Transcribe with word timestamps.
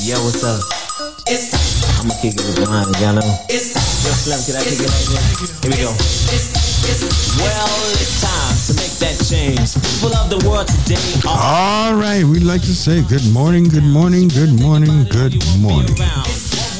Yo, 0.00 0.16
what's 0.24 0.42
up? 0.42 0.64
It's 1.28 1.52
I'ma 2.00 2.14
kick 2.22 2.32
it 2.32 2.40
with 2.58 2.68
mine, 2.68 2.88
y'all 3.00 3.12
know. 3.12 3.20
Yo, 3.52 3.60
Slim, 3.60 4.40
can 4.48 4.56
I 4.56 4.64
kick 4.64 4.80
it 4.80 4.88
this? 4.88 5.60
Here 5.60 5.70
we 5.70 5.76
go. 5.76 5.92
Well, 7.44 7.68
it's 8.00 8.24
time 8.24 8.56
to 8.64 8.72
make 8.80 8.96
that 9.04 9.20
change. 9.28 9.76
People 9.76 10.16
of 10.16 10.30
the 10.30 10.40
world 10.48 10.68
today 10.68 10.96
All 11.28 11.94
right, 11.94 12.24
we'd 12.24 12.42
like 12.44 12.62
to 12.62 12.74
say 12.74 13.02
good 13.02 13.28
morning, 13.32 13.64
good 13.68 13.84
morning, 13.84 14.28
good 14.28 14.58
morning, 14.58 15.04
good 15.04 15.36
morning. 15.60 15.94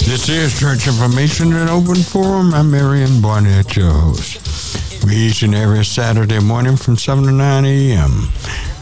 This 0.09 0.29
is 0.30 0.59
Church 0.59 0.87
Information 0.87 1.52
and 1.52 1.68
Open 1.68 1.96
Forum. 1.96 2.55
I'm 2.55 2.71
Marion 2.71 3.21
Barnett, 3.21 3.77
your 3.77 3.93
host. 3.93 5.05
We 5.05 5.14
each 5.16 5.43
and 5.43 5.55
every 5.55 5.84
Saturday 5.84 6.41
morning 6.41 6.77
from 6.77 6.96
7 6.96 7.25
to 7.25 7.32
9 7.32 7.64
a.m. 7.64 8.29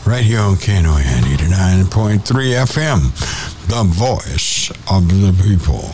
right 0.06 0.22
here 0.22 0.40
on 0.40 0.54
KNON 0.54 1.02
89.3 1.26 2.22
FM, 2.22 3.57
the 3.68 3.84
voice 3.84 4.70
of 4.90 5.08
the 5.08 5.32
people. 5.44 5.90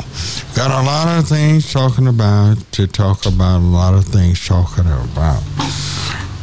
Got 0.55 0.71
a 0.71 0.87
lot 0.87 1.19
of 1.19 1.29
things 1.29 1.73
talking 1.73 2.07
about 2.07 2.57
to 2.73 2.87
talk 2.87 3.27
about, 3.27 3.59
a 3.59 3.61
lot 3.61 3.95
of 3.95 4.05
things 4.05 4.47
talking 4.47 4.87
about. 4.87 5.43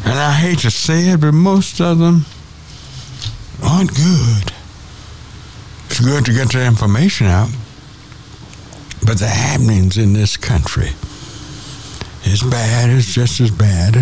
And 0.04 0.20
I 0.20 0.34
hate 0.34 0.60
to 0.60 0.72
say 0.72 1.10
it, 1.10 1.22
but 1.22 1.32
most 1.32 1.80
of 1.80 2.00
them 2.00 2.26
aren't 3.64 3.96
good. 3.96 4.52
It's 5.86 6.00
good 6.00 6.26
to 6.26 6.34
get 6.34 6.52
the 6.52 6.66
information 6.66 7.28
out, 7.28 7.50
but 9.06 9.20
the 9.20 9.28
happenings 9.28 9.98
in 9.98 10.14
this 10.14 10.36
country 10.38 10.92
is 12.26 12.44
bad. 12.44 12.90
It's 12.90 13.14
just 13.14 13.40
as 13.40 13.52
bad. 13.52 13.96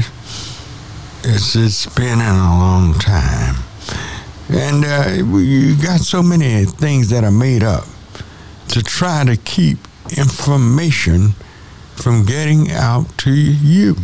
It's 1.23 1.55
it's 1.55 1.85
been 1.95 2.19
in 2.19 2.35
a 2.35 2.57
long 2.59 2.93
time, 2.93 3.55
and 4.49 4.83
uh, 4.83 5.37
you 5.37 5.75
got 5.81 5.99
so 5.99 6.23
many 6.23 6.65
things 6.65 7.09
that 7.09 7.23
are 7.23 7.31
made 7.31 7.63
up 7.63 7.85
to 8.69 8.81
try 8.81 9.23
to 9.23 9.37
keep 9.37 9.77
information 10.17 11.33
from 11.95 12.25
getting 12.25 12.71
out 12.71 13.17
to 13.19 13.31
you, 13.31 13.95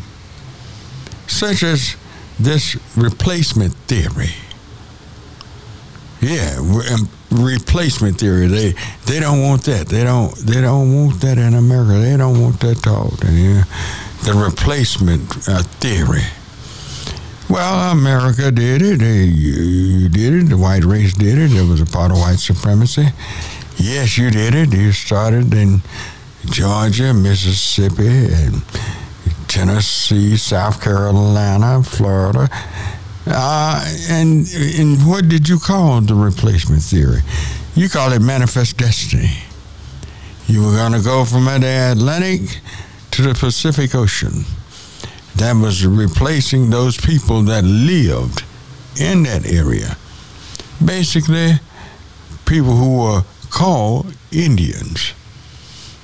such 1.28 1.64
as 1.64 1.96
this 2.40 2.78
replacement 2.96 3.74
theory. 3.88 4.36
Yeah, 6.22 6.58
um, 6.58 7.10
replacement 7.32 8.20
theory. 8.20 8.48
They 8.48 8.74
they 9.06 9.20
don't 9.20 9.42
want 9.42 9.64
that. 9.64 9.88
They 9.88 10.04
don't 10.04 10.36
they 10.38 10.62
don't 10.62 10.94
want 10.94 11.22
that 11.22 11.38
in 11.38 11.54
America. 11.54 12.00
They 12.00 12.18
don't 12.18 12.42
want 12.42 12.60
that 12.62 12.84
taught. 12.84 13.24
Yeah, 13.24 13.64
the 14.24 14.34
replacement 14.34 15.48
uh, 15.48 15.64
theory. 15.80 16.24
Well, 17.50 17.92
America 17.92 18.52
did 18.52 18.82
it. 18.82 19.02
You, 19.02 20.10
did 20.10 20.34
it. 20.34 20.50
The 20.50 20.58
white 20.58 20.84
race 20.84 21.14
did 21.14 21.38
it. 21.38 21.52
It 21.54 21.68
was 21.68 21.80
a 21.80 21.86
part 21.86 22.12
of 22.12 22.18
white 22.18 22.40
supremacy. 22.40 23.06
Yes, 23.78 24.18
you 24.18 24.32
did 24.32 24.56
it. 24.56 24.74
You 24.74 24.92
started 24.92 25.54
in 25.54 25.82
Georgia, 26.46 27.14
Mississippi, 27.14 28.34
and 28.34 28.64
Tennessee, 29.48 30.38
South 30.38 30.82
Carolina, 30.82 31.84
Florida. 31.84 32.50
Uh, 33.28 33.96
and, 34.10 34.48
and 34.80 35.08
what 35.08 35.28
did 35.30 35.48
you 35.48 35.60
call 35.60 36.02
the 36.02 36.16
replacement 36.16 36.82
theory? 36.82 37.22
You 37.76 37.90
call 37.90 38.12
it 38.12 38.22
manifest 38.22 38.78
destiny. 38.78 39.32
You 40.48 40.64
were 40.66 40.76
going 40.76 40.94
to 40.94 41.02
go 41.02 41.26
from 41.26 41.46
the 41.46 41.92
Atlantic 41.92 42.60
to 43.12 43.22
the 43.22 43.34
Pacific 43.34 43.94
Ocean. 43.96 44.46
That 45.36 45.56
was 45.62 45.86
replacing 45.86 46.70
those 46.70 46.98
people 46.98 47.42
that 47.44 47.64
lived 47.64 48.44
in 49.00 49.24
that 49.24 49.46
area. 49.46 49.98
Basically, 50.84 51.60
people 52.46 52.76
who 52.76 53.00
were 53.00 53.24
called 53.50 54.14
Indians. 54.32 55.14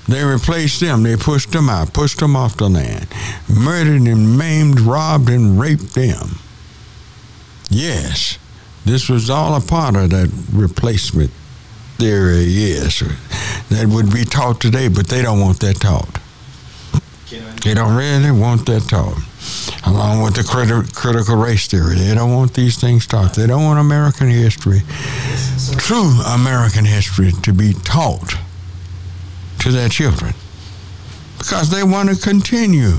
They 0.07 0.23
replaced 0.23 0.79
them. 0.79 1.03
They 1.03 1.15
pushed 1.15 1.51
them 1.51 1.69
out, 1.69 1.93
pushed 1.93 2.19
them 2.19 2.35
off 2.35 2.57
the 2.57 2.69
land, 2.69 3.07
murdered 3.47 4.01
and 4.01 4.37
maimed, 4.37 4.79
robbed 4.79 5.29
and 5.29 5.59
raped 5.59 5.93
them. 5.93 6.39
Yes, 7.69 8.37
this 8.83 9.07
was 9.07 9.29
all 9.29 9.55
a 9.55 9.61
part 9.61 9.95
of 9.95 10.09
that 10.09 10.29
replacement 10.51 11.31
theory, 11.97 12.43
yes, 12.45 12.99
that 13.69 13.87
would 13.87 14.11
be 14.11 14.25
taught 14.25 14.59
today, 14.59 14.87
but 14.87 15.07
they 15.07 15.21
don't 15.21 15.39
want 15.39 15.59
that 15.59 15.79
taught. 15.79 16.20
They 17.63 17.73
don't 17.73 17.95
really 17.95 18.31
want 18.31 18.65
that 18.65 18.87
taught. 18.89 19.17
Along 19.85 20.21
with 20.21 20.35
the 20.35 20.41
criti- 20.41 20.93
critical 20.93 21.35
race 21.35 21.67
theory, 21.67 21.95
they 21.95 22.13
don't 22.13 22.33
want 22.33 22.53
these 22.53 22.77
things 22.77 23.07
taught. 23.07 23.33
They 23.35 23.47
don't 23.47 23.63
want 23.63 23.79
American 23.79 24.29
history, 24.29 24.81
true 25.77 26.11
American 26.27 26.85
history, 26.85 27.31
to 27.43 27.53
be 27.53 27.73
taught 27.73 28.35
to 29.59 29.71
their 29.71 29.89
children 29.89 30.33
because 31.37 31.69
they 31.69 31.83
want 31.83 32.09
to 32.09 32.15
continue 32.15 32.97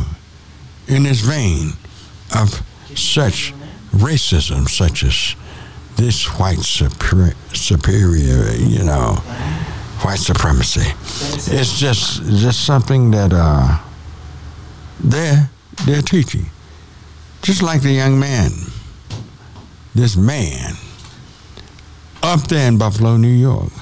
in 0.88 1.04
this 1.04 1.21
vein 1.21 1.72
of 2.34 2.62
such 2.97 3.53
racism, 3.92 4.69
such 4.69 5.04
as 5.04 5.37
this 5.97 6.26
white 6.38 6.59
superior, 6.59 7.34
superior 7.53 8.50
you 8.53 8.82
know, 8.82 9.15
white 10.03 10.19
supremacy. 10.19 10.91
It's 11.54 11.78
just 11.78 12.22
just 12.25 12.65
something 12.65 13.10
that 13.12 13.32
uh, 13.32 13.78
they're 15.03 15.51
they're 15.85 16.03
teaching, 16.03 16.47
just 17.43 17.63
like 17.63 17.83
the 17.83 17.91
young 17.91 18.19
man, 18.19 18.51
this 19.95 20.17
man 20.17 20.75
up 22.23 22.43
there 22.43 22.69
in 22.69 22.79
Buffalo, 22.79 23.17
New 23.17 23.29
York. 23.29 23.73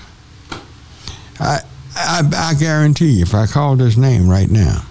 I 1.38 1.60
I, 1.94 2.22
I 2.34 2.54
guarantee 2.54 3.10
you, 3.10 3.22
if 3.22 3.34
I 3.34 3.46
called 3.46 3.80
his 3.80 3.98
name 3.98 4.28
right 4.28 4.50
now, 4.50 4.84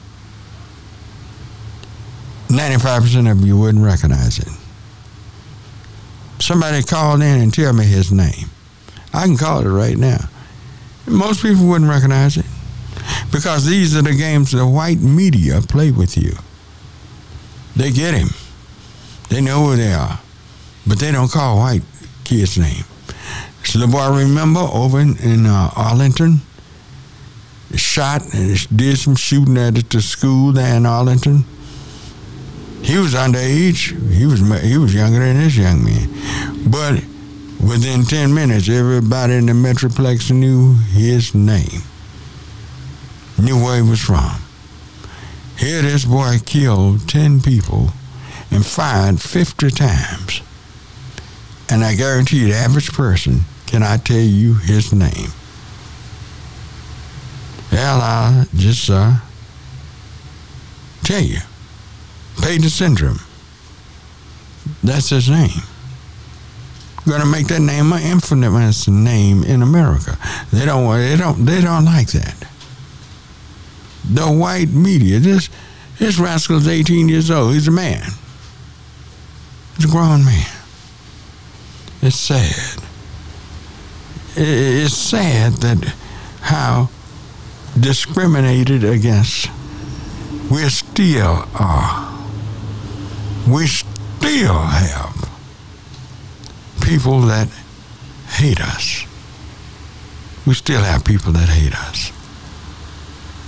95% 2.49 3.31
of 3.31 3.45
you 3.45 3.57
wouldn't 3.57 3.83
recognize 3.83 4.39
it. 4.39 4.49
Somebody 6.39 6.83
called 6.83 7.21
in 7.21 7.41
and 7.41 7.53
tell 7.53 7.73
me 7.73 7.85
his 7.85 8.11
name. 8.11 8.49
I 9.13 9.25
can 9.25 9.37
call 9.37 9.61
it 9.61 9.69
right 9.69 9.97
now. 9.97 10.29
Most 11.07 11.41
people 11.41 11.65
wouldn't 11.67 11.89
recognize 11.89 12.37
it 12.37 12.45
because 13.31 13.65
these 13.65 13.95
are 13.95 14.01
the 14.01 14.13
games 14.13 14.51
the 14.51 14.65
white 14.65 14.99
media 14.99 15.61
play 15.61 15.91
with 15.91 16.17
you. 16.17 16.33
They 17.75 17.91
get 17.91 18.13
him. 18.13 18.29
They 19.29 19.41
know 19.41 19.67
who 19.67 19.75
they 19.75 19.93
are, 19.93 20.19
but 20.87 20.99
they 20.99 21.11
don't 21.11 21.31
call 21.31 21.57
white 21.57 21.83
kids' 22.23 22.57
name. 22.57 22.83
So 23.63 23.79
the 23.79 23.87
boy, 23.87 24.17
remember 24.17 24.61
over 24.61 24.99
in, 24.99 25.17
in 25.17 25.45
uh, 25.45 25.69
Arlington, 25.75 26.41
shot 27.75 28.33
and 28.33 28.77
did 28.77 28.97
some 28.97 29.15
shooting 29.15 29.57
at 29.57 29.75
the 29.75 30.01
school 30.01 30.51
there 30.51 30.75
in 30.75 30.85
Arlington. 30.85 31.45
He 32.81 32.97
was 32.97 33.13
underage. 33.13 33.93
He 34.11 34.25
was 34.25 34.39
he 34.63 34.77
was 34.77 34.93
younger 34.93 35.19
than 35.19 35.37
this 35.37 35.55
young 35.55 35.83
man, 35.83 36.09
but 36.71 37.03
within 37.59 38.03
ten 38.03 38.33
minutes, 38.33 38.69
everybody 38.69 39.33
in 39.33 39.45
the 39.45 39.53
metroplex 39.53 40.31
knew 40.31 40.75
his 40.93 41.35
name, 41.35 41.81
knew 43.39 43.61
where 43.61 43.81
he 43.81 43.89
was 43.89 44.01
from. 44.01 44.41
Here, 45.57 45.81
this 45.81 46.05
boy 46.05 46.37
killed 46.45 47.07
ten 47.07 47.41
people 47.41 47.89
and 48.51 48.65
fired 48.65 49.21
fifty 49.21 49.69
times, 49.69 50.41
and 51.69 51.83
I 51.83 51.95
guarantee 51.95 52.41
you, 52.41 52.47
the 52.47 52.55
average 52.55 52.93
person 52.93 53.41
cannot 53.67 54.05
tell 54.05 54.17
you 54.17 54.53
his 54.55 54.93
name. 54.93 55.31
Well, 57.71 58.01
I'll 58.01 58.45
just 58.55 58.89
uh, 58.89 59.17
tell 61.03 61.21
you. 61.21 61.39
Payton 62.41 62.69
Gendron. 62.69 63.21
That's 64.81 65.09
his 65.09 65.29
name. 65.29 65.61
To 67.05 67.25
make 67.25 67.47
that 67.47 67.59
name 67.59 67.91
an 67.91 68.01
infamous 68.01 68.87
name 68.87 69.43
in 69.43 69.61
America. 69.61 70.17
They 70.53 70.65
don't. 70.65 70.87
They 70.97 71.17
don't. 71.17 71.45
They 71.45 71.59
don't 71.61 71.85
like 71.85 72.07
that. 72.11 72.35
The 74.09 74.25
white 74.25 74.69
media. 74.69 75.19
This 75.19 75.49
this 75.99 76.17
rascal's 76.17 76.67
18 76.67 77.09
years 77.09 77.29
old. 77.29 77.53
He's 77.53 77.67
a 77.67 77.71
man. 77.71 78.01
He's 79.75 79.85
a 79.85 79.87
grown 79.89 80.25
man. 80.25 80.47
It's 82.01 82.15
sad. 82.15 82.81
It's 84.35 84.95
sad 84.95 85.53
that 85.57 85.93
how 86.41 86.89
discriminated 87.77 88.83
against 88.83 89.49
we 90.49 90.67
still 90.69 91.45
are. 91.53 92.19
We 93.47 93.67
still 93.67 94.53
have 94.53 95.29
people 96.81 97.21
that 97.21 97.47
hate 98.29 98.61
us. 98.61 99.05
We 100.47 100.53
still 100.53 100.81
have 100.81 101.03
people 101.03 101.33
that 101.33 101.49
hate 101.49 101.75
us. 101.75 102.11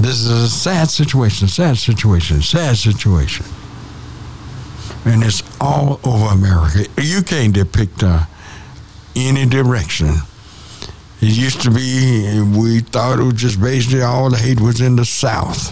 This 0.01 0.21
is 0.21 0.31
a 0.31 0.49
sad 0.49 0.89
situation, 0.89 1.47
sad 1.47 1.77
situation, 1.77 2.41
sad 2.41 2.75
situation. 2.75 3.45
And 5.05 5.23
it's 5.23 5.43
all 5.61 5.99
over 6.03 6.25
America. 6.33 6.85
You 6.99 7.21
can't 7.21 7.53
depict 7.53 8.01
uh, 8.03 8.25
any 9.15 9.45
direction 9.45 10.15
It 11.21 11.37
used 11.37 11.61
to 11.61 11.69
be, 11.71 12.41
we 12.57 12.79
thought 12.79 13.19
it 13.19 13.23
was 13.23 13.35
just 13.35 13.61
basically 13.61 14.01
all 14.01 14.31
the 14.31 14.37
hate 14.37 14.59
was 14.59 14.81
in 14.81 14.95
the 14.95 15.05
South. 15.05 15.71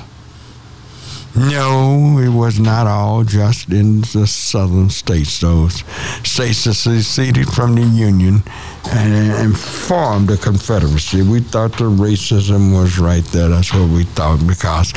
No, 1.40 2.20
it 2.20 2.28
was 2.28 2.60
not 2.60 2.86
all 2.86 3.24
just 3.24 3.70
in 3.70 4.02
the 4.02 4.28
southern 4.28 4.90
states. 4.90 5.40
Those 5.40 5.86
states 6.26 6.66
that 6.66 6.74
seceded 6.74 7.48
from 7.48 7.76
the 7.76 7.82
Union 7.82 8.44
and, 8.92 9.32
and 9.32 9.58
formed 9.58 10.32
a 10.32 10.36
confederacy. 10.36 11.22
We 11.22 11.40
thought 11.40 11.78
the 11.78 11.86
racism 11.86 12.74
was 12.74 13.00
right 13.00 13.24
there. 13.26 13.48
That's 13.48 13.74
what 13.74 13.88
we 13.90 14.04
thought 14.04 14.46
because 14.46 14.92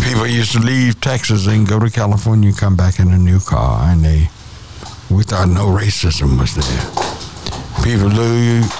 people 0.00 0.28
used 0.28 0.52
to 0.52 0.60
leave 0.60 1.00
Texas 1.00 1.48
and 1.48 1.66
go 1.66 1.80
to 1.80 1.90
California 1.90 2.50
and 2.50 2.56
come 2.56 2.76
back 2.76 3.00
in 3.00 3.08
a 3.08 3.18
new 3.18 3.40
car, 3.40 3.90
and 3.90 4.04
they 4.04 4.28
we 5.10 5.24
thought 5.24 5.48
no 5.48 5.66
racism 5.66 6.38
was 6.38 6.54
there. 6.54 7.82
People 7.82 8.06
leave 8.06 8.70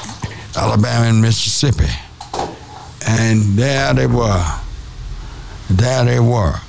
Alabama 0.57 1.07
and 1.07 1.21
Mississippi, 1.21 1.91
and 3.09 3.43
there 3.59 3.93
they 3.93 4.07
were. 4.07 4.45
There 5.69 6.05
they 6.05 6.21
were 6.21 6.61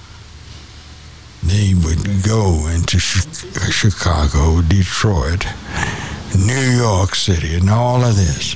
they 1.44 1.74
would 1.74 2.24
go 2.24 2.68
into 2.68 3.00
Chicago, 3.00 4.62
Detroit, 4.62 5.46
New 6.38 6.72
York 6.78 7.16
City, 7.16 7.56
and 7.56 7.70
all 7.70 8.04
of 8.04 8.16
this. 8.16 8.56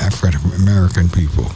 African 0.00 0.40
American 0.60 1.08
people. 1.08 1.46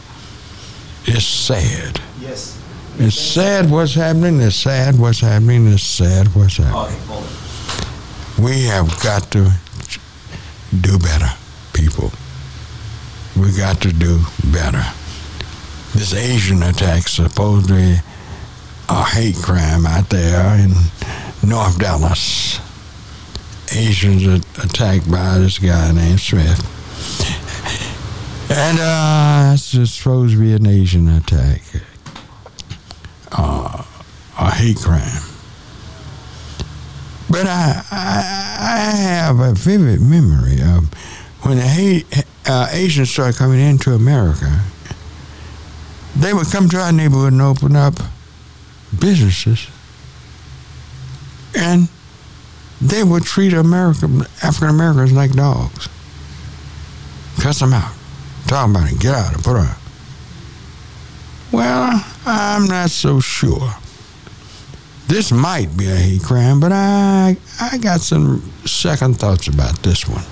It's 1.04 1.24
sad. 1.24 2.00
Yes. 2.20 2.58
It's 2.98 3.16
sad 3.18 3.70
what's 3.70 3.94
happening. 3.94 4.40
It's 4.40 4.56
sad 4.56 4.98
what's 4.98 5.20
happening. 5.20 5.66
It's 5.72 5.82
sad 5.82 6.34
what's 6.34 6.56
happening. 6.56 7.00
We 8.38 8.64
have 8.64 8.88
got 9.02 9.30
to 9.32 9.52
do 10.80 10.98
better, 10.98 11.30
people. 11.72 12.12
We 13.36 13.52
got 13.56 13.80
to 13.82 13.92
do 13.92 14.20
better. 14.52 14.84
This 15.92 16.14
Asian 16.14 16.62
attack 16.62 17.08
supposedly 17.08 17.96
a 18.90 19.04
hate 19.04 19.36
crime 19.36 19.86
out 19.86 20.08
there 20.08 20.56
in 20.58 20.72
North 21.48 21.78
Dallas. 21.78 22.58
Asians 23.72 24.44
attacked 24.58 25.08
by 25.08 25.38
this 25.38 25.58
guy 25.58 25.92
named 25.92 26.18
Smith. 26.18 26.58
And 28.50 28.80
uh, 28.80 29.52
it's 29.54 29.92
supposed 29.92 30.34
to 30.34 30.40
be 30.40 30.54
an 30.54 30.66
Asian 30.66 31.08
attack, 31.08 31.62
uh, 33.30 33.84
a 34.40 34.50
hate 34.50 34.78
crime. 34.78 35.22
But 37.30 37.46
I, 37.46 37.84
I, 37.92 38.56
I 38.58 38.96
have 38.96 39.38
a 39.38 39.54
vivid 39.54 40.00
memory 40.00 40.60
of 40.62 40.92
when 41.42 41.58
the 41.58 41.62
hate, 41.62 42.24
uh, 42.48 42.66
Asians 42.72 43.08
started 43.08 43.36
coming 43.36 43.60
into 43.60 43.92
America. 43.92 44.64
They 46.16 46.34
would 46.34 46.48
come 46.48 46.68
to 46.70 46.78
our 46.78 46.90
neighborhood 46.90 47.34
and 47.34 47.40
open 47.40 47.76
up 47.76 47.94
businesses, 48.98 49.68
and 51.56 51.88
they 52.80 53.04
would 53.04 53.24
treat 53.24 53.52
American 53.52 54.22
African 54.42 54.68
Americans 54.68 55.12
like 55.12 55.32
dogs. 55.32 55.88
Cuss 57.40 57.60
them 57.60 57.72
out. 57.72 57.92
Talk 58.46 58.70
about 58.70 58.90
it. 58.90 58.98
Get 58.98 59.14
out 59.14 59.34
and 59.34 59.44
put 59.44 59.56
on. 59.56 59.74
Well, 61.52 62.04
I'm 62.26 62.66
not 62.66 62.90
so 62.90 63.20
sure. 63.20 63.74
This 65.08 65.32
might 65.32 65.76
be 65.76 65.90
a 65.90 65.96
hate 65.96 66.22
crime, 66.22 66.60
but 66.60 66.70
I 66.72 67.36
I 67.60 67.78
got 67.78 68.00
some 68.00 68.42
second 68.64 69.18
thoughts 69.18 69.48
about 69.48 69.82
this 69.82 70.08
one. 70.08 70.24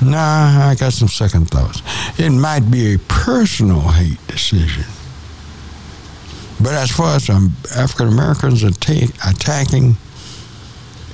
Nah, 0.00 0.68
I 0.70 0.76
got 0.78 0.92
some 0.92 1.08
second 1.08 1.50
thoughts. 1.50 1.82
It 2.18 2.30
might 2.30 2.70
be 2.70 2.94
a 2.94 2.98
personal 2.98 3.80
hate 3.80 4.24
decision. 4.28 4.84
But 6.60 6.72
as 6.72 6.90
far 6.90 7.16
as 7.16 7.30
um, 7.30 7.54
African 7.76 8.08
Americans 8.08 8.62
attack, 8.62 9.10
attacking 9.26 9.96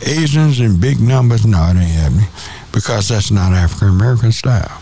Asians 0.03 0.61
in 0.61 0.81
big 0.81 1.01
numbers, 1.01 1.45
no, 1.47 1.63
it 1.65 1.77
ain't 1.77 1.91
happening 1.91 2.29
because 2.73 3.09
that's 3.09 3.31
not 3.31 3.53
African 3.53 3.89
American 3.89 4.33
style. 4.33 4.81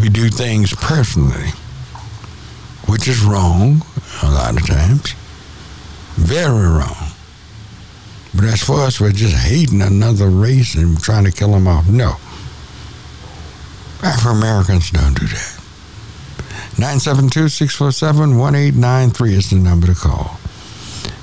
We 0.00 0.08
do 0.08 0.28
things 0.28 0.74
personally, 0.74 1.50
which 2.88 3.08
is 3.08 3.22
wrong 3.22 3.82
a 4.22 4.30
lot 4.30 4.56
of 4.60 4.66
times, 4.66 5.12
very 6.14 6.68
wrong. 6.68 7.10
But 8.34 8.44
as 8.46 8.62
far 8.62 8.86
as 8.86 9.00
we're 9.00 9.12
just 9.12 9.36
hating 9.36 9.82
another 9.82 10.28
race 10.28 10.74
and 10.74 11.00
trying 11.00 11.24
to 11.24 11.30
kill 11.30 11.52
them 11.52 11.68
off, 11.68 11.88
no. 11.88 12.16
African 14.02 14.38
Americans 14.38 14.90
don't 14.90 15.18
do 15.18 15.26
that. 15.26 15.53
972 16.76 17.48
647 17.48 18.36
1893 18.36 19.34
is 19.34 19.50
the 19.50 19.56
number 19.56 19.86
to 19.86 19.94
call. 19.94 20.40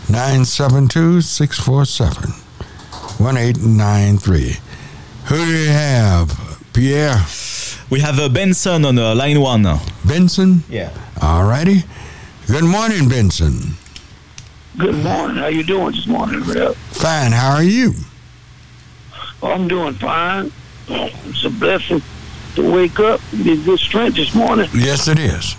972 0.09 1.19
647 1.21 2.31
1893. 3.19 4.56
Who 5.25 5.36
do 5.36 5.45
you 5.45 5.69
have, 5.69 6.63
Pierre? 6.71 7.18
We 7.89 8.00
have 8.00 8.18
uh, 8.18 8.30
Benson 8.30 8.86
on 8.86 8.98
uh, 8.98 9.13
line 9.13 9.42
one. 9.42 9.63
Benson? 10.06 10.63
Yeah. 10.69 10.89
All 11.21 11.44
righty. 11.44 11.83
Good 12.47 12.63
morning, 12.63 13.09
Benson. 13.09 13.75
Good 14.77 14.95
morning. 15.04 15.36
How 15.36 15.47
you 15.47 15.63
doing 15.63 15.92
this 15.92 16.07
morning, 16.07 16.42
Rep? 16.44 16.75
Fine. 16.75 17.33
How 17.33 17.56
are 17.56 17.63
you? 17.63 17.94
Oh, 19.44 19.51
I'm 19.51 19.68
doing 19.68 19.95
fine. 19.95 20.50
It's 20.88 21.44
a 21.44 21.50
blessing 21.50 22.01
to 22.56 22.71
wake 22.71 23.00
up 23.00 23.21
be 23.31 23.62
good 23.63 23.80
strength 23.80 24.15
this 24.15 24.33
morning. 24.36 24.69
Yes, 24.74 25.07
it 25.07 25.19
is. 25.19 25.56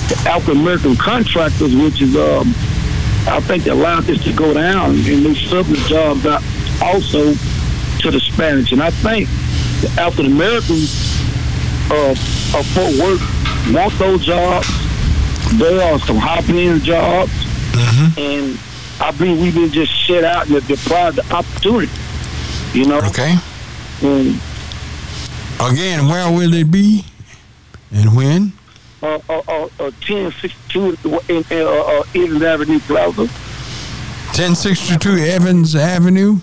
the 0.07 0.15
African 0.27 0.61
American 0.61 0.95
contractors, 0.95 1.75
which 1.75 2.01
is 2.01 2.15
um, 2.15 2.55
I 3.27 3.39
think 3.41 3.63
they 3.63 3.71
allowed 3.71 4.03
this 4.03 4.23
to 4.23 4.33
go 4.33 4.53
down 4.53 4.91
and 4.91 5.03
they 5.03 5.33
subbed 5.33 5.69
the 5.69 5.77
jobs 5.87 6.25
out 6.25 6.41
also 6.81 7.33
to 7.99 8.11
the 8.11 8.19
Spanish. 8.19 8.71
And 8.71 8.81
I 8.81 8.89
think 8.89 9.27
the 9.81 10.01
African 10.01 10.31
Americans 10.31 11.19
uh, 11.91 12.11
of 12.11 12.65
Fort 12.67 12.93
Worth 12.99 13.73
want 13.73 13.93
those 13.99 14.25
jobs. 14.25 14.67
There 15.57 15.81
are 15.81 15.99
some 15.99 16.17
high 16.17 16.41
paying 16.41 16.79
jobs. 16.79 17.31
Mm-hmm. 17.71 18.19
And 18.19 18.59
I 19.01 19.11
believe 19.11 19.41
we've 19.41 19.55
been 19.55 19.71
just 19.71 19.91
shut 19.91 20.23
out 20.23 20.49
and 20.49 20.65
deprived 20.67 21.17
the 21.17 21.33
opportunity. 21.33 21.91
You 22.73 22.85
know? 22.85 22.99
Okay. 22.99 23.35
And 24.03 24.39
Again, 25.59 26.07
where 26.07 26.31
will 26.31 26.51
they 26.51 26.63
be 26.63 27.03
and 27.91 28.15
when? 28.15 28.53
Uh, 29.01 29.19
uh, 29.29 29.41
uh, 29.47 29.63
uh, 29.79 29.91
1062 30.07 30.97
in 31.29 31.45
uh, 31.51 31.65
uh, 31.65 32.03
Evans 32.15 32.43
Avenue 32.43 32.79
Plaza. 32.79 33.21
1062 33.21 35.09
Evans 35.17 35.75
Avenue? 35.75 36.39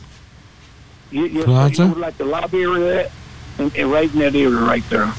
You, 1.11 1.26
you, 1.26 1.44
Plaza? 1.44 1.84
you 1.87 1.94
like 1.94 2.16
the 2.16 2.25
lobby 2.25 2.62
area 2.62 3.11
and, 3.58 3.75
and 3.76 3.90
right 3.90 4.12
in 4.12 4.18
that 4.20 4.34
area 4.34 4.50
right 4.50 4.88
there. 4.90 5.12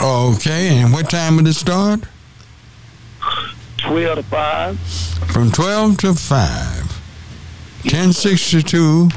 Okay, 0.00 0.78
and 0.78 0.92
what 0.92 1.08
time 1.10 1.36
would 1.36 1.46
it 1.46 1.54
start? 1.54 2.00
12 3.78 4.16
to 4.16 4.22
5. 4.22 4.78
From 5.32 5.50
12 5.50 5.96
to 5.98 6.14
5. 6.14 6.92
1062, 7.84 9.08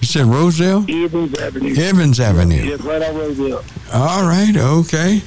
you 0.00 0.06
said 0.06 0.26
Rosedale? 0.26 0.84
Evans 0.88 1.38
Avenue. 1.38 1.74
Evans 1.74 2.20
Avenue. 2.20 2.62
Yes, 2.62 2.80
right 2.80 3.02
on 3.02 3.14
Rosedale. 3.14 3.64
All 3.92 4.24
right, 4.24 4.56
okay. 4.56 5.22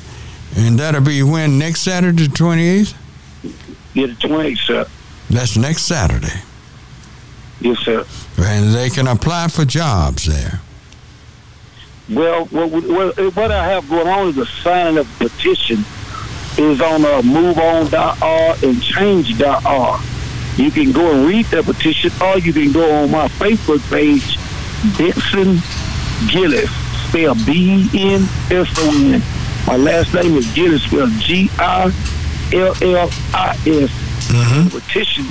And 0.56 0.78
that'll 0.80 1.02
be 1.02 1.24
when? 1.24 1.58
Next 1.58 1.82
Saturday, 1.82 2.28
the 2.28 2.34
28th? 2.34 2.94
Yeah, 3.94 4.08
the 4.08 4.14
28th, 4.14 4.58
sir. 4.60 4.86
That's 5.30 5.58
next 5.58 5.84
Saturday. 5.84 6.42
Yes, 7.60 7.80
sir. 7.80 8.06
And 8.38 8.74
they 8.74 8.90
can 8.90 9.08
apply 9.08 9.48
for 9.48 9.66
jobs 9.66 10.26
there. 10.26 10.60
Well, 12.10 12.46
what, 12.46 12.70
what, 12.70 13.36
what 13.36 13.52
I 13.52 13.66
have 13.66 13.90
going 13.90 14.08
on 14.08 14.28
is 14.30 14.38
a 14.38 14.46
signing 14.46 14.98
of 14.98 15.08
petition 15.18 15.86
is 16.58 16.82
on 16.82 17.04
uh, 17.06 17.22
moveon.org 17.22 18.64
and 18.64 18.84
change.org. 18.84 20.02
You 20.58 20.70
can 20.70 20.92
go 20.92 21.12
and 21.16 21.26
read 21.28 21.46
that 21.48 21.64
petition, 21.66 22.12
or 22.22 22.38
you 22.38 22.54
can 22.54 22.72
go 22.72 23.04
on 23.04 23.10
my 23.10 23.28
Facebook 23.28 23.82
page, 23.90 24.38
Benson 24.98 25.62
Gillis, 26.30 26.70
spelled 27.08 27.44
B-E-N-S-O-N. 27.46 29.22
My 29.68 29.78
last 29.78 30.14
name 30.14 30.36
is 30.36 30.52
Gillis, 30.54 30.84
spelled 30.84 31.12
G-I-L-L-I-S. 31.20 31.92
Mm-hmm. 34.30 34.70
Petition 34.70 35.26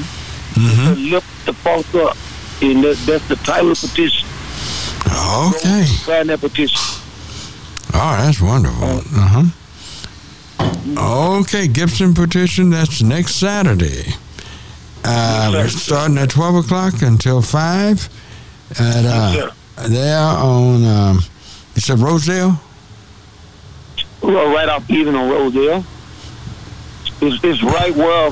Mm-hmm. 0.53 0.95
to 0.95 1.01
lift 1.01 1.47
the 1.47 1.53
folks 1.55 1.95
up. 1.95 2.15
And 2.61 2.85
that, 2.85 2.97
that's 3.07 3.27
the 3.29 3.37
title 3.37 3.71
of 3.71 3.81
the 3.81 3.89
petition. 3.89 4.29
Okay. 5.07 5.85
Sign 5.85 6.27
that 6.27 6.41
petition. 6.41 6.79
Oh, 7.95 8.17
that's 8.21 8.39
wonderful. 8.41 8.85
Uh 9.19 9.29
huh. 10.61 11.39
Okay, 11.41 11.69
Gibson 11.69 12.12
petition. 12.15 12.69
That's 12.71 13.01
next 13.03 13.37
Saturday. 13.37 14.12
Uh, 15.05 15.51
Yes, 15.53 15.55
we're 15.55 15.69
starting 15.71 16.19
at 16.19 16.29
twelve 16.31 16.55
o'clock 16.55 17.01
until 17.03 17.41
five. 17.43 18.09
At 18.79 19.05
uh, 19.07 19.33
Yes, 19.35 19.55
there 19.89 20.19
on 20.19 20.85
um, 20.85 21.21
you 21.75 21.81
said 21.81 21.99
Rosedale. 21.99 22.61
Well, 24.23 24.55
right 24.55 24.69
off 24.69 24.88
even 24.91 25.14
on 25.14 25.31
Rosedale. 25.31 25.85
It's, 27.21 27.45
it's 27.45 27.62
right 27.62 27.95
where 27.95 28.31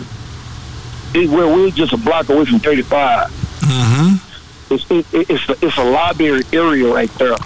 it, 1.14 1.28
where 1.30 1.47
we're 1.47 1.70
just 1.70 1.92
a 1.92 1.97
block 1.97 2.28
away 2.28 2.44
from 2.44 2.61
35. 2.61 3.28
Mm-hmm. 3.28 4.75
It's 4.75 4.90
it, 4.90 5.06
it's 5.30 5.49
a, 5.49 5.66
it's 5.66 5.76
a 5.78 5.85
library 5.85 6.42
area 6.52 6.92
right 6.92 7.11
there. 7.14 7.37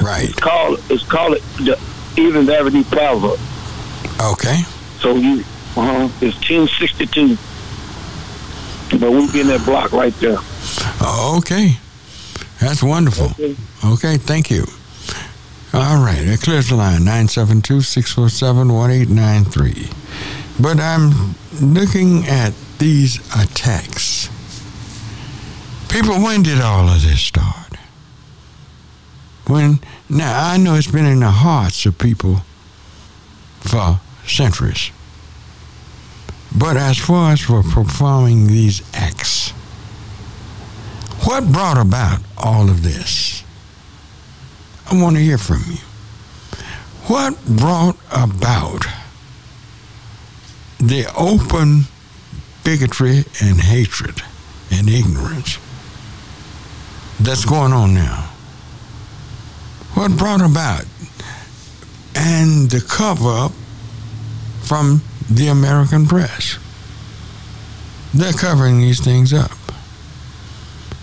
Right. 0.00 0.28
It's 0.30 0.34
called 0.38 0.80
it's 0.88 1.04
called 1.04 1.34
it 1.34 1.42
the 1.58 1.78
Evans 2.16 2.48
Avenue 2.48 2.84
Plaza. 2.84 3.36
Okay. 4.32 4.62
So 4.98 5.16
you 5.16 5.44
uh 5.76 6.08
it's 6.20 6.36
1062. 6.36 7.36
But 8.98 9.10
we'll 9.10 9.32
be 9.32 9.40
in 9.40 9.46
that 9.48 9.64
block 9.64 9.92
right 9.92 10.14
there. 10.14 10.38
Okay. 11.36 11.76
That's 12.60 12.82
wonderful. 12.82 13.26
Okay. 13.26 13.56
Okay, 13.84 14.16
thank 14.18 14.50
you. 14.50 14.66
All 15.72 16.02
right, 16.04 16.26
it 16.26 16.40
clears 16.40 16.68
the 16.68 16.74
line 16.74 17.04
972 17.04 17.82
647 17.82 18.72
1893. 18.72 19.88
But 20.60 20.80
I'm 20.80 21.36
looking 21.62 22.26
at 22.26 22.52
these 22.78 23.18
attacks. 23.40 24.28
People, 25.88 26.16
when 26.22 26.42
did 26.42 26.60
all 26.60 26.88
of 26.88 27.02
this 27.02 27.20
start? 27.20 27.76
When, 29.46 29.78
now 30.08 30.50
I 30.50 30.56
know 30.56 30.74
it's 30.74 30.90
been 30.90 31.06
in 31.06 31.20
the 31.20 31.30
hearts 31.30 31.86
of 31.86 31.98
people 31.98 32.42
for 33.60 34.00
centuries. 34.26 34.90
But 36.56 36.76
as 36.76 36.98
far 36.98 37.32
as 37.32 37.40
for 37.40 37.62
performing 37.62 38.48
these 38.48 38.82
acts, 38.92 39.50
what 41.24 41.52
brought 41.52 41.78
about 41.78 42.20
all 42.36 42.68
of 42.68 42.82
this? 42.82 43.44
I 44.90 45.00
want 45.00 45.14
to 45.16 45.22
hear 45.22 45.38
from 45.38 45.62
you. 45.68 45.78
What 47.06 47.38
brought 47.46 47.96
about 48.10 48.86
the 50.78 51.06
open 51.16 51.84
bigotry 52.64 53.24
and 53.40 53.60
hatred 53.60 54.20
and 54.72 54.88
ignorance 54.88 55.58
that's 57.20 57.44
going 57.44 57.72
on 57.72 57.94
now? 57.94 58.30
What 59.94 60.16
brought 60.16 60.40
about 60.40 60.84
and 62.16 62.68
the 62.68 62.80
cover 62.80 63.28
up 63.28 63.52
from 64.62 65.02
the 65.30 65.48
American 65.48 66.06
press? 66.06 66.58
They're 68.12 68.32
covering 68.32 68.80
these 68.80 68.98
things 68.98 69.32
up. 69.32 69.52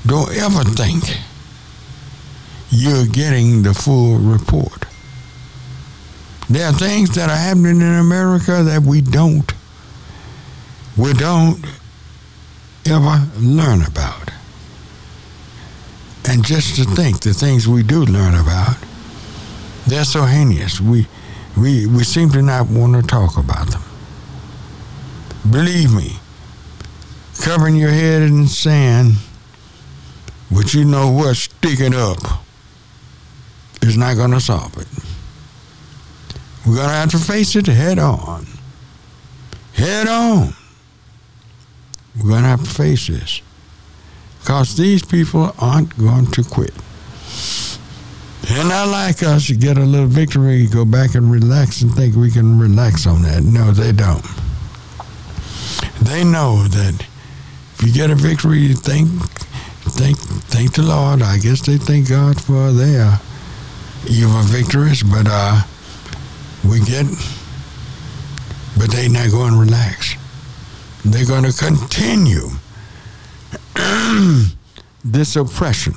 Don't 0.06 0.32
ever 0.36 0.63
think 0.65 1.20
you're 2.70 3.06
getting 3.06 3.64
the 3.64 3.74
full 3.74 4.18
report. 4.18 4.86
There 6.50 6.66
are 6.68 6.74
things 6.74 7.16
that 7.16 7.30
are 7.30 7.36
happening 7.36 7.82
in 7.82 7.94
America 7.96 8.64
that 8.64 8.82
we 8.84 9.02
don't 9.02 9.54
we 10.96 11.14
don't 11.14 11.64
ever 12.86 13.28
learn 13.38 13.84
about. 13.84 14.32
And 16.26 16.46
just 16.46 16.76
to 16.78 16.84
think 16.84 17.20
the 17.22 17.34
things 17.34 17.68
we 17.68 17.84
do 17.84 18.04
learn 18.04 18.34
about, 18.34 18.78
they're 19.86 20.04
so 20.04 20.24
heinous. 20.24 20.82
We 20.82 21.08
we 21.58 21.86
we 21.86 22.04
seem 22.04 22.30
to 22.32 22.42
not 22.42 22.68
want 22.70 22.96
to 22.96 23.02
talk 23.02 23.38
about 23.38 23.68
them. 23.68 23.84
Believe 25.50 25.94
me, 25.94 26.18
covering 27.40 27.76
your 27.76 27.92
head 27.92 28.22
in 28.24 28.48
sand, 28.48 29.14
but 30.52 30.74
you 30.74 30.84
know 30.84 31.12
what, 31.12 31.36
sticking 31.36 31.94
up 31.94 32.18
is 33.81 33.98
not 33.98 34.15
going 34.15 34.31
to 34.31 34.39
solve 34.39 34.77
it. 34.77 34.88
We're 36.65 36.75
going 36.75 36.89
to 36.89 36.96
have 36.96 37.12
to 37.12 37.17
face 37.17 37.55
it 37.55 37.67
head 37.67 37.98
on. 37.98 38.46
Head 39.74 40.07
on. 40.07 40.53
We're 42.17 42.29
going 42.29 42.43
to 42.43 42.50
have 42.50 42.63
to 42.63 42.69
face 42.69 43.07
this. 43.07 43.41
Because 44.39 44.75
these 44.75 45.03
people 45.03 45.53
aren't 45.60 45.98
going 45.98 46.27
to 46.31 46.43
quit. 46.43 46.74
They're 48.41 48.63
not 48.63 48.88
like 48.88 49.24
us 49.24 49.48
to 49.48 49.55
get 49.55 49.77
a 49.77 49.81
little 49.81 50.07
victory, 50.07 50.67
go 50.67 50.86
back 50.86 51.15
and 51.15 51.31
relax 51.31 51.81
and 51.81 51.93
think 51.93 52.15
we 52.15 52.31
can 52.31 52.57
relax 52.60 53.05
on 53.05 53.22
that. 53.24 53.43
No, 53.43 53.72
they 53.72 53.91
don't. 53.91 54.25
They 56.01 56.24
know 56.24 56.63
that 56.63 57.05
if 57.75 57.84
you 57.86 57.93
get 57.93 58.10
a 58.10 58.15
victory, 58.15 58.60
you 58.60 58.74
think, 58.74 59.10
thank, 59.98 60.17
thank 60.17 60.74
the 60.74 60.84
Lord. 60.84 61.22
I 61.22 61.38
guess 61.38 61.65
they 61.65 61.77
thank 61.77 62.10
God 62.10 62.41
for 62.41 62.72
their 62.72 63.19
evil 64.10 64.42
victories, 64.44 65.04
but 65.04 65.27
uh, 65.30 65.62
we 66.68 66.80
get, 66.82 67.06
but 68.77 68.92
they 68.92 69.08
not 69.08 69.32
going 69.32 69.54
to 69.54 69.60
relax. 69.60 70.16
They're 71.04 71.25
going 71.25 71.44
to 71.44 71.54
continue 71.54 72.50
this 75.06 75.36
oppression 75.36 75.94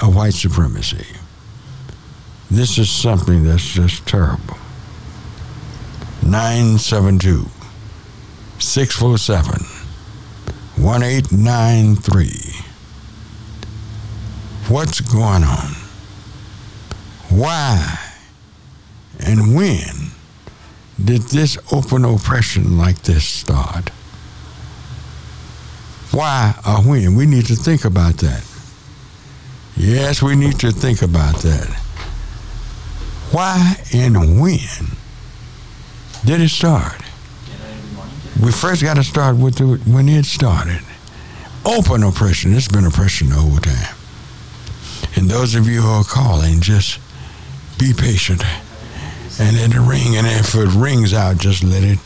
of 0.00 0.14
white 0.14 0.34
supremacy. 0.34 1.06
This 2.50 2.78
is 2.78 2.90
something 2.90 3.44
that's 3.44 3.68
just 3.68 4.06
terrible. 4.06 4.56
972 6.22 7.46
647 8.58 9.64
1893. 10.76 12.64
What's 14.68 15.00
going 15.00 15.42
on? 15.44 15.79
Why 17.30 17.98
and 19.20 19.54
when 19.54 20.10
did 21.02 21.22
this 21.22 21.56
open 21.72 22.04
oppression 22.04 22.76
like 22.76 23.02
this 23.02 23.24
start? 23.24 23.90
Why 26.10 26.54
or 26.66 26.82
when? 26.82 27.14
We 27.14 27.26
need 27.26 27.46
to 27.46 27.54
think 27.54 27.84
about 27.84 28.16
that. 28.18 28.44
Yes, 29.76 30.20
we 30.20 30.34
need 30.34 30.58
to 30.60 30.72
think 30.72 31.02
about 31.02 31.36
that. 31.36 31.68
Why 33.30 33.76
and 33.94 34.40
when 34.40 34.58
did 36.24 36.40
it 36.40 36.50
start? 36.50 37.00
We 38.42 38.50
first 38.50 38.82
got 38.82 38.94
to 38.94 39.04
start 39.04 39.36
with 39.36 39.56
the, 39.56 39.76
when 39.90 40.08
it 40.08 40.24
started. 40.24 40.82
Open 41.64 42.02
oppression. 42.02 42.54
It's 42.54 42.68
been 42.68 42.86
oppression 42.86 43.28
the 43.28 43.36
whole 43.36 43.58
time. 43.58 43.94
And 45.16 45.30
those 45.30 45.54
of 45.54 45.68
you 45.68 45.82
who 45.82 45.88
are 45.88 46.04
calling, 46.04 46.60
just 46.60 46.98
be 47.80 47.92
patient 47.94 48.44
and 49.40 49.56
let 49.56 49.74
it 49.74 49.80
ring. 49.80 50.18
And 50.18 50.26
if 50.26 50.54
it 50.54 50.68
rings 50.74 51.14
out, 51.14 51.38
just 51.38 51.64
let 51.64 51.82
it, 51.82 51.98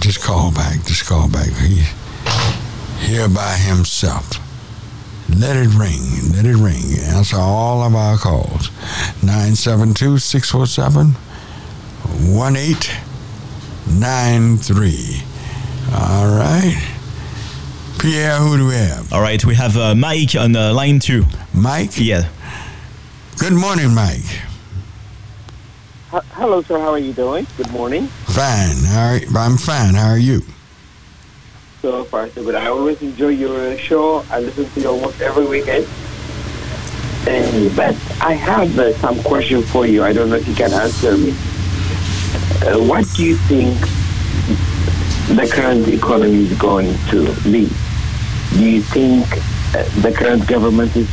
just 0.00 0.22
call 0.22 0.50
back. 0.52 0.82
Just 0.86 1.04
call 1.06 1.28
back. 1.28 1.48
He's 1.48 1.86
here 2.98 3.28
by 3.28 3.56
himself. 3.56 4.38
Let 5.28 5.56
it 5.56 5.68
ring. 5.74 6.32
Let 6.32 6.46
it 6.46 6.56
ring. 6.56 6.98
Answer 7.14 7.36
all 7.36 7.82
of 7.82 7.94
our 7.94 8.16
calls. 8.16 8.70
972 9.22 10.16
647 10.18 11.08
1893. 12.34 15.22
All 15.92 16.38
right. 16.38 16.78
Pierre, 17.98 18.38
who 18.38 18.56
do 18.56 18.66
we 18.66 18.76
have? 18.76 19.12
All 19.12 19.20
right, 19.20 19.44
we 19.44 19.56
have 19.56 19.76
uh, 19.76 19.94
Mike 19.94 20.34
on 20.34 20.56
uh, 20.56 20.72
line 20.72 21.00
two. 21.00 21.26
Mike? 21.52 21.98
Yeah. 21.98 22.26
Good 23.38 23.52
morning, 23.52 23.94
Mike. 23.94 24.40
H- 26.12 26.22
Hello, 26.32 26.62
sir. 26.62 26.78
How 26.78 26.90
are 26.90 26.98
you 26.98 27.12
doing? 27.12 27.46
Good 27.56 27.70
morning. 27.70 28.06
Fine. 28.26 28.76
All 28.88 29.12
right. 29.12 29.24
I'm 29.36 29.56
fine. 29.56 29.94
How 29.94 30.08
are 30.08 30.18
you? 30.18 30.42
So 31.82 32.04
far, 32.04 32.28
so 32.30 32.44
good. 32.44 32.54
I 32.54 32.66
always 32.66 33.00
enjoy 33.00 33.28
your 33.28 33.78
show. 33.78 34.24
I 34.30 34.40
listen 34.40 34.68
to 34.70 34.80
you 34.80 34.88
almost 34.88 35.20
every 35.20 35.46
weekend. 35.46 35.86
And, 37.28 37.74
but 37.76 37.94
I 38.20 38.32
have 38.34 38.78
uh, 38.78 38.92
some 38.98 39.22
question 39.22 39.62
for 39.62 39.86
you. 39.86 40.02
I 40.02 40.12
don't 40.12 40.28
know 40.30 40.36
if 40.36 40.48
you 40.48 40.54
can 40.54 40.72
answer 40.72 41.16
me. 41.16 41.30
Uh, 42.66 42.82
what 42.86 43.06
do 43.14 43.24
you 43.24 43.36
think 43.48 43.78
the 45.38 45.48
current 45.50 45.86
economy 45.88 46.44
is 46.46 46.58
going 46.58 46.92
to 47.10 47.32
be? 47.44 47.68
Do 48.52 48.68
you 48.68 48.82
think 48.82 49.26
uh, 49.74 49.84
the 50.02 50.12
current 50.12 50.46
government 50.48 50.96
is 50.96 51.08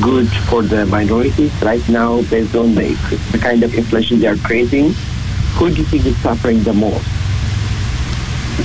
good 0.00 0.28
for 0.48 0.62
the 0.62 0.86
minorities 0.86 1.52
right 1.62 1.86
now 1.88 2.22
based 2.22 2.54
on 2.54 2.74
the, 2.74 2.94
the 3.32 3.38
kind 3.38 3.62
of 3.62 3.74
inflation 3.74 4.20
they 4.20 4.28
are 4.28 4.36
creating? 4.36 4.92
Who 5.56 5.70
do 5.70 5.76
you 5.76 5.84
think 5.84 6.06
is 6.06 6.16
suffering 6.22 6.62
the 6.62 6.72
most? 6.72 7.04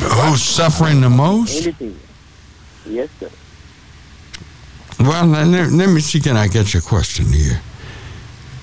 Who's 0.01 0.43
suffering 0.43 1.01
the 1.01 1.09
most? 1.09 1.63
Anything? 1.63 1.99
Yes, 2.85 3.09
sir. 3.19 3.29
Well, 4.99 5.25
let, 5.25 5.71
let 5.71 5.89
me 5.89 6.01
see. 6.01 6.19
Can 6.19 6.37
I 6.37 6.47
get 6.47 6.73
your 6.73 6.81
question 6.81 7.25
here? 7.31 7.61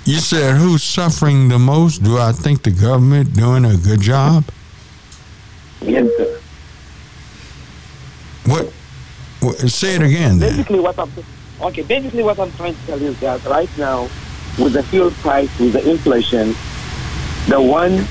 You 0.04 0.18
said 0.18 0.56
who's 0.56 0.82
suffering 0.82 1.48
the 1.48 1.58
most? 1.58 2.02
Do 2.02 2.18
I 2.18 2.32
think 2.32 2.62
the 2.62 2.70
government 2.70 3.34
doing 3.34 3.64
a 3.64 3.76
good 3.76 4.00
job? 4.00 4.44
Yes, 5.80 6.06
sir. 6.16 6.40
What? 8.46 8.66
what 9.40 9.58
say 9.70 9.96
it 9.96 10.02
again. 10.02 10.38
Then. 10.38 10.50
Basically, 10.56 10.80
what 10.80 10.98
I'm 10.98 11.10
okay. 11.60 11.82
Basically, 11.82 12.22
what 12.22 12.38
I'm 12.38 12.52
trying 12.52 12.74
to 12.74 12.86
tell 12.86 13.00
you 13.00 13.08
is 13.08 13.20
that 13.20 13.44
right 13.44 13.70
now, 13.78 14.02
with 14.58 14.72
the 14.74 14.82
fuel 14.84 15.10
price, 15.10 15.50
with 15.58 15.72
the 15.72 15.88
inflation, 15.90 16.54
the 17.48 17.60
one 17.60 18.06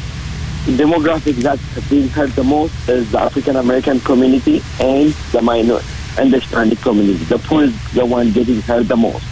demographic 0.66 1.36
that's 1.36 1.62
being 1.90 2.08
hurt 2.10 2.32
the 2.36 2.44
most 2.44 2.74
is 2.88 3.12
the 3.12 3.20
African 3.20 3.56
American 3.58 4.00
community 4.00 4.62
and 4.80 5.12
the 5.32 5.42
minor 5.42 5.80
and 6.18 6.32
the 6.32 6.40
Hispanic 6.40 6.80
community. 6.80 7.24
The 7.26 7.40
poor 7.40 7.64
is 7.64 7.94
the 7.94 8.06
one 8.06 8.32
getting 8.32 8.62
hurt 8.62 8.88
the 8.88 8.96
most. 8.96 9.24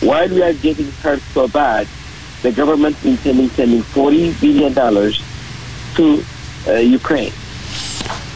While 0.00 0.28
we 0.28 0.42
are 0.42 0.52
getting 0.52 0.90
hurt 1.02 1.20
so 1.34 1.48
bad, 1.48 1.88
the 2.42 2.52
government 2.52 2.96
is 2.98 3.06
intending 3.18 3.48
sending 3.50 3.82
forty 3.82 4.32
billion 4.34 4.72
dollars 4.72 5.22
to 5.96 6.22
uh, 6.68 6.72
Ukraine. 6.74 7.32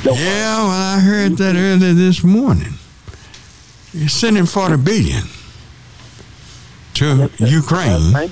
The 0.03 0.13
Yeah, 0.13 0.59
well, 0.59 0.71
I 0.71 1.01
heard 1.01 1.37
that 1.39 1.57
earlier 1.57 1.93
this 1.95 2.23
morning. 2.23 2.75
You're 3.95 4.09
sending 4.09 4.47
40 4.47 4.77
billion 4.79 5.23
to 6.95 7.31
Yes. 7.39 7.51
Ukraine, 7.53 8.15
Uh, 8.15 8.29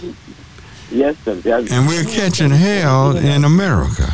Yes, 0.90 1.14
sir. 1.25 1.38
Are- 1.47 1.64
and 1.71 1.87
we're 1.88 2.04
catching 2.04 2.50
hell 2.50 3.16
in 3.16 3.45
America. 3.45 4.12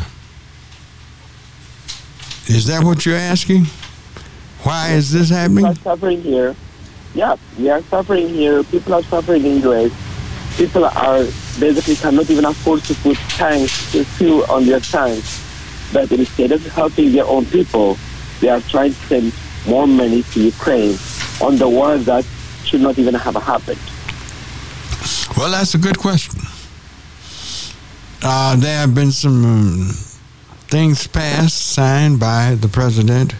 Is 2.47 2.67
that 2.67 2.83
what 2.83 3.05
you're 3.05 3.17
asking? 3.33 3.67
Why 4.63 4.89
is 4.93 5.11
this 5.11 5.27
People 5.29 5.37
happening? 5.37 5.65
are 5.65 5.75
suffering 5.83 6.21
here. 6.23 6.55
Yeah, 7.15 7.35
we 7.57 7.69
are 7.69 7.81
suffering 7.89 8.29
here. 8.29 8.63
People 8.63 8.93
are 8.93 9.03
suffering 9.03 9.43
in 9.45 9.61
US. 9.61 9.91
People 10.57 10.85
are 10.85 11.25
basically 11.59 11.95
cannot 11.95 12.29
even 12.29 12.45
afford 12.45 12.83
to 12.85 12.93
put 12.95 13.17
tanks, 13.29 13.91
to 13.91 14.03
fuel 14.05 14.45
on 14.49 14.65
their 14.65 14.79
tanks. 14.79 15.39
But 15.91 16.11
instead 16.11 16.51
of 16.51 16.65
helping 16.67 17.11
their 17.11 17.25
own 17.25 17.45
people, 17.45 17.97
they 18.39 18.49
are 18.49 18.61
trying 18.61 18.93
to 18.93 19.01
send 19.07 19.33
more 19.67 19.87
money 19.87 20.23
to 20.33 20.39
Ukraine 20.39 20.97
on 21.41 21.57
the 21.57 21.67
war 21.67 21.97
that 21.97 22.25
should 22.63 22.81
not 22.81 22.97
even 22.99 23.13
have 23.13 23.35
happened. 23.35 23.79
Well, 25.37 25.51
that's 25.51 25.73
a 25.73 25.77
good 25.77 25.97
question. 25.97 26.41
Uh, 28.21 28.55
there 28.57 28.79
have 28.79 28.93
been 28.93 29.11
some 29.11 29.45
um, 29.45 29.89
things 30.67 31.07
passed, 31.07 31.71
signed 31.71 32.19
by 32.19 32.55
the 32.55 32.67
president. 32.67 33.33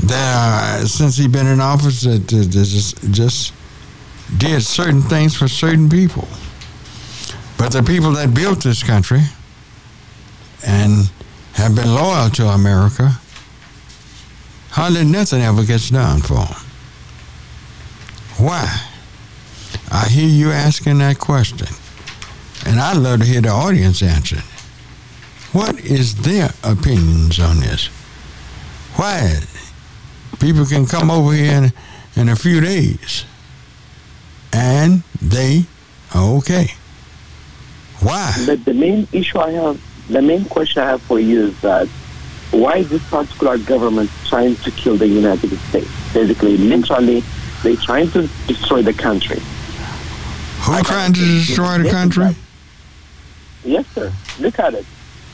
That 0.00 0.80
uh, 0.82 0.86
since 0.86 1.16
he's 1.16 1.28
been 1.28 1.46
in 1.46 1.60
office, 1.60 2.02
that 2.02 2.26
just, 2.26 3.12
just 3.12 3.52
did 4.38 4.62
certain 4.62 5.02
things 5.02 5.36
for 5.36 5.46
certain 5.46 5.88
people. 5.88 6.26
But 7.56 7.72
the 7.72 7.82
people 7.82 8.12
that 8.12 8.34
built 8.34 8.64
this 8.64 8.82
country 8.82 9.20
and 10.66 11.10
have 11.52 11.76
been 11.76 11.94
loyal 11.94 12.30
to 12.30 12.46
America, 12.46 13.19
hardly 14.70 15.04
nothing 15.04 15.42
ever 15.42 15.64
gets 15.64 15.90
done 15.90 16.20
for 16.20 16.34
them. 16.34 16.62
Why? 18.38 18.86
I 19.92 20.08
hear 20.08 20.28
you 20.28 20.50
asking 20.50 20.98
that 20.98 21.18
question, 21.18 21.68
and 22.66 22.80
I'd 22.80 22.96
love 22.96 23.20
to 23.20 23.26
hear 23.26 23.40
the 23.40 23.48
audience 23.50 24.02
answer. 24.02 24.36
it. 24.36 24.44
What 25.52 25.80
is 25.80 26.14
their 26.14 26.50
opinions 26.62 27.40
on 27.40 27.58
this? 27.60 27.86
Why 28.94 29.40
people 30.38 30.64
can 30.64 30.86
come 30.86 31.10
over 31.10 31.32
here 31.32 31.52
in, 31.52 31.72
in 32.16 32.28
a 32.28 32.36
few 32.36 32.60
days, 32.60 33.24
and 34.52 35.02
they 35.20 35.64
are 36.14 36.36
okay? 36.38 36.68
Why? 38.00 38.32
But 38.46 38.64
the 38.64 38.74
main 38.74 39.08
issue 39.12 39.38
I 39.38 39.50
have, 39.50 39.80
the 40.08 40.22
main 40.22 40.44
question 40.44 40.82
I 40.82 40.86
have 40.86 41.02
for 41.02 41.18
you 41.18 41.46
is 41.48 41.60
that 41.62 41.88
why 42.50 42.78
is 42.78 42.88
this 42.88 43.02
particular 43.08 43.58
government 43.58 44.10
trying 44.26 44.56
to 44.56 44.70
kill 44.72 44.96
the 44.96 45.06
United 45.06 45.56
States? 45.68 45.88
Basically, 46.12 46.56
literally, 46.56 47.22
they're 47.62 47.76
trying 47.76 48.10
to 48.10 48.28
destroy 48.46 48.82
the 48.82 48.92
country. 48.92 49.38
Who 50.62 50.82
trying 50.82 51.12
to 51.12 51.20
destroy 51.20 51.78
the 51.78 51.90
country? 51.90 52.36
Yes, 53.64 53.86
sir. 53.94 54.12
Look 54.38 54.58
at 54.58 54.74
it. 54.74 54.84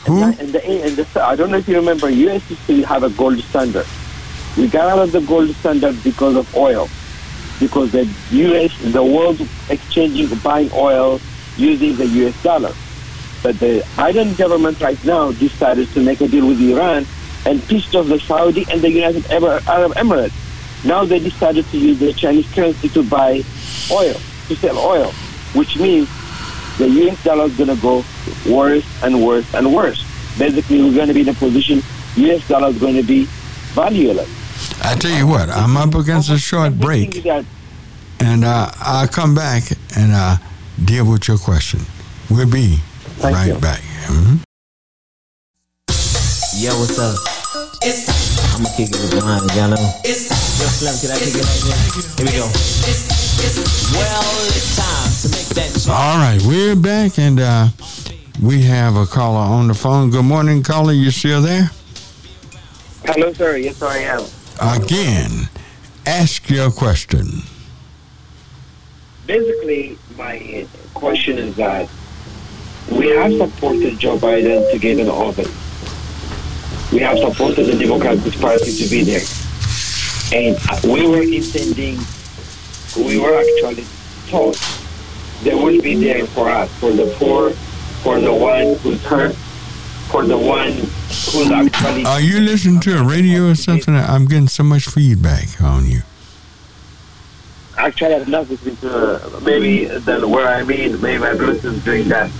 Who? 0.06 0.22
And, 0.22 0.38
and, 0.38 0.48
the, 0.50 0.64
and 0.64 0.96
the, 0.96 1.22
I 1.22 1.36
don't 1.36 1.50
know 1.50 1.58
if 1.58 1.68
you 1.68 1.76
remember, 1.76 2.08
U.S. 2.10 2.48
used 2.50 2.66
to 2.66 2.82
have 2.82 3.02
a 3.02 3.10
gold 3.10 3.38
standard. 3.40 3.86
We 4.56 4.68
got 4.68 4.88
out 4.88 4.98
of 4.98 5.12
the 5.12 5.20
gold 5.20 5.54
standard 5.56 6.02
because 6.04 6.36
of 6.36 6.54
oil. 6.56 6.88
Because 7.58 7.92
the 7.92 8.08
U.S., 8.30 8.92
the 8.92 9.02
world 9.02 9.40
exchanging, 9.70 10.28
buying 10.38 10.70
oil 10.72 11.20
using 11.56 11.96
the 11.96 12.06
U.S. 12.06 12.42
dollar. 12.42 12.72
But 13.46 13.60
the 13.60 13.78
Biden 13.94 14.36
government 14.36 14.80
right 14.80 14.98
now 15.04 15.30
decided 15.30 15.86
to 15.90 16.00
make 16.00 16.20
a 16.20 16.26
deal 16.26 16.48
with 16.48 16.60
Iran 16.60 17.06
and 17.46 17.62
pissed 17.68 17.94
off 17.94 18.08
the 18.08 18.18
Saudi 18.18 18.66
and 18.68 18.80
the 18.82 18.90
United 18.90 19.24
Arab 19.30 19.92
Emirates. 19.94 20.34
Now 20.84 21.04
they 21.04 21.20
decided 21.20 21.64
to 21.66 21.78
use 21.78 22.00
the 22.00 22.12
Chinese 22.12 22.52
currency 22.52 22.88
to 22.88 23.04
buy 23.04 23.44
oil, 23.88 24.14
to 24.48 24.56
sell 24.56 24.76
oil, 24.78 25.12
which 25.54 25.78
means 25.78 26.08
the 26.78 26.88
US 26.88 27.22
dollar 27.22 27.44
is 27.44 27.56
going 27.56 27.70
to 27.70 27.80
go 27.80 28.04
worse 28.50 28.84
and 29.04 29.24
worse 29.24 29.46
and 29.54 29.72
worse. 29.72 30.02
Basically, 30.36 30.82
we're 30.82 30.96
going 30.96 31.06
to 31.06 31.14
be 31.14 31.20
in 31.20 31.28
a 31.28 31.34
position 31.34 31.80
US 32.16 32.48
dollar 32.48 32.70
is 32.70 32.78
going 32.80 32.96
to 32.96 33.04
be 33.04 33.26
valueless. 33.78 34.28
I 34.82 34.96
tell 34.96 35.16
you 35.16 35.28
what, 35.28 35.50
I'm 35.50 35.76
up 35.76 35.94
against 35.94 36.30
a 36.30 36.38
short 36.38 36.72
And 36.72 36.80
the 36.80 36.86
thing 36.88 37.22
break, 37.22 37.46
and 38.18 38.44
uh, 38.44 38.72
I'll 38.80 39.06
come 39.06 39.36
back 39.36 39.70
and 39.96 40.10
uh, 40.10 40.38
deal 40.84 41.08
with 41.08 41.28
your 41.28 41.38
question. 41.38 41.82
We'll 42.28 42.50
be 42.50 42.80
Thank 43.18 43.36
right 43.36 43.46
you. 43.48 43.54
back. 43.58 43.80
Mhm. 44.08 44.40
Yo, 46.58 46.72
what's 46.78 46.98
up? 46.98 47.16
I'ma 48.54 48.68
kick 48.76 48.88
it 48.88 48.96
with 49.00 49.22
mine, 49.24 49.40
y'all 49.54 49.68
know. 49.68 49.76
Yo, 50.04 50.12
Slim, 50.14 50.96
can 50.98 51.10
I 51.10 51.18
kick 51.18 51.34
it 51.34 51.44
like 51.44 51.62
that? 51.68 51.80
Here 52.16 52.26
we 52.26 52.32
go. 52.32 52.46
Well, 53.92 54.46
it's 54.48 54.76
time 54.76 55.12
to 55.22 55.28
make 55.36 55.48
that 55.54 55.70
change. 55.72 55.88
All 55.88 56.16
right, 56.18 56.40
we're 56.46 56.74
back, 56.76 57.18
and 57.18 57.38
uh, 57.40 57.68
we 58.42 58.62
have 58.62 58.96
a 58.96 59.06
caller 59.06 59.38
on 59.40 59.68
the 59.68 59.74
phone. 59.74 60.10
Good 60.10 60.24
morning, 60.24 60.62
caller. 60.62 60.92
You 60.92 61.10
still 61.10 61.42
there? 61.42 61.70
Hello, 63.04 63.32
sir. 63.34 63.56
Yes, 63.56 63.82
I 63.82 63.98
am. 63.98 64.24
Again, 64.82 65.48
ask 66.06 66.48
your 66.48 66.70
question. 66.70 67.42
Basically, 69.26 69.98
my 70.16 70.66
question 70.94 71.36
is 71.38 71.54
that 71.56 71.88
we 72.90 73.08
have 73.10 73.32
supported 73.32 73.98
Joe 73.98 74.16
Biden 74.16 74.70
to 74.70 74.78
get 74.78 74.98
in 74.98 75.08
office. 75.08 75.50
We 76.92 77.00
have 77.00 77.18
supported 77.18 77.66
the 77.66 77.78
Democratic 77.78 78.40
Party 78.40 78.72
to 78.72 78.88
be 78.88 79.02
there. 79.02 79.22
And 80.32 80.56
we 80.84 81.06
were 81.06 81.22
intending, 81.22 81.98
we 82.96 83.18
were 83.18 83.38
actually 83.38 83.84
taught 84.28 84.56
they 85.42 85.54
will 85.54 85.80
be 85.82 85.94
there 85.96 86.26
for 86.26 86.48
us, 86.48 86.72
for 86.78 86.92
the 86.92 87.12
poor, 87.18 87.50
for 88.02 88.20
the 88.20 88.32
one 88.32 88.76
who's 88.76 89.02
hurt, 89.04 89.34
for 90.10 90.24
the 90.24 90.38
one 90.38 90.72
who's 90.72 91.50
actually. 91.50 92.04
Are 92.04 92.20
you 92.20 92.40
listening 92.40 92.80
to 92.80 92.98
a 92.98 93.04
radio 93.04 93.50
or 93.50 93.54
something? 93.54 93.94
I'm 93.94 94.26
getting 94.26 94.48
so 94.48 94.62
much 94.62 94.86
feedback 94.86 95.60
on 95.60 95.86
you. 95.86 96.02
Actually, 97.76 98.14
I've 98.14 98.28
not 98.28 98.48
listened 98.48 98.80
to 98.80 99.16
uh, 99.16 99.40
maybe 99.40 99.84
then 99.84 100.30
where 100.30 100.48
I 100.48 100.62
mean, 100.62 101.00
maybe 101.02 101.18
my 101.18 101.34
Bluetooth 101.34 101.64
is 101.64 101.84
doing 101.84 102.08
that. 102.08 102.30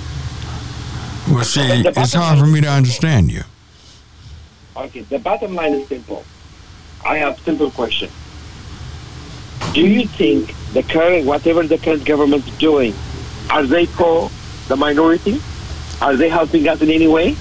Well, 1.29 1.45
see, 1.45 1.83
it's 1.85 2.13
hard 2.15 2.39
for 2.39 2.47
me 2.47 2.61
to 2.61 2.69
understand 2.69 3.31
you. 3.31 3.43
Okay, 4.77 5.01
the 5.01 5.19
bottom 5.19 5.55
line 5.55 5.73
is 5.75 5.89
simple. 5.89 6.25
I 7.05 7.19
have 7.19 7.39
simple 7.41 7.71
question. 7.71 8.11
Do 9.73 9.81
you 9.81 10.07
think 10.07 10.55
the 10.73 10.83
current, 10.83 11.27
whatever 11.27 11.67
the 11.67 11.79
current 11.79 12.05
government 12.05 12.47
is 12.47 12.59
doing, 12.59 12.95
are 13.51 13.65
they 13.65 13.87
for 13.87 14.31
the 14.69 14.77
minority? 14.77 15.41
Are 16.01 16.17
they 16.17 16.29
helping 16.29 16.69
us 16.69 16.81
in 16.83 16.91
any 16.91 17.09
way? 17.09 17.37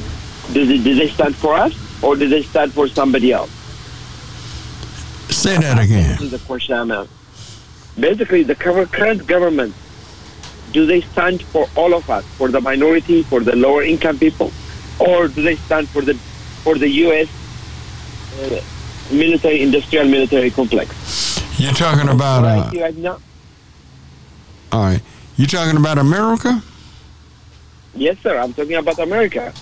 Do 0.54 0.66
they, 0.66 0.78
do 0.78 0.96
they 0.96 1.10
stand 1.10 1.36
for 1.36 1.54
us? 1.56 1.74
or 2.02 2.16
do 2.16 2.28
they 2.28 2.44
stand 2.44 2.74
for 2.74 2.88
somebody 2.88 3.32
else? 3.32 3.50
Say 5.30 5.58
that 5.58 5.84
again. 5.84 6.12
This 6.12 6.22
is 6.22 6.32
the 6.32 6.40
question 6.40 6.76
I'm 6.76 6.92
asking. 6.92 7.16
Basically, 8.00 8.44
the 8.44 8.56
current 8.56 8.92
current 8.92 9.26
government, 9.26 9.74
do 10.76 10.86
they 10.86 11.00
stand 11.00 11.42
for 11.42 11.66
all 11.78 11.94
of 11.96 12.08
us, 12.10 12.26
for 12.38 12.50
the 12.50 12.60
minority, 12.60 13.24
for 13.24 13.40
the 13.40 13.56
lower 13.56 13.82
income 13.82 14.20
people, 14.20 14.52
or 15.00 15.30
do 15.30 15.42
they 15.42 15.56
stand 15.56 15.88
for 15.88 16.02
the 16.02 16.14
for 16.66 16.76
the 16.78 16.90
U.S. 17.06 17.30
Uh, 18.42 18.60
military 19.16 19.62
industrial 19.62 20.06
military 20.06 20.52
complex? 20.52 20.92
You're 21.58 21.72
talking 21.72 22.10
about 22.10 22.44
uh, 22.44 22.70
right 22.78 22.98
now- 22.98 23.20
all 24.74 24.84
right. 24.84 25.02
you're 25.38 25.48
talking 25.48 25.78
about 25.78 25.98
America? 25.98 26.62
yes, 27.96 28.18
sir. 28.20 28.38
I'm 28.38 28.54
talking 28.54 28.76
about 28.76 29.00
America. 29.00 29.54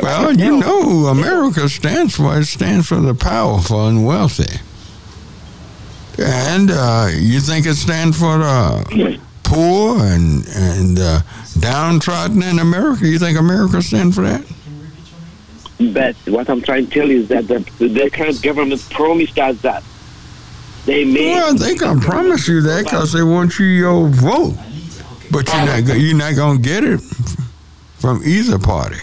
Well, 0.00 0.32
you 0.36 0.58
know 0.58 0.82
who 0.82 1.06
America 1.08 1.68
stands 1.68 2.14
for. 2.16 2.38
It 2.38 2.44
stands 2.44 2.86
for 2.86 3.00
the 3.00 3.14
powerful 3.14 3.88
and 3.88 4.06
wealthy. 4.06 4.60
And 6.18 6.70
uh, 6.70 7.08
you 7.12 7.40
think 7.40 7.66
it 7.66 7.74
stands 7.74 8.16
for 8.18 8.38
the 8.38 9.18
poor 9.46 9.98
and 10.00 10.46
and 10.48 10.98
uh, 10.98 11.20
downtrodden 11.58 12.42
in 12.42 12.58
America? 12.58 13.06
You 13.06 13.18
think 13.18 13.38
America 13.38 13.80
stands 13.80 14.14
for 14.16 14.22
that? 14.22 14.44
But 15.92 16.16
what 16.26 16.48
I'm 16.48 16.62
trying 16.62 16.86
to 16.86 16.92
tell 16.92 17.08
you 17.08 17.20
is 17.20 17.28
that 17.28 17.48
the, 17.48 17.58
the 17.78 18.10
current 18.10 18.40
government 18.42 18.88
promised 18.90 19.38
us 19.38 19.60
that. 19.62 19.82
They 20.86 21.04
made. 21.04 21.32
Well, 21.32 21.54
they 21.54 21.74
can 21.74 22.00
promise 22.00 22.46
you 22.46 22.60
that 22.62 22.84
because 22.84 23.12
they 23.12 23.22
want 23.22 23.58
you 23.58 23.66
your 23.66 24.08
vote, 24.08 24.54
but 25.30 25.52
you're 25.52 25.66
not 25.66 25.98
you're 25.98 26.16
not 26.16 26.36
gonna 26.36 26.60
get 26.60 26.84
it 26.84 27.00
from 27.98 28.22
either 28.24 28.58
party. 28.58 29.00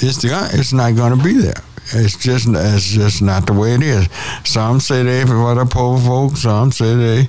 It's 0.00 0.22
the 0.22 0.50
it's 0.54 0.72
not 0.72 0.96
gonna 0.96 1.22
be 1.22 1.34
there. 1.34 1.62
It's 1.92 2.16
just 2.16 2.48
it's 2.48 2.90
just 2.92 3.20
not 3.20 3.46
the 3.46 3.52
way 3.52 3.74
it 3.74 3.82
is. 3.82 4.08
Some 4.44 4.80
say 4.80 5.02
they 5.02 5.24
for 5.26 5.54
the 5.54 5.66
poor 5.66 5.98
folks. 5.98 6.42
Some 6.42 6.72
say 6.72 6.94
they 6.96 7.28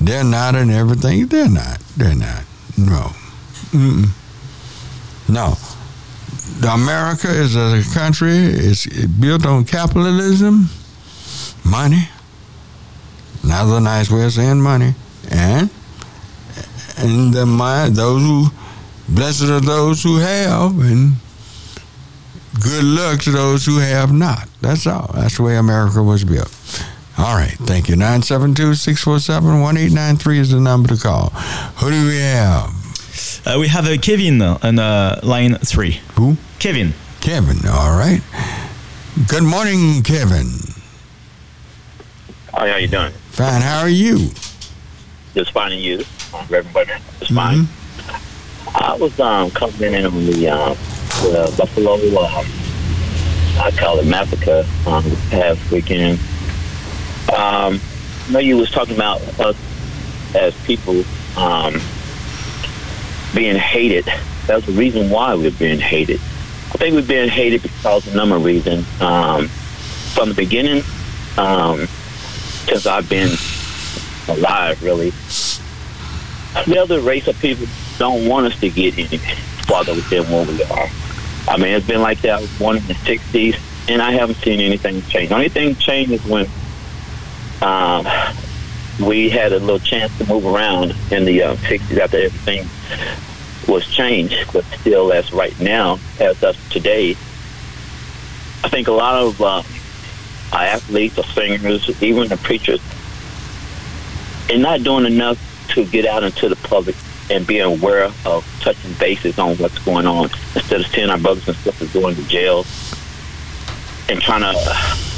they're 0.00 0.24
not 0.24 0.54
and 0.54 0.70
everything. 0.70 1.26
They're 1.26 1.48
not. 1.48 1.78
They're 1.96 2.14
not. 2.14 2.44
No. 2.78 3.12
Mm-mm. 3.72 4.08
No. 5.28 5.54
America 6.66 7.28
is 7.28 7.56
a 7.56 7.82
country. 7.94 8.36
It's 8.36 8.86
built 9.06 9.46
on 9.46 9.64
capitalism 9.64 10.68
money. 11.64 12.08
Another 13.42 13.80
nice 13.80 14.10
way 14.10 14.24
of 14.24 14.32
saying 14.32 14.60
money. 14.60 14.94
And 15.30 15.70
and 16.98 17.32
the 17.32 17.46
mind 17.46 17.96
those 17.96 18.22
who 18.22 18.46
blessed 19.08 19.44
are 19.44 19.60
those 19.60 20.02
who 20.02 20.18
have 20.18 20.78
and 20.80 21.14
good 22.60 22.84
luck 22.84 23.20
to 23.20 23.30
those 23.30 23.64
who 23.64 23.78
have 23.78 24.12
not. 24.12 24.48
That's 24.60 24.86
all. 24.86 25.10
That's 25.14 25.36
the 25.36 25.42
way 25.42 25.56
America 25.56 26.02
was 26.02 26.24
built. 26.24 26.50
All 27.20 27.36
right, 27.36 27.52
thank 27.52 27.88
you. 27.90 27.96
972-647-1893 27.96 30.38
is 30.38 30.52
the 30.52 30.60
number 30.60 30.88
to 30.88 30.96
call. 30.96 31.28
Who 31.76 31.90
do 31.90 32.06
we 32.06 32.16
have? 32.18 32.70
Uh, 33.46 33.58
we 33.60 33.68
have 33.68 33.86
uh, 33.86 33.98
Kevin 33.98 34.40
on 34.40 34.78
uh, 34.78 35.20
line 35.22 35.56
three. 35.56 36.00
Who? 36.16 36.38
Kevin. 36.58 36.94
Kevin, 37.20 37.58
all 37.68 37.90
right. 37.90 38.22
Good 39.28 39.42
morning, 39.42 40.02
Kevin. 40.02 40.46
Hi, 42.54 42.70
how 42.70 42.76
you 42.76 42.88
doing? 42.88 43.12
Fine, 43.32 43.60
how 43.60 43.80
are 43.80 43.88
you? 43.90 44.30
Just 45.34 45.52
finding 45.52 45.80
you, 45.80 45.98
um, 46.32 46.46
Reverend 46.48 46.72
Butler. 46.72 46.96
Just 47.18 47.34
fine. 47.34 47.68
I 48.74 48.96
was 48.96 49.20
um, 49.20 49.50
coming 49.50 49.92
in 49.92 50.06
on 50.06 50.24
the, 50.24 50.48
um, 50.48 50.74
the 51.22 51.54
Buffalo, 51.58 51.96
uh, 51.96 52.44
I 53.62 53.70
call 53.72 53.98
it 53.98 54.06
Massacre, 54.06 54.64
um, 54.86 55.04
this 55.04 55.28
past 55.28 55.70
weekend. 55.70 56.18
Um, 57.28 57.80
I 58.28 58.32
know 58.32 58.38
you 58.38 58.56
was 58.56 58.70
talking 58.70 58.94
about 58.94 59.20
us 59.40 59.56
as 60.34 60.54
people 60.64 61.04
um, 61.36 61.80
being 63.34 63.56
hated. 63.56 64.06
That's 64.46 64.66
the 64.66 64.72
reason 64.72 65.10
why 65.10 65.34
we're 65.34 65.50
being 65.50 65.80
hated. 65.80 66.20
I 66.20 66.78
think 66.78 66.94
we're 66.94 67.06
being 67.06 67.28
hated 67.28 67.62
because 67.62 68.06
of 68.06 68.14
a 68.14 68.16
number 68.16 68.36
of 68.36 68.44
reasons. 68.44 68.86
Um, 69.00 69.48
from 70.14 70.28
the 70.28 70.34
beginning, 70.34 70.82
um, 71.36 71.86
since 72.66 72.86
I've 72.86 73.08
been 73.08 73.36
alive, 74.28 74.82
really, 74.82 75.10
the 76.66 76.78
other 76.80 77.00
race 77.00 77.26
of 77.28 77.38
people 77.40 77.66
don't 77.98 78.26
want 78.26 78.46
us 78.46 78.60
to 78.60 78.70
get 78.70 78.98
any 78.98 79.18
farther 79.66 79.94
within 79.94 80.24
where 80.30 80.46
we 80.46 80.62
are. 80.64 80.88
I 81.48 81.56
mean, 81.56 81.74
it's 81.74 81.86
been 81.86 82.02
like 82.02 82.20
that. 82.22 82.46
Born 82.58 82.76
in 82.76 82.86
the 82.86 82.94
60s, 82.94 83.58
and 83.88 84.02
I 84.02 84.12
haven't 84.12 84.36
seen 84.36 84.60
anything 84.60 85.02
change. 85.02 85.30
The 85.30 85.34
only 85.34 85.48
thing 85.48 85.74
changed 85.76 86.12
is 86.12 86.24
when 86.24 86.48
um, 87.62 88.06
we 89.00 89.28
had 89.28 89.52
a 89.52 89.58
little 89.58 89.78
chance 89.78 90.16
to 90.18 90.26
move 90.26 90.46
around 90.46 90.94
in 91.10 91.24
the 91.24 91.42
uh, 91.42 91.54
60s 91.56 91.98
after 91.98 92.18
everything 92.18 92.68
was 93.66 93.86
changed. 93.86 94.52
But 94.52 94.64
still, 94.80 95.12
as 95.12 95.32
right 95.32 95.58
now, 95.60 95.98
as 96.18 96.42
of 96.42 96.56
today, 96.70 97.12
I 98.62 98.68
think 98.68 98.88
a 98.88 98.92
lot 98.92 99.22
of 99.22 99.40
uh, 99.40 99.62
athletes 100.52 101.18
or 101.18 101.24
singers, 101.24 102.02
even 102.02 102.28
the 102.28 102.36
preachers, 102.36 102.80
are 104.50 104.58
not 104.58 104.82
doing 104.82 105.06
enough 105.06 105.38
to 105.68 105.84
get 105.86 106.06
out 106.06 106.24
into 106.24 106.48
the 106.48 106.56
public 106.56 106.96
and 107.30 107.46
being 107.46 107.62
aware 107.62 108.10
of 108.26 108.44
touching 108.60 108.92
bases 108.94 109.38
on 109.38 109.56
what's 109.58 109.78
going 109.78 110.06
on 110.06 110.24
instead 110.56 110.80
of 110.80 110.86
seeing 110.88 111.08
our 111.08 111.18
brothers 111.18 111.46
and 111.46 111.56
sisters 111.58 111.92
going 111.92 112.16
to 112.16 112.22
jail 112.24 112.66
and 114.08 114.20
trying 114.20 114.40
to 114.40 114.58
the 114.58 115.09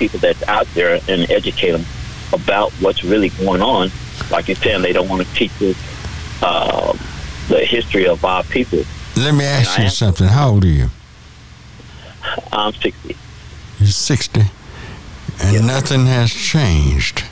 people 0.00 0.18
that's 0.18 0.42
out 0.48 0.66
there 0.74 0.98
and 1.08 1.30
educate 1.30 1.72
them 1.72 1.84
about 2.32 2.72
what's 2.80 3.04
really 3.04 3.28
going 3.28 3.62
on. 3.62 3.90
Like 4.30 4.48
you're 4.48 4.56
saying, 4.56 4.82
they 4.82 4.92
don't 4.92 5.08
want 5.08 5.24
to 5.24 5.34
teach 5.34 5.52
us 5.62 5.76
uh, 6.42 6.92
the 7.48 7.60
history 7.64 8.08
of 8.08 8.24
our 8.24 8.42
people. 8.44 8.80
Let 9.16 9.34
me 9.34 9.44
ask 9.44 9.78
I 9.78 9.84
you 9.84 9.90
something. 9.90 10.26
How 10.26 10.48
old 10.48 10.64
are 10.64 10.68
you? 10.68 10.88
I'm 12.52 12.72
60. 12.72 13.16
You're 13.78 13.88
60, 13.88 14.42
and 15.42 15.66
nothing 15.66 16.06
has 16.06 16.32
changed. 16.32 17.24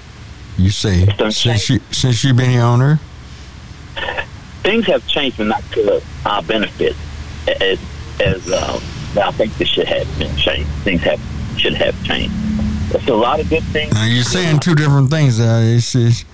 You 0.57 0.71
say 0.71 1.07
since 1.31 1.71
you 1.71 1.81
since 1.91 2.25
you've 2.25 2.37
been 2.37 2.51
here 2.51 2.63
on 2.63 2.83
Earth. 2.83 3.01
Things 4.63 4.87
have 4.87 5.07
changed, 5.07 5.39
but 5.39 5.47
not 5.47 5.63
to 5.73 6.03
our 6.27 6.43
benefit. 6.43 6.97
As, 7.47 7.79
as 8.21 8.51
uh, 8.51 8.81
I 9.23 9.31
think 9.33 9.57
this 9.57 9.69
should 9.69 9.87
have 9.87 10.19
been 10.19 10.35
changed. 10.37 10.69
Things 10.83 11.03
have 11.03 11.21
should 11.57 11.75
have 11.75 12.03
changed. 12.05 12.35
There's 12.91 13.09
a 13.09 13.15
lot 13.15 13.41
of 13.41 13.49
good 13.51 13.63
things. 13.65 13.93
Now 13.95 14.05
you're 14.07 14.23
saying 14.25 14.61
two 14.61 14.75
different 14.75 15.11
things. 15.11 15.39
Uh, 15.41 15.61
it's, 15.65 15.95
it's, 15.95 16.25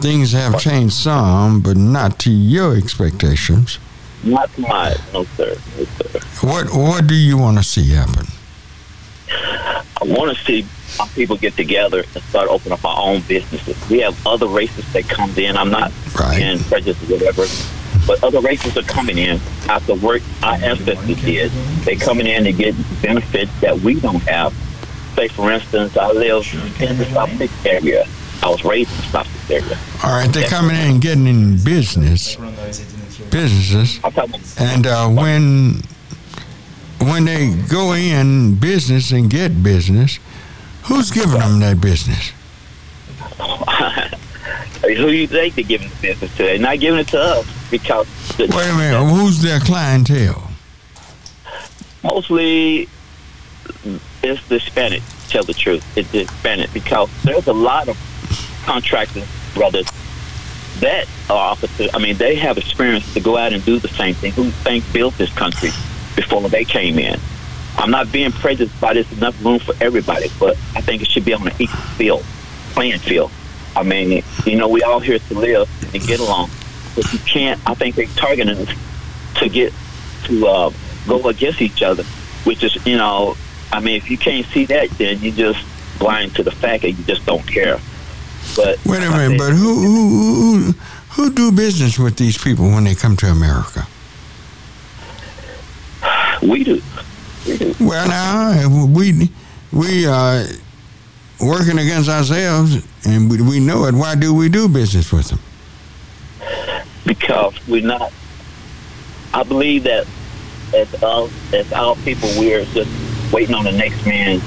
things 0.00 0.32
have 0.32 0.58
changed 0.58 0.94
some, 0.94 1.60
but 1.60 1.76
not 1.76 2.18
to 2.20 2.30
your 2.30 2.76
expectations. 2.76 3.78
Not 4.24 4.52
to 4.54 4.60
my, 4.62 4.96
no 5.12 5.24
sir, 5.24 5.56
no 5.78 5.84
sir. 5.84 6.20
What 6.46 6.72
what 6.72 7.06
do 7.06 7.14
you 7.14 7.36
want 7.38 7.58
to 7.58 7.64
see 7.64 7.88
happen? 7.90 8.26
I 9.30 10.04
want 10.04 10.36
to 10.36 10.44
see 10.44 10.66
our 11.00 11.06
people 11.08 11.36
get 11.36 11.56
together 11.56 12.04
and 12.14 12.22
start 12.24 12.48
opening 12.48 12.72
up 12.74 12.84
our 12.84 13.00
own 13.00 13.22
businesses. 13.22 13.76
We 13.88 14.00
have 14.00 14.16
other 14.26 14.46
races 14.46 14.90
that 14.92 15.08
come 15.08 15.30
in. 15.36 15.56
I'm 15.56 15.70
not 15.70 15.92
Right. 16.18 16.36
being 16.38 16.58
prejudiced 16.60 17.08
or 17.10 17.14
whatever, 17.14 17.46
but 18.06 18.22
other 18.22 18.40
races 18.40 18.76
are 18.76 18.82
coming 18.82 19.18
in 19.18 19.40
after 19.68 19.94
work 19.94 20.22
our 20.42 20.54
ancestors 20.54 21.22
did. 21.22 21.50
They're 21.84 21.96
coming 21.96 22.26
in 22.26 22.44
to 22.44 22.52
get 22.52 22.74
benefits 23.00 23.50
that 23.60 23.80
we 23.80 23.98
don't 24.00 24.22
have. 24.28 24.52
Say, 25.14 25.28
for 25.28 25.52
instance, 25.52 25.96
I 25.96 26.10
live 26.12 26.46
in 26.80 26.98
the 26.98 27.04
South 27.06 27.66
area. 27.66 28.06
I 28.42 28.48
was 28.48 28.64
raised 28.64 28.90
in 28.90 28.96
the 28.96 29.02
South 29.02 29.50
area. 29.50 29.78
All 30.04 30.10
right, 30.10 30.32
they're 30.32 30.48
coming 30.48 30.76
in 30.76 30.92
and 30.92 31.00
getting 31.02 31.26
in 31.26 31.62
business, 31.62 32.36
businesses, 33.30 34.00
and 34.58 34.86
uh, 34.86 35.08
when 35.08 35.82
when 37.00 37.24
they 37.24 37.54
go 37.68 37.92
in 37.92 38.54
business 38.56 39.12
and 39.12 39.28
get 39.28 39.62
business, 39.62 40.18
who's 40.84 41.10
giving 41.10 41.38
them 41.38 41.60
that 41.60 41.80
business? 41.80 42.32
who 44.82 44.94
do 44.94 45.12
you 45.12 45.26
think 45.26 45.54
they're 45.54 45.64
giving 45.64 45.88
the 45.88 45.96
business 45.96 46.36
to? 46.36 46.42
They're 46.44 46.58
not 46.58 46.80
giving 46.80 47.00
it 47.00 47.08
to 47.08 47.20
us 47.20 47.70
because 47.70 48.06
the, 48.36 48.44
Wait 48.44 48.70
a 48.70 48.74
minute, 48.74 49.04
who's 49.10 49.42
their 49.42 49.60
clientele? 49.60 50.52
mostly 52.02 52.88
it's 54.22 54.46
the 54.48 54.58
Hispanic. 54.58 55.02
Tell 55.28 55.42
the 55.42 55.54
truth, 55.54 55.84
it's 55.96 56.10
the 56.10 56.20
Hispanic 56.20 56.72
because 56.72 57.10
there's 57.22 57.46
a 57.46 57.52
lot 57.52 57.88
of 57.88 57.96
contractors, 58.64 59.26
brothers, 59.54 59.86
that 60.80 61.06
are 61.28 61.50
officers. 61.50 61.90
I 61.94 61.98
mean, 61.98 62.16
they 62.16 62.36
have 62.36 62.58
experience 62.58 63.12
to 63.14 63.20
go 63.20 63.36
out 63.36 63.52
and 63.52 63.64
do 63.64 63.78
the 63.78 63.88
same 63.88 64.14
thing. 64.14 64.32
Who 64.32 64.50
think 64.50 64.90
built 64.92 65.16
this 65.18 65.32
country 65.34 65.70
before 66.16 66.48
they 66.48 66.64
came 66.64 66.98
in? 66.98 67.18
I'm 67.76 67.90
not 67.90 68.12
being 68.12 68.32
prejudiced 68.32 68.78
by 68.80 68.94
this. 68.94 69.10
Enough 69.12 69.42
room 69.44 69.58
for 69.58 69.74
everybody, 69.80 70.28
but 70.38 70.56
I 70.74 70.80
think 70.80 71.02
it 71.02 71.08
should 71.08 71.24
be 71.24 71.32
on 71.32 71.46
an 71.46 71.54
equal 71.58 71.80
field, 71.96 72.24
playing 72.72 72.98
field. 72.98 73.30
I 73.74 73.82
mean, 73.82 74.22
you 74.44 74.56
know, 74.56 74.68
we 74.68 74.82
all 74.82 75.00
here 75.00 75.18
to 75.18 75.34
live 75.34 75.94
and 75.94 76.02
get 76.02 76.20
along, 76.20 76.50
but 76.94 77.10
you 77.12 77.18
can't. 77.20 77.58
I 77.66 77.74
think 77.74 77.96
they're 77.96 78.06
targeting 78.08 78.58
us 78.58 78.76
to 79.36 79.48
get 79.48 79.72
to 80.24 80.46
uh, 80.46 80.72
go 81.06 81.26
against 81.28 81.62
each 81.62 81.82
other 81.82 82.04
which 82.44 82.64
is 82.64 82.74
you 82.86 82.96
know, 82.96 83.36
I 83.72 83.80
mean, 83.80 83.96
if 83.96 84.10
you 84.10 84.18
can't 84.18 84.46
see 84.46 84.66
that, 84.66 84.90
then 84.90 85.20
you 85.20 85.32
just 85.32 85.64
blind 85.98 86.36
to 86.36 86.42
the 86.42 86.50
fact 86.50 86.84
and 86.84 86.96
you 86.96 87.04
just 87.04 87.24
don't 87.26 87.46
care. 87.46 87.80
But 88.56 88.84
Wait 88.84 89.02
a 89.02 89.10
minute, 89.10 89.38
but 89.38 89.52
who 89.52 89.74
who 89.74 90.56
who 90.58 90.72
who 91.10 91.30
do 91.32 91.52
business 91.52 91.98
with 91.98 92.16
these 92.16 92.36
people 92.36 92.66
when 92.66 92.84
they 92.84 92.94
come 92.94 93.16
to 93.18 93.26
America? 93.26 93.86
we 96.42 96.64
do. 96.64 96.82
We 97.46 97.56
do. 97.56 97.74
Well, 97.80 98.08
now 98.08 98.86
we 98.86 99.30
we 99.72 100.06
are 100.06 100.44
working 101.40 101.78
against 101.78 102.08
ourselves, 102.08 102.86
and 103.06 103.30
we, 103.30 103.40
we 103.40 103.60
know 103.60 103.86
it. 103.86 103.94
Why 103.94 104.14
do 104.14 104.34
we 104.34 104.48
do 104.48 104.68
business 104.68 105.12
with 105.12 105.28
them? 105.28 105.38
because 107.06 107.54
we're 107.68 107.84
not. 107.84 108.12
I 109.34 109.42
believe 109.42 109.84
that 109.84 110.06
as 110.74 111.02
us, 111.02 111.30
as 111.52 111.72
our 111.72 111.96
people, 111.96 112.28
we're 112.38 112.64
just 112.66 112.90
waiting 113.32 113.54
on 113.54 113.64
the 113.64 113.72
next 113.72 114.04
man, 114.06 114.40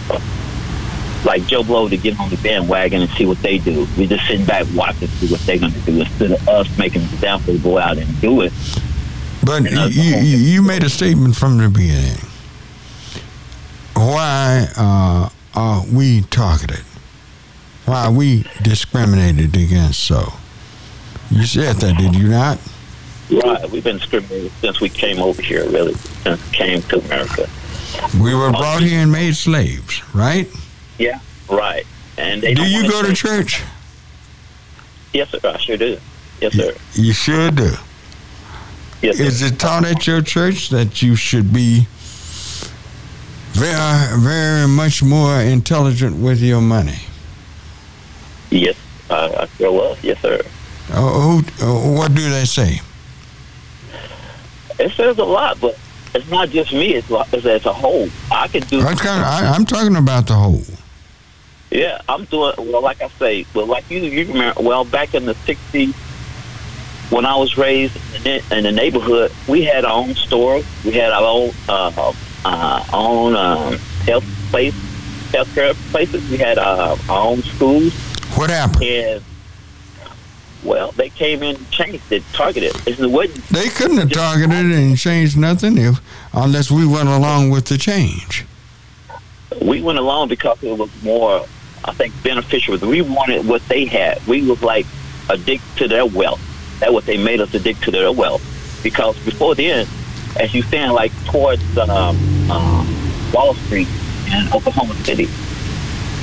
like 1.26 1.46
Joe 1.48 1.64
Blow, 1.64 1.90
to 1.90 1.98
get 1.98 2.20
on 2.20 2.30
the 2.30 2.38
bandwagon 2.38 3.02
and 3.02 3.12
see 3.12 3.26
what 3.26 3.42
they 3.42 3.58
do. 3.58 3.88
We're 3.98 4.08
just 4.08 4.28
sitting 4.28 4.46
back 4.46 4.66
watching, 4.74 5.08
see 5.08 5.32
what 5.32 5.42
they're 5.42 5.58
going 5.58 5.74
to 5.74 5.80
do, 5.82 6.02
instead 6.02 6.32
of 6.32 6.48
us 6.48 6.78
making 6.78 7.02
an 7.02 7.10
example 7.10 7.54
to 7.54 7.60
go 7.60 7.78
out 7.78 7.98
and 7.98 8.22
do 8.22 8.42
it. 8.42 8.54
But 9.44 9.64
you, 9.72 10.02
you, 10.02 10.38
you 10.38 10.62
made 10.62 10.84
a 10.84 10.90
statement 10.90 11.36
from 11.36 11.58
the 11.58 11.70
beginning. 11.70 12.18
Why 13.96 14.68
uh, 14.76 15.30
are 15.54 15.84
we 15.92 16.22
targeted? 16.22 16.84
Why 17.86 18.06
are 18.06 18.12
we 18.12 18.46
discriminated 18.64 19.56
against 19.56 20.04
so? 20.04 20.34
You 21.30 21.46
said 21.46 21.78
that, 21.78 21.98
did 21.98 22.16
you 22.16 22.28
not? 22.28 22.60
Right, 23.32 23.70
we've 23.70 23.84
been 23.84 23.98
discriminated 23.98 24.52
since 24.62 24.82
we 24.82 24.90
came 24.90 25.20
over 25.20 25.42
here, 25.42 25.68
really, 25.70 25.94
since 25.94 26.44
we 26.44 26.58
came 26.58 26.82
to 26.84 27.00
America. 27.00 27.50
We 28.20 28.34
were 28.34 28.52
brought 28.52 28.82
here 28.82 29.00
and 29.02 29.12
made 29.12 29.36
slaves, 29.36 30.02
right? 30.14 30.48
Yeah, 30.98 31.20
right. 31.50 31.86
And 32.18 32.42
they 32.42 32.54
Do 32.54 32.64
you 32.64 32.90
go 32.90 33.04
to 33.04 33.14
church? 33.14 33.64
Yes, 35.14 35.30
sir. 35.30 35.40
I 35.44 35.58
sure 35.58 35.78
do. 35.78 35.98
Yes, 36.42 36.54
sir. 36.54 36.74
You 36.94 37.14
sure 37.14 37.52
do. 37.52 37.74
Yes, 39.02 39.18
sir. 39.18 39.24
Is 39.24 39.42
it 39.42 39.60
taught 39.60 39.86
at 39.86 40.08
your 40.08 40.22
church 40.22 40.70
that 40.70 41.02
you 41.02 41.16
should 41.16 41.54
be 41.54 41.88
very, 43.54 44.20
very 44.22 44.68
much 44.68 45.04
more 45.04 45.40
intelligent 45.42 46.18
with 46.18 46.42
your 46.42 46.62
money? 46.62 47.00
Yes, 48.50 48.78
I, 49.10 49.34
I 49.34 49.46
sure 49.58 49.72
was. 49.72 50.04
Yes, 50.04 50.20
sir. 50.22 50.42
Oh, 50.92 51.44
what 51.98 52.14
do 52.14 52.30
they 52.30 52.46
say? 52.46 52.82
It 54.78 54.92
says 54.92 55.18
a 55.18 55.24
lot, 55.24 55.60
but 55.60 55.78
it's 56.16 56.30
not 56.30 56.50
just 56.50 56.72
me. 56.74 56.96
It's, 56.96 57.08
it's 57.10 57.46
as 57.46 57.66
a 57.66 57.74
whole. 57.74 58.10
I 58.32 58.48
can 58.48 58.62
do. 58.64 58.80
I'm, 58.82 58.96
kind 58.98 59.20
of, 59.22 59.28
I, 59.28 59.54
I'm 59.56 59.66
talking 59.66 59.96
about 59.96 60.28
the 60.28 60.34
whole. 60.34 60.62
Yeah, 61.72 62.02
I'm 62.08 62.26
doing 62.26 62.54
well. 62.58 62.82
Like 62.82 63.02
I 63.02 63.10
say, 63.10 63.46
well, 63.54 63.66
like 63.66 63.90
you, 63.90 64.00
you 64.00 64.26
remember. 64.32 64.62
Well, 64.62 64.86
back 64.86 65.14
in 65.14 65.26
the 65.26 65.34
'60s, 65.34 65.94
when 67.12 67.26
I 67.26 67.36
was 67.36 67.58
raised 67.58 67.98
in 68.16 68.24
the, 68.24 68.58
in 68.58 68.64
the 68.64 68.72
neighborhood, 68.72 69.32
we 69.48 69.64
had 69.64 69.84
our 69.84 69.98
own 69.98 70.16
store. 70.16 70.62
We 70.86 70.92
had 70.94 71.12
our 71.12 71.24
own 71.24 71.52
uh, 71.68 72.14
uh, 72.46 72.86
own 72.94 73.36
um, 73.36 73.78
health 74.06 74.26
place, 74.52 74.74
healthcare 75.32 75.74
places. 75.92 76.30
We 76.30 76.38
had 76.38 76.58
uh, 76.58 76.96
our 77.10 77.28
own 77.28 77.42
schools, 77.42 77.94
What 78.36 78.50
happened? 78.50 78.84
and 78.84 79.24
well, 80.66 80.92
they 80.94 81.10
came 81.10 81.44
in 81.44 81.56
and 81.56 81.72
changed 81.72 82.12
it, 82.12 82.24
targeted. 82.34 82.76
It 82.88 83.00
wasn't 83.10 83.44
They 83.50 83.70
couldn't 83.70 83.98
have 83.98 84.12
targeted 84.12 84.72
and 84.72 84.98
changed 84.98 85.38
nothing 85.38 85.78
if 85.78 86.00
unless 86.34 86.70
we 86.72 86.86
went 86.86 87.08
along 87.10 87.52
with 87.52 87.66
the 87.66 87.78
change. 87.78 88.46
we 89.62 89.82
went 89.82 89.98
along 90.00 90.28
because 90.30 90.62
it 90.64 90.78
was 90.78 90.90
more, 91.04 91.46
I 91.86 91.94
think, 91.94 92.14
beneficial. 92.24 92.78
We 92.78 93.02
wanted 93.02 93.48
what 93.48 93.66
they 93.68 93.86
had. 93.86 94.26
We 94.28 94.42
was 94.46 94.62
like 94.62 94.86
addicted 95.30 95.78
to 95.78 95.88
their 95.88 96.06
wealth. 96.06 96.42
That's 96.80 96.92
what 96.92 97.06
they 97.06 97.18
made 97.18 97.40
us 97.40 97.54
addicted 97.54 97.86
to 97.86 97.92
their 97.92 98.12
wealth. 98.12 98.44
Because 98.84 99.18
before 99.24 99.56
then, 99.56 99.88
as 100.40 100.54
you 100.54 100.62
saying, 100.64 100.92
like 100.92 101.12
towards 101.26 101.62
um, 101.78 102.18
uh, 102.52 102.86
Wall 103.34 103.54
Street 103.54 103.88
in 104.28 104.48
Oklahoma 104.54 104.94
City, 104.96 105.26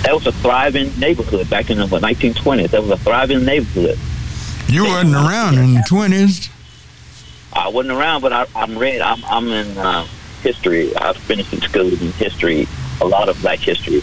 that 0.03 0.13
was 0.15 0.27
a 0.27 0.33
thriving 0.33 0.97
neighborhood 0.99 1.49
back 1.49 1.71
in 1.71 1.79
the 1.79 1.87
1920s. 1.87 2.71
That 2.71 2.83
was 2.83 2.91
a 2.91 2.97
thriving 2.99 3.45
neighborhood. 3.45 3.99
You 4.73 4.85
wasn't 4.85 5.15
around 5.15 5.59
in 5.59 5.75
the 5.75 5.85
twenties. 5.87 6.49
I 7.53 7.69
wasn't 7.69 7.99
around, 7.99 8.23
but 8.23 8.33
I, 8.33 8.47
I'm 8.55 8.79
read. 8.79 9.03
I'm, 9.03 9.23
I'm 9.27 9.49
in 9.49 9.77
uh, 9.77 10.07
history. 10.43 10.97
I 10.97 11.13
finished 11.13 11.53
in 11.53 11.61
school 11.61 11.89
in 11.93 12.13
history, 12.13 12.67
a 13.01 13.05
lot 13.05 13.29
of 13.29 13.39
Black 13.43 13.59
history, 13.59 14.03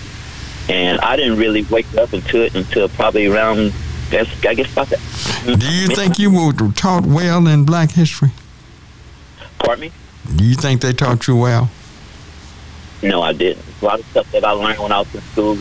and 0.69 0.99
I 1.01 1.15
didn't 1.15 1.39
really 1.39 1.63
wake 1.63 1.91
up 1.97 2.13
into 2.13 2.43
it 2.43 2.55
until 2.55 2.87
probably 2.89 3.25
around. 3.25 3.73
Guess, 4.11 4.43
I 4.45 4.53
guess 4.55 4.71
about 4.71 4.89
that. 4.89 4.99
Do 5.45 5.71
you 5.71 5.87
think 5.87 6.17
you 6.17 6.31
were 6.31 6.51
taught 6.71 7.05
well 7.05 7.47
in 7.47 7.63
Black 7.63 7.91
history? 7.91 8.31
Pardon 9.59 9.81
me? 9.81 9.91
Do 10.35 10.43
you 10.43 10.55
think 10.55 10.81
they 10.81 10.93
taught 10.93 11.27
you 11.27 11.35
well? 11.35 11.69
No, 13.01 13.21
I 13.21 13.33
didn't. 13.33 13.63
A 13.81 13.85
lot 13.85 13.99
of 13.99 14.05
stuff 14.07 14.31
that 14.31 14.43
I 14.43 14.51
learned 14.51 14.79
when 14.79 14.91
I 14.91 14.99
was 14.99 15.15
in 15.15 15.21
school, 15.21 15.57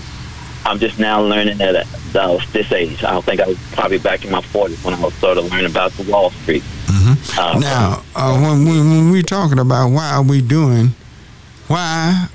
I'm 0.68 0.78
just 0.78 0.98
now 0.98 1.22
learning 1.22 1.61
at, 1.62 1.74
at 1.74 1.87
uh, 2.14 2.38
this 2.52 2.70
age. 2.72 3.02
I 3.02 3.12
don't 3.12 3.24
think 3.24 3.40
I 3.40 3.46
was 3.46 3.59
probably 3.72 3.98
back 3.98 4.24
in 4.24 4.31
my 4.31 4.40
40s 4.42 4.85
when 4.85 4.92
I 4.94 5.00
was 5.00 5.14
sort 5.14 5.38
of 5.38 5.50
learning 5.50 5.66
about 5.70 5.92
the 5.92 6.02
Wall 6.11 6.31
Street. 6.31 6.62
Mhm. 6.87 7.38
Uh, 7.38 7.59
Now, 7.59 8.02
uh, 8.14 8.38
when, 8.38 8.64
we, 8.64 8.78
when 8.78 9.11
we 9.11 9.22
talking 9.22 9.59
about 9.59 9.88
why 9.90 10.11
are 10.11 10.22
we 10.22 10.42
doing, 10.42 10.94
why 11.68 12.28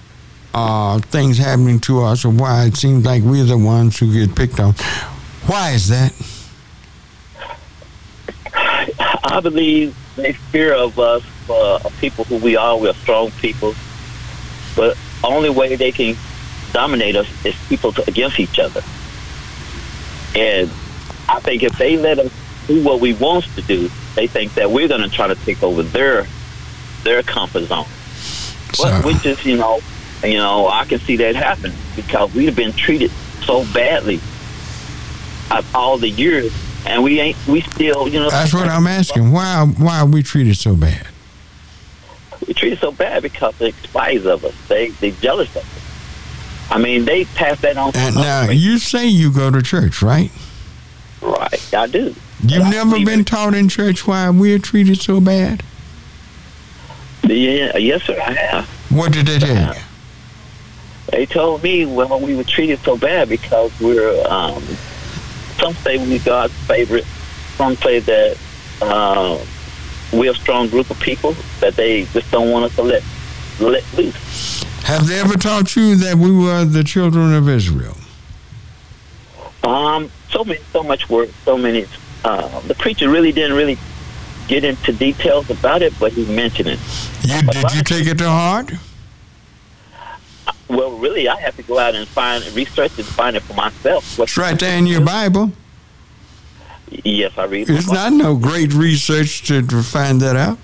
are 0.54 1.00
things 1.00 1.38
happening 1.38 1.80
to 1.82 2.04
us, 2.04 2.26
or 2.26 2.30
why 2.30 2.66
it 2.66 2.76
seems 2.76 3.06
like 3.06 3.22
we're 3.24 3.44
the 3.44 3.58
ones 3.58 3.98
who 4.00 4.12
get 4.14 4.36
picked 4.36 4.60
on, 4.60 4.74
why 5.46 5.72
is 5.72 5.88
that? 5.90 6.14
I 9.26 9.40
believe 9.42 9.96
they 10.16 10.34
fear 10.34 10.74
of 10.74 11.00
us 11.00 11.24
for 11.48 11.80
people 12.00 12.24
who 12.26 12.38
we 12.38 12.56
are. 12.56 12.78
We're 12.78 12.94
strong 12.94 13.32
people, 13.32 13.74
but 14.76 14.98
only 15.24 15.50
way 15.50 15.76
they 15.76 15.92
can 15.92 16.16
dominate 16.74 17.16
us 17.16 17.28
is 17.46 17.56
people 17.70 17.94
to, 17.94 18.08
against 18.08 18.40
each 18.40 18.60
other. 18.60 18.82
And 20.36 20.70
I 21.30 21.40
think 21.40 21.64
if 21.64 21.78
they 21.78 21.98
let 21.98 22.20
us 22.20 22.32
do 22.68 22.84
what 22.84 23.00
we 23.00 23.14
want 23.14 23.46
to 23.56 23.62
do, 23.62 23.90
they 24.16 24.28
think 24.28 24.56
that 24.56 24.72
we're 24.72 24.88
going 24.88 25.02
to 25.02 25.10
try 25.10 25.28
to 25.28 25.36
take 25.36 25.64
over 25.64 25.84
their 25.84 26.26
their 27.04 27.22
comfort 27.24 27.66
zone. 27.66 27.86
So, 28.74 28.84
But 28.84 29.06
which 29.06 29.26
is, 29.26 29.46
you 29.46 29.58
know, 29.58 29.80
you 30.24 30.38
know, 30.38 30.68
I 30.68 30.86
can 30.86 31.00
see 31.00 31.18
that 31.18 31.36
happen 31.36 31.74
because 31.96 32.34
we've 32.34 32.56
been 32.56 32.72
treated 32.74 33.12
so 33.44 33.66
badly 33.74 34.20
all 35.76 35.98
the 35.98 36.10
years, 36.10 36.52
and 36.86 37.04
we 37.04 37.20
ain't, 37.20 37.38
we 37.48 37.62
still, 37.62 38.08
you 38.08 38.20
know. 38.20 38.30
that's 38.30 38.54
what 38.54 38.68
I'm 38.68 38.88
asking. 38.88 39.32
Why 39.32 39.66
why 39.78 40.00
are 40.00 40.06
we 40.06 40.24
treated 40.24 40.58
so 40.58 40.76
bad? 40.76 41.08
we 42.48 42.54
treated 42.54 42.80
so 42.80 42.92
bad 42.92 43.24
because 43.24 43.58
they 43.58 43.72
despise 43.72 44.26
of 44.26 44.44
us. 44.46 44.56
They 44.68 44.90
they 44.90 45.12
jealous 45.12 45.50
of 45.56 45.64
us. 45.64 45.83
I 46.70 46.78
mean, 46.78 47.06
they 47.06 47.26
pass 47.26 47.60
that 47.62 47.78
on. 47.78 47.92
And 47.96 48.16
now 48.16 48.50
you 48.50 48.78
say 48.78 49.06
you 49.06 49.32
go 49.32 49.52
to 49.52 49.62
church, 49.62 50.02
right? 50.02 50.32
right? 51.22 51.74
I 51.74 51.88
do. 51.88 52.16
You've 52.46 52.70
never 52.70 53.04
been 53.06 53.22
it. 53.22 53.28
taught 53.28 53.54
in 53.54 53.70
church 53.70 54.06
why 54.06 54.30
we're 54.30 54.60
treated 54.60 55.00
so 55.00 55.22
bad. 55.22 55.64
Yeah, 57.24 57.78
yes, 57.78 58.04
sir. 58.04 58.20
I 58.20 58.34
have. 58.34 58.66
What 58.90 59.14
did 59.14 59.28
they 59.28 59.40
tell 59.40 59.76
you? 59.76 59.82
They 61.10 61.26
told 61.26 61.64
me 61.64 61.86
well 61.86 62.20
we 62.20 62.36
were 62.36 62.44
treated 62.44 62.80
so 62.80 62.98
bad 62.98 63.30
because 63.30 63.72
we're 63.80 64.26
um, 64.28 64.62
some 65.58 65.74
say 65.76 65.98
we're 65.98 66.20
God's 66.20 66.54
favorite. 66.66 67.06
Some 67.56 67.76
say 67.78 68.00
that 68.00 68.38
uh, 68.82 69.40
we're 70.12 70.32
a 70.32 70.36
strong 70.36 70.68
group 70.68 70.90
of 70.90 71.00
people 71.00 71.36
that 71.60 71.76
they 71.76 72.06
just 72.06 72.30
don't 72.32 72.52
want 72.52 72.66
us 72.66 72.76
to 72.76 72.84
let 72.84 73.04
let 73.60 73.84
loose. 73.94 74.53
Have 74.84 75.08
they 75.08 75.20
ever 75.20 75.36
taught 75.36 75.76
you 75.76 75.96
that 75.96 76.16
we 76.16 76.32
were 76.32 76.66
the 76.66 76.84
children 76.84 77.34
of 77.34 77.48
Israel? 77.48 77.98
Um, 79.64 80.12
so 80.30 80.44
many, 80.44 80.60
so 80.72 80.84
much 80.84 81.10
work, 81.10 81.30
so 81.46 81.58
many. 81.58 81.86
Uh, 82.24 82.60
the 82.62 82.76
preacher 82.76 83.10
really 83.10 83.32
didn't 83.32 83.56
really 83.56 83.78
get 84.48 84.64
into 84.64 84.92
details 84.92 85.50
about 85.50 85.82
it, 85.82 85.94
but 86.00 86.12
he 86.12 86.26
mentioned 86.26 86.70
it. 86.70 86.80
You 87.24 87.42
did 87.42 87.74
you 87.74 87.84
take 87.84 88.08
it 88.08 88.18
to 88.18 88.30
heart? 88.30 88.72
Well, 90.70 90.92
really, 90.98 91.28
I 91.30 91.40
have 91.40 91.56
to 91.58 91.64
go 91.64 91.78
out 91.78 91.96
and 91.96 92.08
find 92.08 92.44
research 92.54 92.98
and 92.98 93.06
find 93.06 93.36
it 93.36 93.44
for 93.44 93.54
myself. 93.54 94.18
What's 94.18 94.32
It's 94.32 94.38
right 94.38 94.60
there 94.60 94.78
in 94.78 94.88
your 94.88 95.02
Bible. 95.02 95.52
Yes, 97.04 97.38
I 97.38 97.46
read. 97.46 97.70
It's 97.70 97.92
not 97.92 98.14
no 98.14 98.36
great 98.36 98.74
research 98.74 99.44
to, 99.48 99.62
to 99.62 99.84
find 99.84 100.22
that 100.22 100.36
out. 100.36 100.58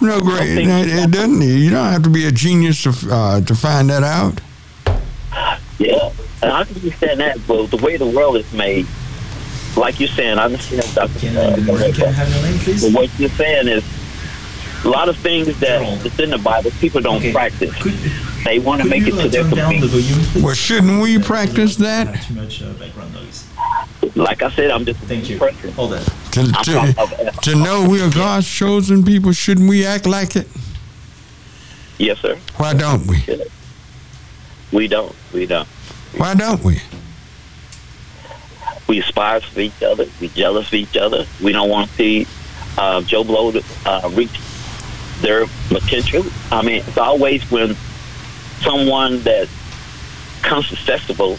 No 0.00 0.20
great. 0.20 0.58
It, 0.58 0.68
it 0.88 1.10
doesn't. 1.10 1.42
You 1.42 1.70
don't 1.70 1.92
have 1.92 2.02
to 2.04 2.10
be 2.10 2.26
a 2.26 2.32
genius 2.32 2.82
to 2.84 2.94
uh, 3.10 3.40
to 3.42 3.54
find 3.54 3.90
that 3.90 4.02
out. 4.02 4.40
Yeah, 5.78 6.12
and 6.42 6.52
I 6.52 6.64
can 6.64 6.76
understand 6.76 7.20
that, 7.20 7.38
but 7.46 7.66
the 7.66 7.76
way 7.78 7.96
the 7.96 8.06
world 8.06 8.36
is 8.36 8.50
made, 8.52 8.86
like 9.76 9.98
you're 10.00 10.08
saying, 10.10 10.38
I 10.38 10.44
understand, 10.44 10.94
Doctor. 10.94 11.18
Can 11.18 11.36
I, 11.36 11.56
good. 11.56 11.94
Can 11.94 12.08
I 12.08 12.10
have 12.12 12.28
your 12.32 12.42
name, 12.42 12.58
please? 12.60 12.82
But 12.84 12.92
what 13.00 13.18
you're 13.18 13.28
saying 13.30 13.68
is, 13.68 13.84
a 14.84 14.88
lot 14.88 15.08
of 15.08 15.16
things 15.18 15.46
that 15.60 16.02
that's 16.02 16.18
in 16.18 16.30
the 16.30 16.38
Bible 16.38 16.70
people 16.80 17.00
don't 17.00 17.16
Okay. 17.16 17.32
practice. 17.32 17.74
Could, 17.82 17.94
They 18.44 18.58
want 18.58 18.82
to 18.82 18.88
make 18.88 19.02
you 19.06 19.08
it 19.08 19.16
to 19.16 19.24
uh, 19.24 19.28
their 19.28 19.42
turn 19.42 19.80
the 19.80 19.88
convenience. 19.88 20.34
Well, 20.36 20.54
shouldn't 20.54 21.02
we 21.02 21.18
practice 21.18 21.76
that? 21.76 22.22
Too 22.22 22.34
much 22.34 22.62
uh, 22.62 22.72
background 22.74 23.12
noise. 23.14 23.46
Like 24.16 24.42
I 24.42 24.50
said, 24.50 24.70
I'm 24.70 24.84
just 24.84 25.00
Thank 25.00 25.28
you. 25.28 25.38
Hold 25.38 25.94
on. 25.94 26.02
To, 26.32 26.42
to, 26.42 27.32
to 27.42 27.54
know 27.54 27.86
we 27.88 28.02
are 28.02 28.10
God's 28.10 28.48
chosen 28.48 29.04
people, 29.04 29.32
shouldn't 29.32 29.68
we 29.68 29.84
act 29.84 30.06
like 30.06 30.36
it? 30.36 30.48
Yes, 31.98 32.18
sir. 32.18 32.38
Why 32.56 32.72
don't 32.72 33.06
we? 33.06 33.18
We 34.72 34.88
don't. 34.88 35.14
We 35.34 35.46
don't. 35.46 35.68
Why 36.16 36.34
don't 36.34 36.62
we? 36.64 36.80
We 38.88 39.00
aspire 39.00 39.40
for 39.40 39.60
each 39.60 39.82
other. 39.82 40.06
We 40.20 40.28
jealous 40.28 40.68
of 40.68 40.74
each 40.74 40.96
other. 40.96 41.26
We 41.42 41.52
don't 41.52 41.68
want 41.68 41.90
to 41.90 41.96
see 41.96 42.26
uh, 42.78 43.02
Joe 43.02 43.22
Blow 43.22 43.52
uh, 43.84 44.10
reach 44.14 44.40
their 45.20 45.46
potential. 45.68 46.24
I 46.50 46.62
mean, 46.62 46.82
it's 46.86 46.98
always 46.98 47.48
when 47.50 47.76
someone 48.62 49.22
that 49.22 49.48
comes 50.42 50.66
successful, 50.68 51.38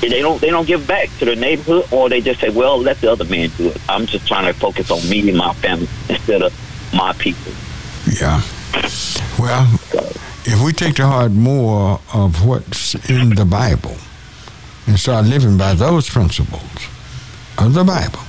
they 0.00 0.20
don't 0.20 0.40
they 0.40 0.50
don't 0.50 0.66
give 0.66 0.86
back 0.86 1.08
to 1.18 1.24
their 1.24 1.36
neighborhood, 1.36 1.86
or 1.90 2.08
they 2.08 2.20
just 2.20 2.40
say, 2.40 2.50
"Well, 2.50 2.78
let 2.78 3.00
the 3.00 3.10
other 3.10 3.24
man 3.24 3.50
do 3.56 3.68
it." 3.68 3.76
I'm 3.88 4.06
just 4.06 4.26
trying 4.26 4.46
to 4.46 4.52
focus 4.58 4.90
on 4.90 5.06
me 5.08 5.28
and 5.28 5.38
my 5.38 5.52
family 5.54 5.88
instead 6.08 6.42
of 6.42 6.52
my 6.92 7.12
people. 7.14 7.52
Yeah. 8.20 8.42
Well, 9.38 9.68
if 10.44 10.60
we 10.62 10.72
take 10.72 10.94
to 10.96 11.06
heart 11.06 11.32
more 11.32 12.00
of 12.12 12.44
what's 12.44 12.94
in 13.08 13.30
the 13.34 13.44
Bible 13.44 13.96
and 14.86 14.98
start 14.98 15.24
living 15.26 15.56
by 15.56 15.74
those 15.74 16.08
principles 16.10 16.62
of 17.58 17.72
the 17.74 17.84
Bible, 17.84 18.20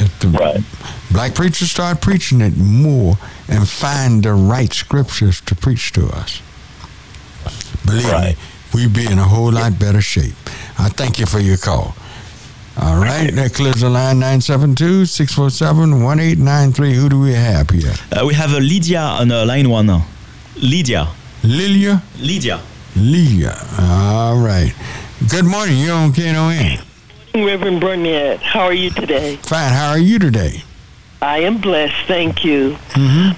if 0.00 0.18
the 0.20 0.28
Right. 0.28 0.62
black 1.10 1.34
preachers 1.34 1.70
start 1.70 2.00
preaching 2.00 2.40
it 2.40 2.56
more 2.56 3.18
and 3.48 3.68
find 3.68 4.22
the 4.24 4.32
right 4.32 4.72
scriptures 4.72 5.40
to 5.46 5.54
preach 5.54 5.92
to 5.92 6.08
us, 6.08 6.40
believe 7.88 8.10
Right. 8.12 8.36
me, 8.36 8.42
we'd 8.74 8.92
be 8.92 9.06
in 9.06 9.18
a 9.18 9.24
whole 9.24 9.50
lot 9.52 9.78
better 9.78 10.00
shape. 10.00 10.34
I 10.78 10.88
thank 10.88 11.18
you 11.18 11.26
for 11.26 11.40
your 11.40 11.56
call. 11.56 11.94
All 12.80 12.96
right, 12.96 13.34
that 13.34 13.54
clears 13.54 13.80
the 13.80 13.88
line 13.90 14.20
972 14.20 15.06
647 15.06 16.02
1893. 16.04 16.94
Who 16.94 17.08
do 17.08 17.18
we 17.20 17.32
have 17.32 17.68
here? 17.70 17.92
Uh, 18.12 18.24
we 18.24 18.34
have 18.34 18.52
a 18.52 18.60
Lydia 18.60 19.00
on 19.00 19.32
uh, 19.32 19.44
line 19.44 19.68
one. 19.68 19.86
now. 19.86 20.06
Lydia. 20.56 21.08
Lilia? 21.42 22.02
Lydia. 22.20 22.60
Lydia. 22.94 23.56
All 23.80 24.38
right. 24.38 24.72
Good 25.28 25.44
morning. 25.44 25.78
You're 25.78 25.94
on 25.96 26.12
KNON. 26.12 26.78
Good 27.32 27.40
morning, 27.40 27.46
Reverend 27.46 27.80
Barnett, 27.80 28.40
how 28.42 28.60
are 28.64 28.72
you 28.72 28.90
today? 28.90 29.36
Fine. 29.42 29.72
How 29.72 29.90
are 29.90 29.98
you 29.98 30.18
today? 30.18 30.62
I 31.20 31.38
am 31.40 31.58
blessed, 31.60 32.06
thank 32.06 32.44
you. 32.44 32.76
Mm-hmm. 32.94 33.32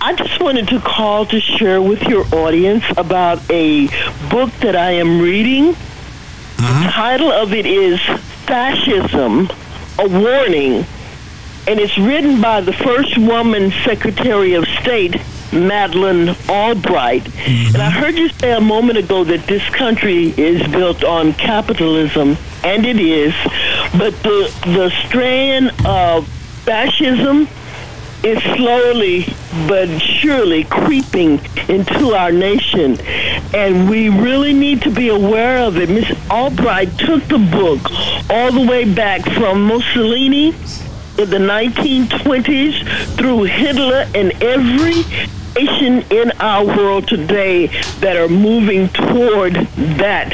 I 0.00 0.14
just 0.14 0.40
wanted 0.40 0.68
to 0.68 0.78
call 0.78 1.26
to 1.26 1.40
share 1.40 1.82
with 1.82 2.02
your 2.02 2.24
audience 2.32 2.84
about 2.96 3.38
a 3.50 3.88
book 4.30 4.52
that 4.60 4.76
I 4.76 4.92
am 4.92 5.20
reading. 5.20 5.72
The 5.72 6.64
uh-huh. 6.64 6.90
title 6.92 7.32
of 7.32 7.52
it 7.52 7.66
is 7.66 8.00
Fascism, 8.46 9.50
a 9.98 10.08
Warning, 10.08 10.86
and 11.66 11.80
it's 11.80 11.98
written 11.98 12.40
by 12.40 12.60
the 12.60 12.72
first 12.72 13.18
woman 13.18 13.72
Secretary 13.84 14.54
of 14.54 14.66
State, 14.80 15.16
Madeleine 15.52 16.36
Albright. 16.48 17.26
And 17.26 17.36
I 17.36 17.90
mm-hmm. 17.90 17.98
heard 17.98 18.14
you 18.14 18.28
say 18.28 18.52
a 18.52 18.60
moment 18.60 18.98
ago 18.98 19.24
that 19.24 19.48
this 19.48 19.68
country 19.70 20.28
is 20.36 20.64
built 20.68 21.02
on 21.02 21.32
capitalism, 21.32 22.36
and 22.62 22.86
it 22.86 23.00
is, 23.00 23.34
but 23.98 24.14
the, 24.22 24.54
the 24.64 24.90
strand 25.06 25.72
of 25.84 26.28
fascism 26.64 27.48
is 28.22 28.42
slowly 28.42 29.26
but 29.66 29.88
surely 30.00 30.64
creeping 30.64 31.40
into 31.68 32.14
our 32.14 32.32
nation. 32.32 32.98
And 33.54 33.88
we 33.88 34.08
really 34.08 34.52
need 34.52 34.82
to 34.82 34.90
be 34.90 35.08
aware 35.08 35.58
of 35.58 35.76
it. 35.76 35.88
Miss 35.88 36.10
Albright 36.30 36.98
took 36.98 37.24
the 37.24 37.38
book 37.38 37.80
all 38.30 38.52
the 38.52 38.66
way 38.68 38.92
back 38.92 39.22
from 39.22 39.64
Mussolini 39.64 40.48
in 40.48 41.30
the 41.30 41.38
1920s 41.38 43.16
through 43.16 43.44
Hitler 43.44 44.06
and 44.14 44.32
every 44.42 45.02
nation 45.56 46.04
in 46.10 46.30
our 46.40 46.64
world 46.64 47.08
today 47.08 47.66
that 48.00 48.16
are 48.16 48.28
moving 48.28 48.88
toward 48.90 49.54
that 49.54 50.32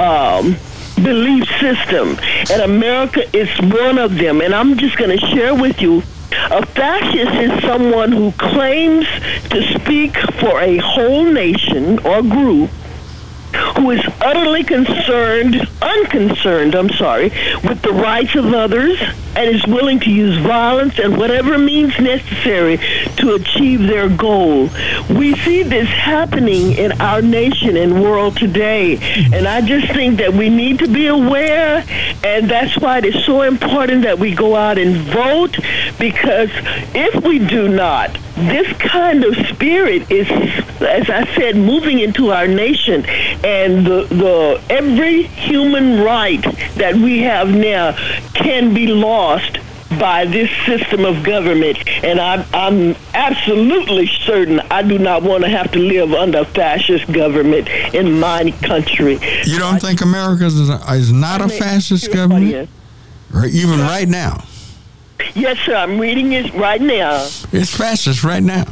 um, 0.00 0.56
belief 0.96 1.44
system. 1.60 2.18
And 2.50 2.62
America 2.62 3.24
is 3.36 3.48
one 3.60 3.98
of 3.98 4.16
them. 4.16 4.40
And 4.40 4.54
I'm 4.54 4.76
just 4.76 4.96
going 4.96 5.16
to 5.16 5.26
share 5.26 5.54
with 5.54 5.80
you 5.80 6.02
a 6.50 6.64
fascist 6.66 7.32
is 7.34 7.62
someone 7.62 8.12
who 8.12 8.32
claims 8.32 9.06
to 9.50 9.62
speak 9.74 10.16
for 10.40 10.60
a 10.60 10.78
whole 10.78 11.24
nation 11.24 11.98
or 12.00 12.22
group 12.22 12.70
who 13.76 13.90
is 13.90 14.04
utterly 14.20 14.64
concerned, 14.64 15.66
unconcerned, 15.82 16.74
I'm 16.74 16.90
sorry, 16.90 17.30
with 17.62 17.82
the 17.82 17.92
rights 17.92 18.34
of 18.34 18.52
others 18.52 19.00
and 19.36 19.54
is 19.54 19.66
willing 19.66 19.98
to 20.00 20.10
use 20.10 20.36
violence 20.38 20.98
and 20.98 21.16
whatever 21.16 21.58
means 21.58 21.98
necessary 21.98 22.76
to 23.16 23.34
achieve 23.34 23.82
their 23.82 24.08
goal. 24.08 24.68
We 25.10 25.34
see 25.36 25.62
this 25.62 25.88
happening 25.88 26.72
in 26.72 27.00
our 27.00 27.20
nation 27.20 27.76
and 27.76 28.02
world 28.02 28.36
today, 28.36 28.98
and 29.32 29.46
I 29.46 29.60
just 29.60 29.92
think 29.92 30.18
that 30.18 30.32
we 30.32 30.48
need 30.48 30.78
to 30.80 30.88
be 30.88 31.08
aware, 31.08 31.84
and 32.22 32.48
that's 32.48 32.78
why 32.78 32.98
it 32.98 33.06
is 33.06 33.24
so 33.24 33.42
important 33.42 34.02
that 34.02 34.18
we 34.18 34.34
go 34.34 34.54
out 34.54 34.78
and 34.78 34.96
vote, 34.96 35.58
because 35.98 36.50
if 36.94 37.24
we 37.24 37.38
do 37.40 37.68
not, 37.68 38.16
this 38.36 38.66
kind 38.78 39.24
of 39.24 39.34
spirit 39.48 40.10
is, 40.10 40.28
as 40.80 41.08
I 41.08 41.24
said, 41.36 41.56
moving 41.56 42.00
into 42.00 42.30
our 42.32 42.48
nation, 42.48 43.04
and 43.44 43.86
the, 43.86 44.06
the 44.10 44.62
every 44.68 45.22
human 45.22 46.02
right 46.02 46.42
that 46.76 46.94
we 46.94 47.20
have 47.20 47.48
now 47.48 47.92
can 48.34 48.74
be 48.74 48.88
lost 48.88 49.58
by 49.98 50.24
this 50.24 50.50
system 50.66 51.04
of 51.04 51.22
government. 51.22 51.78
And 52.02 52.18
I'm, 52.18 52.44
I'm 52.52 52.96
absolutely 53.14 54.06
certain 54.06 54.60
I 54.70 54.82
do 54.82 54.98
not 54.98 55.22
want 55.22 55.44
to 55.44 55.50
have 55.50 55.70
to 55.72 55.78
live 55.78 56.12
under 56.12 56.38
a 56.38 56.44
fascist 56.44 57.10
government 57.12 57.68
in 57.94 58.18
my 58.18 58.50
country. 58.62 59.20
You 59.44 59.58
don't 59.58 59.80
think 59.80 60.00
America 60.00 60.46
is, 60.46 60.58
is 60.58 61.12
not 61.12 61.40
a 61.40 61.48
fascist 61.48 62.12
government? 62.12 62.68
Or 63.32 63.46
even 63.46 63.80
right 63.80 64.08
now? 64.08 64.44
Yes, 65.34 65.58
sir. 65.58 65.74
I'm 65.74 65.98
reading 65.98 66.32
it 66.32 66.52
right 66.54 66.80
now. 66.80 67.24
It's 67.52 67.74
fascist 67.76 68.24
right 68.24 68.42
now. 68.42 68.64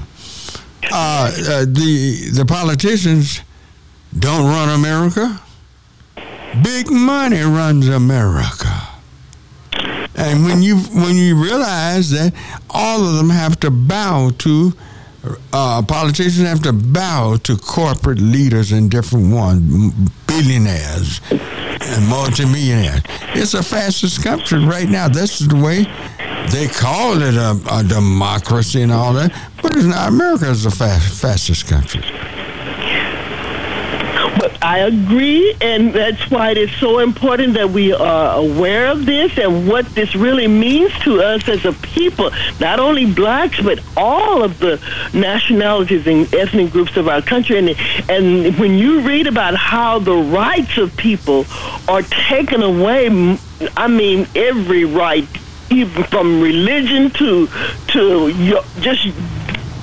Uh, 0.91 1.31
uh, 1.49 1.61
the 1.65 2.31
the 2.35 2.45
politicians 2.47 3.41
don't 4.19 4.45
run 4.47 4.69
America. 4.69 5.41
Big 6.63 6.91
money 6.91 7.41
runs 7.41 7.89
America. 7.89 8.89
And 10.15 10.45
when 10.45 10.63
you 10.63 10.77
when 10.79 11.17
you 11.17 11.43
realize 11.43 12.11
that 12.11 12.35
all 12.69 13.07
of 13.07 13.15
them 13.15 13.31
have 13.31 13.59
to 13.61 13.71
bow 13.71 14.31
to 14.39 14.75
uh, 15.53 15.83
politicians 15.83 16.47
have 16.47 16.63
to 16.63 16.73
bow 16.73 17.37
to 17.45 17.57
corporate 17.57 18.19
leaders 18.21 18.73
and 18.73 18.91
different 18.91 19.33
ones, 19.33 19.95
billionaires 20.37 21.21
and 21.31 22.07
multimillionaires. 22.09 23.03
It's 23.35 23.55
a 23.55 23.63
fascist 23.63 24.23
country 24.23 24.65
right 24.65 24.89
now. 24.89 25.09
This 25.09 25.41
is 25.41 25.49
the 25.49 25.57
way 25.57 25.85
they 26.51 26.67
call 26.69 27.21
it 27.23 27.35
a, 27.35 27.59
a 27.73 27.83
democracy 27.85 28.83
and 28.83 28.93
all 28.93 29.13
that, 29.15 29.33
but 29.63 29.77
it's 29.77 29.85
not. 29.85 30.09
America 30.09 30.49
is 30.51 30.67
a 30.67 30.71
fa- 30.71 30.99
fascist 31.01 31.67
country. 31.69 32.03
I 34.63 34.79
agree, 34.79 35.57
and 35.61 35.93
that's 35.93 36.31
why 36.31 36.53
it 36.53 36.57
is 36.57 36.71
so 36.79 37.01
important 37.01 37.55
that 37.55 37.71
we 37.71 37.93
are 37.93 38.39
aware 38.39 38.87
of 38.87 39.05
this 39.07 39.37
and 39.37 39.67
what 39.67 39.85
this 39.97 40.15
really 40.15 40.47
means 40.47 40.97
to 41.01 41.21
us 41.21 41.49
as 41.49 41.65
a 41.65 41.73
people, 41.73 42.31
not 42.61 42.79
only 42.79 43.13
blacks, 43.13 43.61
but 43.61 43.81
all 43.97 44.45
of 44.45 44.61
the 44.61 44.81
nationalities 45.13 46.07
and 46.07 46.33
ethnic 46.33 46.71
groups 46.71 46.97
of 46.97 47.09
our 47.09 47.21
country. 47.21 47.59
And, 47.59 47.71
and 48.09 48.57
when 48.57 48.79
you 48.79 49.01
read 49.01 49.27
about 49.27 49.57
how 49.57 49.99
the 49.99 50.15
rights 50.15 50.79
of 50.79 50.97
people 50.97 51.45
are 51.89 52.03
taken 52.03 52.63
away, 52.63 53.09
I 53.77 53.89
mean, 53.89 54.29
every 54.37 54.85
right, 54.85 55.27
even 55.71 56.05
from 56.05 56.41
religion 56.41 57.11
to, 57.11 57.49
to 57.89 58.29
your, 58.29 58.63
just 58.81 59.09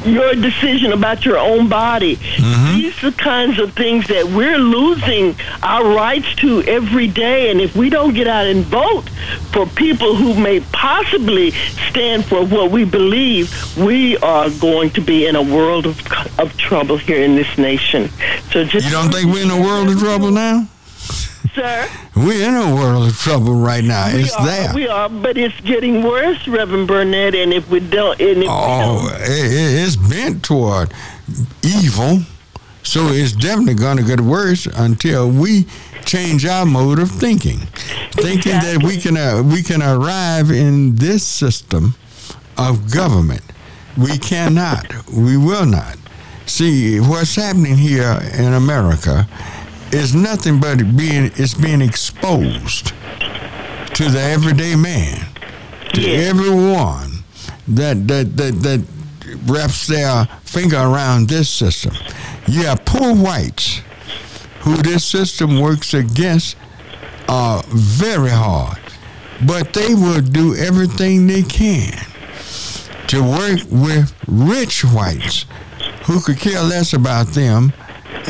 your 0.06 0.34
decision 0.36 0.94
about 0.94 1.26
your 1.26 1.38
own 1.38 1.68
body. 1.70 2.16
Mm-hmm. 2.16 2.78
These 2.78 3.04
are 3.04 3.12
the 3.12 3.18
kinds 3.18 3.60
of 3.60 3.74
things 3.74 4.08
that 4.08 4.26
we're 4.26 4.58
losing 4.58 5.36
our 5.62 5.84
rights 5.94 6.34
to 6.36 6.62
every 6.64 7.08
day. 7.08 7.52
And 7.52 7.60
if 7.60 7.76
we 7.76 7.90
don't 7.90 8.14
get 8.14 8.28
out 8.28 8.48
and 8.48 8.64
vote 8.64 9.10
for 9.52 9.66
people 9.66 10.16
who 10.16 10.40
may 10.40 10.62
possibly 10.72 11.52
stand 11.90 12.26
for 12.26 12.46
what 12.46 12.72
we 12.72 12.86
believe, 12.86 13.78
we 13.78 14.18
are 14.18 14.50
going 14.50 14.90
to 14.92 15.02
be 15.02 15.26
in 15.26 15.36
a 15.36 15.44
world 15.44 15.86
of, 15.86 16.00
of 16.40 16.56
trouble 16.58 16.98
here 16.98 17.22
in 17.24 17.36
this 17.36 17.58
nation. 17.58 18.10
So 18.52 18.64
just 18.64 18.86
You 18.86 18.92
don't 18.92 19.12
think 19.12 19.32
we're 19.32 19.44
in 19.44 19.52
a 19.52 19.62
world 19.62 19.90
of 19.90 20.00
trouble 20.00 20.32
now? 20.32 20.68
Sir, 21.56 21.88
We're 22.16 22.48
in 22.48 22.54
a 22.56 22.76
world 22.76 23.08
of 23.08 23.18
trouble 23.18 23.54
right 23.56 23.84
now. 23.84 24.14
we 24.14 24.22
it's 24.24 24.36
are, 24.36 24.46
there. 24.46 24.74
we 24.76 24.88
are, 24.88 25.10
but 25.10 25.38
it's 25.38 25.60
getting 25.62 26.04
worse, 26.04 26.48
Reverend 26.48 26.88
Barnett. 26.88 27.34
And 27.34 27.54
if 27.54 27.70
we 27.70 27.80
don't, 27.80 28.20
and 28.20 28.44
if 28.44 28.50
Oh, 28.50 29.02
we 29.04 29.10
don't, 29.10 29.22
it, 29.22 29.30
it- 29.30 29.88
it's 29.88 29.96
bent 29.96 30.44
toward 30.44 30.94
evil, 31.64 32.20
so 32.84 33.08
it's 33.08 33.32
definitely 33.32 33.76
going 33.76 33.98
to 33.98 34.04
get 34.04 34.20
worse 34.22 34.66
until 34.68 35.30
we 35.30 35.66
change 36.06 36.46
our 36.46 36.66
mode 36.66 37.00
of 37.00 37.10
thinking, 37.10 37.60
thinking 38.12 38.54
that 38.54 38.82
we 38.84 38.98
can 38.98 39.16
uh, 39.18 39.42
we 39.44 39.62
can 39.64 39.82
arrive 39.82 40.52
in 40.52 40.96
this 40.96 41.26
system 41.26 41.96
of 42.58 42.92
government. 42.92 43.42
We 43.98 44.18
cannot. 44.18 44.86
We 45.12 45.38
will 45.38 45.66
not. 45.66 45.98
See 46.46 47.00
what's 47.00 47.36
happening 47.36 47.76
here 47.78 48.20
in 48.34 48.54
America 48.54 49.28
is 49.92 50.14
nothing 50.16 50.60
but 50.60 50.78
being 50.96 51.32
it's 51.36 51.54
being 51.54 51.82
exposed 51.82 52.88
to 53.96 54.10
the 54.10 54.22
everyday 54.22 54.76
man 54.76 55.26
to 55.94 56.02
Yes. 56.02 56.30
everyone 56.30 57.24
that 57.68 58.08
that 58.08 58.38
that 58.38 58.62
that 58.62 58.86
wraps 59.48 59.88
their 59.88 60.26
finger 60.44 60.78
around 60.78 61.28
this 61.30 61.50
system. 61.50 61.94
You 62.48 62.66
have 62.66 62.84
poor 62.86 63.14
whites 63.16 63.82
who 64.62 64.76
this 64.78 65.06
system 65.06 65.60
works 65.60 65.94
against 65.94 66.56
uh, 67.28 67.62
very 67.68 68.32
hard, 68.32 68.80
but 69.46 69.74
they 69.74 69.94
will 69.94 70.22
do 70.22 70.56
everything 70.56 71.28
they 71.28 71.44
can 71.44 71.94
to 73.08 73.22
work 73.22 73.60
with 73.70 74.14
rich 74.28 74.84
whites 74.84 75.46
who 76.06 76.20
could 76.22 76.40
care 76.40 76.62
less 76.64 76.94
about 76.94 77.28
them 77.28 77.72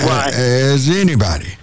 Right. 0.05 0.33
as 0.33 0.89
anybody. 0.89 1.53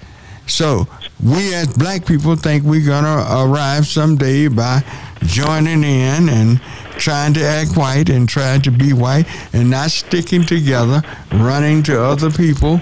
So 0.46 0.86
we 1.22 1.54
as 1.54 1.76
black 1.76 2.06
people 2.06 2.36
think 2.36 2.64
we're 2.64 2.86
gonna 2.86 3.26
arrive 3.44 3.86
someday 3.86 4.48
by 4.48 4.84
joining 5.22 5.82
in 5.82 6.28
and 6.28 6.60
trying 6.98 7.34
to 7.34 7.42
act 7.44 7.76
white 7.76 8.08
and 8.08 8.28
trying 8.28 8.62
to 8.62 8.70
be 8.70 8.92
white 8.92 9.26
and 9.52 9.70
not 9.70 9.90
sticking 9.90 10.44
together, 10.44 11.02
running 11.32 11.82
to 11.84 12.02
other 12.02 12.30
people. 12.30 12.80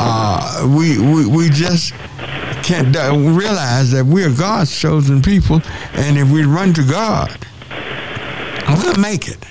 Uh, 0.00 0.66
we, 0.76 0.98
we 0.98 1.26
we 1.26 1.48
just 1.48 1.92
can't 2.62 2.94
uh, 2.96 3.12
realize 3.16 3.90
that 3.90 4.04
we're 4.04 4.32
God's 4.32 4.76
chosen 4.78 5.22
people, 5.22 5.60
and 5.94 6.18
if 6.18 6.30
we 6.30 6.44
run 6.44 6.72
to 6.74 6.82
God, 6.82 7.36
we'll 8.68 8.96
make 8.96 9.28
it. 9.28 9.44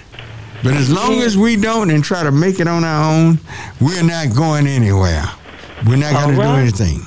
But 0.64 0.74
as 0.74 0.91
long 0.91 1.22
as 1.22 1.38
we 1.38 1.55
don't 1.55 1.89
and 1.91 2.03
try 2.03 2.24
to 2.24 2.32
make 2.32 2.60
it 2.60 2.68
on 2.68 2.84
our 2.84 3.14
own, 3.14 3.39
we're 3.80 4.03
not 4.03 4.36
going 4.36 4.68
anywhere. 4.68 5.24
We're 5.86 5.97
not 5.97 6.14
going 6.14 6.36
to 6.36 6.41
do 6.41 6.49
anything. 6.49 7.01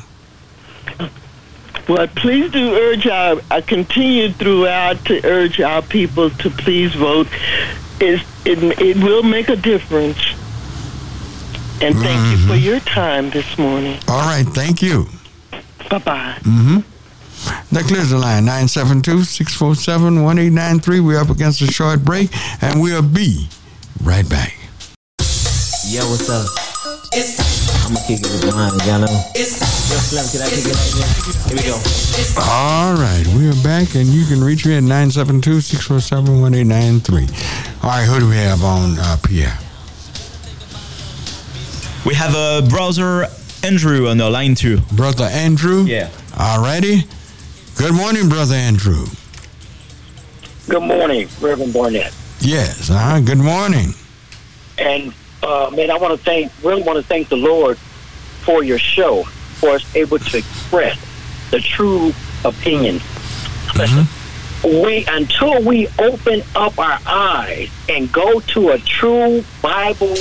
well, 1.89 2.07
please 2.09 2.51
do 2.53 2.75
urge 2.75 3.07
our. 3.09 3.41
I 3.51 3.61
continue 3.61 4.31
throughout 4.33 5.05
to 5.07 5.27
urge 5.27 5.61
our 5.61 5.83
people 5.83 6.31
to 6.31 6.51
please 6.51 6.95
vote. 6.95 7.27
It's, 8.01 8.23
it 8.47 8.59
it 8.81 8.97
will 8.99 9.23
make 9.25 9.49
a 9.49 9.57
difference. 9.57 10.19
And 11.83 11.95
thank 11.97 12.21
you 12.31 12.37
Mm-hmm. 12.37 12.49
for 12.49 12.57
your 12.57 12.81
time 12.81 13.31
this 13.31 13.59
morning. 13.59 13.99
All 14.07 14.21
right, 14.27 14.47
thank 14.47 14.81
you. 14.83 15.07
Bye 15.91 15.99
bye. 15.99 16.83
That 17.73 17.85
clears 17.87 18.11
the 18.11 18.19
line. 18.19 18.45
972-647-1893. 18.47 21.01
We're 21.05 21.21
up 21.21 21.31
against 21.31 21.63
a 21.63 21.67
short 21.67 22.05
break, 22.05 22.31
and 22.63 22.81
we'll 22.81 23.03
be 23.03 23.49
right 24.03 24.29
back. 24.29 24.55
Yo, 25.89 26.05
what's 26.11 26.29
up? 26.29 26.47
It's 27.13 27.41
I'm 27.87 27.95
gonna 27.95 28.07
kick 28.07 28.21
it 28.21 28.27
with 28.31 28.55
mine, 28.55 28.71
y'all 28.87 29.01
know. 29.01 29.11
Yo, 29.35 29.43
Slim, 29.43 30.25
can 30.31 30.43
I 30.43 30.49
kick 30.49 30.65
it 30.65 30.69
like 30.69 30.87
this? 30.87 31.47
Here 31.49 31.57
we 31.57 31.63
go. 31.67 31.75
All 32.41 32.95
right, 32.95 33.27
we 33.35 33.49
are 33.49 33.63
back, 33.65 33.97
and 33.97 34.07
you 34.07 34.25
can 34.27 34.45
reach 34.45 34.65
me 34.65 34.77
at 34.77 34.85
972-647-1893. 34.85 37.83
All 37.83 37.91
right, 37.91 38.05
who 38.07 38.21
do 38.21 38.29
we 38.29 38.37
have 38.37 38.63
on 38.63 38.97
uh, 39.01 39.17
Pierre? 39.25 39.59
We 42.07 42.15
have 42.15 42.37
a 42.37 42.63
brother 42.69 43.27
Andrew 43.65 44.07
on 44.09 44.19
the 44.19 44.31
line 44.31 44.55
too. 44.55 44.79
Brother 44.93 45.25
Andrew? 45.25 45.83
Yeah. 45.83 46.11
All 46.39 46.61
righty. 46.63 47.03
Good 47.81 47.95
morning, 47.95 48.29
Brother 48.29 48.57
Andrew. 48.57 49.07
Good 50.69 50.83
morning, 50.83 51.29
Reverend 51.41 51.73
Barnett. 51.73 52.15
Yes, 52.41 52.91
uh, 52.93 53.23
good 53.25 53.39
morning. 53.39 53.95
And 54.77 55.15
uh, 55.43 55.71
man, 55.75 55.91
I 55.91 55.97
want 55.97 56.13
to 56.13 56.23
thank, 56.23 56.53
really 56.63 56.83
want 56.83 56.99
to 56.99 57.03
thank 57.03 57.31
the 57.31 57.39
Lord 57.39 57.79
for 57.79 58.63
your 58.63 58.79
show, 58.79 59.23
for 59.23 59.71
us 59.71 59.97
able 59.97 60.19
to 60.19 60.37
express 60.37 60.99
the 61.51 61.59
true 61.59 62.13
opinion. 62.45 63.01
Listen, 63.75 64.07
we 64.63 65.07
until 65.07 65.63
we 65.65 65.89
open 65.99 66.43
up 66.55 66.79
our 66.79 66.99
eyes 67.07 67.71
and 67.89 68.13
go 68.13 68.41
to 68.41 68.73
a 68.73 68.79
true 68.79 69.43
Bible 69.63 70.17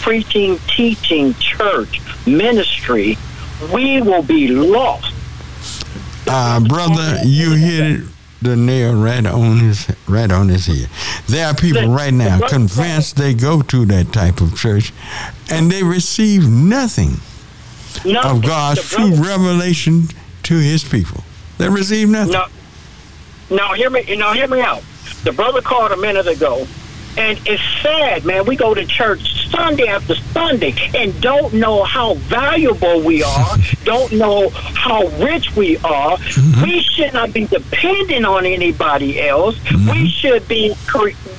preaching, 0.00 0.58
teaching 0.66 1.34
church 1.34 2.00
ministry, 2.26 3.18
we 3.70 4.00
will 4.00 4.22
be 4.22 4.48
lost. 4.48 5.11
Uh, 6.26 6.60
brother, 6.60 7.18
you 7.24 7.52
hit 7.52 8.00
it, 8.00 8.00
the 8.40 8.56
nail 8.56 8.94
right 9.00 9.24
on 9.26 9.58
his 9.58 9.88
right 10.08 10.30
on 10.30 10.48
his 10.48 10.66
head. 10.66 10.88
There 11.28 11.46
are 11.46 11.54
people 11.54 11.88
right 11.88 12.12
now 12.14 12.40
convinced 12.48 13.16
they 13.16 13.34
go 13.34 13.62
to 13.62 13.84
that 13.86 14.12
type 14.12 14.40
of 14.40 14.56
church, 14.56 14.92
and 15.50 15.70
they 15.70 15.82
receive 15.82 16.48
nothing 16.48 17.16
No, 18.04 18.20
of 18.22 18.42
God's 18.42 18.88
true 18.88 19.14
revelation 19.14 20.08
to 20.44 20.58
His 20.58 20.82
people. 20.84 21.22
They 21.58 21.68
receive 21.68 22.08
nothing. 22.08 22.32
No, 22.32 22.46
now 23.50 23.74
hear 23.74 23.90
me. 23.90 24.16
Now 24.16 24.32
hear 24.32 24.48
me 24.48 24.60
out. 24.60 24.82
The 25.24 25.32
brother 25.32 25.60
called 25.60 25.92
a 25.92 25.96
minute 25.96 26.26
ago, 26.26 26.66
and 27.16 27.38
it's 27.46 27.62
sad, 27.82 28.24
man. 28.24 28.46
We 28.46 28.56
go 28.56 28.74
to 28.74 28.84
church 28.86 29.48
Sunday 29.50 29.86
after 29.88 30.14
Sunday 30.14 30.74
and 30.94 31.18
don't 31.20 31.52
know 31.52 31.84
how 31.84 32.14
valuable 32.14 33.02
we 33.02 33.22
are. 33.22 33.56
don't 33.84 34.12
know 34.12 34.48
how 34.50 35.06
rich 35.18 35.54
we 35.56 35.76
are. 35.78 36.16
Mm-hmm. 36.16 36.62
We 36.62 36.80
should 36.82 37.12
not 37.12 37.32
be 37.32 37.46
dependent 37.46 38.24
on 38.24 38.46
anybody 38.46 39.20
else. 39.20 39.62
We 39.64 39.76
mm-hmm. 39.76 40.06
should 40.06 40.48
be. 40.48 40.74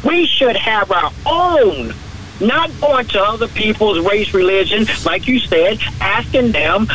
We 0.04 0.26
should 0.26 0.56
have 0.56 0.92
our 0.92 1.12
own. 1.26 1.94
Not 2.42 2.72
going 2.82 3.06
to 3.08 3.22
other 3.22 3.48
people's 3.48 4.00
race, 4.00 4.34
religion, 4.34 4.86
like 5.06 5.28
you 5.28 5.40
said, 5.40 5.80
asking 6.02 6.52
them 6.52 6.88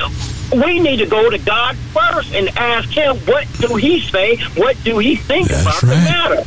we 0.53 0.81
need 0.81 0.97
to 0.99 1.07
go 1.07 1.29
to 1.31 1.39
God 1.39 1.77
first 1.77 2.35
and 2.35 2.49
ask 2.57 2.89
Him 2.91 3.17
what 3.19 3.47
do 3.59 3.77
He 3.77 4.01
say, 4.01 4.37
what 4.57 4.83
do 4.83 4.99
He 4.99 5.17
think 5.17 5.49
That's 5.49 5.63
about 5.63 5.81
the 5.81 5.87
matter. 5.87 6.45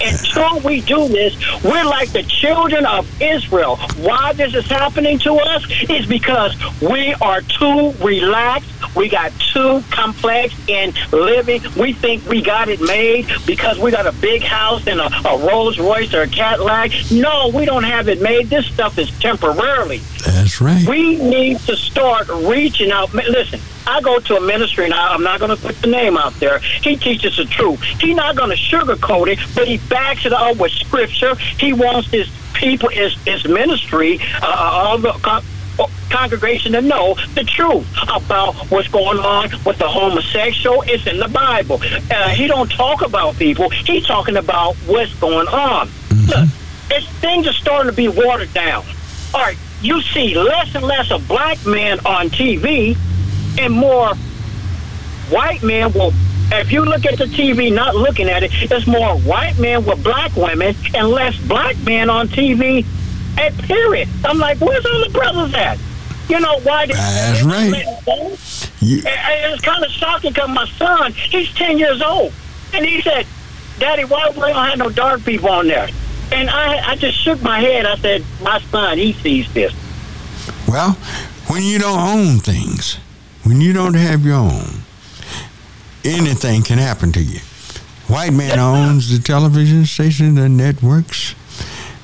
Until 0.00 0.60
we 0.60 0.80
do 0.82 1.08
this, 1.08 1.36
we're 1.64 1.84
like 1.84 2.12
the 2.12 2.22
children 2.22 2.84
of 2.86 3.08
Israel. 3.20 3.76
Why 3.98 4.32
this 4.34 4.54
is 4.54 4.66
happening 4.66 5.18
to 5.20 5.34
us 5.34 5.64
is 5.88 6.06
because 6.06 6.54
we 6.80 7.14
are 7.14 7.40
too 7.40 7.92
relaxed. 8.02 8.70
We 8.94 9.08
got 9.08 9.32
too 9.52 9.82
complex 9.90 10.54
in 10.68 10.92
living. 11.12 11.62
We 11.76 11.92
think 11.92 12.26
we 12.28 12.42
got 12.42 12.68
it 12.68 12.80
made 12.80 13.26
because 13.46 13.78
we 13.78 13.90
got 13.90 14.06
a 14.06 14.12
big 14.12 14.42
house 14.42 14.86
and 14.86 15.00
a, 15.00 15.28
a 15.28 15.38
Rolls 15.46 15.78
Royce 15.78 16.12
or 16.14 16.22
a 16.22 16.28
Cadillac. 16.28 16.92
No, 17.10 17.50
we 17.54 17.64
don't 17.64 17.84
have 17.84 18.08
it 18.08 18.20
made. 18.20 18.48
This 18.48 18.66
stuff 18.66 18.98
is 18.98 19.10
temporarily. 19.18 19.98
That's 20.24 20.60
right. 20.60 20.86
We 20.88 21.16
need 21.16 21.58
to 21.60 21.76
start 21.76 22.28
reaching 22.28 22.90
out. 22.90 23.12
Listen, 23.14 23.60
I 23.86 24.00
go 24.00 24.18
to 24.18 24.36
a 24.36 24.40
ministry, 24.40 24.84
and 24.84 24.94
I, 24.94 25.14
I'm 25.14 25.22
not 25.22 25.38
going 25.38 25.56
to 25.56 25.62
put 25.62 25.80
the 25.80 25.86
name 25.86 26.16
out 26.16 26.34
there. 26.34 26.58
He 26.58 26.96
teaches 26.96 27.36
the 27.36 27.44
truth. 27.44 27.82
He's 27.82 28.16
not 28.16 28.36
going 28.36 28.50
to 28.50 28.56
sugarcoat 28.56 29.28
it, 29.28 29.38
but 29.54 29.68
he 29.68 29.78
backs 29.88 30.26
it 30.26 30.32
up 30.32 30.56
with 30.56 30.72
scripture. 30.72 31.34
He 31.34 31.72
wants 31.72 32.10
his 32.10 32.28
people, 32.54 32.88
his, 32.88 33.14
his 33.24 33.46
ministry, 33.46 34.18
uh, 34.42 34.46
all 34.46 34.98
the 34.98 35.12
co- 35.12 35.42
congregation 36.10 36.72
to 36.72 36.80
know 36.80 37.14
the 37.34 37.44
truth 37.44 37.86
about 38.08 38.54
what's 38.70 38.88
going 38.88 39.18
on 39.18 39.50
with 39.64 39.78
the 39.78 39.88
homosexual. 39.88 40.82
It's 40.82 41.06
in 41.06 41.18
the 41.18 41.28
Bible. 41.28 41.80
Uh, 42.10 42.28
he 42.30 42.46
don't 42.46 42.70
talk 42.70 43.02
about 43.02 43.36
people. 43.36 43.70
He's 43.70 44.06
talking 44.06 44.36
about 44.36 44.74
what's 44.86 45.14
going 45.14 45.48
on. 45.48 45.90
Look, 46.26 46.48
it's, 46.90 47.06
things 47.20 47.46
are 47.46 47.52
starting 47.52 47.90
to 47.90 47.96
be 47.96 48.08
watered 48.08 48.52
down. 48.52 48.84
All 49.34 49.40
right, 49.40 49.58
you 49.82 50.00
see 50.00 50.34
less 50.34 50.74
and 50.74 50.84
less 50.84 51.10
of 51.10 51.26
black 51.28 51.64
men 51.66 51.98
on 52.06 52.30
TV 52.30 52.96
and 53.58 53.72
more 53.72 54.14
white 55.30 55.62
men 55.62 55.92
will 55.92 56.12
if 56.52 56.70
you 56.70 56.84
look 56.84 57.04
at 57.04 57.18
the 57.18 57.24
TV 57.24 57.74
not 57.74 57.96
looking 57.96 58.28
at 58.28 58.44
it, 58.44 58.52
it's 58.54 58.86
more 58.86 59.16
white 59.18 59.58
men 59.58 59.84
with 59.84 60.02
black 60.04 60.34
women 60.36 60.76
and 60.94 61.08
less 61.08 61.36
black 61.48 61.76
men 61.84 62.08
on 62.08 62.28
TV 62.28 62.84
at 63.36 63.52
eh, 63.52 63.66
period. 63.66 64.08
I'm 64.24 64.38
like, 64.38 64.60
where's 64.60 64.86
all 64.86 65.04
the 65.04 65.10
brothers 65.10 65.52
at? 65.54 65.76
You 66.28 66.38
know 66.38 66.60
why? 66.60 66.86
That's 66.86 67.42
right. 67.42 67.72
You, 68.80 68.98
and- 68.98 69.06
and 69.08 69.54
it's 69.54 69.62
kind 69.64 69.84
of 69.84 69.90
shocking 69.90 70.32
because 70.32 70.48
my 70.50 70.66
son, 70.78 71.12
he's 71.12 71.52
10 71.54 71.78
years 71.78 72.00
old. 72.00 72.32
And 72.72 72.84
he 72.86 73.02
said, 73.02 73.26
Daddy, 73.80 74.04
why 74.04 74.30
we 74.30 74.36
don't 74.36 74.54
have 74.54 74.78
no 74.78 74.88
dark 74.88 75.24
people 75.24 75.48
on 75.48 75.66
there? 75.66 75.88
And 76.30 76.48
I, 76.48 76.92
I 76.92 76.96
just 76.96 77.18
shook 77.18 77.42
my 77.42 77.58
head. 77.60 77.86
I 77.86 77.96
said, 77.96 78.24
my 78.40 78.60
son, 78.60 78.98
he 78.98 79.12
sees 79.14 79.52
this. 79.52 79.72
well, 80.68 80.92
when 81.48 81.64
you 81.64 81.80
don't 81.80 81.98
own 81.98 82.38
things, 82.38 82.98
when 83.46 83.60
you 83.60 83.72
don't 83.72 83.94
have 83.94 84.24
your 84.24 84.36
own, 84.36 84.82
anything 86.04 86.62
can 86.62 86.78
happen 86.78 87.12
to 87.12 87.22
you. 87.22 87.38
White 88.08 88.32
man 88.32 88.58
owns 88.58 89.16
the 89.16 89.22
television 89.22 89.86
station, 89.86 90.34
the 90.34 90.48
networks. 90.48 91.34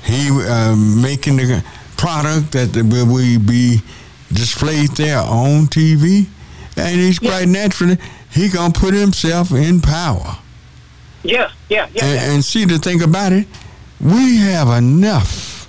He 0.05 0.29
uh, 0.31 0.77
making 0.77 1.37
the 1.37 1.65
product 1.97 2.53
that 2.53 2.75
will 2.75 3.13
we 3.13 3.39
be 3.39 3.81
displayed 4.33 4.91
there 4.91 5.19
on 5.19 5.67
TV, 5.67 6.27
and 6.77 7.01
he's 7.01 7.19
quite 7.19 7.47
naturally 7.49 7.99
he 8.31 8.49
gonna 8.49 8.73
put 8.73 8.95
himself 8.95 9.53
in 9.53 9.81
power. 9.81 10.39
Yeah, 11.23 11.53
yeah, 11.69 11.89
yeah. 11.93 12.05
And, 12.05 12.33
and 12.35 12.45
see 12.45 12.65
the 12.65 12.79
thing 12.79 13.03
about 13.03 13.33
it, 13.33 13.47
we 14.01 14.39
have 14.39 14.69
enough 14.69 15.69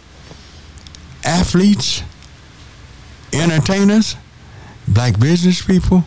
athletes, 1.24 2.02
entertainers, 3.32 4.16
black 4.88 5.20
business 5.20 5.62
people 5.62 6.04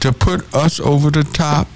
to 0.00 0.12
put 0.12 0.54
us 0.54 0.80
over 0.80 1.10
the 1.10 1.24
top 1.24 1.66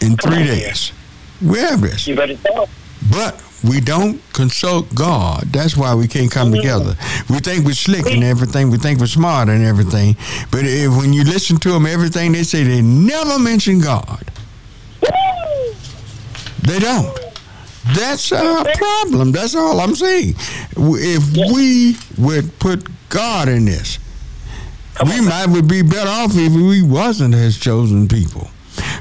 in 0.00 0.16
three 0.16 0.44
days. 0.44 0.92
We 1.40 1.58
have 1.60 1.80
this. 1.80 2.06
You 2.06 2.16
better 2.16 2.36
tell. 2.36 2.68
But 3.10 3.42
we 3.68 3.80
don't 3.80 4.20
consult 4.32 4.92
God. 4.94 5.44
That's 5.52 5.76
why 5.76 5.94
we 5.94 6.06
can't 6.08 6.30
come 6.30 6.52
together. 6.52 6.96
We 7.28 7.38
think 7.38 7.64
we're 7.64 7.72
slick 7.72 8.06
and 8.06 8.22
everything. 8.22 8.70
We 8.70 8.78
think 8.78 9.00
we're 9.00 9.06
smart 9.06 9.48
and 9.48 9.64
everything. 9.64 10.16
But 10.50 10.60
if, 10.64 10.96
when 10.96 11.12
you 11.12 11.24
listen 11.24 11.58
to 11.58 11.70
them, 11.72 11.86
everything 11.86 12.32
they 12.32 12.42
say, 12.44 12.62
they 12.62 12.82
never 12.82 13.38
mention 13.38 13.80
God. 13.80 14.30
They 16.62 16.78
don't. 16.78 17.18
That's 17.94 18.30
our 18.32 18.64
problem. 18.64 19.32
That's 19.32 19.54
all 19.54 19.80
I'm 19.80 19.94
saying. 19.94 20.34
If 20.76 21.52
we 21.52 21.96
would 22.22 22.58
put 22.58 22.86
God 23.08 23.48
in 23.48 23.64
this, 23.64 23.98
we 25.04 25.20
might 25.20 25.46
would 25.46 25.68
be 25.68 25.82
better 25.82 26.08
off 26.10 26.32
if 26.34 26.52
we 26.52 26.82
wasn't 26.82 27.34
His 27.34 27.58
chosen 27.58 28.08
people. 28.08 28.50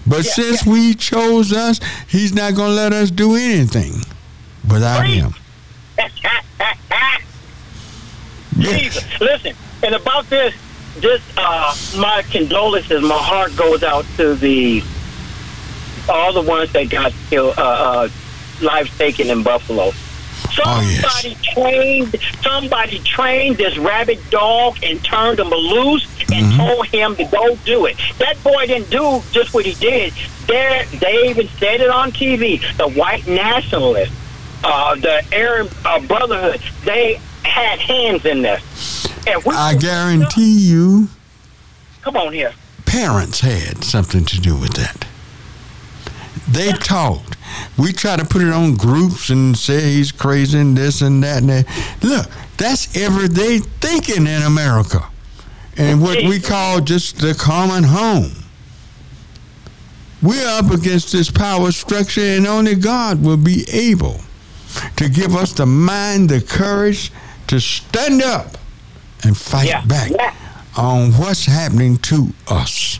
But 0.05 0.25
Yeah, 0.25 0.31
since 0.31 0.65
we 0.65 0.93
chose 0.93 1.51
us, 1.53 1.79
He's 2.07 2.33
not 2.33 2.55
going 2.55 2.69
to 2.69 2.75
let 2.75 2.93
us 2.93 3.11
do 3.11 3.35
anything 3.35 3.93
without. 4.69 5.05
Him. 5.05 5.33
Jesus. 8.59 9.03
Listen, 9.19 9.53
and 9.83 9.95
about 9.95 10.29
this, 10.29 10.53
this, 10.97 11.21
uh, 11.37 11.75
my 11.97 12.23
condolences, 12.31 13.01
my 13.03 13.17
heart 13.17 13.55
goes 13.55 13.83
out 13.83 14.05
to 14.17 14.33
the, 14.35 14.83
all 16.09 16.33
the 16.33 16.41
ones 16.41 16.71
that 16.73 16.89
got 16.89 17.13
killed, 17.29 17.57
uh, 17.57 17.61
uh, 17.61 18.09
lives 18.61 18.95
taken 18.97 19.29
in 19.29 19.43
Buffalo. 19.43 19.91
Oh, 20.65 20.81
yes. 20.81 21.21
Somebody 21.21 21.37
trained, 21.53 22.15
somebody 22.41 22.99
trained 22.99 23.57
this 23.57 23.77
rabid 23.77 24.19
dog 24.29 24.77
and 24.83 25.03
turned 25.03 25.39
him 25.39 25.49
loose 25.49 26.05
and 26.31 26.45
Mm-hmm. 26.47 26.57
told 26.57 26.85
him 26.87 27.15
to 27.15 27.23
go 27.25 27.55
do 27.63 27.85
it. 27.85 27.95
That 28.19 28.41
boy 28.43 28.67
didn't 28.67 28.89
do 28.89 29.21
just 29.31 29.53
what 29.53 29.65
he 29.65 29.73
did. 29.75 30.11
There, 30.45 30.83
they 30.99 31.29
even 31.29 31.47
said 31.47 31.79
it 31.79 31.89
on 31.89 32.11
TV. 32.11 32.59
The 32.77 32.89
white 32.89 33.25
nationalists, 33.27 34.13
uh, 34.63 34.95
the 34.95 35.23
Aryan 35.33 35.69
uh, 35.85 35.99
Brotherhood, 36.05 36.61
they 36.83 37.21
had 37.43 37.79
hands 37.79 38.25
in 38.25 38.41
this. 38.41 39.07
And 39.25 39.41
we, 39.45 39.55
I 39.55 39.75
guarantee 39.75 40.59
you, 40.67 41.07
Come 42.01 42.17
on 42.17 42.33
here. 42.33 42.53
parents 42.85 43.39
had 43.39 43.85
something 43.85 44.25
to 44.25 44.39
do 44.41 44.55
with 44.57 44.73
that. 44.73 45.05
They 46.49 46.71
taught. 46.73 47.36
We 47.77 47.91
try 47.93 48.15
to 48.17 48.25
put 48.25 48.41
it 48.41 48.51
on 48.51 48.75
groups 48.75 49.29
and 49.29 49.57
say 49.57 49.93
he's 49.93 50.11
crazy 50.11 50.59
and 50.59 50.77
this 50.77 51.01
and 51.01 51.23
that 51.23 51.41
and 51.41 51.49
that. 51.49 51.97
Look, 52.01 52.27
that's 52.57 52.95
everyday 52.97 53.59
thinking 53.59 54.27
in 54.27 54.41
America. 54.43 55.07
And 55.77 56.01
what 56.01 56.17
we 56.23 56.39
call 56.39 56.81
just 56.81 57.19
the 57.19 57.33
common 57.35 57.83
home. 57.83 58.31
We're 60.21 60.47
up 60.47 60.71
against 60.71 61.11
this 61.11 61.29
power 61.29 61.71
structure, 61.71 62.21
and 62.21 62.47
only 62.47 62.73
God 62.75 63.23
will 63.23 63.37
be 63.37 63.65
able 63.71 64.21
to 64.95 65.09
give 65.09 65.35
us 65.35 65.53
the 65.53 65.65
mind, 65.67 66.29
the 66.29 66.41
courage 66.41 67.11
to 67.47 67.59
stand 67.59 68.23
up 68.23 68.57
and 69.23 69.37
fight 69.37 69.67
Yeah. 69.67 69.81
back 69.85 70.09
Yeah. 70.11 70.33
on 70.75 71.11
what's 71.13 71.45
happening 71.45 71.97
to 71.97 72.33
us. 72.47 72.99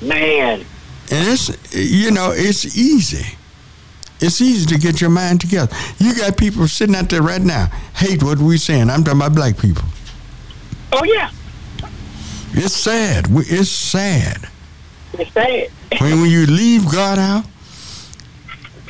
Man. 0.00 0.64
And 1.10 1.28
it's, 1.28 1.50
you 1.74 2.12
know, 2.12 2.30
it's 2.30 2.76
easy. 2.76 3.26
It's 4.20 4.40
easy 4.40 4.66
to 4.66 4.78
get 4.78 5.00
your 5.00 5.10
mind 5.10 5.40
together. 5.40 5.74
You 5.98 6.14
got 6.14 6.36
people 6.36 6.66
sitting 6.68 6.94
out 6.94 7.08
there 7.08 7.22
right 7.22 7.40
now, 7.40 7.66
hate 7.96 8.22
what 8.22 8.38
we're 8.38 8.58
saying. 8.58 8.90
I'm 8.90 9.02
talking 9.04 9.20
about 9.20 9.34
black 9.34 9.56
people. 9.58 9.84
Oh, 10.92 11.04
yeah. 11.04 11.30
It's 12.52 12.74
sad. 12.76 13.28
We- 13.28 13.44
It's 13.46 13.70
sad. 13.70 14.48
It's 15.14 15.32
sad. 15.32 15.68
When, 16.00 16.20
when 16.20 16.30
you 16.30 16.46
leave 16.46 16.90
God 16.90 17.18
out, 17.18 17.44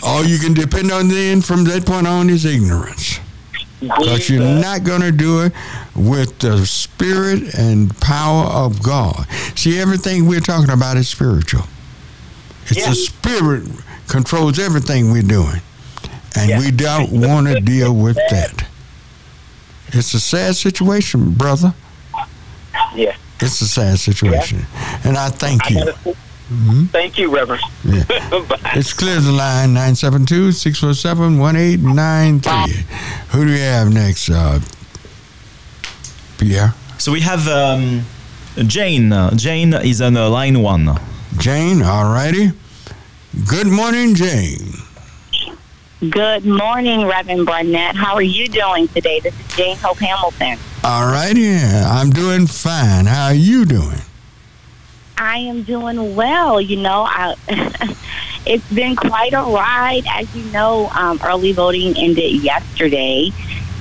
all 0.03 0.25
you 0.25 0.39
can 0.39 0.55
depend 0.55 0.91
on 0.91 1.09
then 1.09 1.43
from 1.43 1.65
that 1.65 1.85
point 1.87 2.07
on 2.07 2.31
is 2.31 2.45
ignorance. 2.45 3.21
Because 3.81 4.29
you're 4.29 4.43
not 4.43 4.85
going 4.85 5.01
to 5.01 5.13
do 5.13 5.43
it 5.43 5.53
with 5.95 6.39
the 6.41 6.67
spirit 6.67 7.55
and 7.55 7.99
power 8.01 8.45
of 8.47 8.83
God. 8.83 9.27
See, 9.57 9.79
everything 9.79 10.27
we're 10.27 10.41
talking 10.41 10.71
about 10.71 10.97
is 10.99 11.09
spiritual. 11.09 11.65
It's 12.67 12.79
Yeah. 12.79 12.91
the 12.91 12.95
spirit 12.95 13.69
controls 14.11 14.59
everything 14.59 15.11
we're 15.13 15.23
doing. 15.23 15.61
And 16.37 16.51
Yeah. 16.51 16.59
we 16.59 16.71
don't 16.71 17.11
want 17.13 17.47
to 17.49 17.61
deal 17.61 17.95
with 17.95 18.17
that. 18.31 18.65
It's 19.93 20.15
a 20.15 20.21
sad 20.21 20.55
situation, 20.57 21.31
brother. 21.33 21.75
Yeah. 22.95 23.15
It's 23.41 23.61
a 23.63 23.67
sad 23.69 23.99
situation. 23.99 24.67
And 25.05 25.17
I 25.17 25.31
thank 25.31 25.67
I 25.67 25.69
you. 25.71 25.85
gotta, 25.85 26.17
Thank 26.93 27.17
you, 27.19 27.31
Reverend. 27.35 27.63
Yeah. 27.85 28.05
Bye. 28.49 28.73
It's 28.75 28.93
clear 28.93 29.21
the 29.21 29.31
line 29.33 29.73
972 29.73 30.53
647 30.53 31.39
1893. 31.39 32.85
Who 33.31 33.45
do 33.47 33.53
we 33.53 33.61
have 33.61 33.93
next, 33.93 34.29
uh, 34.31 34.59
Pierre? 36.39 36.75
So 36.99 37.13
we 37.13 37.21
have 37.21 37.47
um, 37.49 38.03
Jane. 38.67 39.13
Jane 39.37 39.75
is 39.75 40.01
on 40.03 40.17
uh, 40.17 40.29
line 40.29 40.61
one. 40.61 40.99
Jane, 41.39 41.83
all 41.83 42.13
righty. 42.13 42.51
Good 43.47 43.69
morning, 43.69 44.17
Jane. 44.17 44.73
Good 46.01 46.45
morning, 46.45 47.07
Reverend 47.07 47.47
Barnett. 47.47 47.95
How 47.95 48.17
are 48.17 48.23
you 48.23 48.49
doing 48.49 48.89
today? 48.89 49.21
This 49.21 49.39
is 49.39 49.57
Jane 49.57 49.77
Hope 49.77 49.99
Hamilton. 49.99 50.59
All 50.83 51.07
righty. 51.07 51.55
I'm 51.55 52.11
doing 52.11 52.49
fine. 52.49 53.07
How 53.07 53.27
are 53.27 53.35
you 53.35 53.65
doing? 53.65 54.01
I 55.17 55.39
am 55.39 55.63
doing 55.63 56.17
well. 56.17 56.61
You 56.61 56.79
know, 56.79 57.07
I, 57.09 57.37
it's 58.47 58.69
been 58.73 58.97
quite 58.97 59.33
a 59.33 59.43
ride. 59.43 60.03
As 60.11 60.35
you 60.35 60.43
know, 60.51 60.89
um, 60.89 61.21
early 61.23 61.53
voting 61.53 61.97
ended 61.97 62.43
yesterday, 62.43 63.31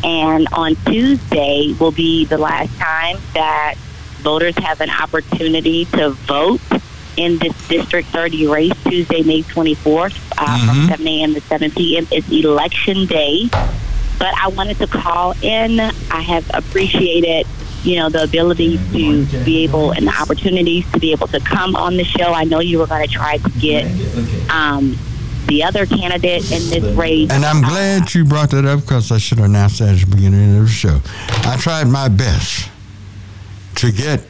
and 0.03 0.47
on 0.51 0.75
Tuesday 0.85 1.73
will 1.79 1.91
be 1.91 2.25
the 2.25 2.37
last 2.37 2.77
time 2.77 3.17
that 3.33 3.73
voters 4.21 4.55
have 4.59 4.79
an 4.79 4.91
opportunity 4.91 5.85
to 5.85 6.11
vote 6.11 6.61
in 7.17 7.37
this 7.39 7.67
District 7.67 8.07
30 8.09 8.47
race, 8.47 8.83
Tuesday, 8.85 9.21
May 9.23 9.41
24th, 9.43 10.17
uh, 10.37 10.65
from 10.67 10.87
7 10.87 11.07
a.m. 11.07 11.33
to 11.33 11.41
7 11.41 11.71
p.m. 11.71 12.07
is 12.11 12.29
election 12.31 13.05
day. 13.05 13.45
But 14.17 14.33
I 14.37 14.49
wanted 14.49 14.77
to 14.79 14.87
call 14.87 15.33
in. 15.41 15.79
I 15.79 16.21
have 16.21 16.49
appreciated, 16.53 17.47
you 17.83 17.95
know, 17.97 18.09
the 18.09 18.23
ability 18.23 18.77
to 18.91 19.25
be 19.45 19.63
able 19.63 19.91
and 19.91 20.07
the 20.07 20.21
opportunities 20.21 20.89
to 20.91 20.99
be 20.99 21.11
able 21.13 21.27
to 21.27 21.39
come 21.39 21.75
on 21.75 21.95
the 21.95 22.03
show. 22.03 22.33
I 22.33 22.43
know 22.43 22.59
you 22.59 22.79
were 22.79 22.87
going 22.87 23.07
to 23.07 23.13
try 23.13 23.37
to 23.37 23.49
get 23.59 23.85
um, 24.51 24.97
the 25.47 25.63
other 25.63 25.85
candidate 25.85 26.51
in 26.51 26.69
this 26.69 26.95
race. 26.97 27.31
And 27.31 27.45
I'm 27.45 27.61
glad 27.61 28.13
you 28.13 28.25
brought 28.25 28.51
that 28.51 28.65
up 28.65 28.81
because 28.81 29.11
I 29.11 29.17
should 29.19 29.37
have 29.39 29.47
announced 29.49 29.79
that 29.79 29.89
at 29.95 29.99
the 30.09 30.15
beginning 30.15 30.57
of 30.57 30.63
the 30.63 30.69
show. 30.69 30.99
I 31.49 31.55
tried 31.57 31.87
my 31.87 32.09
best 32.09 32.69
to 33.75 33.91
get 33.91 34.21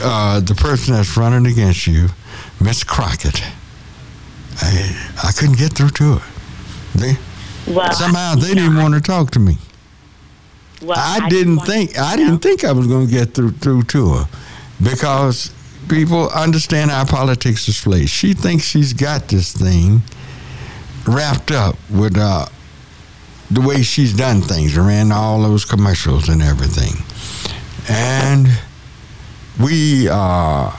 uh, 0.00 0.38
the 0.38 0.54
person 0.54 0.94
that's 0.94 1.16
running 1.16 1.50
against 1.50 1.88
you, 1.88 2.06
Miss 2.62 2.84
Crockett. 2.84 3.42
I, 4.60 5.12
I 5.24 5.32
couldn't 5.32 5.58
get 5.58 5.72
through 5.72 5.90
to 5.90 6.14
her. 6.18 6.32
They, 6.98 7.16
well, 7.72 7.92
somehow 7.92 8.34
they 8.34 8.54
didn't 8.54 8.76
want 8.76 8.94
to 8.94 9.00
talk 9.00 9.30
to 9.32 9.38
me. 9.38 9.56
well, 10.82 10.96
I 10.98 11.18
just 11.20 11.30
didn't 11.30 11.60
think 11.60 11.98
I 11.98 12.16
didn't 12.16 12.38
think 12.38 12.64
I 12.64 12.72
was 12.72 12.86
going 12.86 13.06
to 13.06 13.12
get 13.12 13.34
through 13.34 13.52
through 13.52 13.84
to 13.84 14.14
her 14.14 14.28
because 14.82 15.50
people 15.88 16.28
understand 16.30 16.90
how 16.90 17.04
politics 17.04 17.66
is 17.68 17.80
played. 17.80 18.08
She 18.08 18.34
thinks 18.34 18.64
she's 18.64 18.92
got 18.92 19.28
this 19.28 19.52
thing 19.56 20.02
wrapped 21.06 21.50
up 21.50 21.76
with 21.90 22.16
uh, 22.18 22.46
the 23.50 23.60
way 23.60 23.82
she's 23.82 24.14
done 24.14 24.42
things, 24.42 24.76
ran 24.76 25.10
all 25.12 25.42
those 25.42 25.64
commercials 25.64 26.28
and 26.28 26.42
everything, 26.42 26.94
and 27.88 28.46
we. 29.60 30.08
Uh, 30.10 30.76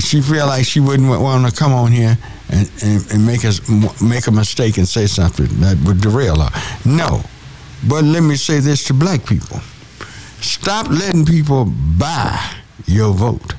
she 0.00 0.20
feel 0.20 0.46
like 0.46 0.64
she 0.64 0.80
wouldn't 0.80 1.08
want 1.08 1.48
to 1.48 1.54
come 1.54 1.72
on 1.72 1.92
here 1.92 2.16
and, 2.50 2.70
and, 2.82 3.12
and 3.12 3.26
make 3.26 3.44
us 3.44 3.60
make 4.00 4.26
a 4.26 4.30
mistake 4.30 4.78
and 4.78 4.88
say 4.88 5.06
something 5.06 5.46
that 5.60 5.76
would 5.84 6.00
derail 6.00 6.40
her. 6.40 6.50
No, 6.84 7.22
but 7.88 8.04
let 8.04 8.22
me 8.22 8.36
say 8.36 8.60
this 8.60 8.84
to 8.84 8.94
black 8.94 9.26
people: 9.26 9.60
stop 10.40 10.88
letting 10.88 11.24
people 11.24 11.66
buy 11.98 12.54
your 12.86 13.12
vote. 13.12 13.54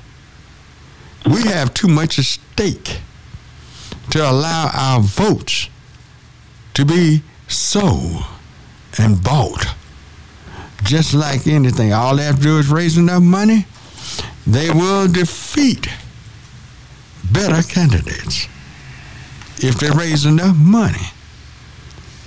We 1.25 1.43
have 1.43 1.73
too 1.73 1.88
much 1.88 2.19
at 2.19 2.25
stake 2.25 2.99
to 4.11 4.29
allow 4.29 4.69
our 4.73 4.99
votes 5.01 5.69
to 6.73 6.86
be 6.86 7.23
sold 7.47 8.23
and 8.97 9.23
bought. 9.23 9.65
Just 10.84 11.13
like 11.13 11.47
anything, 11.47 11.93
all 11.93 12.15
they 12.17 12.23
have 12.23 12.38
to 12.38 12.43
do 12.43 12.57
is 12.59 12.67
raise 12.67 12.97
enough 12.97 13.23
money, 13.23 13.65
they 14.45 14.69
will 14.69 15.07
defeat 15.07 15.88
better 17.34 17.61
candidates 17.67 18.47
if 19.57 19.79
they 19.79 19.89
raise 19.91 20.25
enough 20.25 20.55
money. 20.57 21.07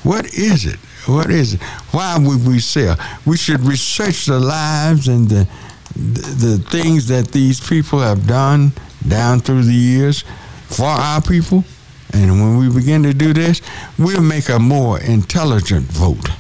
What 0.03 0.35
is 0.35 0.67
it? 0.67 0.77
What 1.07 1.31
is 1.31 1.55
it? 1.55 1.63
Why 1.93 2.17
would 2.19 2.47
we 2.47 2.59
sell? 2.61 2.97
We 3.25 3.37
should 3.37 3.61
research 3.61 4.27
the 4.27 4.39
lives 4.39 5.09
and 5.09 5.29
the, 5.29 5.49
the, 5.95 6.57
the 6.57 6.59
things 6.71 7.09
that 7.09 7.29
these 7.29 7.61
people 7.61 8.01
have 8.01 8.27
done 8.27 8.73
down 9.07 9.41
through 9.41 9.63
the 9.63 9.73
years 9.73 10.25
for 10.69 10.87
our 10.87 11.21
people. 11.21 11.65
And 12.13 12.31
when 12.31 12.59
we 12.59 12.73
begin 12.73 13.03
to 13.03 13.13
do 13.13 13.33
this, 13.33 13.61
we'll 13.99 14.23
make 14.23 14.49
a 14.49 14.59
more 14.59 15.01
intelligent 15.01 15.87
vote 15.87 16.31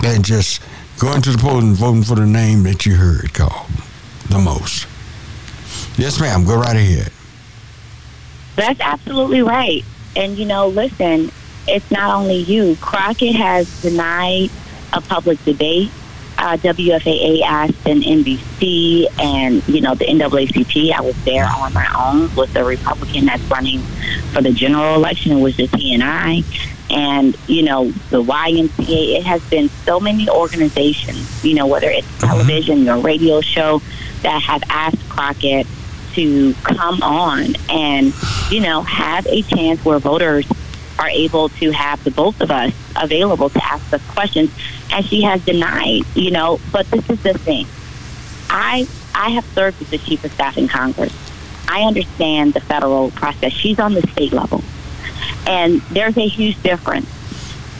than 0.00 0.22
just 0.22 0.62
going 0.98 1.22
to 1.22 1.32
the 1.32 1.38
polls 1.38 1.64
and 1.64 1.74
voting 1.74 2.02
for 2.02 2.14
the 2.14 2.26
name 2.26 2.62
that 2.64 2.86
you 2.86 2.94
heard 2.94 3.32
called 3.34 3.70
the 4.28 4.38
most. 4.38 4.86
Yes, 5.98 6.20
ma'am. 6.20 6.44
Go 6.44 6.56
right 6.56 6.76
ahead. 6.76 7.10
That's 8.58 8.80
absolutely 8.80 9.42
right. 9.42 9.84
And, 10.16 10.36
you 10.36 10.44
know, 10.44 10.66
listen, 10.66 11.30
it's 11.68 11.90
not 11.92 12.16
only 12.16 12.38
you. 12.38 12.76
Crockett 12.80 13.36
has 13.36 13.82
denied 13.82 14.50
a 14.92 15.00
public 15.00 15.42
debate. 15.44 15.90
Uh, 16.36 16.56
WFAA 16.56 17.42
asked 17.42 17.86
an 17.86 18.00
NBC 18.00 19.06
and, 19.20 19.66
you 19.68 19.80
know, 19.80 19.94
the 19.94 20.06
NAACP. 20.06 20.92
I 20.92 21.00
was 21.00 21.24
there 21.24 21.46
on 21.46 21.72
my 21.72 21.86
own 21.96 22.34
with 22.34 22.52
the 22.52 22.64
Republican 22.64 23.26
that's 23.26 23.42
running 23.44 23.80
for 24.32 24.42
the 24.42 24.52
general 24.52 24.96
election. 24.96 25.32
It 25.32 25.40
was 25.40 25.56
just 25.56 25.74
he 25.76 25.94
and 25.94 26.02
I. 26.02 26.42
And, 26.90 27.36
you 27.46 27.62
know, 27.62 27.90
the 28.10 28.22
YMCA, 28.22 29.18
it 29.18 29.24
has 29.24 29.42
been 29.50 29.68
so 29.84 30.00
many 30.00 30.28
organizations, 30.28 31.44
you 31.44 31.54
know, 31.54 31.66
whether 31.68 31.90
it's 31.90 32.08
television 32.18 32.88
or 32.88 32.98
radio 32.98 33.40
show 33.40 33.82
that 34.22 34.42
have 34.42 34.62
asked 34.68 35.08
Crockett 35.08 35.66
to 36.18 36.52
come 36.64 37.00
on 37.00 37.54
and, 37.70 38.12
you 38.50 38.60
know, 38.60 38.82
have 38.82 39.24
a 39.28 39.42
chance 39.42 39.84
where 39.84 40.00
voters 40.00 40.44
are 40.98 41.08
able 41.08 41.48
to 41.48 41.70
have 41.70 42.02
the 42.02 42.10
both 42.10 42.40
of 42.40 42.50
us 42.50 42.72
available 43.00 43.48
to 43.48 43.64
ask 43.64 43.92
us 43.92 44.04
questions. 44.08 44.50
And 44.90 45.06
she 45.06 45.22
has 45.22 45.44
denied, 45.44 46.02
you 46.16 46.32
know, 46.32 46.58
but 46.72 46.90
this 46.90 47.08
is 47.08 47.22
the 47.22 47.34
thing. 47.34 47.68
I 48.50 48.88
I 49.14 49.30
have 49.30 49.44
served 49.54 49.80
as 49.80 49.90
the 49.90 49.98
chief 49.98 50.24
of 50.24 50.32
staff 50.32 50.58
in 50.58 50.66
Congress. 50.66 51.14
I 51.68 51.82
understand 51.82 52.54
the 52.54 52.60
federal 52.60 53.12
process. 53.12 53.52
She's 53.52 53.78
on 53.78 53.94
the 53.94 54.02
state 54.02 54.32
level. 54.32 54.64
And 55.46 55.80
there's 55.82 56.16
a 56.16 56.26
huge 56.26 56.60
difference. 56.62 57.08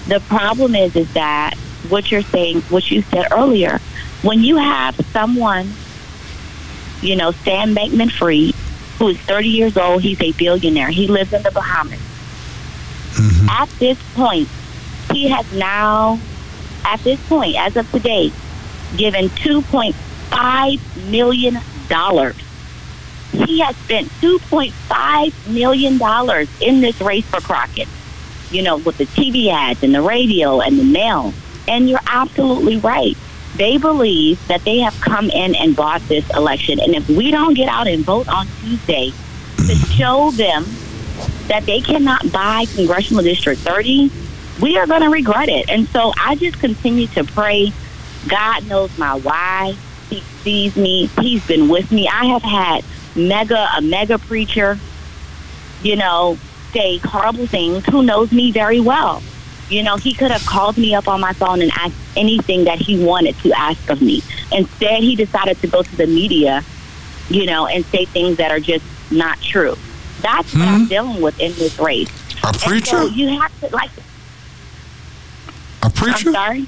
The 0.06 0.20
problem 0.20 0.76
is 0.76 0.94
is 0.94 1.12
that 1.14 1.54
what 1.88 2.12
you're 2.12 2.22
saying, 2.22 2.60
what 2.62 2.88
you 2.90 3.02
said 3.02 3.26
earlier, 3.32 3.78
when 4.22 4.42
you 4.44 4.56
have 4.56 4.94
someone, 5.12 5.72
you 7.02 7.16
know, 7.16 7.32
Sam 7.32 7.74
Bankman 7.74 8.10
Fried, 8.10 8.54
who 8.98 9.08
is 9.08 9.18
30 9.18 9.48
years 9.48 9.76
old, 9.76 10.02
he's 10.02 10.20
a 10.20 10.32
billionaire. 10.32 10.88
He 10.88 11.06
lives 11.06 11.32
in 11.32 11.42
the 11.42 11.50
Bahamas. 11.50 12.00
Mm-hmm. 12.00 13.48
At 13.48 13.68
this 13.78 13.98
point, 14.14 14.48
he 15.12 15.28
has 15.28 15.50
now, 15.52 16.20
at 16.84 17.00
this 17.00 17.20
point, 17.28 17.56
as 17.56 17.76
of 17.76 17.90
today, 17.90 18.32
given 18.96 19.28
$2.5 19.30 21.10
million. 21.10 21.54
He 23.46 23.60
has 23.60 23.76
spent 23.76 24.08
$2.5 24.20 25.52
million 25.52 26.48
in 26.60 26.80
this 26.80 27.00
race 27.00 27.24
for 27.26 27.40
Crockett, 27.40 27.88
you 28.50 28.62
know, 28.62 28.78
with 28.78 28.98
the 28.98 29.04
TV 29.04 29.48
ads 29.48 29.82
and 29.82 29.94
the 29.94 30.02
radio 30.02 30.60
and 30.60 30.78
the 30.78 30.84
mail. 30.84 31.34
And 31.66 31.88
you're 31.88 32.00
absolutely 32.06 32.78
right. 32.78 33.16
They 33.58 33.76
believe 33.76 34.46
that 34.46 34.64
they 34.64 34.78
have 34.78 34.98
come 35.00 35.30
in 35.30 35.56
and 35.56 35.74
bought 35.74 36.00
this 36.02 36.28
election. 36.30 36.78
And 36.78 36.94
if 36.94 37.08
we 37.08 37.32
don't 37.32 37.54
get 37.54 37.68
out 37.68 37.88
and 37.88 38.04
vote 38.04 38.28
on 38.28 38.46
Tuesday 38.60 39.12
to 39.56 39.74
show 39.74 40.30
them 40.30 40.64
that 41.48 41.66
they 41.66 41.80
cannot 41.80 42.30
buy 42.30 42.66
Congressional 42.76 43.24
District 43.24 43.60
30, 43.60 44.12
we 44.60 44.78
are 44.78 44.86
going 44.86 45.02
to 45.02 45.10
regret 45.10 45.48
it. 45.48 45.68
And 45.68 45.88
so 45.88 46.12
I 46.16 46.36
just 46.36 46.60
continue 46.60 47.08
to 47.08 47.24
pray. 47.24 47.72
God 48.28 48.66
knows 48.68 48.96
my 48.96 49.16
why. 49.18 49.74
He 50.08 50.20
sees 50.42 50.76
me. 50.76 51.06
He's 51.20 51.44
been 51.46 51.68
with 51.68 51.90
me. 51.90 52.08
I 52.08 52.26
have 52.26 52.42
had 52.42 52.84
mega 53.16 53.68
a 53.76 53.82
mega 53.82 54.18
preacher, 54.18 54.78
you 55.82 55.96
know, 55.96 56.38
say 56.72 56.98
horrible 56.98 57.46
things 57.46 57.84
who 57.86 58.02
knows 58.02 58.30
me 58.30 58.52
very 58.52 58.80
well. 58.80 59.22
You 59.68 59.82
know, 59.82 59.96
he 59.96 60.14
could 60.14 60.30
have 60.30 60.44
called 60.46 60.78
me 60.78 60.94
up 60.94 61.08
on 61.08 61.20
my 61.20 61.32
phone 61.32 61.60
and 61.60 61.70
asked 61.72 61.96
anything 62.16 62.64
that 62.64 62.78
he 62.78 63.02
wanted 63.02 63.36
to 63.40 63.52
ask 63.52 63.90
of 63.90 64.00
me. 64.00 64.22
Instead, 64.50 65.02
he 65.02 65.14
decided 65.14 65.60
to 65.60 65.66
go 65.66 65.82
to 65.82 65.96
the 65.96 66.06
media, 66.06 66.64
you 67.28 67.44
know, 67.44 67.66
and 67.66 67.84
say 67.86 68.06
things 68.06 68.38
that 68.38 68.50
are 68.50 68.60
just 68.60 68.84
not 69.10 69.40
true. 69.40 69.76
That's 70.20 70.52
what 70.54 70.62
I'm 70.62 70.82
hmm? 70.82 70.88
dealing 70.88 71.20
with 71.20 71.38
in 71.38 71.52
this 71.54 71.78
race. 71.78 72.08
A 72.42 72.52
preacher? 72.52 72.96
So 72.96 73.06
you 73.06 73.40
have 73.40 73.60
to 73.60 73.68
like. 73.68 73.90
A 75.82 75.90
preacher? 75.90 76.28
I'm 76.28 76.34
sorry. 76.34 76.66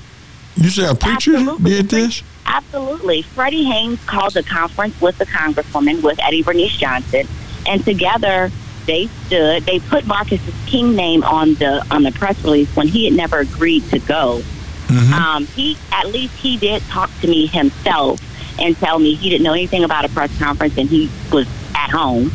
You 0.57 0.69
say 0.69 0.87
a 0.87 0.95
preacher 0.95 1.37
Absolutely. 1.37 1.71
did 1.71 1.89
this? 1.89 2.23
Absolutely. 2.45 3.23
Freddie 3.23 3.65
Haynes 3.65 4.05
called 4.05 4.37
a 4.37 4.43
conference 4.43 5.01
with 5.01 5.17
the 5.19 5.27
congresswoman, 5.27 6.03
with 6.03 6.19
Eddie 6.21 6.43
Bernice 6.43 6.77
Johnson, 6.77 7.27
and 7.67 7.85
together 7.85 8.51
they 8.87 9.07
stood. 9.27 9.65
They 9.65 9.79
put 9.81 10.07
Marcus 10.07 10.41
King 10.67 10.95
name 10.95 11.23
on 11.25 11.55
the 11.55 11.85
on 11.91 12.03
the 12.03 12.13
press 12.13 12.43
release 12.45 12.75
when 12.75 12.89
he 12.89 13.05
had 13.05 13.15
never 13.15 13.41
agreed 13.41 13.89
to 13.91 13.99
go. 13.99 14.43
Mm-hmm. 14.87 15.15
Um, 15.15 15.47
he 15.47 15.79
at 15.93 16.09
least 16.09 16.35
he 16.37 16.57
did 16.57 16.83
talk 16.85 17.11
to 17.21 17.29
me 17.29 17.47
himself 17.47 18.21
and 18.61 18.77
tell 18.77 18.99
me 18.99 19.15
he 19.15 19.31
didn't 19.31 19.45
know 19.45 19.53
anything 19.53 19.85
about 19.85 20.05
a 20.05 20.09
press 20.09 20.37
conference 20.39 20.77
and 20.77 20.89
he 20.89 21.11
was 21.33 21.47
at 21.75 21.91
home. 21.91 22.33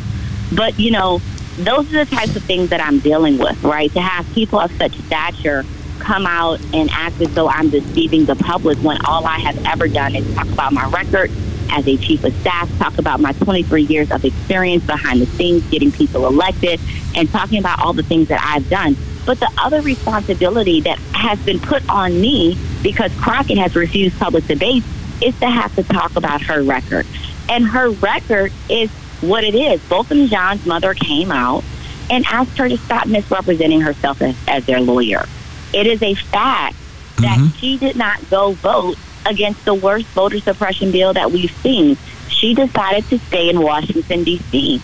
But 0.53 0.79
you 0.79 0.91
know, 0.91 1.21
those 1.57 1.93
are 1.93 2.05
the 2.05 2.15
types 2.15 2.35
of 2.35 2.43
things 2.43 2.69
that 2.69 2.81
I'm 2.81 2.99
dealing 2.99 3.37
with, 3.37 3.61
right? 3.63 3.91
To 3.93 4.01
have 4.01 4.31
people 4.33 4.59
of 4.59 4.71
such 4.77 4.97
stature 5.01 5.65
come 5.99 6.25
out 6.25 6.59
and 6.73 6.89
act 6.91 7.19
as 7.21 7.33
though 7.33 7.49
I'm 7.49 7.69
deceiving 7.69 8.25
the 8.25 8.35
public 8.35 8.77
when 8.79 9.03
all 9.05 9.25
I 9.25 9.39
have 9.39 9.65
ever 9.65 9.87
done 9.87 10.15
is 10.15 10.35
talk 10.35 10.47
about 10.49 10.71
my 10.71 10.85
record 10.89 11.31
as 11.71 11.87
a 11.87 11.97
chief 11.97 12.23
of 12.23 12.33
staff, 12.41 12.69
talk 12.77 12.97
about 12.97 13.19
my 13.19 13.31
23 13.33 13.83
years 13.83 14.11
of 14.11 14.23
experience 14.25 14.83
behind 14.85 15.21
the 15.21 15.25
scenes, 15.25 15.63
getting 15.69 15.91
people 15.91 16.25
elected, 16.25 16.79
and 17.15 17.29
talking 17.29 17.59
about 17.59 17.79
all 17.79 17.93
the 17.93 18.03
things 18.03 18.27
that 18.29 18.41
I've 18.43 18.69
done. 18.69 18.95
But 19.25 19.39
the 19.39 19.51
other 19.57 19.81
responsibility 19.81 20.81
that 20.81 20.99
has 21.13 21.39
been 21.39 21.59
put 21.59 21.87
on 21.89 22.19
me 22.21 22.57
because 22.83 23.11
Crockett 23.17 23.57
has 23.57 23.75
refused 23.75 24.17
public 24.19 24.45
debate 24.45 24.83
is 25.21 25.37
to 25.39 25.47
have 25.47 25.73
to 25.75 25.83
talk 25.83 26.15
about 26.15 26.41
her 26.43 26.61
record. 26.61 27.07
And 27.49 27.65
her 27.65 27.89
record 27.89 28.51
is 28.69 28.89
what 29.21 29.43
it 29.43 29.55
is. 29.55 29.81
Botham 29.81 30.27
Jean's 30.27 30.65
mother 30.65 30.93
came 30.93 31.31
out 31.31 31.63
and 32.09 32.23
asked 32.27 32.57
her 32.57 32.69
to 32.69 32.77
stop 32.77 33.07
misrepresenting 33.07 33.81
herself 33.81 34.21
as, 34.21 34.35
as 34.47 34.65
their 34.65 34.79
lawyer. 34.79 35.25
It 35.73 35.87
is 35.87 36.03
a 36.03 36.13
fact 36.13 36.75
that 37.17 37.39
Mhm. 37.39 37.57
she 37.59 37.77
did 37.77 37.95
not 37.95 38.29
go 38.29 38.51
vote 38.51 38.97
against 39.25 39.65
the 39.65 39.73
worst 39.73 40.07
voter 40.07 40.39
suppression 40.39 40.91
bill 40.91 41.13
that 41.13 41.31
we've 41.31 41.51
seen. 41.61 41.97
She 42.29 42.53
decided 42.53 43.07
to 43.09 43.19
stay 43.19 43.49
in 43.49 43.61
Washington, 43.61 44.23
D.C. 44.23 44.81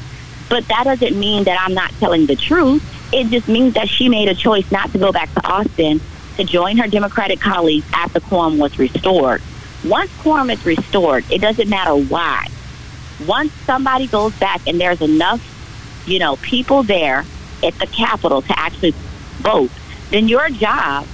But 0.50 0.68
that 0.68 0.84
doesn't 0.84 1.18
mean 1.18 1.44
that 1.46 1.60
I'm 1.62 1.74
not 1.74 1.92
telling 2.00 2.26
the 2.26 2.36
truth. 2.36 2.84
It 3.14 3.28
just 3.28 3.48
means 3.48 3.74
that 3.74 3.90
she 3.90 4.10
made 4.10 4.28
a 4.30 4.36
choice 4.36 4.70
not 4.72 4.92
to 4.92 4.98
go 4.98 5.12
back 5.12 5.34
to 5.34 5.46
Austin 5.46 6.02
to 6.38 6.44
join 6.44 6.78
her 6.78 6.88
Democratic 6.88 7.40
colleagues 7.40 7.86
after 7.94 8.20
quorum 8.20 8.58
was 8.58 8.78
restored. 8.80 9.42
Once 9.84 10.12
quorum 10.20 10.50
is 10.50 10.66
restored, 10.66 11.26
it 11.32 11.42
doesn't 11.42 11.70
matter 11.70 11.96
why. 11.96 12.48
Once 13.28 13.52
somebody 13.66 14.08
goes 14.08 14.34
back 14.40 14.62
and 14.68 14.80
there's 14.80 15.02
enough, 15.02 15.42
you 16.08 16.20
know, 16.20 16.36
people 16.38 16.84
there 16.84 17.26
at 17.64 17.74
the 17.80 17.88
Capitol 17.88 18.42
to 18.42 18.60
actually 18.60 18.94
vote, 19.40 19.72
then 20.10 20.28
your 20.28 20.50
job 20.50 21.06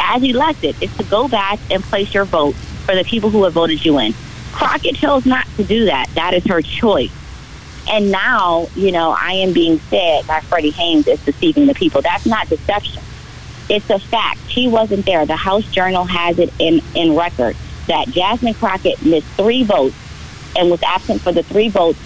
as 0.00 0.22
elected, 0.22 0.80
is 0.82 0.94
to 0.96 1.04
go 1.04 1.28
back 1.28 1.58
and 1.70 1.82
place 1.82 2.12
your 2.14 2.24
vote 2.24 2.54
for 2.54 2.94
the 2.94 3.04
people 3.04 3.30
who 3.30 3.44
have 3.44 3.52
voted 3.52 3.84
you 3.84 3.98
in. 3.98 4.14
Crockett 4.52 4.96
chose 4.96 5.26
not 5.26 5.46
to 5.56 5.64
do 5.64 5.86
that. 5.86 6.08
That 6.14 6.34
is 6.34 6.44
her 6.46 6.62
choice. 6.62 7.12
And 7.90 8.10
now, 8.10 8.68
you 8.74 8.92
know, 8.92 9.16
I 9.18 9.32
am 9.34 9.52
being 9.52 9.78
said 9.78 10.26
by 10.26 10.40
Freddie 10.40 10.70
Haynes 10.70 11.06
is 11.06 11.24
deceiving 11.24 11.66
the 11.66 11.74
people. 11.74 12.02
That's 12.02 12.26
not 12.26 12.48
deception. 12.48 13.02
It's 13.68 13.88
a 13.90 13.98
fact. 13.98 14.40
She 14.48 14.68
wasn't 14.68 15.06
there. 15.06 15.26
The 15.26 15.36
House 15.36 15.64
Journal 15.70 16.04
has 16.04 16.38
it 16.38 16.52
in, 16.58 16.82
in 16.94 17.14
record 17.16 17.56
that 17.86 18.08
Jasmine 18.08 18.54
Crockett 18.54 19.02
missed 19.04 19.26
three 19.28 19.62
votes 19.62 19.96
and 20.56 20.70
was 20.70 20.82
absent 20.82 21.20
for 21.20 21.32
the 21.32 21.42
three 21.42 21.68
votes 21.68 21.98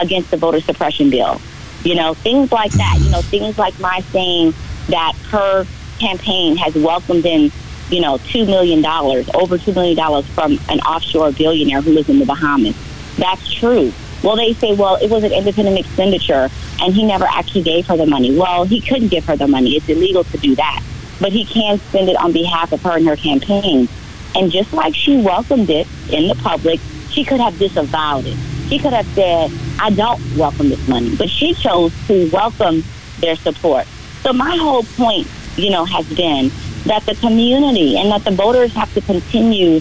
against 0.00 0.30
the 0.30 0.36
voter 0.36 0.60
suppression 0.60 1.10
bill. 1.10 1.40
You 1.84 1.94
know, 1.94 2.14
things 2.14 2.52
like 2.52 2.72
that. 2.72 2.98
You 3.00 3.10
know, 3.10 3.22
things 3.22 3.58
like 3.58 3.78
my 3.78 4.00
saying 4.12 4.54
that 4.88 5.14
her 5.30 5.66
campaign 5.98 6.56
has 6.56 6.74
welcomed 6.74 7.26
in, 7.26 7.50
you 7.90 8.00
know, 8.00 8.18
$2 8.18 8.46
million, 8.46 8.84
over 8.84 9.58
$2 9.58 9.74
million 9.74 10.22
from 10.24 10.58
an 10.68 10.80
offshore 10.80 11.32
billionaire 11.32 11.80
who 11.80 11.92
lives 11.92 12.08
in 12.08 12.18
the 12.18 12.26
Bahamas. 12.26 12.76
That's 13.16 13.52
true. 13.52 13.92
Well, 14.22 14.36
they 14.36 14.54
say, 14.54 14.74
well, 14.74 14.96
it 14.96 15.10
was 15.10 15.24
an 15.24 15.32
independent 15.32 15.78
expenditure 15.78 16.48
and 16.80 16.94
he 16.94 17.04
never 17.04 17.26
actually 17.26 17.62
gave 17.62 17.86
her 17.86 17.96
the 17.96 18.06
money. 18.06 18.36
Well, 18.36 18.64
he 18.64 18.80
couldn't 18.80 19.08
give 19.08 19.24
her 19.26 19.36
the 19.36 19.46
money. 19.46 19.76
It's 19.76 19.88
illegal 19.88 20.24
to 20.24 20.38
do 20.38 20.54
that. 20.56 20.82
But 21.20 21.32
he 21.32 21.44
can 21.44 21.78
spend 21.78 22.08
it 22.08 22.16
on 22.16 22.32
behalf 22.32 22.72
of 22.72 22.82
her 22.82 22.96
and 22.96 23.06
her 23.06 23.16
campaign. 23.16 23.88
And 24.34 24.50
just 24.50 24.72
like 24.72 24.94
she 24.94 25.16
welcomed 25.16 25.70
it 25.70 25.86
in 26.10 26.28
the 26.28 26.34
public, 26.34 26.80
she 27.10 27.24
could 27.24 27.40
have 27.40 27.58
disavowed 27.58 28.26
it. 28.26 28.36
She 28.68 28.78
could 28.78 28.92
have 28.92 29.06
said, 29.14 29.50
I 29.78 29.90
don't 29.90 30.20
welcome 30.36 30.68
this 30.68 30.86
money. 30.88 31.16
But 31.16 31.30
she 31.30 31.54
chose 31.54 31.92
to 32.08 32.28
welcome 32.30 32.84
their 33.20 33.36
support. 33.36 33.86
So 34.22 34.32
my 34.32 34.56
whole 34.56 34.82
point, 34.82 35.26
you 35.56 35.70
know, 35.70 35.84
has 35.84 36.06
been 36.14 36.50
that 36.84 37.04
the 37.06 37.14
community 37.16 37.98
and 37.98 38.10
that 38.10 38.24
the 38.24 38.30
voters 38.30 38.72
have 38.74 38.92
to 38.94 39.00
continue 39.00 39.80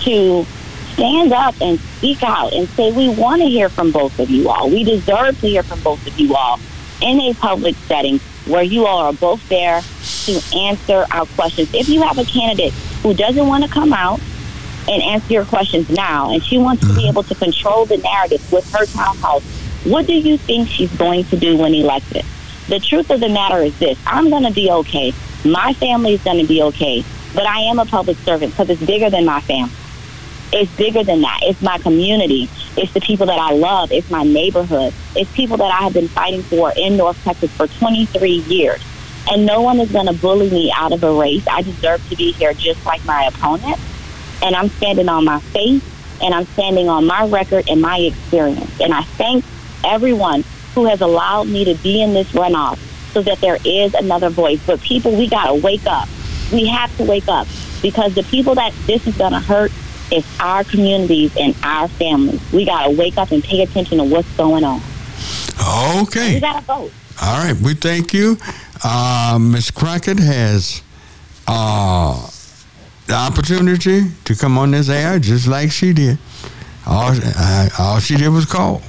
to 0.00 0.46
stand 0.94 1.32
up 1.32 1.54
and 1.60 1.78
speak 1.78 2.22
out 2.22 2.52
and 2.52 2.68
say, 2.70 2.92
we 2.92 3.08
want 3.08 3.40
to 3.40 3.48
hear 3.48 3.68
from 3.68 3.90
both 3.92 4.18
of 4.18 4.28
you 4.28 4.48
all. 4.48 4.68
We 4.68 4.84
deserve 4.84 5.40
to 5.40 5.46
hear 5.46 5.62
from 5.62 5.80
both 5.80 6.04
of 6.06 6.18
you 6.18 6.34
all 6.34 6.58
in 7.00 7.20
a 7.20 7.34
public 7.34 7.74
setting 7.86 8.18
where 8.46 8.62
you 8.62 8.86
all 8.86 8.98
are 8.98 9.12
both 9.12 9.46
there 9.48 9.82
to 10.26 10.58
answer 10.58 11.06
our 11.10 11.26
questions. 11.26 11.72
If 11.72 11.88
you 11.88 12.02
have 12.02 12.18
a 12.18 12.24
candidate 12.24 12.72
who 13.02 13.14
doesn't 13.14 13.46
want 13.46 13.64
to 13.64 13.70
come 13.70 13.92
out 13.92 14.20
and 14.88 15.02
answer 15.02 15.32
your 15.32 15.44
questions 15.44 15.88
now, 15.90 16.32
and 16.32 16.42
she 16.42 16.58
wants 16.58 16.82
to 16.82 16.88
be 16.88 17.00
mm-hmm. 17.00 17.10
able 17.10 17.22
to 17.24 17.34
control 17.34 17.86
the 17.86 17.98
narrative 17.98 18.52
with 18.52 18.70
her 18.72 18.86
townhouse, 18.86 19.44
what 19.84 20.06
do 20.06 20.14
you 20.14 20.36
think 20.36 20.68
she's 20.68 20.94
going 20.96 21.24
to 21.24 21.36
do 21.36 21.56
when 21.56 21.74
elected? 21.74 22.24
The 22.70 22.78
truth 22.78 23.10
of 23.10 23.18
the 23.18 23.28
matter 23.28 23.58
is 23.58 23.76
this 23.80 23.98
I'm 24.06 24.30
going 24.30 24.44
to 24.44 24.52
be 24.52 24.70
okay. 24.70 25.12
My 25.44 25.72
family 25.72 26.14
is 26.14 26.22
going 26.22 26.38
to 26.38 26.46
be 26.46 26.62
okay. 26.62 27.04
But 27.34 27.44
I 27.44 27.62
am 27.62 27.80
a 27.80 27.84
public 27.84 28.16
servant 28.18 28.52
because 28.52 28.70
it's 28.70 28.80
bigger 28.80 29.10
than 29.10 29.24
my 29.24 29.40
family. 29.40 29.74
It's 30.52 30.70
bigger 30.76 31.02
than 31.02 31.20
that. 31.22 31.40
It's 31.42 31.60
my 31.62 31.78
community. 31.78 32.48
It's 32.76 32.92
the 32.92 33.00
people 33.00 33.26
that 33.26 33.40
I 33.40 33.54
love. 33.54 33.90
It's 33.90 34.08
my 34.08 34.22
neighborhood. 34.22 34.94
It's 35.16 35.32
people 35.32 35.56
that 35.56 35.72
I 35.72 35.82
have 35.82 35.94
been 35.94 36.06
fighting 36.06 36.42
for 36.42 36.72
in 36.76 36.96
North 36.96 37.20
Texas 37.24 37.50
for 37.50 37.66
23 37.66 38.30
years. 38.30 38.80
And 39.28 39.44
no 39.44 39.62
one 39.62 39.80
is 39.80 39.90
going 39.90 40.06
to 40.06 40.12
bully 40.12 40.48
me 40.48 40.72
out 40.72 40.92
of 40.92 41.02
a 41.02 41.12
race. 41.12 41.44
I 41.48 41.62
deserve 41.62 42.08
to 42.08 42.16
be 42.16 42.30
here 42.30 42.54
just 42.54 42.86
like 42.86 43.04
my 43.04 43.24
opponent. 43.24 43.80
And 44.44 44.54
I'm 44.54 44.68
standing 44.68 45.08
on 45.08 45.24
my 45.24 45.40
faith 45.40 45.84
and 46.22 46.32
I'm 46.32 46.46
standing 46.46 46.88
on 46.88 47.04
my 47.04 47.26
record 47.26 47.68
and 47.68 47.82
my 47.82 47.98
experience. 47.98 48.80
And 48.80 48.94
I 48.94 49.02
thank 49.02 49.44
everyone 49.84 50.44
who 50.74 50.86
has 50.86 51.00
allowed 51.00 51.48
me 51.48 51.64
to 51.64 51.74
be 51.82 52.02
in 52.02 52.12
this 52.12 52.30
runoff 52.32 52.78
so 53.12 53.22
that 53.22 53.40
there 53.40 53.58
is 53.64 53.94
another 53.94 54.30
voice. 54.30 54.64
But 54.66 54.80
people, 54.80 55.16
we 55.16 55.28
got 55.28 55.46
to 55.46 55.54
wake 55.54 55.86
up. 55.86 56.08
We 56.52 56.66
have 56.66 56.96
to 56.98 57.04
wake 57.04 57.28
up 57.28 57.46
because 57.82 58.14
the 58.14 58.22
people 58.24 58.54
that 58.56 58.72
this 58.86 59.06
is 59.06 59.16
going 59.16 59.32
to 59.32 59.40
hurt 59.40 59.72
is 60.12 60.26
our 60.40 60.64
communities 60.64 61.36
and 61.36 61.54
our 61.62 61.88
families. 61.88 62.40
We 62.52 62.64
got 62.64 62.84
to 62.86 62.90
wake 62.90 63.16
up 63.16 63.30
and 63.30 63.42
pay 63.42 63.62
attention 63.62 63.98
to 63.98 64.04
what's 64.04 64.30
going 64.36 64.64
on. 64.64 64.80
Okay. 66.02 66.34
We 66.34 66.40
got 66.40 66.58
to 66.60 66.64
vote. 66.64 66.92
All 67.22 67.44
right. 67.44 67.56
We 67.56 67.74
thank 67.74 68.12
you. 68.12 68.36
Uh, 68.82 69.38
Ms. 69.40 69.70
Crockett 69.70 70.18
has 70.18 70.82
uh, 71.46 72.28
the 73.06 73.14
opportunity 73.14 74.04
to 74.24 74.34
come 74.34 74.56
on 74.58 74.70
this 74.70 74.88
air 74.88 75.18
just 75.18 75.46
like 75.46 75.70
she 75.70 75.92
did. 75.92 76.18
All, 76.86 77.12
uh, 77.14 77.68
all 77.78 78.00
she 78.00 78.16
did 78.16 78.28
was 78.30 78.46
call. 78.46 78.82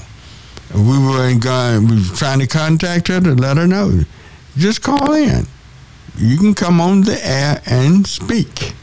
We 0.73 0.97
were 0.97 1.33
going, 1.39 1.87
we 1.87 1.95
were 1.97 2.15
trying 2.15 2.39
to 2.39 2.47
contact 2.47 3.07
her 3.09 3.19
to 3.19 3.35
let 3.35 3.57
her 3.57 3.67
know. 3.67 4.01
Just 4.57 4.81
call 4.81 5.13
in. 5.13 5.45
You 6.17 6.37
can 6.37 6.53
come 6.53 6.79
on 6.81 7.01
the 7.01 7.19
air 7.25 7.61
and 7.65 8.05
speak. 8.05 8.73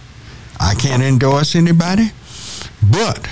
I 0.61 0.75
can't 0.75 1.03
endorse 1.03 1.55
anybody, 1.55 2.11
but 2.91 3.29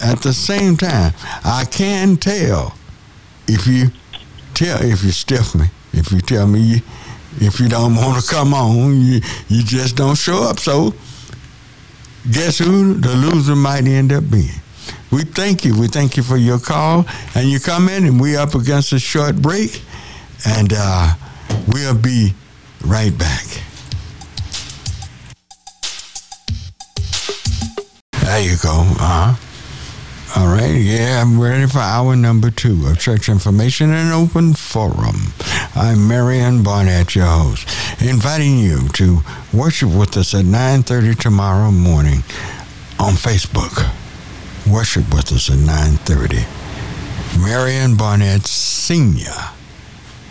at 0.00 0.22
the 0.22 0.32
same 0.32 0.76
time, 0.76 1.12
I 1.44 1.64
can 1.70 2.16
tell 2.16 2.76
if 3.46 3.66
you 3.66 3.90
tell 4.54 4.82
if 4.82 5.04
you 5.04 5.10
stiff 5.10 5.54
me, 5.54 5.66
if 5.92 6.10
you 6.12 6.20
tell 6.20 6.46
me 6.46 6.60
you, 6.60 6.80
if 7.40 7.60
you 7.60 7.68
don't 7.68 7.94
want 7.94 8.22
to 8.22 8.30
come 8.30 8.54
on, 8.54 9.00
you 9.00 9.20
you 9.48 9.62
just 9.62 9.96
don't 9.96 10.16
show 10.16 10.42
up. 10.42 10.58
So 10.58 10.94
guess 12.30 12.58
who 12.58 12.94
the 12.94 13.14
loser 13.14 13.56
might 13.56 13.86
end 13.86 14.12
up 14.12 14.30
being? 14.30 14.60
We 15.10 15.24
thank 15.24 15.64
you. 15.64 15.78
We 15.78 15.88
thank 15.88 16.16
you 16.16 16.22
for 16.22 16.36
your 16.36 16.58
call 16.58 17.04
and 17.34 17.48
you 17.48 17.60
come 17.60 17.88
in 17.88 18.06
and 18.06 18.20
we're 18.20 18.38
up 18.38 18.54
against 18.54 18.92
a 18.92 18.98
short 18.98 19.36
break 19.36 19.82
and 20.46 20.72
uh, 20.74 21.14
we'll 21.68 21.98
be 21.98 22.34
right 22.84 23.16
back. 23.16 23.44
There 28.22 28.40
you 28.40 28.56
go. 28.62 28.70
Uh-huh. 28.70 29.34
All 30.34 30.46
right, 30.46 30.70
yeah, 30.70 31.20
I'm 31.20 31.38
ready 31.38 31.66
for 31.66 31.80
hour 31.80 32.16
number 32.16 32.50
two 32.50 32.86
of 32.86 32.98
Church 32.98 33.28
Information 33.28 33.90
and 33.92 34.14
Open 34.14 34.54
Forum. 34.54 35.34
I'm 35.74 36.08
Marion 36.08 36.62
Barnett, 36.62 37.14
your 37.14 37.26
host, 37.26 37.68
inviting 38.00 38.58
you 38.58 38.88
to 38.94 39.20
worship 39.52 39.90
with 39.90 40.16
us 40.16 40.34
at 40.34 40.46
9.30 40.46 41.18
tomorrow 41.18 41.70
morning 41.70 42.22
on 42.98 43.12
Facebook. 43.12 43.92
Worship 44.70 45.12
with 45.12 45.32
us 45.32 45.50
at 45.50 45.58
9.30. 45.58 47.42
Marion 47.42 47.96
Barnett 47.96 48.46
Senior. 48.46 49.34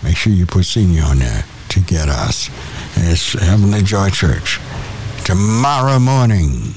Make 0.03 0.15
sure 0.15 0.31
you 0.31 0.45
put 0.45 0.65
senior 0.65 1.03
on 1.03 1.19
there 1.19 1.43
to 1.69 1.79
get 1.81 2.07
us. 2.09 2.49
And 2.95 3.07
it's 3.09 3.33
Heavenly 3.33 3.81
Joy 3.83 4.09
Church. 4.09 4.59
Tomorrow 5.25 5.99
morning. 5.99 6.73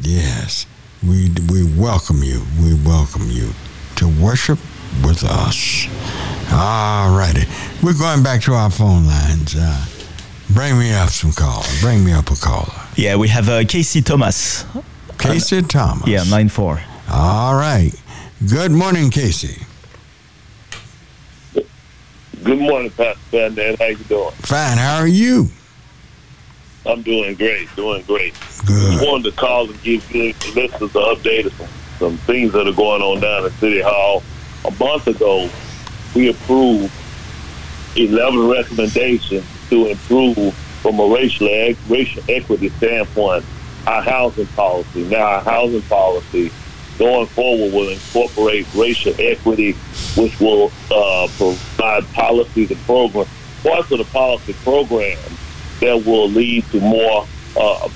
Yes. 0.00 0.66
We, 1.02 1.30
we 1.50 1.64
welcome 1.78 2.22
you. 2.22 2.42
We 2.60 2.74
welcome 2.84 3.30
you 3.30 3.50
to 3.96 4.08
worship 4.22 4.58
with 5.04 5.24
us. 5.24 5.86
All 6.52 7.16
righty. 7.16 7.44
We're 7.82 7.98
going 7.98 8.22
back 8.22 8.42
to 8.42 8.54
our 8.54 8.70
phone 8.70 9.06
lines. 9.06 9.54
Uh, 9.56 9.84
bring 10.50 10.78
me 10.78 10.92
up 10.92 11.10
some 11.10 11.32
callers. 11.32 11.80
Bring 11.80 12.04
me 12.04 12.12
up 12.12 12.30
a 12.30 12.34
caller. 12.36 12.72
Yeah, 12.96 13.16
we 13.16 13.28
have 13.28 13.48
uh, 13.48 13.64
Casey 13.64 14.02
Thomas. 14.02 14.64
Casey 15.22 15.62
Thomas. 15.62 16.06
Yeah, 16.08 16.24
9 16.24 16.48
4. 16.48 16.82
All 17.10 17.54
right. 17.54 17.92
Good 18.48 18.72
morning, 18.72 19.10
Casey. 19.10 19.64
Good 22.42 22.58
morning, 22.58 22.90
Pastor 22.90 23.20
Fernandez. 23.30 23.78
How 23.78 23.86
you 23.86 23.96
doing? 24.04 24.32
Fine. 24.32 24.78
How 24.78 24.96
are 24.98 25.06
you? 25.06 25.48
I'm 26.84 27.02
doing 27.02 27.36
great, 27.36 27.68
doing 27.76 28.02
great. 28.02 28.34
Good. 28.66 28.92
Just 28.94 29.06
wanted 29.06 29.30
to 29.30 29.36
call 29.36 29.70
and 29.70 29.80
give 29.82 30.12
you 30.12 30.34
listeners 30.56 30.82
an 30.96 31.02
update 31.02 31.46
of 31.46 31.52
some, 31.52 31.68
some 32.00 32.16
things 32.18 32.52
that 32.54 32.66
are 32.66 32.72
going 32.72 33.00
on 33.00 33.20
down 33.20 33.44
at 33.44 33.52
City 33.52 33.80
Hall. 33.80 34.24
A 34.64 34.70
month 34.72 35.06
ago, 35.06 35.48
we 36.16 36.30
approved 36.30 36.92
11 37.94 38.48
recommendations 38.48 39.44
to 39.70 39.86
improve 39.86 40.52
from 40.82 40.98
a 40.98 41.06
racial, 41.06 41.46
racial 41.88 42.24
equity 42.28 42.70
standpoint 42.70 43.44
our 43.86 44.02
housing 44.02 44.46
policy. 44.48 45.04
Now, 45.04 45.24
our 45.24 45.40
housing 45.40 45.82
policy 45.82 46.52
going 46.98 47.26
forward 47.28 47.72
will 47.72 47.88
incorporate 47.88 48.66
racial 48.74 49.14
equity, 49.18 49.72
which 50.16 50.38
will 50.40 50.70
uh, 50.90 51.28
provide 51.36 52.06
policies 52.12 52.70
and 52.70 52.80
programs, 52.80 53.28
parts 53.62 53.90
of 53.90 53.98
the 53.98 54.04
policy 54.04 54.52
program 54.64 55.18
that 55.80 56.04
will 56.04 56.28
lead 56.28 56.64
to 56.66 56.80
more 56.80 57.26
uh, 57.56 57.88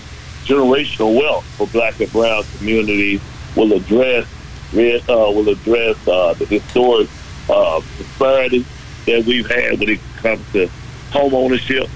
generational 0.44 1.16
wealth 1.18 1.44
for 1.56 1.66
black 1.68 2.00
and 2.00 2.10
brown 2.12 2.42
communities, 2.58 3.20
will 3.56 3.72
address 3.72 4.26
uh, 4.74 5.30
will 5.32 5.48
address 5.48 5.96
uh, 6.08 6.34
the 6.34 6.44
historic 6.44 7.08
uh, 7.48 7.80
disparity 7.98 8.64
that 9.06 9.24
we've 9.24 9.48
had 9.48 9.78
when 9.78 9.88
it 9.88 10.00
comes 10.16 10.40
to 10.52 10.68
home 11.10 11.34
ownership, 11.34 11.88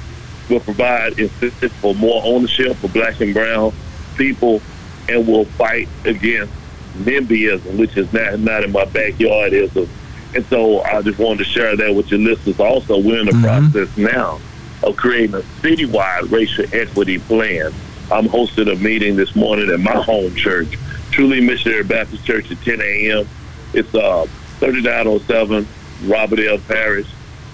will 0.50 0.60
provide 0.60 1.18
incentives 1.18 1.74
for 1.74 1.94
more 1.94 2.22
ownership 2.24 2.76
for 2.76 2.88
black 2.88 3.20
and 3.20 3.32
brown 3.32 3.72
people, 4.16 4.60
and 5.08 5.26
will 5.26 5.44
fight 5.44 5.88
against 6.04 6.52
NIMBYism, 6.98 7.78
which 7.78 7.96
is 7.96 8.12
not, 8.12 8.38
not 8.40 8.64
in 8.64 8.72
my 8.72 8.84
backyardism. 8.84 9.88
And 10.34 10.44
so 10.46 10.82
I 10.82 11.02
just 11.02 11.18
wanted 11.18 11.38
to 11.38 11.44
share 11.44 11.76
that 11.76 11.94
with 11.94 12.10
your 12.10 12.20
listeners. 12.20 12.60
Also, 12.60 12.98
we're 13.00 13.20
in 13.20 13.26
the 13.26 13.40
process 13.42 13.96
now 13.96 14.40
of 14.82 14.96
creating 14.96 15.34
a 15.34 15.40
citywide 15.60 16.30
racial 16.30 16.66
equity 16.72 17.18
plan. 17.18 17.72
I'm 18.12 18.26
hosting 18.28 18.68
a 18.68 18.76
meeting 18.76 19.16
this 19.16 19.34
morning 19.34 19.70
at 19.70 19.80
my 19.80 20.02
home 20.02 20.34
church, 20.34 20.78
Truly 21.10 21.40
Missionary 21.40 21.84
Baptist 21.84 22.24
Church 22.24 22.50
at 22.50 22.60
10 22.62 22.80
a.m. 22.80 23.28
It's 23.72 23.94
uh, 23.94 24.26
3907 24.58 25.66
Robert 26.04 26.38
L. 26.40 26.58
Parish 26.58 27.06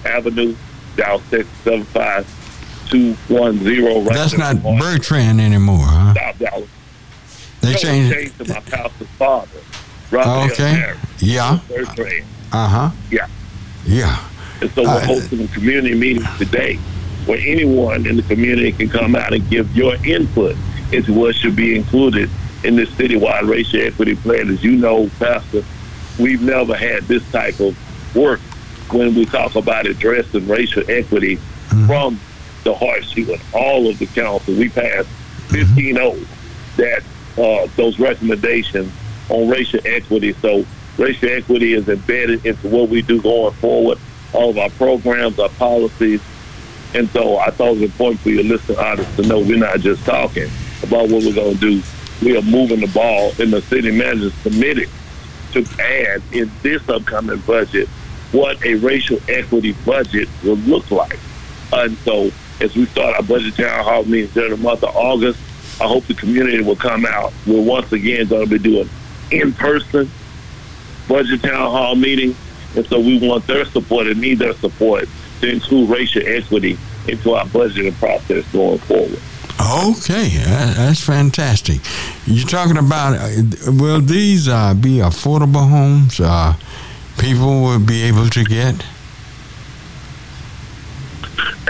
Avenue, 0.05 0.55
Dallas, 0.97 1.22
Texas 1.30 1.53
75210. 2.91 4.05
Right 4.07 4.14
That's 4.14 4.37
not 4.39 4.62
Martin, 4.62 4.78
Bertrand 4.78 5.41
anymore, 5.41 5.78
huh? 5.80 6.14
South 6.14 6.39
Dallas. 6.39 6.68
They 7.61 7.72
No, 7.72 7.78
changed 7.78 8.12
it. 8.12 8.14
changed 8.14 8.39
to 8.39 8.53
my 8.55 8.61
pastor's 8.61 9.09
father, 9.18 9.61
Robert 10.11 10.53
Okay. 10.53 10.95
Yeah. 11.18 11.59
Bertrand. 11.68 12.24
Uh 12.53 12.68
huh. 12.68 12.91
Yeah. 13.11 13.26
Yeah. 13.87 14.24
And 14.61 14.70
so 14.72 14.82
we're 14.82 14.89
Uh, 14.89 15.07
hosting 15.07 15.43
a 15.45 15.49
community 15.49 15.95
meeting 15.95 16.24
today 16.39 16.76
where 17.26 17.39
anyone 17.39 18.07
in 18.07 18.16
the 18.16 18.22
community 18.22 18.72
can 18.72 18.89
come 18.89 19.16
out 19.16 19.32
and 19.32 19.49
give 19.51 19.74
your 19.76 19.97
input 20.07 20.57
into 20.93 21.12
what 21.12 21.34
should 21.34 21.57
be 21.57 21.74
included 21.76 22.30
in 22.64 22.76
this 22.76 22.89
citywide 22.91 23.49
racial 23.49 23.80
equity 23.80 24.14
plan. 24.14 24.49
As 24.49 24.62
you 24.62 24.72
know, 24.76 25.11
Pastor, 25.18 25.64
we've 26.18 26.41
never 26.41 26.74
had 26.76 27.03
this 27.05 27.22
type 27.32 27.59
of 27.61 27.76
work 28.14 28.41
when 28.91 29.14
we 29.14 29.26
talk 29.26 29.57
about 29.57 29.87
addressing 29.87 30.47
racial 30.47 30.84
equity 30.89 31.37
from 31.87 32.20
the 32.66 32.74
hardship 32.74 33.28
of 33.28 33.54
all 33.54 33.88
of 33.88 33.98
the 33.98 34.06
council. 34.06 34.54
We 34.54 34.68
passed 34.68 35.08
15 35.48 35.94
0 35.94 36.16
that 36.76 37.02
uh, 37.38 37.68
those 37.76 37.98
recommendations 37.98 38.92
on 39.28 39.48
racial 39.48 39.80
equity. 39.84 40.32
So 40.34 40.66
racial 40.98 41.30
equity 41.30 41.74
is 41.74 41.88
embedded 41.88 42.44
into 42.44 42.68
what 42.68 42.88
we 42.88 43.02
do 43.02 43.22
going 43.22 43.54
forward, 43.54 43.98
all 44.34 44.50
of 44.50 44.58
our 44.58 44.70
programs, 44.70 45.38
our 45.38 45.48
policies. 45.50 46.20
And 46.94 47.08
so 47.10 47.38
I 47.38 47.50
thought 47.50 47.68
it 47.68 47.74
was 47.74 47.82
important 47.82 48.20
for 48.20 48.30
your 48.30 48.44
listening 48.44 48.78
audience 48.78 49.16
to 49.16 49.22
know 49.22 49.38
we're 49.38 49.58
not 49.58 49.80
just 49.80 50.04
talking 50.04 50.50
about 50.82 51.08
what 51.08 51.24
we're 51.24 51.34
going 51.34 51.56
to 51.56 51.60
do. 51.60 51.82
We 52.22 52.36
are 52.36 52.42
moving 52.42 52.80
the 52.80 52.86
ball, 52.88 53.32
and 53.38 53.52
the 53.52 53.60
city 53.62 53.90
manager 53.90 54.26
is 54.26 54.42
committed 54.42 54.88
to 55.52 55.64
add 55.80 56.22
in 56.32 56.50
this 56.62 56.88
upcoming 56.88 57.38
budget 57.40 57.88
what 58.32 58.64
a 58.64 58.74
racial 58.76 59.18
equity 59.28 59.72
budget 59.84 60.28
will 60.42 60.56
look 60.56 60.90
like. 60.90 61.18
And 61.72 61.96
so 61.98 62.30
as 62.61 62.74
we 62.74 62.86
start 62.86 63.16
our 63.16 63.22
budget 63.22 63.54
town 63.54 63.84
hall 63.84 64.04
meetings 64.04 64.32
during 64.34 64.50
the 64.50 64.57
month 64.57 64.82
of 64.82 64.94
August, 64.96 65.38
I 65.80 65.86
hope 65.86 66.04
the 66.07 66.14
community 66.14 66.62
will 66.62 66.76
come 66.76 67.04
out. 67.04 67.32
We're 67.46 67.61
once 67.61 67.92
again 67.92 68.26
going 68.28 68.48
to 68.48 68.50
be 68.50 68.59
doing 68.59 68.88
in-person 69.30 70.11
budget 71.09 71.42
town 71.42 71.70
hall 71.70 71.94
meetings. 71.94 72.36
And 72.76 72.86
so 72.86 73.00
we 73.00 73.18
want 73.18 73.46
their 73.46 73.64
support 73.64 74.07
and 74.07 74.20
need 74.20 74.38
their 74.38 74.54
support 74.54 75.09
to 75.40 75.50
include 75.50 75.90
racial 75.90 76.22
equity 76.26 76.78
into 77.09 77.34
our 77.34 77.44
budgeting 77.46 77.94
process 77.94 78.50
going 78.52 78.78
forward. 78.78 79.20
Okay, 79.59 80.28
that's 80.36 81.02
fantastic. 81.02 81.80
You're 82.26 82.46
talking 82.46 82.76
about, 82.76 83.14
uh, 83.14 83.72
will 83.72 84.00
these 84.00 84.48
uh, 84.48 84.74
be 84.74 84.98
affordable 84.98 85.68
homes 85.68 86.20
uh, 86.20 86.54
people 87.18 87.62
will 87.62 87.78
be 87.78 88.02
able 88.02 88.28
to 88.28 88.44
get? 88.44 88.84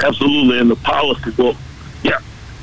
Absolutely, 0.05 0.59
and 0.59 0.71
the 0.71 0.77
policy 0.77 1.31
will, 1.37 1.57
yeah, 2.03 2.21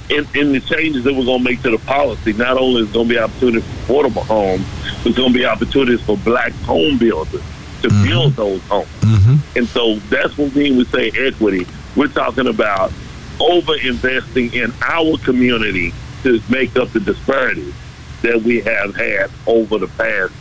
in, 0.10 0.28
in 0.36 0.52
the 0.52 0.60
changes 0.60 1.04
that 1.04 1.14
we're 1.14 1.26
going 1.26 1.40
to 1.40 1.44
make 1.44 1.62
to 1.64 1.72
the 1.72 1.78
policy, 1.80 2.34
not 2.34 2.58
only 2.58 2.84
is 2.84 2.92
going 2.92 3.08
to 3.08 3.14
be 3.14 3.20
opportunities 3.20 3.64
for 3.64 4.04
affordable 4.04 4.26
homes, 4.26 4.66
there's 5.04 5.16
going 5.16 5.34
to 5.34 5.38
be 5.38 5.46
opportunities 5.46 6.02
for 6.02 6.18
black 6.18 6.52
home 6.64 6.98
builders 6.98 7.42
to 7.82 7.88
mm-hmm. 7.90 8.08
build 8.08 8.34
those 8.34 8.62
homes. 8.64 8.88
Mm-hmm. 9.02 9.58
And 9.58 9.68
so 9.68 9.96
that's 10.10 10.38
what 10.38 10.54
we 10.54 10.64
mean 10.70 10.78
we 10.78 10.86
say 10.86 11.12
equity. 11.16 11.68
We're 11.96 12.08
talking 12.08 12.48
about 12.48 12.92
over 13.40 13.76
investing 13.76 14.54
in 14.54 14.74
our 14.82 15.18
community 15.20 15.94
to 16.24 16.42
make 16.50 16.76
up 16.78 16.90
the 16.92 17.00
disparities 17.00 17.74
that 18.22 18.42
we 18.42 18.62
have 18.62 18.96
had 18.96 19.30
over 19.46 19.78
the 19.78 19.88
past 19.88 20.34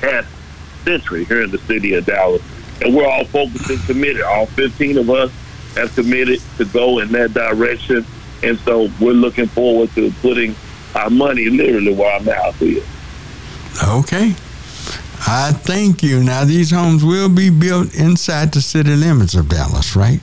half 0.00 0.26
century 0.84 1.24
here 1.24 1.42
in 1.42 1.50
the 1.50 1.58
city 1.58 1.94
of 1.94 2.04
Dallas. 2.04 2.42
And 2.82 2.94
we're 2.94 3.06
all 3.06 3.24
focused 3.24 3.70
and 3.70 3.80
committed. 3.84 4.22
All 4.22 4.46
15 4.46 4.98
of 4.98 5.10
us 5.10 5.30
have 5.74 5.94
committed 5.94 6.40
to 6.58 6.64
go 6.66 6.98
in 7.00 7.12
that 7.12 7.34
direction. 7.34 8.04
And 8.42 8.58
so 8.60 8.90
we're 9.00 9.12
looking 9.12 9.46
forward 9.46 9.90
to 9.94 10.10
putting 10.20 10.54
our 10.94 11.10
money 11.10 11.48
literally 11.48 11.94
where 11.94 12.12
our 12.12 12.20
mouth 12.20 12.60
is. 12.62 12.84
Okay. 13.82 14.34
I 15.24 15.52
thank 15.52 16.02
you. 16.02 16.22
Now, 16.22 16.44
these 16.44 16.70
homes 16.72 17.04
will 17.04 17.28
be 17.28 17.48
built 17.48 17.94
inside 17.94 18.52
the 18.52 18.60
city 18.60 18.96
limits 18.96 19.34
of 19.34 19.48
Dallas, 19.48 19.94
right? 19.94 20.20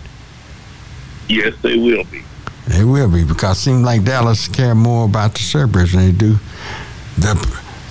Yes, 1.29 1.53
they 1.61 1.77
will 1.77 2.03
be. 2.05 2.23
They 2.67 2.83
will 2.83 3.09
be 3.09 3.23
because 3.23 3.57
it 3.57 3.61
seems 3.61 3.83
like 3.83 4.03
Dallas 4.03 4.47
care 4.47 4.75
more 4.75 5.05
about 5.05 5.33
the 5.33 5.39
suburbs 5.41 5.93
than 5.93 6.05
they 6.05 6.11
do 6.11 6.37
the 7.17 7.33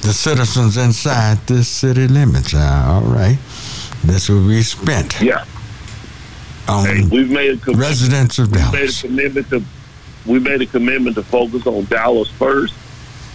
the 0.03 0.13
citizens 0.13 0.77
inside 0.77 1.39
the 1.47 1.65
city 1.65 2.07
limits. 2.07 2.55
Uh, 2.55 2.85
all 2.87 3.03
right, 3.03 3.39
this 4.05 4.29
will 4.29 4.47
be 4.47 4.63
spent 4.63 5.21
Yeah. 5.21 5.45
On 6.69 6.85
Hey, 6.87 7.03
we've 7.11 7.31
made 7.31 7.51
a 7.53 7.57
commitment. 7.57 7.79
residents 7.89 8.39
of 8.39 8.51
we 8.53 8.59
made 8.59 8.89
a 8.91 8.93
commitment 9.01 9.49
to 9.51 9.63
we 10.27 10.39
made 10.39 10.61
a 10.61 10.67
commitment 10.67 11.17
to 11.17 11.23
focus 11.23 11.67
on 11.67 11.85
Dallas 11.87 12.29
first, 12.33 12.75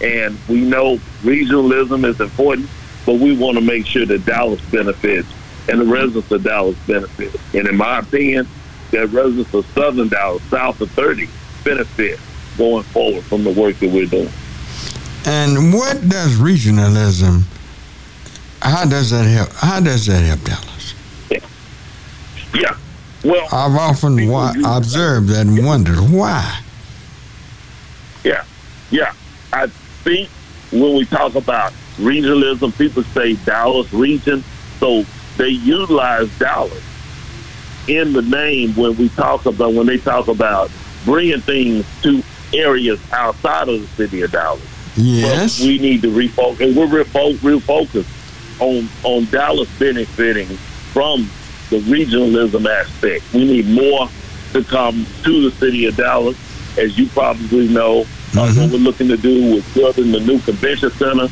and 0.00 0.38
we 0.48 0.60
know 0.60 0.98
regionalism 1.22 2.04
is 2.04 2.20
important, 2.20 2.68
but 3.04 3.14
we 3.14 3.36
want 3.36 3.56
to 3.58 3.60
make 3.60 3.84
sure 3.86 4.06
that 4.06 4.24
Dallas 4.24 4.60
benefits 4.70 5.26
and 5.68 5.80
the 5.80 5.84
residents 5.86 6.30
of 6.30 6.44
Dallas 6.44 6.76
benefit. 6.86 7.34
And 7.54 7.66
in 7.66 7.76
my 7.76 7.98
opinion, 7.98 8.46
that 8.92 9.08
residents 9.08 9.52
of 9.54 9.66
Southern 9.74 10.08
Dallas, 10.08 10.42
south 10.44 10.80
of 10.80 10.90
30, 10.92 11.28
benefit 11.64 12.20
going 12.56 12.84
forward 12.84 13.24
from 13.24 13.42
the 13.42 13.50
work 13.50 13.76
that 13.78 13.90
we're 13.90 14.06
doing. 14.06 14.30
And 15.26 15.72
what 15.72 16.08
does 16.08 16.36
regionalism? 16.36 17.42
How 18.62 18.84
does 18.84 19.10
that 19.10 19.24
help? 19.24 19.50
How 19.54 19.80
does 19.80 20.06
that 20.06 20.20
help 20.22 20.42
Dallas? 20.44 20.94
Yeah, 21.30 21.40
Yeah. 22.54 22.76
Well, 23.24 23.46
I've 23.52 23.74
often 23.76 24.28
wa- 24.28 24.52
observed 24.66 25.28
that 25.28 25.46
and 25.46 25.64
wondered 25.64 25.98
why. 25.98 26.60
Yeah, 28.22 28.44
yeah. 28.90 29.12
I 29.52 29.66
think 30.04 30.28
when 30.70 30.94
we 30.96 31.04
talk 31.06 31.34
about 31.34 31.72
regionalism, 31.96 32.76
people 32.76 33.02
say 33.04 33.34
Dallas 33.34 33.92
region, 33.92 34.42
so 34.80 35.04
they 35.36 35.48
utilize 35.48 36.28
Dallas 36.38 36.82
in 37.88 38.12
the 38.12 38.22
name 38.22 38.74
when 38.74 38.96
we 38.96 39.08
talk 39.10 39.46
about 39.46 39.72
when 39.74 39.86
they 39.86 39.98
talk 39.98 40.28
about 40.28 40.70
bringing 41.04 41.40
things 41.40 41.84
to 42.02 42.22
areas 42.52 42.98
outside 43.12 43.68
of 43.68 43.80
the 43.80 43.86
city 43.88 44.22
of 44.22 44.32
Dallas. 44.32 44.62
Yes. 44.96 45.58
But 45.58 45.66
we 45.66 45.78
need 45.78 46.02
to 46.02 46.08
refocus. 46.08 46.60
And 46.68 46.76
we're 46.76 47.04
refo- 47.04 47.34
refocused 47.36 48.06
on 48.60 48.88
on 49.02 49.24
Dallas 49.26 49.68
benefiting 49.78 50.46
from 50.92 51.28
the 51.70 51.78
regionalism 51.80 52.66
aspect. 52.68 53.24
We 53.32 53.44
need 53.44 53.68
more 53.68 54.08
to 54.52 54.64
come 54.64 55.06
to 55.24 55.50
the 55.50 55.56
city 55.56 55.86
of 55.86 55.96
Dallas, 55.96 56.36
as 56.78 56.98
you 56.98 57.08
probably 57.08 57.68
know. 57.68 58.00
Uh, 58.00 58.04
what 58.34 58.50
mm-hmm. 58.50 58.72
we're 58.72 58.78
looking 58.78 59.08
to 59.08 59.16
do 59.16 59.54
with 59.54 59.74
building 59.74 60.10
the 60.10 60.20
new 60.20 60.40
convention 60.40 60.90
center 60.90 61.28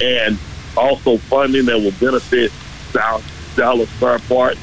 and 0.00 0.38
also 0.76 1.18
funding 1.18 1.66
that 1.66 1.78
will 1.78 1.92
benefit 1.92 2.50
South 2.92 3.22
Dallas 3.56 3.90
Fair 3.92 4.18
Park, 4.20 4.54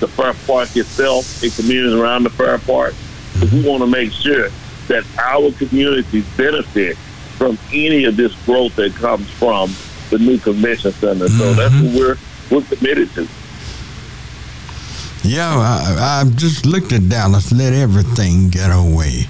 the 0.00 0.08
Fair 0.08 0.34
Park 0.46 0.76
itself, 0.76 1.42
and 1.42 1.52
communities 1.52 1.94
around 1.94 2.24
the 2.24 2.30
Fair 2.30 2.58
Park. 2.58 2.94
'Cause 3.38 3.52
we 3.52 3.60
mm-hmm. 3.60 3.68
want 3.68 3.82
to 3.82 3.86
make 3.86 4.12
sure 4.12 4.50
that 4.88 5.04
our 5.18 5.50
communities 5.52 6.24
benefit 6.36 6.96
from 7.38 7.58
any 7.72 8.04
of 8.04 8.16
this 8.16 8.34
growth 8.44 8.76
that 8.76 8.94
comes 8.96 9.28
from 9.30 9.72
the 10.10 10.18
new 10.18 10.36
convention 10.38 10.92
center. 10.92 11.28
So 11.28 11.54
that's 11.54 11.72
what 11.72 11.84
mm-hmm. 11.84 11.96
we're 11.96 12.16
we're 12.50 12.62
committed 12.76 13.14
to. 13.14 13.28
Yeah, 15.22 15.54
I, 15.58 16.24
just 16.34 16.64
looked 16.64 16.92
at 16.92 17.08
Dallas, 17.08 17.52
let 17.52 17.72
everything 17.72 18.48
get 18.48 18.70
away. 18.70 19.26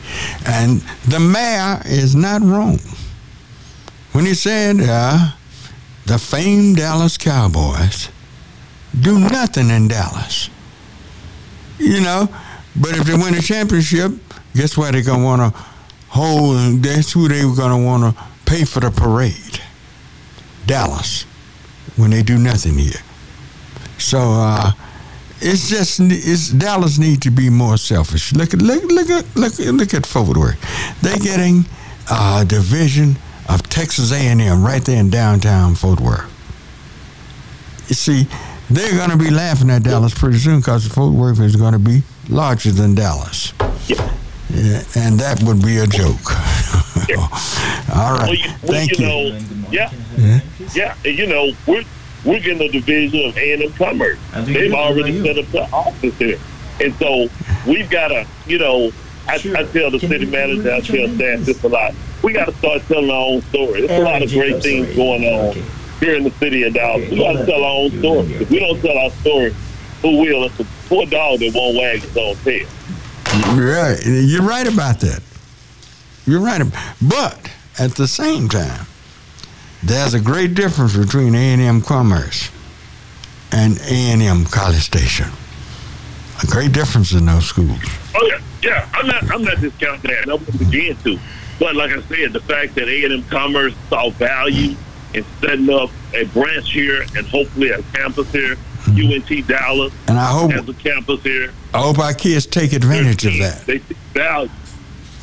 And 0.46 0.80
the 1.08 1.18
mayor 1.18 1.82
is 1.84 2.14
not 2.14 2.42
wrong. 2.42 2.78
When 4.12 4.24
he 4.24 4.34
said 4.34 4.76
uh, 4.80 5.32
the 6.06 6.18
famed 6.18 6.76
Dallas 6.76 7.18
Cowboys 7.18 8.08
do 8.98 9.18
nothing 9.18 9.70
in 9.70 9.88
Dallas. 9.88 10.48
You 11.78 12.00
know, 12.00 12.28
but 12.76 12.96
if 12.96 13.04
they 13.04 13.14
win 13.14 13.34
a 13.34 13.40
championship, 13.40 14.12
guess 14.54 14.76
what? 14.76 14.92
They're 14.92 15.02
going 15.02 15.20
to 15.20 15.24
want 15.24 15.54
to 15.54 15.60
hold, 16.08 16.82
that's 16.82 17.12
who 17.12 17.28
they're 17.28 17.42
going 17.54 17.70
to 17.70 17.84
want 17.84 18.14
to 18.14 18.24
pay 18.44 18.64
for 18.64 18.80
the 18.80 18.90
parade. 18.90 19.60
Dallas, 20.66 21.22
when 21.96 22.10
they 22.10 22.22
do 22.22 22.38
nothing 22.38 22.78
here. 22.78 23.00
So, 23.98 24.18
uh, 24.20 24.72
it's 25.42 25.68
just 25.68 26.00
it's 26.00 26.50
Dallas 26.50 26.98
need 26.98 27.22
to 27.22 27.30
be 27.30 27.48
more 27.50 27.76
selfish. 27.76 28.32
Look 28.32 28.54
at 28.54 28.62
look 28.62 28.82
look 28.84 29.10
at 29.10 29.36
look 29.36 29.58
look 29.58 29.94
at 29.94 30.06
Fort 30.06 30.36
Worth. 30.36 30.58
They're 31.02 31.18
getting 31.18 31.64
a 32.10 32.44
division 32.46 33.16
of 33.48 33.62
Texas 33.68 34.12
A&M 34.12 34.62
right 34.64 34.84
there 34.84 34.98
in 35.00 35.10
downtown 35.10 35.74
Fort 35.74 36.00
Worth. 36.00 36.28
You 37.88 37.94
see, 37.94 38.26
they're 38.70 38.96
going 38.96 39.10
to 39.10 39.16
be 39.16 39.30
laughing 39.30 39.70
at 39.70 39.82
Dallas 39.82 40.14
pretty 40.14 40.38
soon 40.38 40.60
because 40.60 40.86
Fort 40.86 41.12
Worth 41.12 41.40
is 41.40 41.56
going 41.56 41.72
to 41.72 41.78
be 41.78 42.02
larger 42.28 42.70
than 42.70 42.94
Dallas. 42.94 43.52
Yeah, 43.88 44.82
and 44.96 45.18
that 45.20 45.42
would 45.44 45.62
be 45.62 45.78
a 45.78 45.86
joke. 45.86 46.30
All 47.94 48.12
right, 48.16 48.28
Well, 48.28 48.34
you, 48.34 48.44
well, 48.48 48.72
thank 48.72 48.98
you 48.98 49.06
you. 49.06 49.06
know, 49.06 49.38
yeah, 49.70 49.90
Yeah. 50.16 50.40
yeah, 50.74 50.94
you 51.04 51.26
know, 51.26 51.52
we're 51.66 51.84
we're 52.24 52.40
getting 52.40 52.68
a 52.68 52.70
division 52.70 53.28
of 53.28 53.36
A 53.36 53.52
and 53.54 53.62
M 53.62 53.72
Commerce. 53.74 54.18
They've 54.32 54.72
already 54.74 55.22
set 55.22 55.38
up 55.38 55.46
the 55.52 55.62
office 55.72 56.16
here, 56.18 56.38
and 56.80 56.94
so 56.94 57.28
we've 57.66 57.90
got 57.90 58.08
to, 58.08 58.26
you 58.46 58.58
know, 58.58 58.92
I, 59.26 59.34
I 59.34 59.64
tell 59.64 59.90
the 59.90 60.00
city 60.00 60.26
manager, 60.26 60.72
I 60.72 60.80
tell 60.80 61.08
staff 61.08 61.40
this 61.40 61.62
a 61.62 61.68
lot. 61.68 61.94
We 62.22 62.32
got 62.32 62.46
to 62.46 62.54
start 62.54 62.82
telling 62.82 63.10
our 63.10 63.26
own 63.26 63.42
story. 63.42 63.86
There's 63.86 64.00
a 64.00 64.04
lot 64.04 64.22
of 64.22 64.30
great 64.30 64.62
things 64.62 64.94
going 64.96 65.24
on 65.24 65.54
here 66.00 66.16
in 66.16 66.24
the 66.24 66.30
city 66.32 66.64
of 66.64 66.74
Dallas. 66.74 67.08
We 67.10 67.18
got 67.18 67.32
to 67.32 67.46
tell 67.46 67.62
our 67.62 67.76
own 67.82 67.90
story. 67.98 68.34
If 68.34 68.50
we 68.50 68.58
don't 68.58 68.80
tell 68.80 68.98
our 68.98 69.10
story, 69.10 69.54
who 70.02 70.18
will? 70.18 70.44
It's 70.44 70.58
a 70.60 70.66
poor 70.88 71.06
dog 71.06 71.40
that 71.40 71.52
won't 71.54 71.76
wag 71.76 72.02
its 72.02 72.16
own 72.16 72.36
tail. 72.36 72.66
Right. 73.54 73.98
You're 74.04 74.42
right 74.42 74.66
about 74.66 75.00
that. 75.00 75.22
You're 76.26 76.40
right. 76.40 76.62
But 77.00 77.50
at 77.78 77.92
the 77.92 78.08
same 78.08 78.48
time, 78.48 78.86
there's 79.82 80.14
a 80.14 80.20
great 80.20 80.54
difference 80.54 80.96
between 80.96 81.34
A&M 81.34 81.82
Commerce 81.82 82.50
and 83.52 83.78
A&M 83.80 84.44
College 84.46 84.82
Station. 84.82 85.28
A 86.42 86.46
great 86.46 86.72
difference 86.72 87.12
in 87.12 87.26
those 87.26 87.46
schools. 87.46 87.78
Oh 88.14 88.26
yeah, 88.26 88.40
yeah. 88.62 88.88
I'm 88.94 89.06
not. 89.06 89.30
I'm 89.30 89.42
not 89.42 89.60
discounting 89.60 90.10
that. 90.10 90.28
I 90.28 90.34
won't 90.34 90.58
begin 90.58 90.96
to. 90.96 91.18
But 91.58 91.76
like 91.76 91.90
I 91.90 92.00
said, 92.02 92.32
the 92.32 92.40
fact 92.40 92.74
that 92.76 92.88
A 92.88 93.04
and 93.04 93.12
M 93.12 93.22
Commerce 93.24 93.74
saw 93.90 94.10
value 94.10 94.74
in 95.12 95.24
setting 95.40 95.68
up 95.70 95.90
a 96.14 96.24
branch 96.26 96.72
here 96.72 97.02
and 97.14 97.26
hopefully 97.26 97.70
a 97.70 97.82
campus 97.94 98.30
here, 98.32 98.56
mm-hmm. 98.56 99.34
UNT 99.34 99.46
Dallas, 99.46 99.92
And 100.08 100.18
I 100.18 100.30
hope 100.30 100.52
has 100.52 100.68
a 100.68 100.74
campus 100.74 101.22
here. 101.22 101.52
I 101.74 101.82
hope 101.82 101.98
our 101.98 102.14
kids 102.14 102.46
take 102.46 102.72
advantage 102.72 103.26
of 103.26 103.36
that. 103.38 103.66
They 103.66 103.78
see 103.80 103.96
value. 104.14 104.50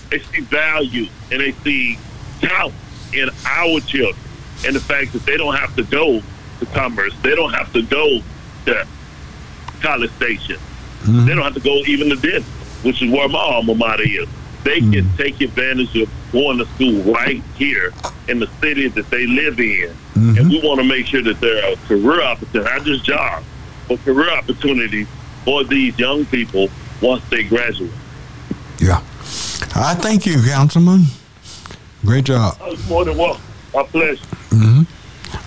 They 0.09 0.19
see 0.19 0.41
value 0.41 1.07
and 1.31 1.41
they 1.41 1.51
see 1.63 1.97
talent 2.41 2.75
in 3.13 3.29
our 3.45 3.79
children. 3.81 4.26
And 4.65 4.75
the 4.75 4.79
fact 4.79 5.13
that 5.13 5.25
they 5.25 5.37
don't 5.37 5.55
have 5.55 5.75
to 5.75 5.83
go 5.83 6.21
to 6.59 6.65
Commerce, 6.67 7.13
they 7.21 7.35
don't 7.35 7.53
have 7.53 7.71
to 7.73 7.81
go 7.83 8.19
to 8.65 8.87
College 9.81 10.11
Station, 10.11 10.55
mm-hmm. 10.55 11.25
they 11.25 11.35
don't 11.35 11.43
have 11.43 11.53
to 11.53 11.59
go 11.59 11.77
even 11.85 12.09
to 12.09 12.15
Denton, 12.15 12.43
which 12.83 13.01
is 13.01 13.11
where 13.11 13.27
my 13.29 13.39
alma 13.39 13.75
mater 13.75 14.03
is. 14.03 14.27
They 14.63 14.79
can 14.79 14.91
mm-hmm. 14.91 15.17
take 15.17 15.39
advantage 15.39 15.95
of 15.95 16.09
going 16.31 16.57
to 16.57 16.65
school 16.65 17.01
right 17.13 17.41
here 17.55 17.93
in 18.27 18.39
the 18.39 18.47
city 18.59 18.87
that 18.89 19.09
they 19.09 19.25
live 19.25 19.59
in. 19.59 19.89
And 20.15 20.35
mm-hmm. 20.35 20.49
we 20.49 20.61
want 20.61 20.81
to 20.81 20.83
make 20.83 21.05
sure 21.05 21.21
that 21.21 21.39
there 21.39 21.71
are 21.71 21.75
career 21.87 22.21
opportunities, 22.21 22.65
not 22.65 22.83
just 22.83 23.03
jobs, 23.05 23.45
but 23.87 23.99
career 24.03 24.29
opportunities 24.31 25.07
for 25.45 25.63
these 25.63 25.97
young 25.97 26.25
people 26.25 26.67
once 27.01 27.23
they 27.29 27.43
graduate. 27.43 27.91
Yeah. 28.79 29.01
I 29.75 29.95
thank 29.95 30.25
you, 30.25 30.41
Councilman. 30.43 31.03
Great 32.03 32.25
job. 32.25 32.59
Was 32.59 32.89
more 32.89 33.05
than 33.05 33.17
welcome. 33.17 33.41
My 33.73 33.83
pleasure. 33.83 34.25
Hmm 34.57 34.81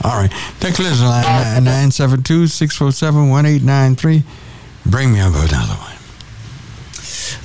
All 0.04 0.16
right. 0.20 0.30
Take 0.60 0.78
listen 0.78 1.06
line 1.06 1.64
972 1.64 2.46
647 2.46 3.28
1893. 3.30 4.22
Bring 4.86 5.12
me 5.12 5.20
up 5.20 5.34
another 5.34 5.74
one. 5.74 5.96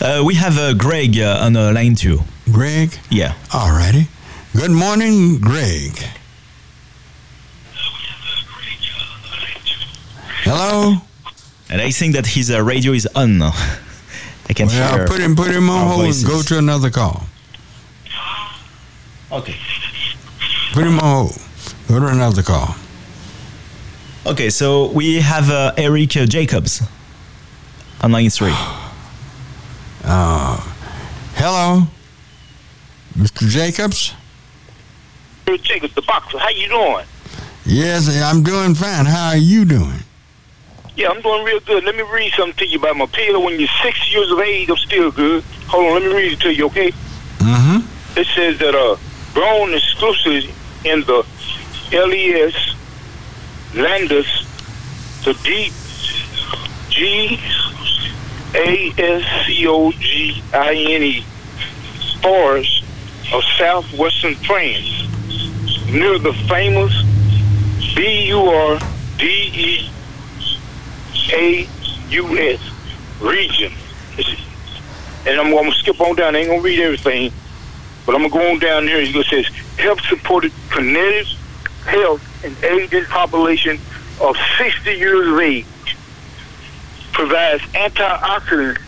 Uh, 0.02 0.24
we 0.24 0.36
have 0.36 0.58
uh, 0.58 0.74
Greg 0.74 1.18
uh, 1.20 1.40
on 1.42 1.56
uh, 1.56 1.72
line 1.72 1.96
two. 1.96 2.20
Greg? 2.52 2.98
Yeah. 3.10 3.34
All 3.54 3.70
righty. 3.72 4.08
Good 4.56 4.72
morning, 4.72 5.40
Greg. 5.40 5.92
Hello? 10.44 10.96
And 11.70 11.82
I 11.82 11.90
think 11.92 12.14
that 12.16 12.28
his 12.28 12.52
uh, 12.52 12.62
radio 12.62 12.92
is 12.94 13.08
on. 13.16 13.38
now. 13.40 13.52
I 14.50 14.54
can 14.54 14.68
Well, 14.68 14.98
hear. 14.98 15.08
put 15.08 15.20
him 15.20 15.36
put 15.36 15.50
him 15.52 15.70
on 15.70 15.88
hold 15.88 16.06
and 16.06 16.26
go 16.26 16.42
to 16.44 16.58
another 16.60 16.92
call. 16.92 17.26
Okay. 19.32 19.56
Put 20.74 20.86
him 20.86 21.00
on 21.00 21.16
hold. 21.28 21.42
Go 21.88 22.00
to 22.00 22.08
another 22.08 22.42
call. 22.42 22.76
Okay, 24.26 24.50
so 24.50 24.92
we 24.92 25.22
have 25.22 25.50
uh, 25.52 25.74
Eric 25.78 26.10
Jacobs 26.10 26.82
on 28.02 28.12
line 28.12 28.30
three. 28.30 28.54
Uh, 30.08 30.58
hello, 31.34 31.82
Mr. 33.18 33.50
Jacobs. 33.50 34.14
Hey, 35.48 35.58
Jacobs, 35.58 35.96
the 35.96 36.04
boxer. 36.04 36.38
How 36.38 36.50
you 36.50 36.68
doing? 36.68 37.06
Yes, 37.66 38.08
I'm 38.22 38.44
doing 38.44 38.76
fine. 38.76 39.08
How 39.08 39.30
are 39.30 39.38
you 39.38 39.66
doing? 39.66 39.98
Yeah, 40.96 41.10
I'm 41.10 41.22
doing 41.22 41.44
real 41.44 41.60
good. 41.62 41.84
Let 41.84 41.96
me 41.96 42.04
read 42.04 42.32
something 42.34 42.56
to 42.58 42.68
you 42.68 42.78
about 42.78 42.98
my 42.98 43.08
pillow. 43.08 43.40
When 43.40 43.60
you're 43.60 43.68
six 43.82 44.14
years 44.14 44.32
of 44.32 44.40
age, 44.40 44.70
I'm 44.70 44.78
still 44.78 45.10
good. 45.10 45.44
Hold 45.70 45.86
on, 45.88 45.94
let 45.94 46.04
me 46.04 46.16
read 46.16 46.34
it 46.34 46.40
to 46.42 46.54
you, 46.54 46.68
okay? 46.68 46.92
Mm-hmm. 47.40 48.20
It 48.20 48.28
says 48.28 48.60
that 48.60 48.76
uh, 48.76 48.98
grown 49.34 49.74
exclusively 49.74 50.54
in 50.86 51.02
the 51.02 51.26
LES, 51.92 52.76
Landis, 53.76 54.28
the 55.24 55.34
D, 55.44 55.72
G, 56.90 57.40
A, 58.56 58.94
S, 58.98 59.46
C, 59.46 59.68
O, 59.68 59.92
G, 59.92 60.42
I, 60.54 60.74
N, 60.74 61.04
E, 61.04 61.26
forest 62.22 62.84
of 63.34 63.44
southwestern 63.58 64.36
France, 64.36 65.08
near 65.92 66.18
the 66.18 66.34
famous 66.48 66.94
B, 67.96 68.28
U, 68.28 68.40
R, 68.42 68.80
D, 69.18 69.26
E, 69.54 69.90
A, 71.34 71.70
U, 72.10 72.38
S 72.38 72.60
region. 73.22 73.72
And 75.28 75.40
I'm, 75.40 75.58
I'm 75.58 75.72
to 75.72 75.78
skip 75.78 76.00
on 76.02 76.16
down. 76.16 76.36
I 76.36 76.40
ain't 76.40 76.50
to 76.50 76.60
read 76.60 76.80
everything. 76.80 77.32
But 78.06 78.14
I'm 78.16 78.22
to 78.22 78.30
go 78.30 78.52
on 78.52 78.60
down 78.60 78.84
here. 78.84 79.00
It 79.00 79.26
says, 79.26 79.48
help 79.78 80.00
supported 80.02 80.52
kinetic 80.70 81.28
health 81.86 82.22
and 82.44 82.56
aging 82.64 83.06
population 83.06 83.80
of 84.22 84.36
60 84.58 84.92
years 84.92 85.28
of 85.28 85.40
age. 85.40 85.66
Provides 87.12 87.62
antioxidants 87.74 88.80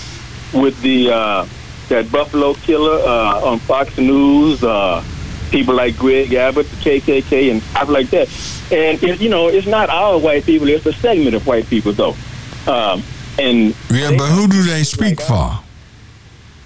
with 0.53 0.79
the 0.81 1.11
uh, 1.11 1.45
that 1.89 2.11
Buffalo 2.11 2.53
killer 2.55 2.99
uh, 3.05 3.45
on 3.45 3.59
Fox 3.59 3.97
News, 3.97 4.63
uh, 4.63 5.03
people 5.51 5.75
like 5.75 5.97
Greg 5.97 6.33
Abbott, 6.33 6.67
the 6.69 6.75
KKK, 6.77 7.51
and 7.51 7.61
stuff 7.61 7.89
like 7.89 8.09
that. 8.09 8.27
And 8.71 9.01
it, 9.03 9.21
you 9.21 9.29
know, 9.29 9.47
it's 9.49 9.67
not 9.67 9.89
all 9.89 10.19
white 10.19 10.45
people; 10.45 10.67
it's 10.69 10.85
a 10.85 10.93
segment 10.93 11.35
of 11.35 11.45
white 11.45 11.67
people, 11.67 11.93
though. 11.93 12.15
Um, 12.65 13.03
and 13.37 13.75
Yeah, 13.91 14.11
but 14.17 14.29
who 14.29 14.47
do 14.47 14.63
they 14.63 14.83
speak 14.83 15.21
for? 15.21 15.59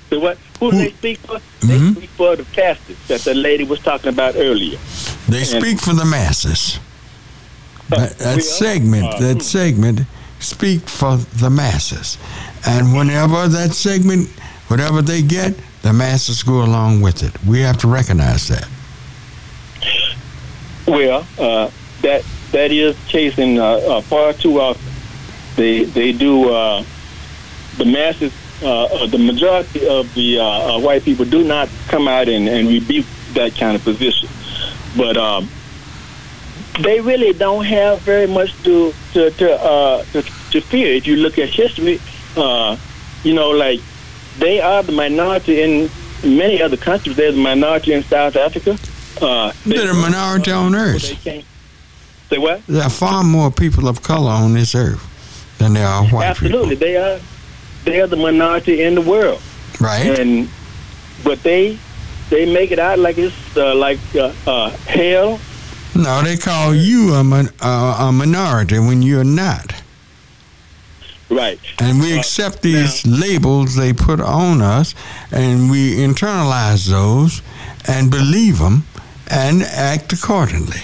so 0.09 0.19
what? 0.19 0.37
Who 0.59 0.71
do 0.71 0.77
they 0.77 0.89
speak 0.91 1.17
for? 1.19 1.39
They 1.61 1.91
speak 1.91 2.09
for 2.11 2.35
the 2.35 2.43
pastors 2.45 2.97
that 3.07 3.21
the 3.21 3.33
lady 3.35 3.63
was 3.63 3.79
talking 3.79 4.09
about 4.09 4.35
earlier. 4.35 4.77
They 5.29 5.39
And- 5.39 5.47
speak 5.47 5.79
for 5.79 5.93
the 5.93 6.05
masses. 6.05 6.79
That, 7.89 8.17
that 8.17 8.43
segment, 8.43 9.05
uh, 9.05 9.19
that 9.19 9.41
segment, 9.43 10.01
speak 10.39 10.89
for 10.89 11.15
the 11.15 11.49
masses, 11.49 12.17
and 12.65 12.93
whenever 12.93 13.47
that 13.47 13.73
segment, 13.73 14.29
whatever 14.67 15.01
they 15.01 15.21
get, 15.21 15.53
the 15.83 15.93
masses 15.93 16.43
go 16.43 16.63
along 16.63 16.99
with 17.01 17.23
it. 17.23 17.31
We 17.45 17.61
have 17.61 17.77
to 17.77 17.87
recognize 17.87 18.49
that. 18.49 18.67
Well, 20.85 21.25
uh, 21.39 21.69
that 22.01 22.23
that 22.51 22.71
is 22.71 22.95
chasing 23.07 23.59
uh, 23.59 23.63
uh, 23.65 24.01
far 24.01 24.33
too 24.33 24.59
often. 24.59 24.91
They 25.55 25.83
they 25.85 26.11
do 26.11 26.49
uh, 26.49 26.83
the 27.77 27.85
masses. 27.85 28.33
Uh, 28.63 28.85
uh, 28.85 29.05
the 29.07 29.19
majority 29.19 29.87
of 29.87 30.11
the 30.15 30.39
uh, 30.39 30.43
uh, 30.43 30.79
white 30.79 31.03
people 31.03 31.25
do 31.25 31.43
not 31.43 31.69
come 31.89 32.07
out 32.07 32.27
and, 32.27 32.49
and 32.49 32.67
rebuke 32.67 33.05
that 33.33 33.55
kind 33.55 33.75
of 33.75 33.83
position. 33.83 34.27
But 34.95 35.15
um, 35.15 35.47
they 36.79 36.99
really 37.01 37.33
don't 37.33 37.65
have 37.65 37.99
very 38.01 38.25
much 38.27 38.51
to 38.63 38.93
to 39.13 39.29
to, 39.31 39.61
uh, 39.61 40.03
to, 40.13 40.21
to 40.51 40.61
fear. 40.61 40.93
If 40.95 41.05
you 41.05 41.17
look 41.17 41.37
at 41.37 41.49
history, 41.49 41.99
uh, 42.35 42.77
you 43.23 43.33
know, 43.35 43.49
like 43.51 43.79
they 44.39 44.59
are 44.59 44.81
the 44.81 44.91
minority 44.91 45.61
in 45.61 45.89
many 46.23 46.59
other 46.61 46.77
countries. 46.77 47.15
They're 47.15 47.31
the 47.31 47.37
minority 47.41 47.93
in 47.93 48.03
South 48.03 48.35
Africa. 48.35 48.77
Uh, 49.21 49.51
They're 49.65 49.91
a 49.91 49.93
minority 49.93 50.51
on 50.51 50.73
earth. 50.75 51.03
Say 51.23 51.43
what? 52.37 52.65
There 52.67 52.83
are 52.83 52.89
far 52.89 53.23
more 53.23 53.51
people 53.51 53.87
of 53.87 54.01
color 54.03 54.31
on 54.31 54.53
this 54.53 54.75
earth 54.75 55.01
than 55.59 55.73
there 55.73 55.87
are 55.87 56.03
white 56.05 56.35
people. 56.37 56.59
Absolutely. 56.59 56.75
They 56.75 56.97
are 56.97 57.19
the 57.87 58.15
minority 58.17 58.83
in 58.83 58.95
the 58.95 59.01
world. 59.01 59.41
Right. 59.79 60.19
And 60.19 60.49
but 61.23 61.41
they 61.43 61.79
they 62.29 62.51
make 62.51 62.71
it 62.71 62.79
out 62.79 62.99
like 62.99 63.17
it's 63.17 63.57
uh, 63.57 63.75
like 63.75 63.99
uh, 64.15 64.33
uh, 64.45 64.69
hell. 64.69 65.39
No, 65.95 66.21
they 66.21 66.37
call 66.37 66.75
you 66.75 67.13
a, 67.13 67.23
min- 67.23 67.49
uh, 67.59 67.97
a 68.07 68.11
minority 68.11 68.77
when 68.77 69.01
you're 69.01 69.23
not. 69.23 69.81
Right. 71.29 71.59
And 71.79 71.99
we 71.99 72.17
accept 72.17 72.61
these 72.61 73.05
labels 73.05 73.75
they 73.75 73.93
put 73.93 74.21
on 74.21 74.61
us, 74.61 74.93
and 75.31 75.69
we 75.71 75.95
internalize 75.95 76.87
those 76.87 77.41
and 77.87 78.11
believe 78.11 78.59
them 78.59 78.83
and 79.29 79.63
act 79.63 80.13
accordingly. 80.13 80.81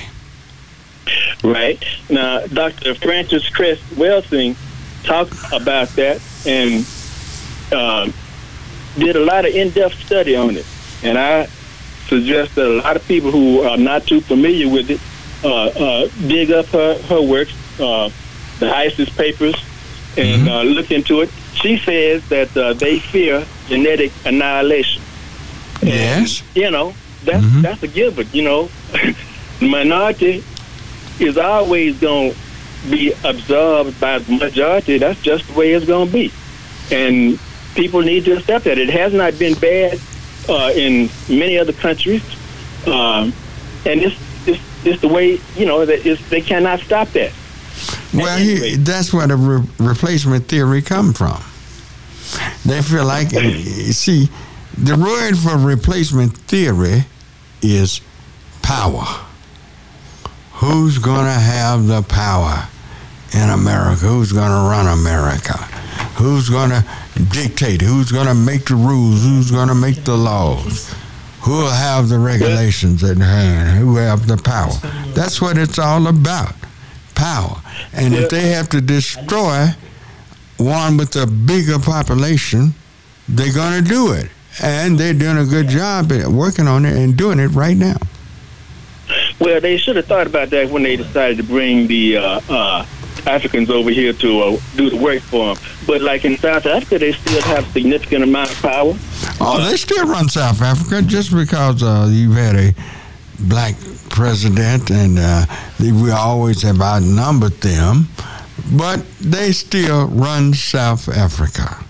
Right. 1.43 1.84
Now, 2.10 2.45
Dr. 2.47 2.95
Frances 2.95 3.47
Cress 3.49 3.80
Welsing 3.95 4.56
talked 5.04 5.36
about 5.54 5.89
that 5.89 6.20
and 6.46 6.86
uh, 7.72 8.10
did 8.98 9.16
a 9.16 9.24
lot 9.24 9.46
of 9.46 9.54
in-depth 9.54 9.96
study 10.06 10.36
on 10.36 10.56
it. 10.56 10.66
And 11.04 11.18
I 11.18 11.46
suggest 12.08 12.56
that 12.56 12.68
a 12.68 12.78
lot 12.82 12.96
of 12.96 13.08
people 13.08 13.32
who 13.32 13.62
are 13.62 13.78
not 13.78 14.06
too 14.06 14.22
familiar 14.22 14.70
with 14.70 14.89
it 14.91 15.02
uh, 15.44 15.66
uh, 15.66 16.10
dig 16.28 16.52
up 16.52 16.66
her, 16.68 17.02
her 17.04 17.22
works, 17.22 17.54
uh, 17.80 18.10
the 18.60 18.74
ISIS 18.74 19.10
papers, 19.10 19.56
and 20.18 20.48
uh, 20.48 20.62
look 20.62 20.91
into 20.91 21.22
it. 21.22 21.30
She 21.56 21.78
says 21.78 22.28
that 22.30 22.56
uh, 22.56 22.74
they 22.74 23.00
fear 23.00 23.46
genetic 23.68 24.12
annihilation. 24.26 25.02
Yes. 25.82 26.44
You 26.56 26.72
know, 26.72 26.94
that's 27.24 27.46
that's 27.62 27.84
a 27.84 27.88
given. 27.88 28.28
You 28.32 28.44
know, 28.44 28.70
the 29.60 29.68
minority 29.68 30.44
is 31.20 31.38
always 31.38 32.00
going 32.00 32.32
to 32.32 32.38
be 32.90 33.14
absorbed 33.24 34.00
by 34.00 34.20
the 34.20 34.38
majority. 34.38 34.98
That's 34.98 35.22
just 35.22 35.48
the 35.48 35.54
way 35.54 35.72
it's 35.72 35.86
going 35.86 36.08
to 36.08 36.14
be, 36.14 36.32
and 36.92 37.40
people 37.76 38.02
need 38.02 38.26
to 38.26 38.38
accept 38.38 38.66
that. 38.66 38.78
It 38.78 38.90
has 38.90 39.14
not 39.14 39.38
been 39.40 39.54
bad 39.56 40.00
uh, 40.50 40.72
in 40.76 41.10
many 41.30 41.58
other 41.58 41.74
countries, 41.74 42.24
um, 42.88 43.34
and 43.86 44.02
it's, 44.02 44.48
it's 44.48 44.62
it's 44.86 45.02
the 45.02 45.08
way 45.08 45.40
you 45.56 45.66
know 45.66 45.86
that 45.86 46.04
they 46.30 46.42
cannot 46.42 46.80
stop 46.80 47.10
that. 47.10 47.32
Well, 48.14 48.38
he, 48.38 48.76
that's 48.76 49.12
where 49.12 49.26
the 49.28 49.36
re- 49.36 49.68
replacement 49.80 50.48
theory 50.48 50.82
come 50.82 51.14
from. 51.14 51.42
They 52.66 52.82
feel 52.82 53.06
like, 53.06 53.30
see, 53.30 54.30
the 54.78 54.96
word 54.96 55.38
for 55.38 55.58
replacement 55.58 56.38
theory 56.38 57.06
is 57.62 58.02
power. 58.62 59.06
Who's 60.54 60.98
going 61.00 61.26
to 61.26 61.32
have 61.32 61.88
the 61.88 62.04
power 62.04 62.68
in 63.34 63.50
America? 63.50 64.06
Who's 64.06 64.32
going 64.32 64.50
to 64.50 64.70
run 64.70 64.88
America? 64.88 65.58
Who's 66.18 66.50
going 66.50 66.70
to 66.70 66.86
dictate? 67.32 67.82
Who's 67.82 68.12
going 68.12 68.28
to 68.28 68.36
make 68.36 68.66
the 68.66 68.76
rules? 68.76 69.24
Who's 69.24 69.52
going 69.52 69.68
to 69.68 69.76
make 69.76 70.04
the 70.04 70.16
laws? 70.16 70.94
Who 71.42 71.52
will 71.52 71.70
have 71.70 72.08
the 72.10 72.20
regulations 72.20 73.04
at 73.04 73.18
hand? 73.18 73.78
Who 73.78 73.98
have 73.98 74.28
the 74.28 74.38
power? 74.38 74.72
That's 75.14 75.42
what 75.42 75.58
it's 75.58 75.78
all 75.78 76.08
about 76.08 76.54
power. 77.16 77.62
And 77.94 78.14
if 78.14 78.30
they 78.30 78.50
have 78.50 78.70
to 78.70 78.82
destroy 78.82 79.68
one 80.58 80.98
with 80.98 81.16
a 81.16 81.28
bigger 81.28 81.80
population, 81.80 82.74
they're 83.28 83.54
going 83.54 83.84
to 83.84 83.90
do 83.90 84.14
it. 84.14 84.30
And 84.62 84.98
they're 84.98 85.14
doing 85.14 85.38
a 85.38 85.46
good 85.46 85.68
job 85.68 86.12
at 86.12 86.28
working 86.28 86.68
on 86.68 86.86
it 86.86 86.96
and 86.96 87.18
doing 87.18 87.40
it 87.40 87.48
right 87.50 87.76
now. 87.76 87.98
Well, 89.40 89.60
they 89.60 89.78
should 89.78 89.96
have 89.96 90.06
thought 90.06 90.28
about 90.28 90.50
that 90.52 90.70
when 90.70 90.84
they 90.84 90.96
decided 90.96 91.38
to 91.38 91.44
bring 91.44 91.88
the 91.88 92.18
uh, 92.18 92.42
uh, 92.50 92.86
Africans 93.28 93.69
over 93.69 93.89
here 93.89 94.13
to 94.13 94.39
uh, 94.41 94.57
do 94.76 94.89
the 94.89 94.97
work 94.97 95.21
for 95.21 95.55
them. 95.55 95.63
But 95.88 96.01
like 96.01 96.26
in 96.26 96.38
South 96.38 96.65
Africa, 96.65 96.99
they 96.99 97.11
still 97.13 97.41
have 97.43 97.65
significant 97.67 98.24
amount 98.24 98.51
of 98.51 98.61
power. 98.61 98.93
Oh, 99.39 99.65
they 99.69 99.78
still 99.78 100.05
run 100.07 100.30
South 100.30 100.61
Africa 100.61 101.01
just 101.01 101.32
because 101.34 101.82
uh, 101.84 102.07
you've 102.11 102.36
had 102.36 102.55
a 102.55 102.74
black 103.39 103.76
president 104.09 104.89
and 104.91 105.17
uh, 105.19 105.45
they, 105.80 105.91
we 105.91 106.11
always 106.11 106.61
have 106.61 106.82
outnumbered 106.82 107.53
them, 107.61 108.07
but 108.78 109.05
they 109.19 109.51
still 109.51 110.07
run 110.07 110.53
South 110.53 111.09
Africa. 111.09 111.84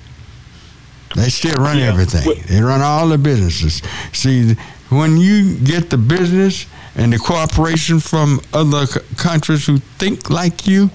They 1.15 1.29
still 1.29 1.55
run 1.55 1.77
everything. 1.77 2.41
They 2.47 2.61
run 2.61 2.81
all 2.81 3.07
the 3.07 3.19
businesses. 3.19 3.81
See, 4.13 4.55
when 4.89 5.17
you 5.17 5.57
get 5.59 5.89
the 5.91 5.97
business 5.97 6.65
and 6.95 7.13
the 7.13 7.19
cooperation 7.19 7.99
from 7.99 8.39
other 8.51 8.85
c- 8.87 8.99
countries 9.17 9.65
who 9.67 9.77
think 9.99 10.29
like 10.31 10.65
you, 10.65 10.89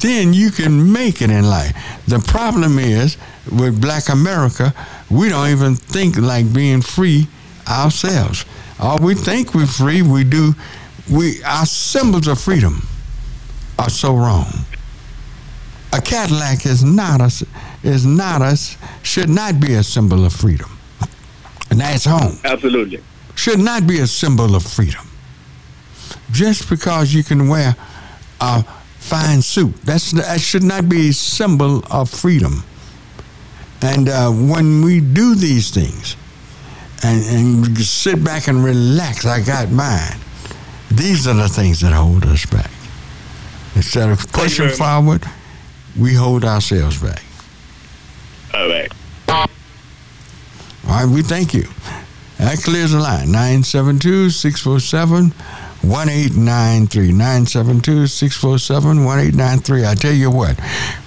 then 0.00 0.32
you 0.32 0.50
can 0.50 0.92
make 0.92 1.22
it 1.22 1.30
in 1.30 1.44
life. 1.44 1.74
The 2.06 2.18
problem 2.18 2.78
is 2.78 3.16
with 3.50 3.80
black 3.80 4.08
America, 4.08 4.74
we 5.10 5.28
don't 5.28 5.48
even 5.48 5.74
think 5.76 6.16
like 6.16 6.52
being 6.52 6.82
free 6.82 7.26
ourselves. 7.68 8.44
All 8.78 8.98
we 8.98 9.14
think 9.14 9.54
we're 9.54 9.66
free, 9.66 10.02
we 10.02 10.24
do 10.24 10.54
we 11.10 11.42
our 11.44 11.66
symbols 11.66 12.28
of 12.28 12.40
freedom 12.40 12.86
are 13.78 13.90
so 13.90 14.14
wrong. 14.14 14.52
A 15.92 16.00
Cadillac 16.00 16.66
is 16.66 16.84
not 16.84 17.20
a 17.20 17.46
is 17.82 18.06
not 18.06 18.42
a 18.42 18.56
should 19.02 19.28
not 19.28 19.60
be 19.60 19.74
a 19.74 19.82
symbol 19.82 20.24
of 20.24 20.32
freedom. 20.32 20.70
And 21.70 21.80
that's 21.80 22.04
home. 22.04 22.38
Absolutely. 22.44 23.02
Should 23.34 23.60
not 23.60 23.86
be 23.86 24.00
a 24.00 24.06
symbol 24.06 24.54
of 24.54 24.64
freedom. 24.64 25.06
Just 26.30 26.68
because 26.68 27.14
you 27.14 27.22
can 27.22 27.48
wear 27.48 27.76
a 28.40 28.64
fine 29.10 29.42
suit, 29.42 29.74
that's 29.82 30.12
that 30.12 30.40
should 30.40 30.62
not 30.62 30.88
be 30.88 31.08
a 31.08 31.12
symbol 31.12 31.82
of 31.90 32.08
freedom. 32.08 32.62
And 33.82 34.08
uh, 34.08 34.30
when 34.30 34.82
we 34.82 35.00
do 35.00 35.34
these 35.34 35.70
things, 35.70 36.16
and, 37.02 37.24
and 37.24 37.78
sit 37.78 38.22
back 38.22 38.46
and 38.46 38.62
relax, 38.62 39.26
I 39.26 39.40
got 39.42 39.70
mine. 39.70 40.16
These 40.90 41.26
are 41.26 41.34
the 41.34 41.48
things 41.48 41.80
that 41.80 41.92
hold 41.92 42.24
us 42.26 42.46
back. 42.46 42.70
Instead 43.74 44.10
of 44.10 44.30
pushing 44.32 44.68
forward, 44.68 45.24
we 45.98 46.14
hold 46.14 46.44
ourselves 46.44 47.02
back. 47.02 47.22
All 48.54 48.68
right. 48.68 48.92
All 49.28 49.46
right, 50.86 51.06
we 51.06 51.22
thank 51.22 51.54
you. 51.54 51.64
That 52.38 52.58
clears 52.62 52.92
the 52.92 53.00
line. 53.00 53.30
972 53.32 54.30
647 54.30 55.32
1893. 55.82 57.12
972 57.12 58.06
647 58.06 59.04
1893. 59.04 59.86
I 59.86 59.94
tell 59.94 60.12
you 60.12 60.30
what, 60.30 60.58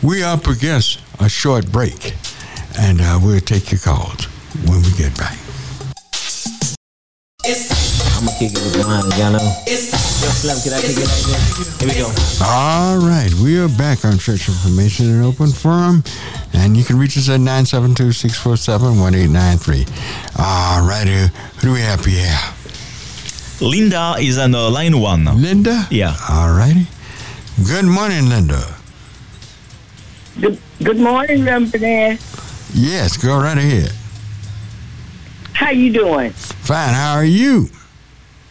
we're 0.01 0.25
up 0.25 0.47
against 0.47 0.99
a 1.19 1.29
short 1.29 1.71
break, 1.71 2.13
and 2.79 2.99
uh, 3.01 3.19
we'll 3.21 3.39
take 3.39 3.71
your 3.71 3.79
calls 3.79 4.25
when 4.65 4.81
we 4.81 4.91
get 4.97 5.17
back. 5.17 5.37
I'm 7.45 8.25
gonna 8.25 8.39
kick 8.39 8.51
it 8.55 8.63
with 8.63 8.87
mine, 8.87 9.03
y'all 9.19 9.33
know. 9.33 9.43
Yo, 9.67 9.75
Slim, 9.75 10.57
can 10.63 10.73
I 10.73 10.79
kick 10.79 10.95
it 10.95 11.09
like? 11.27 11.81
Here 11.81 11.89
we 11.89 11.95
go. 11.99 12.07
All 12.41 12.97
right, 12.97 13.33
we 13.43 13.59
are 13.59 13.67
back 13.67 14.05
on 14.05 14.17
Church 14.17 14.47
Information 14.47 15.11
and 15.11 15.25
Open 15.25 15.51
Forum, 15.51 16.03
and 16.53 16.77
you 16.77 16.85
can 16.85 16.97
reach 16.97 17.17
us 17.17 17.27
at 17.27 17.41
972 17.41 18.13
647 18.13 18.97
1893. 18.97 19.85
All 20.39 20.87
right, 20.87 21.05
uh, 21.05 21.27
who 21.59 21.67
do 21.67 21.73
we 21.73 21.81
have 21.81 22.05
here? 22.05 22.62
Linda 23.63 24.15
is 24.19 24.37
on 24.37 24.53
uh, 24.53 24.69
line 24.69 24.99
one. 24.99 25.23
Linda? 25.41 25.87
Yeah. 25.89 26.15
All 26.29 26.53
righty. 26.53 26.87
Good 27.65 27.85
morning, 27.85 28.27
Linda. 28.27 28.75
Good, 30.39 30.59
good 30.83 30.99
morning, 30.99 31.45
Lumberman. 31.45 32.17
Yes, 32.73 33.15
go 33.17 33.37
right 33.37 33.57
ahead. 33.57 33.91
How 35.53 35.69
you 35.69 35.93
doing? 35.93 36.31
Fine, 36.31 36.93
how 36.93 37.13
are 37.13 37.23
you? 37.23 37.69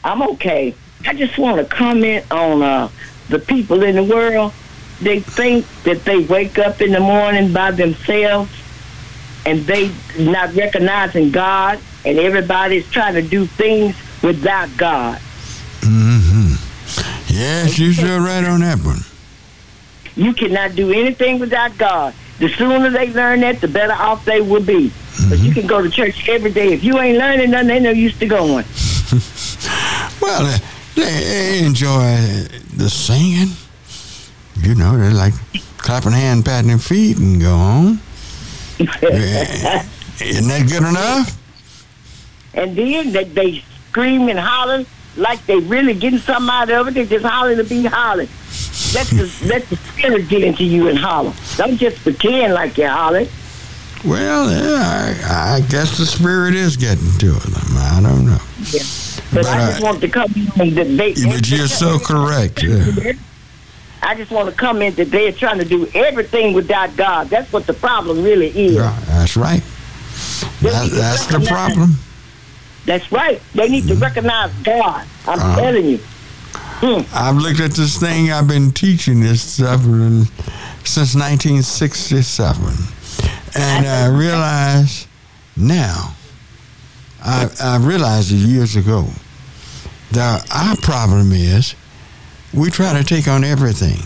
I'm 0.02 0.22
okay. 0.22 0.74
I 1.06 1.14
just 1.14 1.36
want 1.36 1.58
to 1.58 1.64
comment 1.64 2.24
on 2.30 2.62
uh, 2.62 2.88
the 3.28 3.38
people 3.38 3.82
in 3.82 3.96
the 3.96 4.04
world. 4.04 4.52
They 5.00 5.20
think 5.20 5.66
that 5.82 6.04
they 6.04 6.18
wake 6.20 6.58
up 6.58 6.80
in 6.80 6.92
the 6.92 7.00
morning 7.00 7.52
by 7.52 7.72
themselves 7.72 8.50
and 9.44 9.60
they 9.66 9.92
not 10.18 10.54
recognizing 10.54 11.32
God 11.32 11.80
and 12.04 12.18
everybody's 12.18 12.88
trying 12.90 13.14
to 13.14 13.22
do 13.22 13.46
things 13.46 13.96
without 14.22 14.74
God. 14.76 15.18
Mm-hmm. 15.80 16.54
Yes, 17.32 17.78
you're 17.78 17.92
sure 17.92 18.20
right 18.20 18.44
on 18.44 18.60
that 18.60 18.78
one. 18.78 19.00
You 20.14 20.32
cannot 20.34 20.74
do 20.74 20.92
anything 20.92 21.38
without 21.38 21.76
God. 21.78 22.14
The 22.38 22.48
sooner 22.48 22.90
they 22.90 23.12
learn 23.12 23.40
that, 23.40 23.60
the 23.60 23.68
better 23.68 23.92
off 23.92 24.24
they 24.24 24.40
will 24.40 24.62
be. 24.62 24.92
But 25.28 25.38
you 25.38 25.52
can 25.52 25.66
go 25.66 25.80
to 25.82 25.88
church 25.90 26.28
every 26.28 26.52
day. 26.52 26.72
If 26.72 26.82
you 26.84 26.98
ain't 26.98 27.18
learning 27.18 27.50
nothing, 27.50 27.70
ain't 27.70 27.82
no 27.84 27.90
use 27.90 28.18
to 28.18 28.26
going. 28.26 28.64
Well, 30.20 30.46
uh, 30.46 30.58
they, 30.94 31.02
they 31.02 31.64
enjoy 31.66 32.14
the 32.76 32.88
singing. 32.88 33.56
You 34.60 34.76
know, 34.76 34.96
they 34.96 35.10
like 35.10 35.34
clapping 35.78 36.12
hand, 36.12 36.44
patting 36.44 36.68
their 36.68 36.78
feet, 36.78 37.18
and 37.18 37.40
go 37.40 37.52
on. 37.52 38.00
Isn't 38.78 40.48
that 40.48 40.66
good 40.68 40.84
enough? 40.88 41.36
And 42.54 42.76
then 42.76 43.12
they, 43.12 43.24
they 43.24 43.64
scream 43.92 44.30
and 44.30 44.38
holler 44.38 44.86
like 45.18 45.44
they 45.44 45.58
really 45.58 45.92
getting 45.92 46.18
something 46.18 46.48
out 46.48 46.70
of 46.70 46.88
it. 46.88 46.94
They 46.94 47.04
just 47.04 47.24
hollering 47.24 47.58
to 47.58 47.64
be 47.64 47.84
hollering. 47.84 48.28
Let 48.94 49.06
the 49.08 49.30
let 49.46 49.68
the 49.68 49.76
spirit 49.76 50.28
get 50.28 50.42
into 50.42 50.64
you 50.64 50.88
and 50.88 50.98
holler. 50.98 51.34
Don't 51.56 51.76
just 51.76 52.02
pretend 52.02 52.54
like 52.54 52.78
you're 52.78 52.88
hollering. 52.88 53.28
Well, 54.04 54.50
yeah, 54.50 55.20
I, 55.28 55.56
I 55.56 55.60
guess 55.60 55.98
the 55.98 56.06
spirit 56.06 56.54
is 56.54 56.76
getting 56.76 57.12
to 57.18 57.32
them. 57.32 57.76
I 57.76 58.00
don't 58.02 58.26
know. 58.26 58.40
Yeah. 58.72 58.82
But, 59.32 59.46
I 59.46 59.70
just 59.70 59.82
want 59.82 60.00
to 60.00 60.08
come 60.08 60.32
in 60.34 60.74
that 60.74 60.96
they. 60.96 61.14
But 61.14 61.48
you're 61.50 61.68
so 61.68 61.98
correct. 61.98 62.62
Yeah. 62.62 63.12
I 64.02 64.16
just 64.16 64.32
want 64.32 64.50
to 64.50 64.56
comment 64.56 64.96
that 64.96 65.10
they're 65.10 65.32
trying 65.32 65.58
to 65.58 65.64
do 65.64 65.86
everything 65.94 66.54
without 66.54 66.96
God. 66.96 67.28
That's 67.28 67.52
what 67.52 67.66
the 67.66 67.74
problem 67.74 68.22
really 68.22 68.48
is. 68.48 68.78
Right, 68.78 69.02
That's 69.06 69.36
right. 69.36 69.62
That, 70.62 70.90
that's 70.90 71.26
the 71.26 71.44
problem. 71.46 71.96
That's 72.84 73.10
right. 73.12 73.40
They 73.54 73.68
need 73.68 73.86
to 73.88 73.94
recognize 73.94 74.52
God. 74.64 75.06
I'm 75.26 75.38
Uh-huh. 75.38 75.56
telling 75.60 75.86
you. 75.86 76.00
I've 77.14 77.36
looked 77.36 77.60
at 77.60 77.70
this 77.72 77.96
thing. 77.98 78.32
I've 78.32 78.48
been 78.48 78.72
teaching 78.72 79.20
this 79.20 79.40
stuff 79.40 79.82
since 80.84 81.14
1967, 81.14 82.74
and 83.54 83.86
I 83.86 84.06
realize 84.24 85.06
now. 85.56 86.14
I 87.24 87.48
I 87.62 87.76
realized 87.76 88.32
it 88.32 88.36
years 88.36 88.74
ago. 88.74 89.06
that 90.10 90.44
our 90.52 90.76
problem 90.76 91.30
is 91.32 91.74
we 92.52 92.68
try 92.70 92.92
to 92.92 93.04
take 93.04 93.28
on 93.28 93.44
everything 93.44 94.00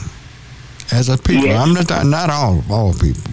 as 0.93 1.09
a 1.09 1.17
people. 1.17 1.51
I'm 1.51 1.73
not 1.73 1.89
not 2.05 2.29
all 2.31 2.63
all 2.71 2.93
people, 2.93 3.33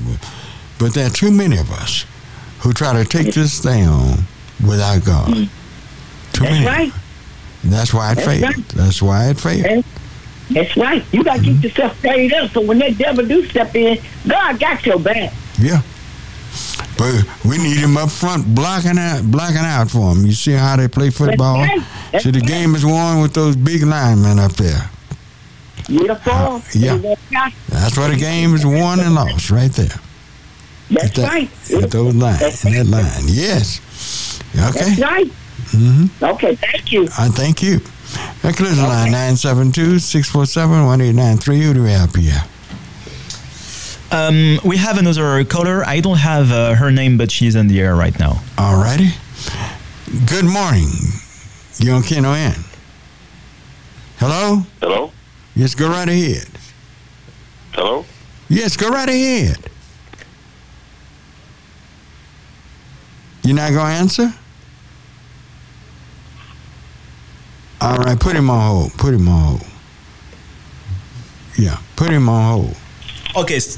but 0.80 0.94
there 0.94 1.08
are 1.08 1.10
too 1.14 1.32
many 1.32 1.58
of 1.58 1.70
us 1.72 2.06
who 2.62 2.72
try 2.72 2.94
to 2.94 3.04
take 3.04 3.34
this 3.34 3.60
thing 3.60 3.86
on 3.88 4.24
without 4.68 5.04
God. 5.06 5.30
Mm. 5.30 5.50
Too 6.34 6.44
That's 6.44 6.52
many. 6.52 6.66
right. 6.66 6.92
That's 7.66 7.94
why 7.94 8.12
it 8.12 8.16
That's 8.16 8.28
failed. 8.28 8.44
right. 8.44 8.68
That's 8.70 9.02
why 9.02 9.30
it 9.30 9.40
failed. 9.40 9.86
That's 10.50 10.76
right. 10.78 11.04
You 11.14 11.24
got 11.24 11.38
to 11.38 11.44
keep 11.44 11.64
yourself 11.64 12.00
prayed 12.02 12.34
up 12.34 12.52
so 12.52 12.62
when 12.62 12.80
that 12.80 12.98
devil 12.98 13.26
do 13.26 13.46
step 13.48 13.74
in, 13.76 13.98
God 14.28 14.60
got 14.60 14.86
your 14.86 15.00
back. 15.00 15.34
Yeah. 15.58 15.82
But 16.98 17.24
we 17.46 17.58
need 17.58 17.78
him 17.78 17.98
up 17.98 18.12
front 18.12 18.54
blocking 18.54 18.98
out 19.00 19.24
blocking 19.32 19.58
out 19.58 19.90
for 19.90 20.12
him. 20.12 20.26
You 20.26 20.34
see 20.34 20.52
how 20.52 20.76
they 20.76 20.88
play 20.88 21.10
football? 21.10 21.58
right. 21.60 21.82
That's 22.12 22.24
See 22.26 22.32
the 22.32 22.42
game 22.42 22.76
is 22.76 22.86
won 22.86 23.22
with 23.22 23.34
those 23.34 23.56
big 23.56 23.82
linemen 23.84 24.38
up 24.40 24.52
there. 24.54 24.90
Beautiful. 25.88 26.32
Uh, 26.34 26.62
yeah. 26.74 27.50
That's 27.70 27.98
where 27.98 28.10
the 28.10 28.16
game 28.18 28.54
is 28.54 28.66
won 28.66 29.00
and 29.00 29.16
lost 29.16 29.50
right 29.50 29.72
there. 29.72 29.96
That's 30.92 31.12
that- 31.18 31.28
right. 31.30 31.50
At 31.84 31.90
those 31.92 32.14
lines, 32.14 32.66
in 32.66 32.74
that 32.74 32.86
line. 32.88 33.24
Yes. 33.28 33.80
Okay. 34.56 34.96
That's 34.96 35.00
right. 35.00 35.28
Mm-hmm. 35.72 36.24
Okay, 36.24 36.56
thank 36.56 36.92
you. 36.92 37.08
I 37.18 37.30
thank 37.30 37.64
you. 37.64 37.80
That 38.42 38.56
collision 38.56 38.84
line 38.84 39.12
972-647-1893. 39.12 41.62
Who 41.62 41.74
do 41.74 41.84
we 41.84 41.92
have 41.92 42.14
here? 42.14 42.44
Um, 44.12 44.60
we 44.64 44.78
have 44.78 45.00
another 45.00 45.44
caller. 45.46 45.84
I 45.86 46.00
don't 46.00 46.20
have 46.20 46.52
uh, 46.52 46.76
her 46.76 46.92
name, 46.92 47.18
but 47.18 47.32
she's 47.32 47.56
in 47.56 47.68
the 47.68 47.82
air 47.82 47.96
right 47.96 48.18
now. 48.20 48.44
All 48.60 48.76
righty. 48.80 49.10
Good 50.28 50.46
morning. 50.46 50.90
You 51.80 51.94
on 51.94 52.04
KNON. 52.04 52.54
Hello? 54.18 54.62
Hello? 54.80 55.12
Yes, 55.56 55.74
go 55.74 55.90
right 55.90 56.08
ahead. 56.08 56.48
Hello? 57.72 58.06
Yes, 58.50 58.78
go 58.78 58.90
right 58.90 59.10
ahead. 59.10 59.58
You're 63.44 63.56
not 63.56 63.72
going 63.72 63.88
to 63.88 63.94
answer? 63.94 64.34
All 67.84 67.98
right, 67.98 68.18
put 68.20 68.36
him 68.36 68.50
on 68.50 68.62
hold. 68.72 68.94
Put 68.94 69.14
him 69.14 69.28
on 69.28 69.58
hold. 69.58 69.68
Yeah, 71.58 71.78
put 71.98 72.10
him 72.12 72.30
on 72.30 72.52
hold. 72.52 72.78
Okay, 73.36 73.58
s- 73.58 73.78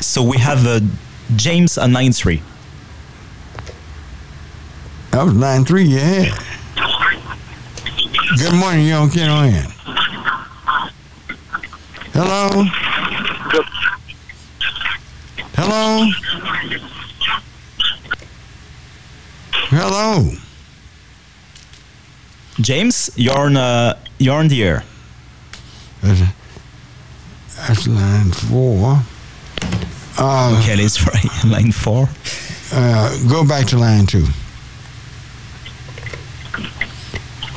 so 0.00 0.22
we 0.22 0.38
have 0.38 0.66
uh, 0.66 0.80
James 1.36 1.78
on 1.78 1.92
nine 1.92 2.12
three. 2.12 2.42
That 5.12 5.22
was 5.24 5.34
line 5.34 5.64
three 5.64 5.84
Yeah. 5.84 6.36
Good 8.36 8.54
morning, 8.54 8.86
you 8.86 8.94
on 8.94 9.10
Ken 9.10 9.30
N. 9.30 9.70
Hello? 12.12 12.64
Hello? 15.54 16.10
Hello? 19.70 20.30
James, 22.60 23.10
you're 23.16 23.36
on, 23.36 23.56
uh, 23.56 23.98
you're 24.18 24.36
on 24.36 24.48
the 24.48 24.62
air. 24.62 24.84
That's, 26.02 26.20
that's 27.56 27.88
line 27.88 28.30
four. 28.30 29.00
Uh, 30.16 30.56
okay, 30.60 30.76
let's 30.76 31.04
right. 31.04 31.44
Line 31.44 31.72
four. 31.72 32.08
Uh, 32.72 33.28
go 33.28 33.46
back 33.46 33.66
to 33.66 33.76
line 33.76 34.06
two. 34.06 34.24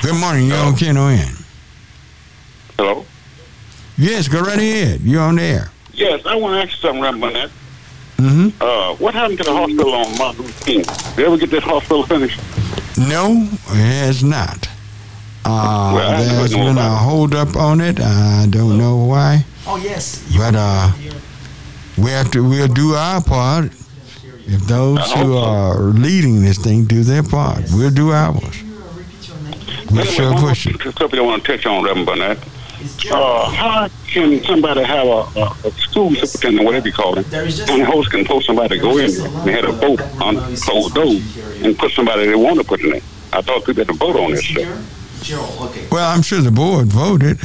Good 0.01 0.15
morning, 0.19 0.47
you're 0.47 0.57
on 0.57 0.73
KNON. 0.73 1.43
Hello? 2.77 3.05
Yes, 3.97 4.27
go 4.27 4.41
right 4.41 4.57
ahead. 4.57 5.01
You're 5.01 5.21
on 5.21 5.35
the 5.35 5.43
air. 5.43 5.71
Yes, 5.93 6.25
I 6.25 6.35
want 6.35 6.55
to 6.55 6.61
ask 6.61 6.71
you 6.71 6.87
something, 6.87 7.01
Reverend 7.01 7.21
Barnett. 7.21 7.51
Mm-hmm. 8.17 8.61
Uh, 8.61 8.95
what 8.95 9.13
happened 9.13 9.37
to 9.39 9.43
the 9.43 9.53
hospital 9.53 9.93
on 9.93 10.17
Martin 10.17 10.43
Luther 10.43 10.65
King? 10.65 10.81
Did 10.81 11.17
you 11.17 11.25
ever 11.25 11.37
get 11.37 11.49
that 11.51 11.63
hospital 11.63 12.03
finished? 12.03 12.39
No, 12.97 13.47
it 13.69 13.75
has 13.75 14.23
not. 14.23 14.67
Uh, 15.47 15.93
Well, 15.95 16.09
I 16.11 16.15
haven't 16.15 16.35
there's 16.35 16.51
heard 16.51 16.59
no 16.59 16.65
been 16.65 16.77
a 16.77 16.81
about 16.81 16.97
hold 16.97 17.33
up 17.35 17.55
on 17.55 17.79
it. 17.81 17.99
I 17.99 18.47
don't 18.49 18.77
know 18.77 18.97
why. 18.97 19.45
Oh 19.65 19.77
yes. 19.77 20.03
But 20.37 20.55
uh, 20.55 20.91
we 21.97 22.11
have 22.11 22.29
to. 22.31 22.43
We'll 22.43 22.67
do 22.67 22.93
our 22.95 23.21
part. 23.23 23.71
If 24.49 24.61
those 24.67 25.11
who 25.13 25.35
are 25.37 25.75
leading 26.07 26.41
this 26.41 26.57
thing 26.57 26.85
do 26.85 27.03
their 27.03 27.23
part, 27.23 27.63
we'll 27.73 27.91
do 27.91 28.11
ours. 28.11 28.63
We'll 29.91 30.01
Anyway, 30.01 30.05
sure 30.05 30.33
push 30.37 30.67
it. 30.67 30.77
piece 30.77 30.85
of 30.87 30.93
stuff 30.95 31.13
I 31.13 31.21
want 31.21 31.43
to 31.43 31.51
touch 31.57 31.65
on, 31.65 31.83
Reverend 31.83 32.05
Barnett. 32.05 32.37
Uh, 33.11 33.49
how 33.49 33.89
can 34.07 34.41
somebody 34.43 34.83
have 34.83 35.07
a, 35.07 35.21
a, 35.39 35.45
a 35.65 35.71
school 35.71 36.11
superintendent, 36.15 36.65
whatever 36.65 36.87
you 36.87 36.93
call 36.93 37.17
it, 37.17 37.25
and 37.33 37.81
the 37.81 37.85
host 37.85 38.11
can 38.11 38.23
post 38.23 38.45
somebody 38.47 38.75
to 38.77 38.81
go 38.81 38.97
in 38.97 39.09
and 39.09 39.49
had 39.49 39.65
a 39.65 39.71
vote 39.71 40.01
on 40.21 40.35
closed 40.57 40.93
doors 40.93 41.21
and 41.63 41.77
put 41.77 41.91
somebody 41.91 42.25
they 42.27 42.35
want 42.35 42.57
to 42.59 42.63
put 42.65 42.79
in 42.81 42.91
there? 42.91 43.01
I 43.33 43.41
thought 43.41 43.65
people 43.65 43.81
had 43.83 43.87
to 43.87 43.93
vote 43.93 44.15
on 44.15 44.31
this 44.31 44.45
stuff. 44.45 44.67
Well, 45.91 46.09
I'm 46.15 46.21
sure 46.21 46.41
the 46.41 46.51
board 46.51 46.87
voted. 46.87 47.39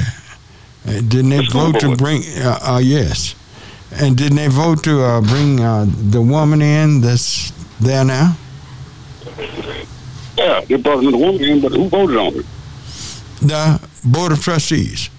Uh, 0.86 1.00
Didn't 1.00 1.30
they 1.30 1.38
The 1.38 1.44
school 1.46 1.72
vote 1.72 1.80
to 1.80 1.96
bring? 1.96 2.22
Uh, 2.38 2.58
uh, 2.62 2.80
yes. 2.82 3.34
And 4.00 4.16
didn't 4.16 4.36
they 4.36 4.48
vote 4.48 4.82
to 4.84 5.02
uh, 5.02 5.20
bring 5.20 5.60
uh, 5.60 5.86
the 5.88 6.22
woman 6.22 6.62
in 6.62 7.00
that's 7.02 7.50
there 7.80 8.04
now? 8.04 8.36
Yeah, 10.36 10.60
they 10.62 10.76
brought 10.76 11.00
another 11.00 11.18
woman 11.18 11.42
in, 11.42 11.60
but 11.60 11.72
who 11.72 11.88
voted 11.88 12.16
on 12.16 12.34
it? 12.36 12.46
The 13.42 13.80
board 14.04 14.32
of 14.32 14.40
trustees. 14.42 15.10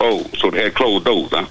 Oh, 0.00 0.24
so 0.38 0.50
they 0.50 0.64
had 0.64 0.74
closed 0.74 1.04
doors, 1.04 1.30
huh? 1.30 1.46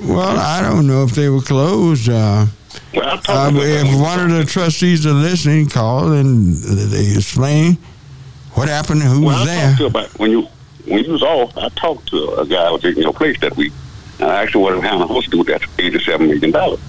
Well, 0.00 0.38
I 0.38 0.60
don't 0.62 0.86
know 0.86 1.04
if 1.04 1.10
they 1.12 1.28
were 1.28 1.42
closed. 1.42 2.08
Uh, 2.08 2.46
Well, 2.94 3.04
I 3.08 3.16
talked 3.20 3.56
uh, 3.56 3.60
if 3.60 4.00
one 4.00 4.20
of 4.30 4.36
the 4.36 4.44
trustees 4.44 5.06
are 5.06 5.12
listening, 5.12 5.68
call 5.68 6.12
and 6.12 6.54
they 6.56 7.12
explain 7.16 7.78
what 8.54 8.68
happened, 8.68 9.02
who 9.02 9.24
well, 9.24 9.38
was 9.40 9.48
I 9.48 9.54
there. 9.54 9.70
talked 9.76 9.80
about 9.82 10.18
when 10.18 10.30
you 10.30 10.48
when 10.86 11.04
you 11.04 11.12
was 11.12 11.22
off. 11.22 11.56
I 11.56 11.68
talked 11.70 12.08
to 12.08 12.34
a 12.40 12.46
guy 12.46 12.66
who 12.68 12.74
was 12.74 12.84
in 12.84 12.96
your 12.96 13.12
place 13.12 13.38
that 13.40 13.56
week. 13.56 13.72
And 14.20 14.30
I 14.30 14.42
asked 14.44 14.52
her 14.54 14.60
what 14.60 14.74
Hannah 14.82 15.06
Host 15.06 15.30
do 15.30 15.38
with 15.38 15.48
that 15.48 15.62
eighty-seven 15.78 16.26
million 16.28 16.50
dollars. 16.50 16.80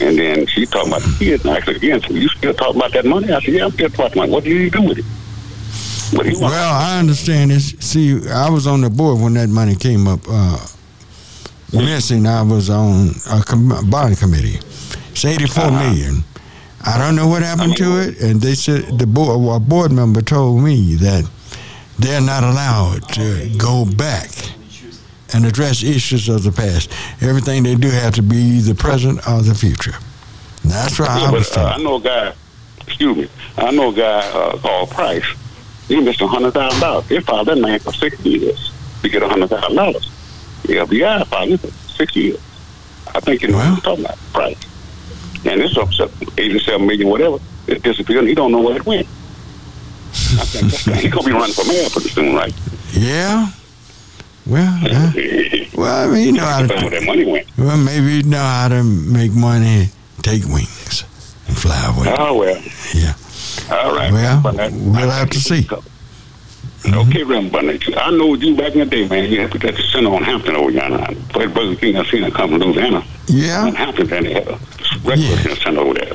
And 0.00 0.18
then 0.18 0.46
she 0.46 0.66
talking 0.66 0.88
about 0.92 1.02
the 1.02 1.16
kids. 1.18 1.44
And 1.44 1.54
I 1.54 1.60
said 1.60 1.76
again, 1.76 2.00
so 2.02 2.12
you 2.12 2.28
still 2.28 2.52
talking 2.54 2.76
about 2.76 2.92
that 2.92 3.04
money? 3.04 3.30
I 3.32 3.40
said, 3.40 3.54
yeah, 3.54 3.64
I'm 3.66 3.70
still 3.72 3.88
talking 3.90 4.18
about. 4.18 4.28
it. 4.28 4.32
What 4.32 4.44
do 4.44 4.50
you 4.50 4.70
do 4.70 4.82
with 4.82 4.98
it? 4.98 5.04
Well, 6.12 6.52
I 6.74 6.98
understand 6.98 7.50
this. 7.52 7.70
See, 7.80 8.28
I 8.28 8.50
was 8.50 8.66
on 8.66 8.82
the 8.82 8.90
board 8.90 9.20
when 9.20 9.32
that 9.34 9.48
money 9.48 9.74
came 9.76 10.06
up 10.06 10.20
uh, 10.28 10.58
missing. 11.72 12.26
I 12.26 12.42
was 12.42 12.68
on 12.68 13.10
a 13.30 13.42
com- 13.42 13.88
bond 13.88 14.18
committee. 14.18 14.58
It's 15.12 15.24
eighty-four 15.24 15.64
Uh-huh. 15.64 15.88
million. 15.90 16.24
I 16.84 16.98
don't 16.98 17.14
know 17.14 17.28
what 17.28 17.42
happened 17.42 17.76
to 17.76 18.00
it, 18.00 18.20
and 18.20 18.40
they 18.40 18.54
said 18.54 18.98
the 18.98 19.06
board, 19.06 19.56
a 19.56 19.64
board 19.64 19.92
member 19.92 20.20
told 20.20 20.62
me 20.62 20.94
that 20.96 21.28
they're 21.98 22.20
not 22.20 22.42
allowed 22.42 23.08
to 23.10 23.52
go 23.56 23.84
back 23.84 24.30
and 25.34 25.46
address 25.46 25.82
issues 25.82 26.28
of 26.28 26.42
the 26.42 26.52
past. 26.52 26.90
Everything 27.22 27.62
they 27.62 27.74
do 27.76 27.88
have 27.88 28.14
to 28.14 28.22
be 28.22 28.60
the 28.60 28.74
present 28.74 29.20
or 29.28 29.42
the 29.42 29.54
future. 29.54 29.94
That's 30.64 30.98
what 30.98 31.08
Yeah, 31.08 31.28
I 31.28 31.30
was 31.30 31.48
but 31.50 31.58
uh. 31.58 31.64
I 31.76 31.82
know 31.82 31.96
a 31.96 32.00
guy. 32.00 32.34
Excuse 32.86 33.16
me. 33.16 33.28
I 33.56 33.70
know 33.70 33.90
a 33.90 33.94
guy 33.94 34.28
uh, 34.30 34.58
called 34.58 34.90
Price, 34.90 35.24
He 35.88 36.00
missed 36.00 36.20
a 36.20 36.26
hundred 36.26 36.52
thousand 36.52 36.80
dollars. 36.80 37.08
They 37.08 37.20
filed 37.20 37.48
that 37.48 37.58
man 37.58 37.78
for 37.78 37.92
six 37.92 38.18
years 38.24 38.72
to 39.02 39.08
get 39.08 39.22
a 39.22 39.28
hundred 39.28 39.48
thousand 39.50 39.76
dollars. 39.76 40.10
The 40.64 40.74
FBI 40.74 41.26
filed 41.26 41.48
him 41.50 41.58
for 41.58 41.68
six 41.88 42.14
years. 42.16 42.40
I 43.14 43.20
think 43.20 43.42
you 43.42 43.48
know 43.48 43.58
what 43.58 43.66
I'm 43.66 43.76
talking 43.80 44.04
about, 44.04 44.18
right? 44.34 44.66
And 45.44 45.60
this 45.60 45.76
upset 45.76 46.10
eighty-seven 46.38 46.86
million, 46.86 47.08
whatever, 47.08 47.38
it 47.66 47.82
disappeared. 47.82 48.20
and 48.20 48.28
He 48.28 48.34
don't 48.34 48.52
know 48.52 48.60
where 48.60 48.76
it 48.76 48.86
went. 48.86 49.06
He 51.00 51.08
gonna 51.08 51.26
be 51.26 51.32
running 51.32 51.52
for 51.54 51.64
mayor 51.64 51.88
pretty 51.90 52.08
soon, 52.10 52.34
right? 52.34 52.54
Yeah. 52.92 53.48
Well, 54.46 54.78
uh, 54.90 55.12
well, 55.74 56.08
I 56.08 56.12
mean, 56.12 56.26
you 56.26 56.32
know 56.32 56.44
how 56.44 56.66
to, 56.66 56.74
Where 56.74 56.90
that 56.90 57.04
money 57.04 57.24
went. 57.24 57.46
Well, 57.56 57.76
maybe 57.76 58.14
you 58.16 58.22
know 58.24 58.38
how 58.38 58.68
to 58.68 58.82
make 58.82 59.32
money, 59.32 59.86
take 60.22 60.44
wings, 60.46 61.04
and 61.48 61.56
fly 61.56 61.94
away. 61.96 62.14
Oh 62.18 62.36
well. 62.38 62.60
Yeah. 62.94 63.14
All 63.70 63.94
right. 63.94 64.12
Well, 64.12 64.42
we'll 64.44 65.10
have 65.10 65.30
to 65.30 65.40
see. 65.40 65.68
Okay, 66.84 67.22
Reverend 67.22 67.52
Bunny. 67.52 67.78
I 67.96 68.10
know 68.10 68.34
you 68.34 68.56
back 68.56 68.72
in 68.72 68.80
the 68.80 68.86
day, 68.86 69.08
man. 69.08 69.30
You 69.30 69.42
had 69.42 69.52
that 69.52 69.76
center 69.92 70.10
on 70.10 70.22
Hampton 70.24 70.56
over 70.56 70.70
yonder. 70.70 71.04
First 71.32 71.54
Burger 71.54 71.76
King 71.76 71.96
I 71.96 72.04
seen 72.04 72.24
it 72.24 72.34
come 72.34 72.50
from 72.50 72.58
Louisiana. 72.58 73.04
Yeah. 73.28 73.66
On 73.66 73.74
Hampton, 73.74 74.08
then 74.08 74.24
they 74.24 74.32
had 74.34 74.48
a 74.48 74.58
breakfast 75.04 75.62
center 75.62 75.80
over 75.80 75.94
there. 75.94 76.14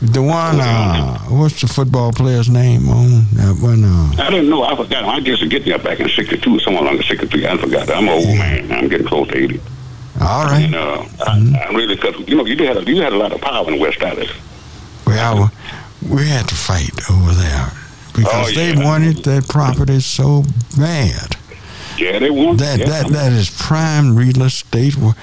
The 0.00 0.22
one, 0.22 0.60
uh, 0.60 1.18
what's 1.24 1.60
the 1.60 1.66
football 1.66 2.12
player's 2.12 2.48
name 2.48 2.88
on 2.88 3.24
that 3.32 3.58
one? 3.60 3.82
Uh, 3.82 4.22
I 4.22 4.30
didn't 4.30 4.48
know. 4.48 4.62
I 4.62 4.76
forgot. 4.76 5.04
I 5.04 5.18
just 5.18 5.48
get 5.50 5.64
there 5.64 5.78
back 5.78 5.98
in 5.98 6.08
'62, 6.08 6.60
somewhere 6.60 6.84
along 6.84 6.98
the 6.98 7.02
'63. 7.02 7.46
I 7.46 7.56
forgot. 7.56 7.90
I'm 7.90 8.04
an 8.04 8.10
old 8.10 8.38
man. 8.38 8.70
I'm 8.70 8.88
getting 8.88 9.08
close 9.08 9.26
to 9.28 9.36
80. 9.36 9.60
all 10.20 10.44
right. 10.44 10.62
And 10.62 10.74
uh, 10.76 11.04
I, 11.26 11.66
I 11.68 11.72
really, 11.74 11.96
cause 11.96 12.14
you 12.28 12.36
know, 12.36 12.44
you 12.46 12.56
had 12.64 12.76
a, 12.76 12.84
you 12.84 13.02
had 13.02 13.12
a 13.12 13.16
lot 13.16 13.32
of 13.32 13.40
power 13.40 13.68
in 13.72 13.80
West 13.80 13.98
Dallas. 13.98 14.30
Well, 15.04 15.50
we 16.08 16.28
had 16.28 16.46
to 16.48 16.54
fight 16.54 16.92
over 17.10 17.32
there 17.32 17.72
because 18.18 18.50
Oh, 18.50 18.54
they 18.54 18.76
wanted 18.76 19.18
that 19.24 19.48
property 19.48 20.00
so 20.00 20.44
bad. 20.76 21.36
Yeah, 21.96 22.18
they 22.18 22.30
want 22.30 22.58
That 22.58 22.78
yeah. 22.80 22.86
that 22.86 23.08
that 23.08 23.32
is 23.32 23.50
prime 23.50 24.14
real 24.16 24.42
estate 24.42 24.96
where, 24.96 25.14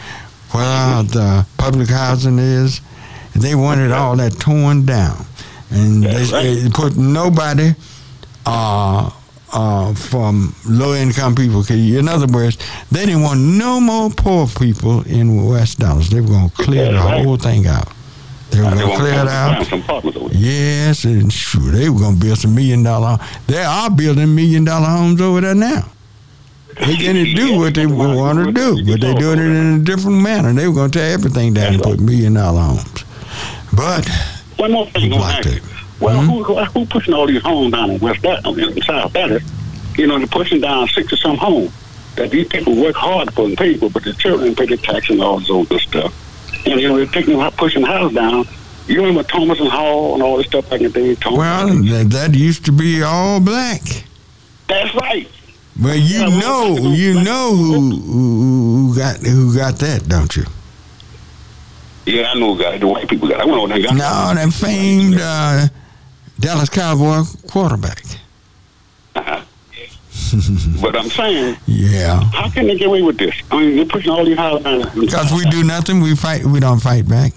where 0.52 1.04
the 1.04 1.46
public 1.58 1.90
housing 1.90 2.40
is. 2.40 2.82
They 3.34 3.56
wanted 3.56 3.92
all 3.92 4.16
that 4.18 4.40
torn 4.40 4.86
down, 4.86 5.26
and 5.70 6.04
they, 6.04 6.24
right. 6.32 6.44
they 6.64 6.70
put 6.70 6.96
nobody 6.96 7.72
uh, 8.46 9.10
uh, 9.52 9.94
from 9.94 10.56
low 10.66 10.94
income 10.94 11.36
people. 11.36 11.64
In 11.70 12.08
other 12.08 12.28
words, 12.28 12.58
they 12.92 13.06
didn't 13.06 13.24
want 13.24 13.40
no 13.42 13.80
more 13.82 14.10
poor 14.10 14.48
people 14.48 15.02
in 15.06 15.46
West 15.46 15.80
Dallas. 15.80 16.10
They 16.10 16.22
were 16.22 16.28
going 16.30 16.50
to 16.50 16.56
clear 16.64 16.92
the 16.94 17.02
whole 17.02 17.36
thing 17.38 17.68
out. 17.68 17.90
They 18.52 18.60
were 18.62 18.70
going 18.70 18.78
to 18.90 18.96
clear 18.96 19.14
it 19.14 19.28
out. 19.28 19.66
some 19.68 19.82
apartments 19.82 20.18
over 20.18 20.30
there. 20.30 20.38
Yes, 20.42 21.04
and 21.04 21.32
sure, 21.34 21.72
they 21.72 21.90
were 21.90 22.00
going 22.00 22.16
to 22.20 22.22
build 22.26 22.38
some 22.38 22.56
million 22.56 22.84
dollar. 22.84 23.18
They 23.48 23.64
are 23.64 23.90
building 23.90 24.34
million 24.36 24.64
dollar 24.64 24.86
homes 24.88 25.20
over 25.22 25.42
there 25.42 25.56
now. 25.56 25.90
They 26.80 26.96
can 26.98 27.36
do 27.36 27.58
what 27.58 27.74
they 27.74 27.86
want 27.86 28.46
to 28.46 28.52
do, 28.52 28.86
but 28.86 29.00
they're 29.02 29.14
doing 29.16 29.40
it 29.40 29.46
in 29.46 29.80
a 29.82 29.84
different 29.84 30.22
manner. 30.22 30.52
They 30.54 30.68
were 30.68 30.74
going 30.74 30.92
to 30.92 31.00
tear 31.00 31.14
everything 31.14 31.54
down 31.54 31.76
and 31.76 31.84
put 31.84 32.00
million 32.00 32.34
dollar 32.34 32.62
homes. 32.62 33.04
But 33.74 34.08
One 34.58 34.72
more 34.72 34.86
thing 34.88 35.12
on 35.14 35.20
Blocked 35.20 35.44
that. 35.46 35.62
Well, 36.00 36.22
Mhm. 36.22 36.26
who, 36.28 36.44
who, 36.44 36.64
who 36.66 36.86
pushing 36.86 37.14
all 37.14 37.28
these 37.28 37.42
homes 37.42 37.72
down 37.72 37.92
in 37.92 38.00
West 38.00 38.22
Dallas, 38.22 38.46
in 38.58 38.82
South 38.84 39.14
Dallas? 39.14 39.44
You 39.98 40.08
know, 40.08 40.18
they're 40.18 40.28
pushing 40.28 40.60
down 40.62 40.88
six 40.90 41.12
or 41.14 41.18
some 41.18 41.38
homes 41.38 41.72
that 42.18 42.32
these 42.32 42.48
people 42.50 42.76
work 42.76 42.96
hard 42.96 43.34
for 43.34 43.46
and 43.46 43.58
pay 43.58 43.76
for, 43.78 43.90
but 43.90 44.04
the 44.04 44.14
children 44.14 44.54
pay 44.56 44.66
the 44.66 44.76
tax 44.78 45.10
and 45.10 45.22
all 45.22 45.40
this 45.40 45.50
other 45.50 45.80
stuff. 45.80 46.14
And 46.66 46.80
you 46.82 46.88
know, 46.90 46.98
they're 46.98 47.06
taking 47.06 47.40
pushing 47.52 47.82
the 47.82 47.88
house 47.88 48.14
down. 48.14 48.46
You 48.88 48.98
remember 49.02 49.24
Thomas 49.24 49.60
and 49.60 49.70
Hall 49.70 50.14
and 50.14 50.22
all 50.24 50.38
this 50.38 50.48
stuff 50.48 50.70
back 50.70 50.82
in 50.82 50.92
the 50.92 51.00
day? 51.00 51.16
Thomas 51.16 51.38
well, 51.40 51.68
that, 51.68 52.10
that 52.12 52.34
used 52.36 52.66
to 52.66 52.72
be 52.72 53.02
all 53.02 53.40
black. 53.40 53.82
That's 54.68 54.94
right. 54.96 55.28
Well, 55.82 55.96
you 55.96 56.20
Yeah, 56.20 56.40
know, 56.40 56.76
you 56.92 57.14
black- 57.14 57.26
know 57.26 57.56
who, 57.56 57.80
who 57.92 58.88
who 58.90 58.96
got 58.96 59.18
who 59.18 59.56
got 59.56 59.78
that, 59.80 60.08
don't 60.08 60.36
you? 60.36 60.46
Yeah, 62.06 62.32
I 62.32 62.40
know, 62.40 62.56
guys. 62.56 62.80
The 62.80 62.88
white 62.88 63.10
people 63.10 63.28
got. 63.28 63.42
I 63.42 63.46
went 63.46 63.58
over 63.58 63.68
there. 63.70 63.82
got 63.82 63.94
No, 63.96 64.34
that 64.42 64.54
famed 64.54 65.16
uh, 65.20 65.68
Dallas 66.40 66.70
Cowboy 66.70 67.24
quarterback. 67.50 68.04
But 70.82 70.96
I'm 70.96 71.10
saying, 71.10 71.58
Yeah. 71.68 72.20
how 72.34 72.50
can 72.50 72.68
they 72.68 72.78
get 72.78 72.88
away 72.88 73.02
with 73.02 73.18
this? 73.18 73.36
I 73.52 73.60
mean, 73.60 73.76
they're 73.78 73.86
pushing 73.86 74.12
all 74.12 74.26
these 74.26 74.38
down. 74.38 74.60
Because 75.00 75.32
we 75.32 75.44
do 75.50 75.64
nothing, 75.64 76.02
we 76.02 76.16
fight. 76.16 76.44
We 76.46 76.60
don't 76.60 76.80
fight 76.80 77.08
back. 77.08 77.34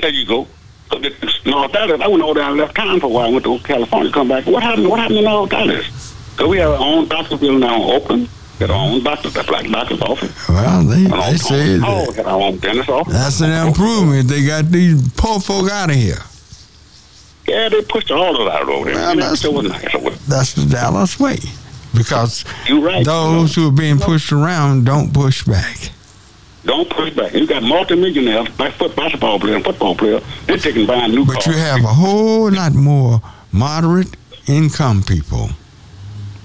There 0.00 0.10
you 0.10 0.26
go. 0.26 0.46
North 1.44 1.72
Dallas, 1.72 2.00
I 2.00 2.06
went 2.08 2.22
over 2.22 2.34
there 2.34 2.48
and 2.48 2.56
left 2.56 2.74
town 2.76 3.00
for 3.00 3.06
a 3.06 3.08
while. 3.08 3.26
I 3.26 3.30
went 3.30 3.44
to 3.44 3.58
California, 3.60 4.10
come 4.12 4.28
back. 4.28 4.46
What 4.46 4.62
happened? 4.62 4.88
What 4.88 5.00
happened 5.00 5.18
in 5.18 5.24
North 5.24 5.50
Dallas? 5.50 5.86
So 6.36 6.48
we 6.48 6.58
have 6.58 6.70
our 6.70 6.78
own 6.78 7.08
doctor 7.08 7.36
building 7.36 7.60
now 7.60 7.82
open. 7.92 8.28
Got 8.58 8.70
our 8.70 8.76
own 8.76 9.04
doctor, 9.04 9.28
the 9.30 9.44
black 9.44 9.66
doctor's 9.68 10.00
office. 10.02 10.48
Well, 10.48 10.82
they 10.84 11.04
they 11.04 11.36
say 11.36 11.78
Oh, 11.82 12.06
that 12.10 12.16
got 12.16 12.26
our 12.26 12.40
own 12.40 12.58
dentist 12.58 12.88
office. 12.88 13.12
that's 13.12 13.40
an 13.40 13.50
improvement. 13.68 14.28
They 14.28 14.44
got 14.46 14.66
these 14.66 15.00
poor 15.12 15.40
folk 15.40 15.70
out 15.70 15.90
of 15.90 15.96
here. 15.96 16.18
Yeah, 17.48 17.68
they 17.68 17.82
pushed 17.82 18.10
all 18.10 18.40
of 18.40 18.52
that 18.52 18.62
over 18.62 18.90
there. 18.92 18.94
Well, 18.94 19.16
that's-. 19.16 20.26
That's 20.26 20.52
the 20.54 20.66
Dallas 20.70 21.18
way. 21.18 21.38
Because 21.96 22.44
You 22.68 22.84
right. 22.86 23.04
those 23.04 23.54
who 23.54 23.68
are 23.68 23.72
being 23.72 23.98
pushed 23.98 24.30
around 24.32 24.84
don't 24.84 25.12
push 25.12 25.42
back. 25.44 25.90
Don't 26.64 26.88
push 26.90 27.14
back. 27.14 27.32
You 27.32 27.46
got 27.46 27.62
multimillionaires, 27.62 28.48
like 28.58 28.74
foot 28.74 28.94
basketball 28.94 29.40
players, 29.40 29.62
football 29.64 29.94
players. 29.96 30.22
They're 30.46 30.58
taking 30.58 30.86
buying 30.86 31.12
new 31.12 31.24
But 31.24 31.42
cars. 31.42 31.46
you 31.46 31.52
have 31.54 31.82
a 31.84 31.88
whole 31.94 32.50
lot 32.52 32.74
more 32.74 33.22
moderate 33.52 34.14
income 34.46 35.02
people 35.02 35.48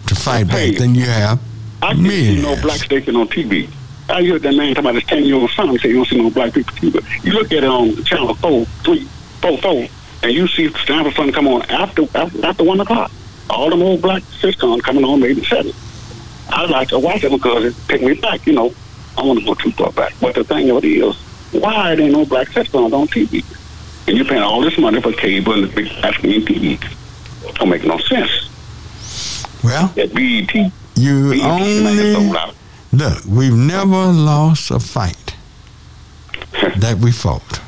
to 0.08 0.16
fight 0.16 0.48
back 0.48 0.78
than 0.78 0.96
you 0.96 1.06
have 1.06 1.40
I 1.82 1.94
can't 1.94 2.08
see 2.08 2.42
no 2.42 2.56
black 2.62 2.78
station 2.80 3.16
on 3.18 3.28
TV. 3.28 3.70
I 4.10 4.24
heard 4.26 4.42
that 4.44 4.54
man 4.56 4.74
talking 4.76 4.80
about 4.90 4.96
his 4.96 5.04
10 5.06 5.24
year 5.26 5.36
old 5.36 5.50
son 5.52 5.78
say 5.80 5.90
you 5.90 5.96
don't 5.96 6.08
see 6.08 6.18
no 6.22 6.30
black 6.30 6.54
people 6.54 6.74
TV. 6.76 7.26
You 7.26 7.34
look 7.34 7.48
at 7.52 7.60
it 7.60 7.64
on 7.66 8.02
channel 8.06 8.34
4, 8.36 8.66
3, 8.66 9.00
4, 9.42 9.58
4, 9.58 9.88
and 10.24 10.32
you 10.32 10.48
see 10.48 10.70
Sanford 10.70 11.06
and 11.08 11.16
Son 11.16 11.32
come 11.32 11.48
on 11.48 11.62
after, 11.64 12.04
after 12.16 12.46
after 12.46 12.64
1 12.64 12.80
o'clock. 12.80 13.12
All 13.50 13.70
them 13.70 13.82
old 13.82 14.02
black 14.02 14.24
sitcoms 14.24 14.82
coming 14.82 15.04
on 15.04 15.20
maybe 15.20 15.44
7. 15.44 15.72
I 16.50 16.66
like 16.66 16.88
to 16.90 17.00
watch 17.00 17.24
it 17.24 17.32
because 17.32 17.66
it 17.66 17.76
take 17.88 18.02
me 18.02 18.14
back, 18.16 18.46
you 18.48 18.54
know. 18.54 18.74
I 19.18 19.22
want 19.24 19.40
to 19.40 19.46
go 19.46 19.54
too 19.54 19.72
far 19.72 19.92
back. 19.92 20.14
But 20.20 20.36
the 20.36 20.44
thing 20.44 20.70
of 20.70 20.84
it 20.84 20.88
is, 20.88 21.16
why 21.52 21.94
there 21.96 22.06
ain't 22.06 22.14
no 22.14 22.26
black 22.26 22.48
sitcoms 22.48 22.94
on 22.94 23.08
TV? 23.08 23.44
And 24.08 24.18
you're 24.18 24.26
paying 24.26 24.42
all 24.42 24.62
this 24.62 24.78
money 24.78 25.02
for 25.02 25.12
cable 25.14 25.54
and 25.54 25.64
the 25.66 25.68
big 25.68 25.88
screen 25.88 26.46
TV. 26.46 27.56
Don't 27.56 27.70
make 27.70 27.84
no 27.86 27.98
sense. 28.00 28.50
Well, 29.64 29.88
That 29.96 30.14
BET, 30.14 30.72
you 30.96 31.30
BET 31.32 31.40
man, 31.40 31.62
is 31.62 32.16
sold 32.16 32.36
only 32.36 32.56
look. 32.92 33.26
We've 33.26 33.54
never 33.54 34.08
lost 34.12 34.72
a 34.72 34.80
fight 34.80 35.36
that 36.78 36.98
we 37.00 37.12
fought. 37.12 37.62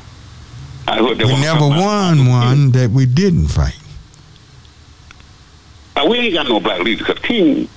I 0.88 1.14
they 1.14 1.24
We 1.24 1.40
never 1.40 1.68
won 1.68 2.26
one 2.28 2.70
that 2.72 2.90
we 2.90 3.06
didn't 3.06 3.48
fight. 3.48 3.76
Uh, 5.96 6.06
we 6.08 6.18
ain't 6.18 6.34
got 6.34 6.48
no 6.48 6.60
black 6.60 6.80
leaders 6.80 7.06
because 7.06 7.22
King, 7.22 7.68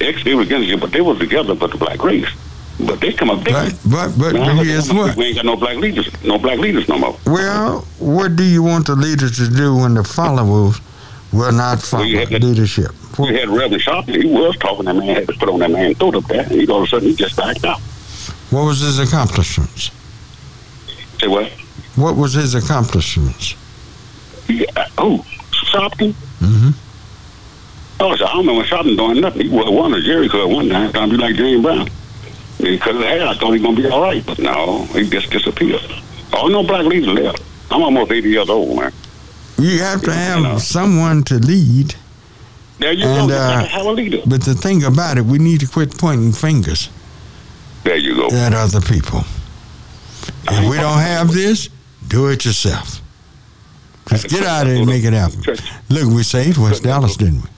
ex, 0.00 0.22
they 0.24 0.34
were 0.34 0.42
against 0.42 0.68
you, 0.68 0.78
but 0.78 0.92
they 0.92 1.00
was 1.00 1.18
together, 1.18 1.54
but 1.54 1.72
the 1.72 1.76
black 1.76 2.02
race. 2.02 2.28
But 2.80 3.00
they 3.00 3.12
come 3.12 3.30
up 3.30 3.38
But 3.38 3.44
different. 3.44 3.80
but 3.90 4.18
but, 4.18 4.32
Now, 4.34 4.46
but 4.46 4.54
look, 4.56 4.66
here's 4.66 4.92
we 5.16 5.26
ain't 5.26 5.36
got 5.36 5.44
no 5.44 5.56
black 5.56 5.76
leaders, 5.76 6.08
no 6.24 6.38
black 6.38 6.58
leaders 6.58 6.88
no 6.88 6.98
more. 6.98 7.16
Well, 7.26 7.80
what 7.98 8.36
do 8.36 8.44
you 8.44 8.62
want 8.62 8.86
the 8.86 8.94
leaders 8.94 9.36
to 9.38 9.48
do 9.48 9.76
when 9.76 9.94
the 9.94 10.04
followers 10.04 10.80
will 11.32 11.52
not 11.52 11.82
follow 11.82 12.04
that- 12.04 12.30
leadership? 12.42 12.92
We 13.18 13.34
had 13.34 13.48
Reverend 13.48 13.82
Sharpley, 13.82 14.22
he 14.22 14.28
was 14.28 14.56
talking, 14.58 14.84
that 14.84 14.94
man 14.94 15.16
had 15.16 15.26
to 15.26 15.32
put 15.34 15.48
on 15.48 15.58
that 15.58 15.72
man 15.72 15.94
throat 15.96 16.14
up 16.14 16.24
there, 16.26 16.42
and 16.42 16.52
he 16.52 16.68
all 16.68 16.78
of 16.78 16.84
a 16.84 16.86
sudden 16.86 17.08
he 17.08 17.16
just 17.16 17.36
backed 17.36 17.64
out. 17.64 17.80
What 18.50 18.64
was 18.64 18.78
his 18.80 19.00
accomplishments? 19.00 19.90
Say 21.20 21.26
what? 21.26 21.50
What 21.98 22.16
was 22.16 22.34
his 22.34 22.54
accomplishments? 22.54 23.54
He, 24.46 24.66
uh, 24.68 24.86
oh, 24.98 25.24
Sharpley? 25.50 26.12
Mm-hmm. 26.40 26.70
Oh, 28.00 28.14
so 28.16 28.24
I 28.26 28.32
don't 28.32 28.46
remember 28.46 28.64
Sharpley 28.66 28.96
doing 28.96 29.20
nothing. 29.20 29.42
He 29.42 29.48
was 29.48 29.68
one 29.68 29.92
of 29.94 30.02
Jericho 30.02 30.42
at 30.42 30.48
one 30.48 30.68
time, 30.68 30.92
trying 30.92 31.10
to 31.10 31.16
be 31.16 31.22
like 31.22 31.34
James 31.36 31.62
Brown. 31.62 31.88
Because 32.58 32.96
of 32.96 33.02
hair, 33.02 33.26
I 33.26 33.34
thought 33.34 33.46
he 33.52 33.52
was 33.52 33.62
going 33.62 33.76
to 33.76 33.82
be 33.82 33.88
all 33.88 34.00
right, 34.02 34.24
but 34.24 34.38
no, 34.38 34.84
he 34.86 35.08
just 35.08 35.30
disappeared. 35.30 35.80
Oh, 36.32 36.48
no 36.48 36.62
black 36.62 36.84
leaders 36.86 37.08
left. 37.08 37.42
I'm 37.70 37.82
almost 37.82 38.10
80 38.10 38.28
years 38.28 38.48
old, 38.50 38.76
man. 38.76 38.92
You 39.58 39.78
have 39.80 40.02
to 40.02 40.12
have 40.12 40.42
know. 40.42 40.58
someone 40.58 41.22
to 41.24 41.34
lead. 41.34 41.94
There 42.78 42.92
you 42.92 43.04
And, 43.06 43.28
go. 43.28 43.34
You 43.34 43.40
uh, 43.40 43.64
have 43.66 43.86
a 43.86 43.90
leader. 43.92 44.18
But 44.26 44.42
the 44.44 44.54
thing 44.54 44.84
about 44.84 45.18
it, 45.18 45.24
we 45.24 45.38
need 45.38 45.60
to 45.60 45.66
quit 45.66 45.98
pointing 45.98 46.32
fingers 46.32 46.88
There 47.84 47.96
you 47.96 48.14
go. 48.14 48.28
at 48.28 48.54
other 48.54 48.80
people. 48.80 49.20
If 50.50 50.70
we 50.70 50.76
don't 50.76 51.00
have 51.00 51.32
this, 51.32 51.68
do 52.08 52.28
it 52.28 52.44
yourself. 52.44 53.00
Just 54.08 54.28
get 54.28 54.42
out 54.44 54.62
of 54.62 54.68
there 54.68 54.76
and 54.78 54.86
make 54.86 55.04
it 55.04 55.12
happen. 55.12 55.40
Look, 55.90 56.12
we 56.14 56.22
saved 56.22 56.56
West 56.58 56.82
Dallas, 56.82 57.16
didn't 57.16 57.42
we? 57.42 57.48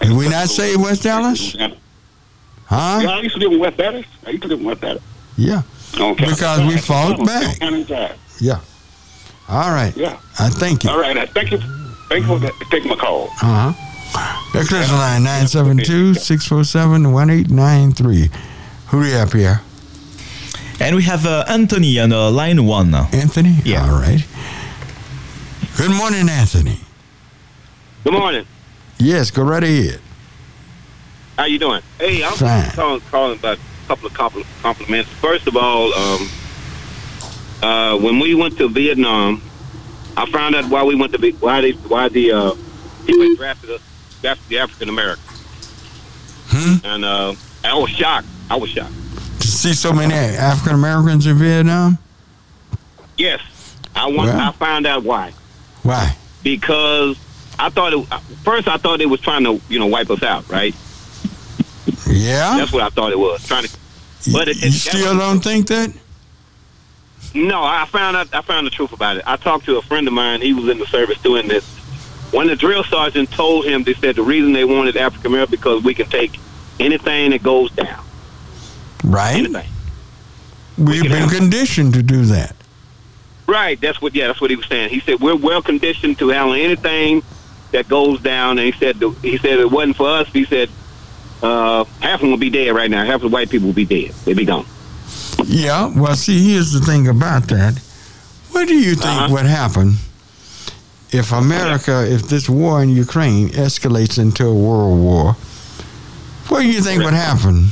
Did 0.00 0.12
we 0.16 0.28
not 0.28 0.48
save 0.48 0.80
West 0.80 1.02
Dallas? 1.02 1.54
Yeah, 1.54 1.74
Huh? 2.66 3.00
I 3.08 3.20
used 3.20 3.34
to 3.34 3.40
live 3.40 3.52
in 3.52 3.58
West 3.60 3.76
Dallas. 3.76 4.06
I 4.26 4.30
used 4.30 4.42
to 4.42 4.48
live 4.48 4.60
in 4.60 4.66
West 4.66 4.80
Dallas. 4.80 5.02
Yeah. 5.36 5.62
Okay. 5.98 6.24
Because 6.26 6.60
we 6.66 6.76
fought 6.78 7.24
back. 7.24 7.58
Yeah. 8.40 8.60
All 9.48 9.70
right. 9.70 9.96
Yeah. 9.96 10.18
I 10.38 10.48
thank 10.50 10.84
you. 10.84 10.90
All 10.90 11.00
right. 11.00 11.16
I 11.16 11.26
thank 11.26 11.52
you. 11.52 11.58
Thank 12.08 12.26
you 12.26 12.38
for 12.38 12.64
taking 12.70 12.88
my 12.90 12.96
call. 12.96 13.28
Uh 13.42 13.72
huh. 13.72 14.52
The 14.52 14.60
line 14.92 15.24
972 15.24 16.14
647 16.14 17.12
1893. 17.12 18.30
Who 18.88 19.02
do 19.02 19.08
you 19.08 19.14
have 19.14 19.32
here? 19.32 19.60
And 20.80 20.94
we 20.94 21.02
have 21.04 21.24
uh, 21.26 21.44
Anthony 21.48 21.98
on 21.98 22.12
uh, 22.12 22.30
line 22.30 22.64
one. 22.66 22.90
Now. 22.90 23.08
Anthony? 23.12 23.56
Yeah. 23.64 23.84
All 23.90 23.98
right. 23.98 24.24
Good 25.76 25.90
morning, 25.90 26.28
Anthony. 26.28 26.80
Good 28.04 28.12
morning. 28.12 28.46
Yes, 28.98 29.30
go 29.30 29.42
right 29.42 29.62
ahead. 29.62 30.00
How 31.38 31.44
you 31.44 31.58
doing? 31.58 31.82
Hey, 31.98 32.22
I'm 32.24 32.32
Fine. 32.32 32.70
calling, 32.70 33.00
calling 33.10 33.38
about 33.38 33.58
a 33.58 33.88
couple 33.88 34.06
of 34.06 34.12
compl- 34.14 34.62
compliments. 34.62 35.10
First 35.14 35.46
of 35.46 35.56
all, 35.56 35.92
um, 35.94 36.28
uh, 37.62 37.98
when 37.98 38.18
we 38.18 38.34
went 38.34 38.56
to 38.58 38.68
Vietnam, 38.68 39.42
I 40.16 40.24
found 40.30 40.54
out 40.54 40.70
why 40.70 40.82
we 40.82 40.94
went 40.94 41.12
to 41.12 41.18
Vi- 41.18 41.32
why 41.32 41.60
they 41.60 41.72
why 41.72 42.08
the 42.08 42.32
uh, 42.32 42.54
people 43.06 43.34
drafted 43.36 43.70
us 43.70 43.82
drafted 44.22 44.48
the 44.48 44.58
African 44.60 44.88
American, 44.88 45.22
Hmm? 46.48 46.86
and 46.86 47.04
uh, 47.04 47.34
I 47.64 47.74
was 47.74 47.90
shocked. 47.90 48.28
I 48.48 48.56
was 48.56 48.70
shocked. 48.70 48.94
See 49.56 49.72
so 49.72 49.90
many 49.92 50.12
African 50.14 50.74
Americans 50.74 51.26
in 51.26 51.36
Vietnam? 51.38 51.96
Yes, 53.16 53.40
I 53.94 54.06
want. 54.06 54.28
Well. 54.28 54.38
I 54.40 54.52
found 54.52 54.86
out 54.86 55.02
why 55.02 55.32
Why? 55.82 56.14
because 56.42 57.18
I 57.58 57.70
thought 57.70 57.94
it, 57.94 58.06
first 58.44 58.68
I 58.68 58.76
thought 58.76 58.98
they 58.98 59.06
was 59.06 59.20
trying 59.20 59.44
to 59.44 59.58
you 59.70 59.78
know 59.78 59.86
wipe 59.86 60.10
us 60.10 60.22
out, 60.22 60.46
right? 60.50 60.74
Yeah? 62.06 62.58
That's 62.58 62.72
what 62.72 62.82
I 62.82 62.90
thought 62.90 63.12
it 63.12 63.18
was 63.18 63.46
trying 63.46 63.64
to. 63.64 63.78
But 64.32 64.48
it, 64.48 64.60
You 64.60 64.68
it, 64.68 64.72
still 64.72 65.16
don't 65.16 65.40
think 65.40 65.68
that? 65.68 65.94
No, 67.34 67.62
I 67.62 67.86
found 67.86 68.16
out. 68.16 68.28
I 68.34 68.42
found 68.42 68.66
the 68.66 68.70
truth 68.70 68.92
about 68.92 69.16
it. 69.16 69.22
I 69.26 69.36
talked 69.36 69.64
to 69.66 69.78
a 69.78 69.82
friend 69.82 70.06
of 70.06 70.12
mine. 70.12 70.42
He 70.42 70.52
was 70.52 70.68
in 70.68 70.78
the 70.78 70.86
service 70.86 71.20
doing 71.22 71.48
this. 71.48 71.64
When 72.32 72.46
the 72.48 72.56
drill 72.56 72.84
sergeant 72.84 73.30
told 73.30 73.64
him, 73.64 73.84
they 73.84 73.94
said 73.94 74.16
the 74.16 74.22
reason 74.22 74.52
they 74.52 74.64
wanted 74.64 74.96
African 74.96 75.32
American 75.32 75.56
because 75.56 75.82
we 75.82 75.94
can 75.94 76.06
take 76.08 76.38
anything 76.78 77.30
that 77.30 77.42
goes 77.42 77.70
down. 77.70 78.02
Right? 79.04 79.36
Anything. 79.36 79.68
We've 80.78 81.02
been 81.04 81.28
conditioned 81.28 81.94
to 81.94 82.02
do 82.02 82.24
that. 82.26 82.54
Right. 83.46 83.80
That's 83.80 84.00
what. 84.02 84.14
Yeah, 84.14 84.26
that's 84.26 84.40
what 84.40 84.50
he 84.50 84.56
was 84.56 84.66
saying. 84.66 84.90
He 84.90 85.00
said 85.00 85.20
we're 85.20 85.36
well 85.36 85.62
conditioned 85.62 86.18
to 86.18 86.28
handle 86.30 86.54
anything 86.54 87.22
that 87.72 87.88
goes 87.88 88.20
down. 88.20 88.58
And 88.58 88.66
he 88.66 88.78
said 88.78 88.98
the, 88.98 89.10
he 89.22 89.38
said 89.38 89.58
it 89.58 89.70
wasn't 89.70 89.96
for 89.96 90.08
us. 90.08 90.28
He 90.28 90.44
said 90.44 90.68
uh, 91.42 91.84
half 92.00 92.14
of 92.16 92.20
them 92.22 92.30
will 92.30 92.38
be 92.38 92.50
dead 92.50 92.70
right 92.74 92.90
now. 92.90 93.04
Half 93.04 93.16
of 93.16 93.20
the 93.22 93.28
white 93.28 93.48
people 93.48 93.68
will 93.68 93.74
be 93.74 93.84
dead. 93.84 94.10
They'll 94.24 94.36
be 94.36 94.44
gone. 94.44 94.66
Yeah, 95.44 95.92
well, 95.96 96.16
see, 96.16 96.52
here's 96.52 96.72
the 96.72 96.80
thing 96.80 97.06
about 97.08 97.44
that. 97.48 97.78
What 98.50 98.66
do 98.66 98.74
you 98.74 98.94
think 98.96 99.06
Uh-huh. 99.06 99.28
would 99.32 99.46
happen 99.46 99.94
if 101.12 101.30
America, 101.32 102.04
if 102.10 102.22
this 102.28 102.48
war 102.48 102.82
in 102.82 102.88
Ukraine 102.88 103.50
escalates 103.50 104.18
into 104.18 104.44
a 104.46 104.54
world 104.54 104.98
war? 104.98 105.34
What 106.48 106.62
do 106.62 106.68
you 106.68 106.80
think 106.80 107.04
would 107.04 107.14
happen 107.14 107.68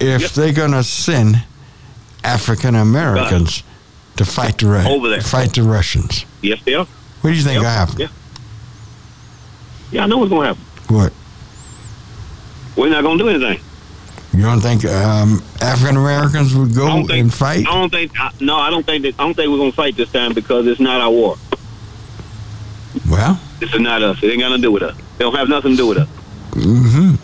if 0.00 0.34
they're 0.34 0.52
going 0.52 0.72
to 0.72 0.82
send 0.84 1.42
African 2.24 2.74
Americans 2.74 3.62
to 4.16 4.24
fight 4.24 4.58
the 4.58 4.66
Ru- 4.66 4.86
Over 4.88 5.08
there. 5.10 5.20
fight 5.20 5.54
the 5.54 5.62
Russians? 5.62 6.24
Yes, 6.42 6.60
they 6.64 6.74
are. 6.74 6.86
What 7.20 7.30
do 7.30 7.36
you 7.36 7.42
think 7.42 7.54
Yep. 7.54 7.62
will 7.62 7.68
happen? 7.70 8.00
Yeah. 8.00 8.08
Yeah, 9.90 10.04
I 10.04 10.06
know 10.06 10.18
what's 10.18 10.30
going 10.30 10.42
to 10.42 10.54
happen. 10.54 10.94
What? 10.94 11.12
We're 12.76 12.90
not 12.90 13.02
going 13.02 13.18
to 13.18 13.24
do 13.24 13.30
anything. 13.30 13.60
You 14.34 14.42
don't 14.42 14.60
think 14.60 14.84
um, 14.84 15.42
African 15.60 15.96
Americans 15.96 16.54
would 16.54 16.74
go 16.74 16.86
think, 17.06 17.10
and 17.10 17.34
fight? 17.34 17.66
I 17.66 17.72
don't 17.72 17.90
think. 17.90 18.12
I, 18.20 18.30
no, 18.40 18.56
I 18.56 18.70
don't 18.70 18.84
think 18.84 19.02
that. 19.02 19.14
I 19.18 19.24
don't 19.24 19.34
think 19.34 19.50
we're 19.50 19.56
gonna 19.56 19.72
fight 19.72 19.96
this 19.96 20.12
time 20.12 20.32
because 20.34 20.66
it's 20.66 20.78
not 20.78 21.00
our 21.00 21.10
war. 21.10 21.36
Well, 23.10 23.40
This 23.58 23.72
is 23.74 23.80
not 23.80 24.02
us. 24.02 24.22
It 24.22 24.28
ain't 24.28 24.40
got 24.40 24.48
nothing 24.50 24.62
to 24.62 24.66
do 24.68 24.72
with 24.72 24.82
us. 24.82 24.94
They 25.16 25.24
don't 25.24 25.34
have 25.34 25.48
nothing 25.48 25.72
to 25.72 25.76
do 25.76 25.86
with 25.86 25.98
us. 25.98 26.08
hmm 26.52 27.14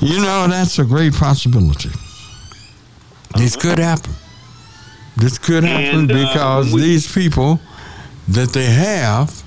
You 0.00 0.20
know, 0.20 0.46
that's 0.48 0.78
a 0.78 0.84
great 0.84 1.14
possibility. 1.14 1.90
This 3.36 3.56
could 3.56 3.78
happen. 3.78 4.12
This 5.16 5.38
could 5.38 5.64
happen 5.64 6.00
And, 6.00 6.12
uh, 6.12 6.14
because 6.14 6.72
we- 6.72 6.82
these 6.82 7.10
people 7.10 7.60
that 8.28 8.52
they 8.52 8.66
have 8.66 9.42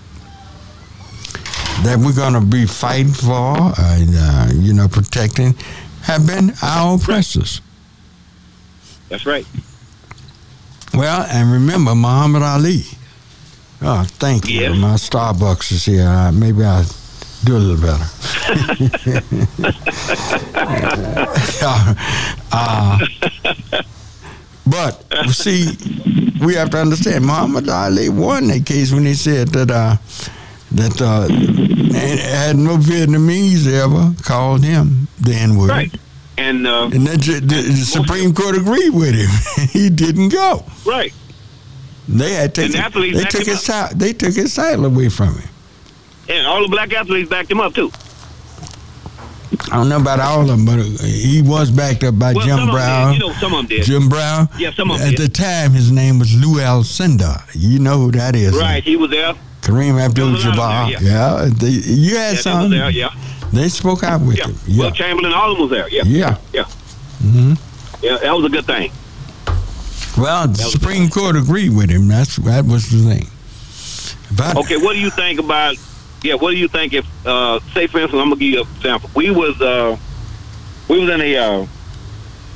that 1.84 2.00
we're 2.00 2.14
going 2.14 2.34
to 2.34 2.42
be 2.42 2.66
fighting 2.66 3.14
for 3.14 3.74
and, 3.78 4.16
uh, 4.16 4.48
you 4.54 4.74
know, 4.74 4.88
protecting 4.88 5.56
have 6.04 6.26
been 6.26 6.54
our 6.62 6.96
oppressors. 6.96 7.62
That's 9.10 9.26
right. 9.26 9.46
Well, 10.94 11.24
and 11.30 11.52
remember 11.52 11.94
Muhammad 11.94 12.44
Ali. 12.44 12.86
Oh, 13.82 14.04
thank 14.20 14.48
you. 14.50 14.74
My 14.74 14.96
Starbucks 14.96 15.72
is 15.74 15.86
here. 15.86 16.08
Uh, 16.08 16.32
maybe 16.32 16.64
I'll 16.64 16.86
do 17.46 17.56
a 17.56 17.60
little 17.60 17.82
better. 17.82 18.06
uh, 22.52 23.00
but 24.68 25.04
see, 25.32 25.68
we 26.44 26.56
have 26.56 26.70
to 26.72 26.78
understand 26.78 27.26
Muhammad 27.26 27.70
Ali 27.70 28.10
won 28.10 28.48
that 28.48 28.66
case 28.66 28.92
when 28.92 29.06
he 29.06 29.14
said 29.14 29.50
that 29.50 29.72
uh, 29.72 29.98
that 30.72 31.02
uh, 31.02 31.28
had 31.98 32.58
no 32.58 32.78
Vietnamese 32.78 33.68
ever 33.68 34.14
called 34.24 34.64
him 34.64 35.08
the 35.20 35.34
N 35.36 35.56
word. 35.58 35.70
Right. 35.70 35.96
And 36.38 36.68
uh, 36.68 36.90
And 36.92 37.08
that 37.08 37.22
the, 37.22 37.40
the 37.40 37.86
Supreme 37.86 38.34
Court 38.34 38.58
agreed 38.58 38.94
with 38.94 39.16
him. 39.16 39.30
he 39.70 39.90
didn't 39.90 40.30
go. 40.30 40.66
right. 40.86 41.14
They 42.08 42.34
had 42.34 42.54
taken. 42.54 42.80
They 43.14 43.24
took 43.24 43.46
his 43.48 43.64
title. 43.64 43.98
They 43.98 44.14
took 44.14 44.36
his 44.36 44.54
title 44.54 44.86
away 44.86 45.10
from 45.10 45.36
him. 45.40 45.50
And 46.30 46.46
all 46.48 46.62
the 46.62 46.68
black 46.68 46.92
athletes 46.94 47.30
backed 47.30 47.52
him 47.52 47.60
up 47.60 47.74
too. 47.74 47.92
I 49.72 49.78
don't 49.78 49.90
know 49.90 49.98
about 50.02 50.20
all 50.20 50.42
of 50.42 50.48
them, 50.48 50.66
but 50.66 50.80
he 51.02 51.42
was 51.42 51.72
backed 51.72 52.04
up 52.04 52.20
by 52.20 52.34
Well, 52.34 52.46
Jim 52.46 52.70
Brown. 52.70 53.14
You 53.14 53.20
know, 53.20 53.34
some 53.34 53.54
of 53.54 53.60
them 53.60 53.66
did. 53.68 53.84
Jim 53.84 54.10
Brown. 54.10 54.50
Yeah, 54.58 54.72
some 54.74 54.92
of 54.92 55.00
them 55.00 55.08
At 55.08 55.16
did. 55.18 55.20
the 55.26 55.30
time, 55.34 55.72
his 55.72 55.92
name 55.92 56.20
was 56.20 56.34
Lew 56.36 56.60
Alcindor. 56.60 57.42
You 57.54 57.80
know 57.80 57.98
who 58.00 58.12
that 58.12 58.36
is? 58.36 58.56
Right. 58.56 58.84
He 58.84 58.96
was 58.96 59.12
there. 59.12 59.34
Kareem 59.62 60.00
Abdul-Jabbar. 60.00 60.92
Yeah. 60.92 61.00
Yeah, 61.02 61.50
they, 61.52 61.70
you 61.70 62.18
had 62.18 62.36
he 62.36 62.42
some. 62.42 62.70
there. 62.70 62.90
Yeah. 62.90 63.10
They 63.54 63.70
spoke 63.70 64.04
out 64.04 64.22
with 64.22 64.38
Yeah. 64.38 64.48
him. 64.48 64.56
Yeah. 64.68 64.80
Wilt 64.84 64.96
Chamberlain, 64.96 65.34
all 65.34 65.52
of 65.52 65.58
them 65.58 65.70
was 65.70 65.72
there. 65.78 65.90
Yeah. 65.90 66.04
Yeah. 66.06 66.38
Yeah. 66.54 66.64
hmm 67.22 67.54
Yeah. 68.04 68.18
That 68.18 68.36
was 68.36 68.46
a 68.46 68.50
good 68.50 68.66
thing. 68.66 68.92
Well, 70.18 70.48
the 70.48 70.56
Supreme 70.64 71.10
Court 71.10 71.36
agreed 71.36 71.76
with 71.76 71.90
him. 71.90 72.08
That's 72.08 72.36
that 72.38 72.66
was 72.66 72.90
the 72.90 73.00
thing. 73.10 73.30
But 74.36 74.58
Okay. 74.58 74.78
What 74.78 74.94
do 74.94 75.00
you 75.00 75.10
think 75.12 75.40
about? 75.40 75.76
Yeah. 76.26 76.34
What 76.36 76.52
do 76.52 76.58
you 76.58 76.68
think 76.68 76.94
if, 76.94 77.06
uh, 77.26 77.60
say, 77.74 77.88
for 77.88 78.00
instance, 78.00 78.20
I'm 78.22 78.30
gonna 78.30 78.36
give 78.40 78.50
you 78.54 78.62
an 78.62 78.68
example. 78.76 79.10
We 79.16 79.30
was, 79.32 79.60
uh, 79.62 79.96
we 80.88 81.00
was 81.00 81.10
in 81.10 81.22
a, 81.22 81.36
uh, 81.38 81.68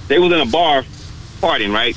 they 0.08 0.20
was 0.20 0.32
in 0.34 0.40
a 0.42 0.46
bar 0.46 0.84
partying, 1.42 1.74
right? 1.74 1.96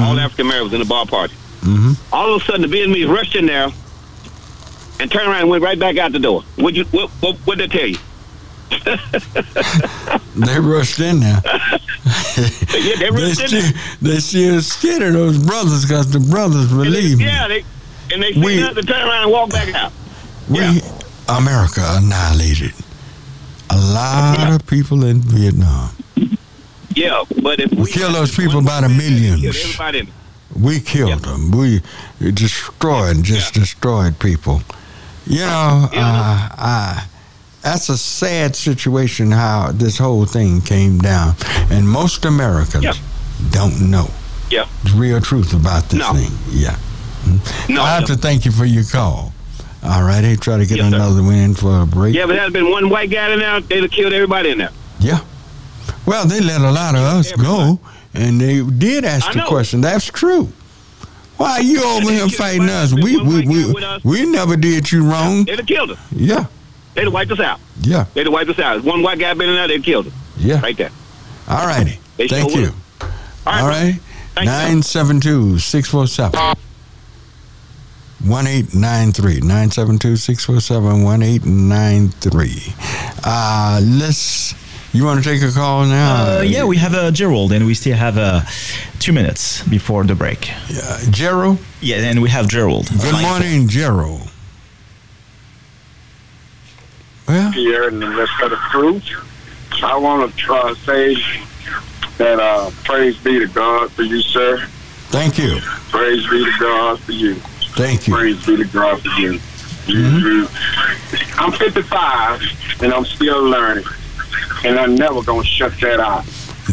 All 0.00 0.18
African 0.18 0.46
Americans 0.46 0.74
in 0.74 0.80
a 0.80 0.84
bar 0.84 1.06
party. 1.06 1.34
hmm 1.60 1.92
All 2.12 2.34
of 2.34 2.42
a 2.42 2.44
sudden, 2.44 2.62
the 2.62 2.68
Vietnamese 2.68 3.08
rushed 3.08 3.34
in 3.34 3.46
there 3.46 3.68
and 5.00 5.10
turned 5.10 5.28
around 5.28 5.40
and 5.42 5.50
went 5.50 5.62
right 5.62 5.78
back 5.78 5.98
out 5.98 6.12
the 6.12 6.18
door. 6.18 6.42
What 6.56 6.74
you? 6.74 6.84
What? 6.86 7.10
What? 7.20 7.36
What 7.44 7.58
they 7.58 7.66
tell 7.66 7.86
you? 7.86 7.98
they 10.36 10.58
rushed 10.58 11.00
in 11.00 11.20
there. 11.20 11.42
Yeah, 12.34 12.96
they 12.96 12.96
they 12.96 13.10
rushed 13.10 13.40
in 13.42 13.48
still, 13.48 13.60
there. 13.60 13.72
they 14.00 14.18
still 14.18 14.60
scared 14.62 15.02
of 15.02 15.12
those 15.12 15.38
brothers 15.38 15.82
because 15.84 16.10
the 16.10 16.18
brothers 16.20 16.68
believe. 16.68 17.20
Yeah, 17.20 17.46
they 17.46 17.64
and 18.12 18.22
they 18.22 18.32
see 18.32 18.60
nothing, 18.60 18.84
turn 18.84 19.06
around 19.08 19.24
and 19.24 19.30
walk 19.32 19.50
back 19.50 19.72
out. 19.74 19.92
We 20.48 20.80
America 21.28 21.80
annihilated 21.96 22.72
a 23.70 23.76
lot 23.78 24.52
of 24.52 24.66
people 24.66 25.04
in 25.04 25.20
Vietnam. 25.20 25.90
Yeah, 26.94 27.22
but 27.42 27.58
if 27.60 27.72
We 27.72 27.90
killed 27.90 28.14
those 28.14 28.34
people 28.36 28.62
by 28.62 28.82
the 28.82 28.88
millions. 28.88 29.40
killed. 29.76 30.08
We 30.54 30.80
killed 30.80 31.22
them. 31.22 31.50
We 31.50 31.80
destroyed, 32.20 33.22
just 33.22 33.54
destroyed 33.54 34.18
people. 34.18 34.62
You 35.26 35.38
know, 35.46 35.88
uh, 35.94 36.48
uh, 36.58 37.00
that's 37.62 37.88
a 37.88 37.96
sad 37.96 38.54
situation 38.56 39.30
how 39.30 39.70
this 39.72 39.96
whole 39.96 40.26
thing 40.26 40.60
came 40.60 40.98
down. 40.98 41.36
And 41.70 41.88
most 41.88 42.26
Americans 42.26 43.00
don't 43.50 43.80
know 43.90 44.10
Yeah. 44.50 44.64
the 44.84 44.90
real 44.90 45.20
truth 45.22 45.54
about 45.54 45.88
this 45.88 46.00
No. 46.00 46.12
thing. 46.12 46.32
Yeah. 46.50 46.76
No, 47.68 47.82
I 47.82 47.94
have 47.94 48.04
to 48.06 48.16
thank 48.16 48.44
you 48.44 48.50
for 48.52 48.66
your 48.66 48.84
call. 48.84 49.31
All 49.84 50.02
right, 50.04 50.22
hey, 50.22 50.36
try 50.36 50.58
to 50.58 50.66
get 50.66 50.78
Yes, 50.78 50.90
sir. 50.90 50.96
another 50.96 51.22
win 51.22 51.54
for 51.54 51.80
a 51.82 51.86
break. 51.86 52.14
Yeah, 52.14 52.26
but 52.26 52.34
there's 52.34 52.52
been 52.52 52.70
one 52.70 52.88
white 52.88 53.10
guy 53.10 53.32
in 53.32 53.40
there, 53.40 53.60
they'd 53.60 53.82
have 53.82 53.90
killed 53.90 54.12
everybody 54.12 54.50
in 54.50 54.58
there. 54.58 54.70
Yeah. 55.00 55.20
Well, 56.06 56.24
they 56.26 56.40
let 56.40 56.60
a 56.60 56.70
lot 56.70 56.94
of 56.94 57.00
us 57.02 57.32
go, 57.32 57.80
and 58.14 58.40
they 58.40 58.62
did 58.62 59.04
ask 59.04 59.32
the 59.32 59.42
question. 59.46 59.80
That's 59.80 60.06
true. 60.06 60.52
Why 61.36 61.52
are 61.54 61.62
you 61.62 61.82
over 61.82 62.10
here 62.12 62.28
fighting 62.28 62.68
us? 62.68 62.92
We 62.94 63.16
we 63.20 63.44
we, 63.46 63.74
we 64.04 64.26
never 64.26 64.56
did 64.56 64.92
you 64.92 65.04
wrong. 65.10 65.44
They'd 65.44 65.58
have 65.58 65.66
killed 65.66 65.90
us. 65.92 65.98
Yeah, 66.12 66.46
They'd 66.94 67.04
have 67.04 67.12
wiped 67.12 67.32
us 67.32 67.40
out. 67.40 67.58
yeah, 67.80 68.04
They'd 68.14 68.26
have 68.26 68.32
wiped 68.32 68.50
us 68.50 68.58
out. 68.60 68.84
One 68.84 69.02
white 69.02 69.18
guy 69.18 69.34
been 69.34 69.48
in 69.48 69.56
there, 69.56 69.66
they'd 69.66 69.82
killed 69.82 70.06
us. 70.06 70.12
yeah. 70.36 70.60
Right 70.60 70.76
there. 70.76 70.90
All 71.48 71.66
righty. 71.66 71.98
Thank 72.16 72.50
sure 72.52 72.60
you. 72.60 72.70
All 73.46 73.66
right. 73.66 73.98
Thank 74.34 74.46
972 74.46 75.58
647 75.58 76.56
1893. 78.24 79.40
972 79.40 80.16
647 80.16 81.02
1893. 81.02 82.74
Uh, 83.24 83.80
let's. 83.82 84.54
You 84.94 85.04
want 85.04 85.24
to 85.24 85.28
take 85.28 85.42
a 85.42 85.50
call 85.50 85.86
now? 85.86 86.38
Uh, 86.38 86.42
yeah, 86.42 86.64
we 86.64 86.76
have 86.76 86.94
uh, 86.94 87.10
Gerald, 87.10 87.52
and 87.52 87.64
we 87.64 87.72
still 87.74 87.96
have 87.96 88.18
uh, 88.18 88.42
two 88.98 89.12
minutes 89.12 89.66
before 89.66 90.04
the 90.04 90.14
break. 90.14 90.50
Uh, 90.70 91.00
Gerald? 91.10 91.58
Yeah, 91.80 91.96
and 91.96 92.20
we 92.20 92.28
have 92.28 92.46
Gerald. 92.46 92.88
Good 93.00 93.22
morning, 93.22 93.68
Gerald. 93.68 94.30
Well, 97.26 97.52
Pierre 97.52 97.88
and 97.88 98.02
the 98.02 98.08
rest 98.10 98.32
of 98.42 98.50
the 98.50 98.56
crew. 98.56 99.00
I 99.82 99.96
want 99.96 100.36
to 100.36 100.54
uh, 100.54 100.74
say 100.74 101.16
that 102.18 102.38
uh, 102.38 102.70
praise 102.84 103.16
be 103.18 103.38
to 103.38 103.46
God 103.48 103.90
for 103.92 104.02
you, 104.02 104.20
sir. 104.20 104.66
Thank 105.08 105.38
you. 105.38 105.58
Praise 105.90 106.28
be 106.28 106.44
to 106.44 106.52
God 106.60 107.00
for 107.00 107.12
you. 107.12 107.36
Thank 107.74 108.06
you. 108.08 108.14
Praise 108.14 108.44
be 108.46 108.56
to 108.58 108.64
God 108.64 109.00
for 109.02 109.08
you. 109.20 109.40
You- 109.86 110.48
I'm 111.38 111.50
55 111.52 112.42
and 112.82 112.92
I'm 112.92 113.04
still 113.04 113.42
learning, 113.42 113.84
and 114.64 114.78
I'm 114.78 114.94
never 114.94 115.22
gonna 115.22 115.44
shut 115.44 115.72
that 115.80 115.98
out. 116.00 116.24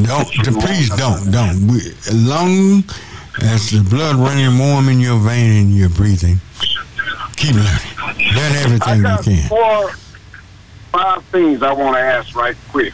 Don't, 0.04 0.28
please 0.62 0.90
don't, 0.96 1.32
don't. 1.32 1.68
We, 1.68 1.78
as 1.80 2.14
long 2.28 2.84
as 3.42 3.72
the 3.72 3.84
blood 3.90 4.16
running 4.18 4.58
warm 4.60 4.88
in 4.90 5.00
your 5.00 5.18
vein 5.20 5.52
and 5.66 5.76
you're 5.76 5.90
breathing, 5.90 6.40
keep 7.36 7.56
learning. 7.56 8.36
Learn 8.36 8.52
everything 8.58 8.98
you 8.98 9.04
got 9.04 9.24
can. 9.24 9.48
four, 9.50 9.92
five 10.92 11.24
things 11.26 11.64
I 11.64 11.74
want 11.74 11.96
to 11.96 12.02
ask 12.02 12.36
right 12.36 12.56
quick. 12.70 12.94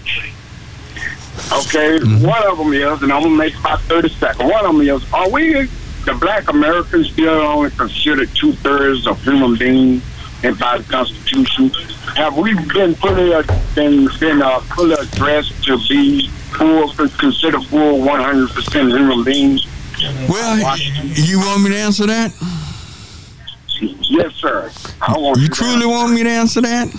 Okay, 1.51 1.99
Mm-hmm. 1.99 2.25
one 2.25 2.43
of 2.47 2.57
them 2.57 2.71
is, 2.73 3.03
and 3.03 3.11
I'm 3.11 3.23
gonna 3.23 3.35
make 3.35 3.57
about 3.59 3.81
30 3.81 4.09
seconds. 4.09 4.49
One 4.49 4.65
of 4.65 4.71
them 4.77 4.81
is, 4.81 5.13
are 5.13 5.29
we, 5.29 5.67
the 6.05 6.13
black 6.13 6.49
Americans, 6.49 7.09
still 7.11 7.29
only 7.33 7.71
considered 7.71 8.29
two 8.35 8.53
thirds 8.53 9.07
of 9.07 9.21
human 9.23 9.55
beings 9.55 10.03
and 10.43 10.57
by 10.57 10.77
the 10.77 10.83
Constitution? 10.83 11.69
Have 12.15 12.37
we 12.37 12.53
been 12.73 12.95
fully, 12.95 13.31
been, 13.73 14.07
been 14.19 14.41
uh, 14.41 14.59
fully 14.61 14.93
addressed 14.93 15.63
to 15.65 15.77
be 15.89 16.29
full, 16.29 16.89
considered 16.93 17.63
full 17.65 17.99
100% 17.99 18.97
human 18.97 19.23
beings? 19.23 19.65
Well, 20.29 20.77
you 21.15 21.39
want 21.39 21.63
me 21.63 21.69
to 21.71 21.77
answer 21.77 22.05
that? 22.05 22.31
Yes, 23.81 24.33
sir. 24.35 24.71
I 25.01 25.17
want 25.17 25.39
You 25.39 25.47
to 25.47 25.53
truly 25.53 25.85
want 25.85 26.13
me 26.13 26.23
to 26.23 26.29
answer 26.29 26.61
that? 26.61 26.93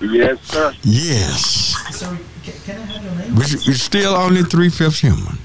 Yes, 0.00 0.38
sir. 0.42 0.74
Yes. 0.82 1.96
Sorry, 1.96 2.18
can 2.64 2.78
I 2.78 2.84
have 2.84 3.28
We're, 3.30 3.60
we're 3.66 3.74
still 3.76 4.14
only 4.14 4.42
three 4.42 4.68
fifths 4.68 5.00
human. 5.00 5.38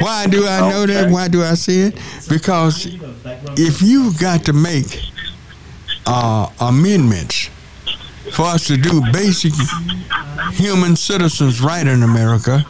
Why 0.00 0.26
do 0.26 0.46
I 0.46 0.68
know 0.70 0.86
that? 0.86 1.10
Why 1.10 1.28
do 1.28 1.42
I 1.42 1.54
see 1.54 1.80
it? 1.82 1.98
Because 2.28 2.86
if 3.58 3.82
you've 3.82 4.18
got 4.18 4.44
to 4.46 4.52
make 4.52 5.00
uh, 6.06 6.48
amendments 6.60 7.48
for 8.32 8.42
us 8.46 8.66
to 8.68 8.76
do 8.76 9.02
basic 9.12 9.52
human 10.52 10.96
citizens' 10.96 11.60
right 11.60 11.86
in 11.86 12.02
America, 12.02 12.64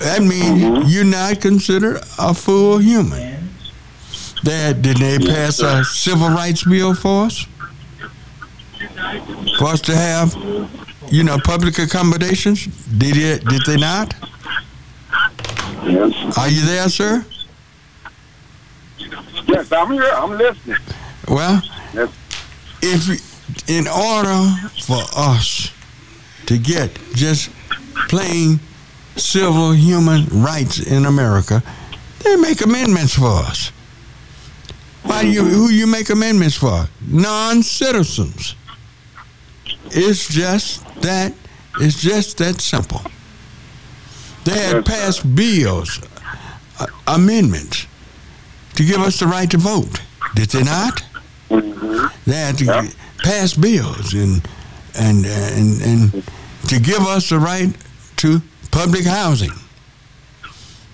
that 0.00 0.22
means 0.22 0.92
you're 0.92 1.04
not 1.04 1.40
considered 1.40 2.00
a 2.18 2.32
full 2.34 2.78
human. 2.78 3.48
That 4.44 4.80
did 4.80 4.96
they 4.96 5.18
pass 5.18 5.60
a 5.60 5.84
civil 5.84 6.28
rights 6.28 6.64
bill 6.64 6.94
for 6.94 7.26
us? 7.26 7.46
For 9.58 9.66
us 9.66 9.80
to 9.82 9.94
have, 9.94 10.34
you 11.10 11.24
know, 11.24 11.38
public 11.44 11.78
accommodations? 11.78 12.64
Did 12.86 13.16
it? 13.18 13.44
Did 13.44 13.62
they 13.66 13.76
not? 13.76 14.14
Yes. 15.84 16.38
Are 16.38 16.48
you 16.48 16.62
there, 16.66 16.88
sir? 16.88 17.24
Yes, 19.46 19.72
I'm 19.72 19.90
here. 19.92 20.10
I'm 20.14 20.36
listening. 20.36 20.76
Well, 21.28 21.62
Yes. 21.94 22.10
if 22.82 23.68
in 23.68 23.86
order 23.88 24.52
for 24.82 25.02
us 25.16 25.70
to 26.46 26.58
get 26.58 26.96
just 27.14 27.50
plain 28.08 28.60
civil 29.16 29.72
human 29.72 30.26
rights 30.30 30.78
in 30.78 31.06
America, 31.06 31.62
they 32.22 32.36
make 32.36 32.60
amendments 32.60 33.14
for 33.14 33.28
us. 33.44 33.72
Why 35.02 35.22
do 35.22 35.28
you 35.28 35.44
who 35.44 35.70
you 35.70 35.86
make 35.86 36.10
amendments 36.10 36.56
for? 36.56 36.88
Non-citizens. 37.00 38.54
It's 39.92 40.28
just 40.28 40.84
that 41.02 41.32
it's 41.80 42.00
just 42.00 42.36
that 42.38 42.60
simple. 42.60 43.00
They 44.44 44.58
had 44.58 44.84
passed 44.86 45.34
bills, 45.34 46.00
uh, 46.78 46.86
amendments 47.06 47.86
to 48.74 48.84
give 48.84 49.00
us 49.00 49.18
the 49.20 49.26
right 49.26 49.50
to 49.50 49.58
vote. 49.58 50.00
Did 50.34 50.50
they 50.50 50.62
not? 50.62 51.02
They 51.48 52.36
had 52.36 52.58
to 52.58 52.90
pass 53.18 53.54
bills 53.54 54.14
and 54.14 54.46
and 54.98 55.26
and 55.26 55.82
and 55.82 56.24
to 56.68 56.78
give 56.80 57.00
us 57.00 57.28
the 57.28 57.38
right 57.38 57.74
to 58.18 58.40
public 58.70 59.04
housing. 59.04 59.52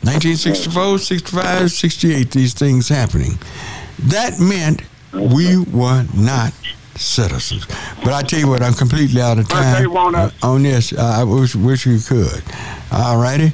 1964, 0.02 0.98
65, 0.98 1.72
68, 1.72 2.30
these 2.30 2.54
things 2.54 2.88
happening. 2.88 3.38
That 3.98 4.38
meant 4.38 4.82
we 5.12 5.58
were 5.58 6.06
not 6.14 6.52
citizens. 6.98 7.66
But 8.02 8.12
I 8.12 8.22
tell 8.22 8.40
you 8.40 8.48
what, 8.48 8.62
I'm 8.62 8.74
completely 8.74 9.20
out 9.20 9.38
of 9.38 9.48
time 9.48 9.90
want 9.92 10.16
us- 10.16 10.32
uh, 10.42 10.48
on 10.52 10.62
this. 10.62 10.96
I 10.96 11.24
wish, 11.24 11.54
wish 11.54 11.86
you 11.86 11.98
could. 12.00 12.42
All 12.92 13.18
righty. 13.18 13.52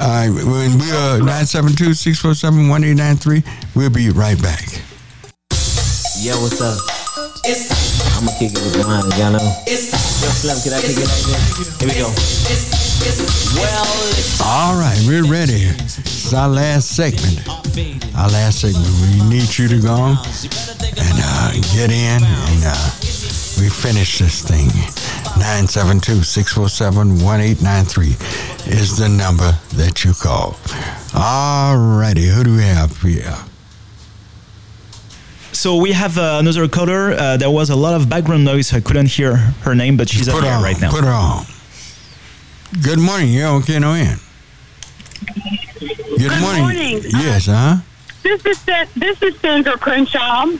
All 0.00 0.06
right, 0.08 0.30
when 0.30 0.78
we 0.78 0.90
are 0.92 1.18
972 1.18 1.92
647 1.94 2.68
1893, 2.68 3.42
we'll 3.74 3.90
be 3.90 4.10
right 4.10 4.40
back. 4.40 4.62
Yo, 6.20 6.38
what's 6.40 6.60
up? 6.60 6.78
I'ma 8.16 8.30
kick 8.38 8.52
it 8.52 8.62
with 8.62 8.86
mine, 8.86 9.02
y'all 9.18 9.32
know. 9.32 9.38
Yo, 9.66 9.74
Slim, 9.76 10.58
can 10.62 10.72
I 10.74 10.80
kick 10.80 10.98
it 10.98 11.06
like 11.06 11.24
this? 11.26 11.78
Here 11.80 11.88
we 11.88 11.94
go. 11.94 12.10
Well, 13.58 13.84
it's 14.14 14.40
All 14.40 14.78
right, 14.78 14.98
we're 15.06 15.26
ready. 15.30 15.64
It's 15.64 16.32
our 16.32 16.48
last 16.48 16.94
segment. 16.94 17.67
Last 17.78 18.60
segment. 18.62 18.86
We 19.02 19.30
need 19.30 19.56
you 19.56 19.68
to 19.68 19.80
go 19.80 19.94
and 19.94 21.16
uh, 21.22 21.52
get 21.74 21.90
in, 21.90 22.22
and 22.24 22.62
uh, 22.66 22.90
we 23.60 23.68
finish 23.70 24.18
this 24.18 24.42
thing. 24.42 24.66
972 25.38 26.24
647 26.24 27.22
1893 27.22 28.72
is 28.72 28.98
the 28.98 29.08
number 29.08 29.52
that 29.76 30.04
you 30.04 30.12
call. 30.12 30.56
All 31.14 31.76
righty, 31.78 32.26
who 32.26 32.42
do 32.42 32.56
we 32.56 32.62
have 32.62 33.00
here? 33.00 33.36
So 35.52 35.76
we 35.76 35.92
have 35.92 36.18
uh, 36.18 36.38
another 36.40 36.66
caller. 36.66 37.12
Uh, 37.12 37.36
there 37.36 37.50
was 37.50 37.70
a 37.70 37.76
lot 37.76 37.94
of 37.94 38.08
background 38.08 38.44
noise. 38.44 38.74
I 38.74 38.80
couldn't 38.80 39.06
hear 39.06 39.36
her 39.62 39.76
name, 39.76 39.96
but 39.96 40.08
she's 40.08 40.28
up 40.28 40.34
Put 40.34 40.44
on, 40.44 40.62
right 40.64 40.80
now. 40.80 40.90
Put 40.90 41.04
her 41.04 41.10
on. 41.10 41.44
Good 42.82 42.98
morning, 42.98 43.28
you're 43.28 43.46
on 43.46 43.62
KNON. 43.62 44.18
Good, 46.18 46.30
Good 46.30 46.60
morning. 46.60 47.00
Yes, 47.04 47.46
huh? 47.46 47.76
This 48.24 48.44
is 48.44 48.64
this 48.96 49.22
is 49.22 49.38
Sandra 49.38 49.78
Crenshaw, 49.78 50.46
and 50.46 50.58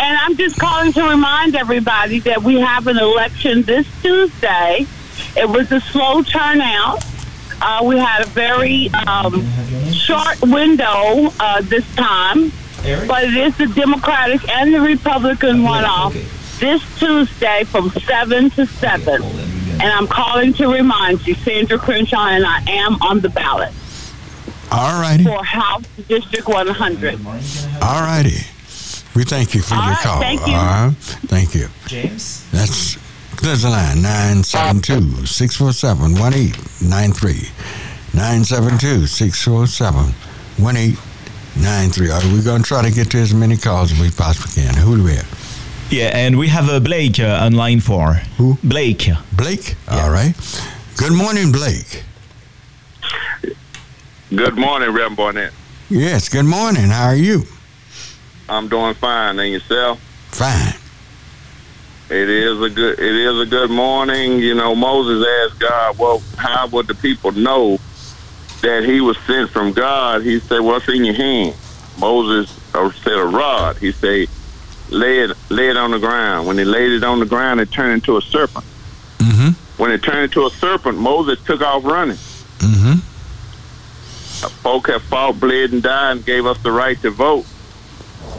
I'm 0.00 0.36
just 0.36 0.58
calling 0.58 0.92
to 0.94 1.08
remind 1.08 1.54
everybody 1.54 2.18
that 2.20 2.42
we 2.42 2.58
have 2.58 2.88
an 2.88 2.98
election 2.98 3.62
this 3.62 3.86
Tuesday. 4.02 4.84
It 5.36 5.48
was 5.48 5.70
a 5.70 5.80
slow 5.80 6.22
turnout. 6.22 7.04
Uh, 7.60 7.82
we 7.84 7.96
had 7.96 8.24
a 8.24 8.28
very 8.30 8.88
um, 9.06 9.46
short 9.92 10.42
window 10.42 11.30
uh, 11.38 11.60
this 11.62 11.86
time, 11.94 12.50
but 13.06 13.22
it 13.22 13.36
is 13.36 13.56
the 13.58 13.68
Democratic 13.68 14.48
and 14.48 14.74
the 14.74 14.80
Republican 14.80 15.58
runoff 15.58 16.12
this 16.58 16.82
Tuesday 16.98 17.62
from 17.62 17.90
seven 17.90 18.50
to 18.50 18.66
seven. 18.66 19.22
And 19.80 19.92
I'm 19.92 20.08
calling 20.08 20.52
to 20.54 20.66
remind 20.66 21.24
you, 21.24 21.36
Sandra 21.36 21.78
Crenshaw, 21.78 22.26
and 22.26 22.44
I 22.44 22.64
am 22.68 23.00
on 23.00 23.20
the 23.20 23.28
ballot 23.28 23.72
All 24.72 25.00
righty. 25.00 25.24
for 25.24 25.44
House 25.44 25.84
District 26.08 26.48
100. 26.48 27.20
All 27.82 28.00
righty. 28.02 28.38
We 29.14 29.24
thank 29.24 29.54
you 29.54 29.60
for 29.62 29.74
All 29.74 29.82
your 29.82 29.90
right, 29.92 30.02
call. 30.02 30.20
thank 30.20 30.46
you. 30.46 30.54
All 30.54 30.64
right. 30.88 30.94
Thank 31.28 31.54
you. 31.54 31.68
James? 31.86 32.48
That's 32.50 32.96
there's 33.42 33.62
the 33.62 33.70
line 33.70 34.00
972 34.02 35.26
647 35.26 36.12
1893. 36.14 37.50
972 38.14 39.06
647 39.06 40.14
1893. 40.62 42.10
All 42.10 42.20
right, 42.20 42.32
we're 42.32 42.42
going 42.44 42.62
to 42.62 42.68
try 42.68 42.82
to 42.82 42.90
get 42.90 43.10
to 43.10 43.18
as 43.18 43.34
many 43.34 43.56
calls 43.56 43.92
as 43.92 44.00
we 44.00 44.10
possibly 44.10 44.62
can. 44.62 44.74
Who 44.76 44.96
do 44.96 45.02
we 45.04 45.14
have? 45.16 45.88
Yeah, 45.90 46.10
and 46.16 46.38
we 46.38 46.48
have 46.48 46.68
uh, 46.70 46.80
Blake 46.80 47.20
uh, 47.20 47.40
online 47.44 47.80
for. 47.80 48.14
Who? 48.38 48.56
Blake. 48.64 49.10
Blake? 49.36 49.74
All 49.88 50.10
right. 50.10 50.34
Good 50.96 51.12
morning, 51.12 51.52
Blake. 51.52 52.04
Good 54.34 54.56
morning, 54.56 54.88
Reverend 54.88 55.16
Barnett. 55.16 55.52
Yes, 55.90 56.30
good 56.30 56.46
morning. 56.46 56.84
How 56.84 57.08
are 57.08 57.14
you? 57.14 57.42
I'm 58.48 58.66
doing 58.66 58.94
fine, 58.94 59.38
and 59.38 59.52
yourself? 59.52 60.00
Fine. 60.30 60.72
It 62.08 62.30
is 62.30 62.60
a 62.62 62.70
good. 62.70 62.98
It 62.98 63.14
is 63.14 63.40
a 63.40 63.44
good 63.46 63.70
morning. 63.70 64.38
You 64.38 64.54
know, 64.54 64.74
Moses 64.74 65.26
asked 65.44 65.60
God, 65.60 65.98
"Well, 65.98 66.22
how 66.38 66.66
would 66.68 66.86
the 66.86 66.94
people 66.94 67.32
know 67.32 67.78
that 68.62 68.84
he 68.84 69.02
was 69.02 69.18
sent 69.26 69.50
from 69.50 69.72
God?" 69.72 70.22
He 70.22 70.40
said, 70.40 70.60
"What's 70.60 70.88
in 70.88 71.04
your 71.04 71.14
hand?" 71.14 71.54
Moses 71.98 72.50
said 72.72 73.18
a 73.18 73.26
rod. 73.26 73.76
He 73.76 73.92
said, 73.92 74.28
lay 74.88 75.18
it, 75.20 75.36
lay 75.50 75.68
it 75.68 75.76
on 75.76 75.90
the 75.90 75.98
ground. 75.98 76.46
When 76.46 76.56
he 76.56 76.64
laid 76.64 76.92
it 76.92 77.04
on 77.04 77.20
the 77.20 77.26
ground, 77.26 77.60
it 77.60 77.70
turned 77.70 77.92
into 77.92 78.16
a 78.16 78.22
serpent. 78.22 78.64
Mm-hmm. 79.18 79.50
When 79.80 79.90
it 79.90 80.02
turned 80.02 80.24
into 80.24 80.46
a 80.46 80.50
serpent, 80.50 80.96
Moses 80.96 81.38
took 81.44 81.60
off 81.60 81.84
running. 81.84 82.16
Mm-hmm. 82.58 83.11
Folk 84.50 84.88
have 84.88 85.02
fought, 85.02 85.38
bled, 85.38 85.72
and 85.72 85.82
died, 85.82 86.16
and 86.16 86.26
gave 86.26 86.46
us 86.46 86.62
the 86.62 86.72
right 86.72 87.00
to 87.02 87.10
vote. 87.10 87.46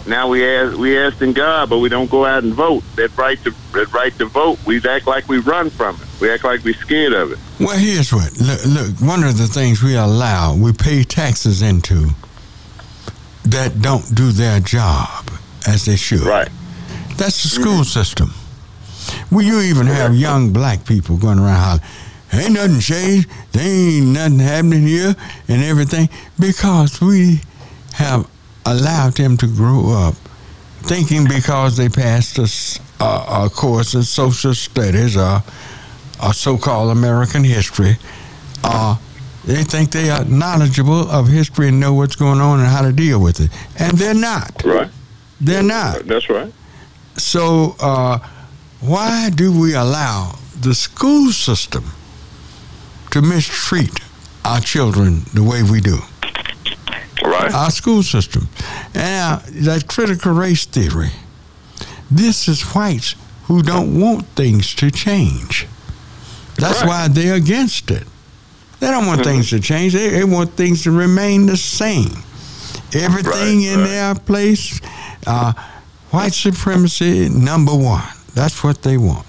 Now 0.05 0.27
we 0.27 0.45
ask, 0.45 0.77
we 0.77 0.97
asking 0.97 1.33
God, 1.33 1.69
but 1.69 1.79
we 1.79 1.87
don't 1.87 2.09
go 2.09 2.25
out 2.25 2.43
and 2.43 2.53
vote. 2.53 2.83
That 2.95 3.17
right 3.17 3.41
to 3.43 3.51
that 3.73 3.93
right 3.93 4.13
to 4.17 4.25
vote, 4.25 4.59
we 4.65 4.81
act 4.83 5.07
like 5.07 5.29
we 5.29 5.37
run 5.37 5.69
from 5.69 5.95
it. 5.95 6.07
We 6.19 6.29
act 6.29 6.43
like 6.43 6.63
we're 6.63 6.73
scared 6.73 7.13
of 7.13 7.31
it. 7.31 7.39
Well, 7.59 7.77
here's 7.77 8.11
what. 8.11 8.37
Look, 8.37 8.65
look, 8.65 9.01
one 9.01 9.23
of 9.23 9.37
the 9.37 9.47
things 9.47 9.81
we 9.81 9.95
allow, 9.95 10.55
we 10.55 10.73
pay 10.73 11.03
taxes 11.03 11.61
into 11.61 12.09
that 13.45 13.81
don't 13.81 14.13
do 14.13 14.31
their 14.31 14.59
job 14.59 15.29
as 15.67 15.85
they 15.85 15.95
should. 15.95 16.21
Right. 16.21 16.49
That's 17.17 17.43
the 17.43 17.49
mm-hmm. 17.49 17.61
school 17.61 17.83
system. 17.85 18.33
Well, 19.31 19.45
you 19.45 19.59
even 19.61 19.87
have 19.87 20.15
young 20.15 20.51
black 20.53 20.85
people 20.85 21.17
going 21.17 21.39
around 21.39 21.59
hollering, 21.59 21.81
ain't 22.41 22.53
nothing 22.53 22.79
changed, 22.79 23.29
there 23.51 23.63
ain't 23.67 24.07
nothing 24.07 24.39
happening 24.39 24.87
here, 24.87 25.15
and 25.47 25.63
everything, 25.63 26.09
because 26.39 26.99
we 27.01 27.41
have 27.93 28.27
allowed 28.65 29.13
them 29.13 29.37
to 29.37 29.47
grow 29.47 29.91
up 29.91 30.15
thinking 30.83 31.25
because 31.27 31.77
they 31.77 31.87
passed 31.89 32.37
a, 32.39 33.03
a- 33.03 33.45
a 33.45 33.49
course 33.49 33.93
in 33.93 34.03
social 34.03 34.53
studies 34.53 35.15
or, 35.15 35.41
or 36.21 36.33
so-called 36.33 36.91
American 36.91 37.43
history, 37.43 37.95
uh, 38.63 38.97
they 39.45 39.63
think 39.63 39.91
they 39.91 40.09
are 40.09 40.25
knowledgeable 40.25 41.09
of 41.09 41.27
history 41.27 41.67
and 41.69 41.79
know 41.79 41.93
what's 41.93 42.15
going 42.15 42.39
on 42.41 42.59
and 42.59 42.67
how 42.67 42.81
to 42.81 42.91
deal 42.91 43.21
with 43.21 43.39
it, 43.39 43.49
and 43.79 43.97
they're 43.97 44.13
not. 44.13 44.61
Right. 44.65 44.89
They're 45.39 45.63
not. 45.63 46.05
That's 46.05 46.29
right. 46.29 46.51
So, 47.17 47.75
uh, 47.79 48.19
why 48.79 49.29
do 49.29 49.57
we 49.57 49.73
allow 49.75 50.35
the 50.59 50.73
school 50.73 51.31
system 51.31 51.83
to 53.13 53.21
mistreat 53.21 53.99
our 54.43 54.59
children 54.59 55.21
the 55.35 55.43
way 55.43 55.61
we 55.61 55.79
do? 55.79 55.99
Right. 57.23 57.53
Our 57.53 57.69
school 57.69 58.01
system. 58.01 58.49
And 58.95 59.39
that 59.65 59.87
critical 59.87 60.33
race 60.33 60.65
theory, 60.65 61.11
this 62.09 62.47
is 62.47 62.63
whites 62.73 63.13
who 63.43 63.61
don't 63.61 63.99
want 63.99 64.25
things 64.29 64.73
to 64.75 64.89
change. 64.89 65.67
That's 66.57 66.83
why 66.83 67.07
they're 67.07 67.35
against 67.35 67.91
it. 67.91 68.07
They 68.79 68.87
don't 68.87 69.05
want 69.05 69.23
things 69.23 69.51
to 69.51 69.59
change. 69.59 69.93
They, 69.93 70.09
they 70.09 70.23
want 70.23 70.53
things 70.53 70.81
to 70.83 70.91
remain 70.91 71.45
the 71.45 71.57
same. 71.57 72.11
Everything 72.95 73.61
in 73.61 73.83
their 73.83 74.15
place, 74.15 74.81
uh, 75.27 75.53
white 76.09 76.33
supremacy 76.33 77.29
number 77.29 77.75
one. 77.75 78.03
That's 78.33 78.63
what 78.63 78.81
they 78.81 78.97
want. 78.97 79.27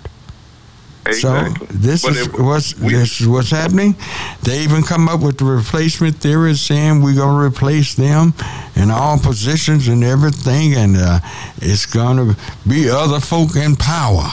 Exactly. 1.07 1.67
So 1.67 1.73
this 1.75 2.03
But 2.03 2.13
is 2.17 2.27
if 2.27 2.39
what's 2.39 2.73
this 2.75 3.21
is 3.21 3.29
what's 3.29 3.51
happening. 3.51 3.95
They 4.43 4.61
even 4.63 4.83
come 4.83 5.09
up 5.09 5.21
with 5.21 5.39
the 5.39 5.45
replacement 5.45 6.17
theory, 6.17 6.55
saying 6.55 7.03
we're 7.03 7.15
gonna 7.15 7.45
replace 7.45 7.95
them 7.95 8.33
in 8.77 8.91
all 8.91 9.19
positions 9.19 9.89
and 9.89 10.03
everything, 10.03 10.75
and 10.75 10.97
uh, 10.97 11.21
it's 11.59 11.87
gonna 11.87 12.37
be 12.67 12.89
other 12.89 13.21
folk 13.21 13.55
in 13.57 13.77
power 13.77 14.29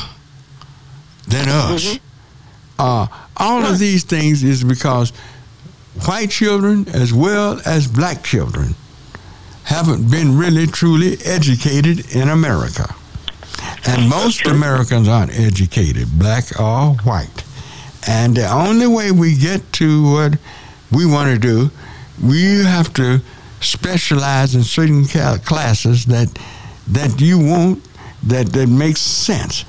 than 1.27 1.49
us. 1.49 1.99
Uh, 2.79 3.07
all 3.37 3.65
of 3.65 3.77
these 3.79 4.03
things 4.03 4.43
is 4.43 4.63
because 4.63 5.11
white 6.05 6.29
children 6.29 6.87
as 6.89 7.13
well 7.13 7.59
as 7.65 7.87
black 7.87 8.23
children 8.23 8.75
haven't 9.63 10.09
been 10.09 10.37
really 10.37 10.65
truly 10.67 11.17
educated 11.25 12.15
in 12.15 12.29
America. 12.29 12.93
And 13.85 14.09
most 14.09 14.45
Americans 14.45 15.07
aren't 15.07 15.33
educated, 15.37 16.07
black 16.19 16.59
or 16.59 16.93
white. 17.03 17.43
And 18.07 18.35
the 18.37 18.47
only 18.51 18.87
way 18.87 19.11
we 19.11 19.35
get 19.35 19.73
to 19.73 20.11
what 20.11 20.37
we 20.91 21.05
want 21.05 21.31
to 21.33 21.39
do, 21.39 21.71
we 22.23 22.63
have 22.63 22.93
to 22.93 23.21
specialize 23.59 24.55
in 24.55 24.63
certain 24.63 25.05
classes 25.05 26.05
that 26.05 26.27
that 26.87 27.21
you 27.21 27.37
want 27.39 27.83
that 28.23 28.47
that 28.53 28.67
makes 28.67 29.01
sense. 29.01 29.65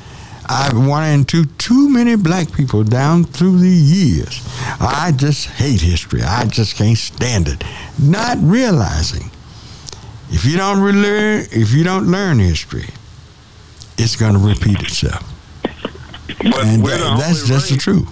I've 0.49 0.75
run 0.75 1.09
into 1.09 1.45
too 1.57 1.89
many 1.89 2.17
black 2.17 2.53
people 2.53 2.85
down 2.85 3.25
through 3.25 3.59
the 3.61 3.69
years. 3.69 4.43
I 4.81 5.13
just 5.17 5.47
hate 5.47 5.81
history. 5.81 6.23
I 6.23 6.45
just 6.47 6.77
can't 6.77 6.99
stand 6.99 7.49
it. 7.49 7.63
Not 7.99 8.39
realizing 8.41 9.31
if 10.31 10.45
you 10.45 10.57
don't 10.57 10.81
re- 10.81 10.93
learn, 10.93 11.47
if 11.53 11.73
you 11.73 11.85
don't 11.85 12.09
learn 12.11 12.39
history, 12.39 12.89
it's 14.03 14.17
going 14.17 14.33
to 14.35 14.39
repeat 14.39 14.81
itself. 14.83 15.23
and 16.41 16.83
we're 16.83 16.99
that- 16.99 17.19
that's 17.19 17.47
just 17.47 17.71
the 17.71 17.77
truth. 17.77 18.09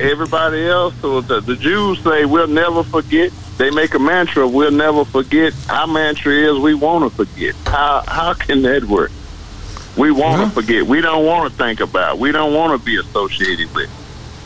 Everybody 0.00 0.66
else, 0.66 0.94
so 1.02 1.20
the, 1.20 1.40
the 1.40 1.56
Jews 1.56 2.02
say 2.02 2.24
we'll 2.24 2.46
never 2.46 2.82
forget. 2.82 3.30
They 3.58 3.70
make 3.70 3.92
a 3.92 3.98
mantra, 3.98 4.48
we'll 4.48 4.70
never 4.70 5.04
forget. 5.04 5.52
Our 5.68 5.86
mantra 5.86 6.32
is 6.32 6.58
we 6.58 6.72
want 6.72 7.04
to 7.04 7.14
forget. 7.14 7.54
How 7.66 8.02
how 8.08 8.32
can 8.32 8.62
that 8.62 8.84
work? 8.84 9.10
We 9.98 10.10
want 10.10 10.42
to 10.48 10.54
forget. 10.54 10.86
We 10.86 11.02
don't 11.02 11.26
want 11.26 11.50
to 11.52 11.58
think 11.58 11.80
about. 11.80 12.18
We 12.18 12.32
don't 12.32 12.54
want 12.54 12.80
to 12.80 12.84
be 12.84 12.96
associated 12.96 13.74
with. 13.74 13.90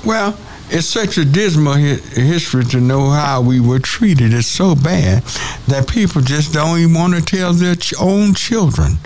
Well, 0.05 0.37
it's 0.71 0.89
such 0.89 1.19
a 1.19 1.25
dismal 1.25 1.75
hi- 1.75 2.01
history 2.21 2.65
to 2.65 2.81
know 2.81 3.11
how 3.11 3.41
we 3.41 3.61
were 3.61 3.79
treated. 3.79 4.35
It's 4.35 4.49
so 4.49 4.75
bad 4.75 5.23
that 5.69 5.87
people 5.89 6.21
just 6.21 6.53
don't 6.53 6.79
even 6.81 6.95
want 6.95 7.15
to 7.15 7.23
tell 7.23 7.53
their 7.53 7.77
ch- 7.77 7.95
own 8.01 8.35
children 8.35 8.99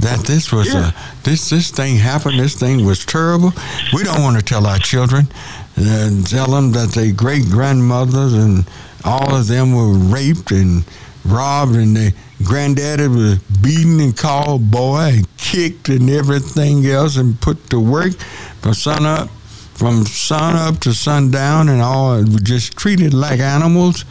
that 0.00 0.26
this 0.26 0.52
was 0.52 0.74
a 0.74 0.94
this 1.24 1.48
this 1.50 1.70
thing 1.70 1.96
happened. 1.96 2.38
This 2.38 2.54
thing 2.54 2.84
was 2.84 3.04
terrible. 3.04 3.52
We 3.92 4.04
don't 4.04 4.22
want 4.22 4.36
to 4.36 4.44
tell 4.44 4.66
our 4.66 4.78
children 4.78 5.28
and 5.76 6.26
tell 6.26 6.48
them 6.48 6.72
that 6.72 6.90
their 6.90 7.12
great 7.12 7.44
grandmothers 7.46 8.34
and 8.34 8.66
all 9.04 9.34
of 9.34 9.46
them 9.46 9.74
were 9.74 9.92
raped 9.92 10.50
and 10.50 10.84
robbed 11.24 11.76
and 11.76 11.96
their 11.96 12.10
granddaddy 12.44 13.08
was 13.08 13.38
beaten 13.62 14.00
and 14.00 14.16
called 14.16 14.70
boy 14.70 15.12
and 15.14 15.36
kicked 15.36 15.88
and 15.88 16.08
everything 16.10 16.84
else 16.86 17.16
and 17.16 17.40
put 17.40 17.70
to 17.70 17.80
work 17.80 18.12
from 18.60 18.74
sun 18.74 19.04
up 19.06 19.28
from 19.74 20.06
sun 20.06 20.56
up 20.56 20.80
to 20.80 20.92
sundown 20.94 21.68
and 21.68 21.82
all 21.82 22.22
just 22.24 22.76
treated 22.76 23.12
like 23.12 23.40
animals 23.40 24.04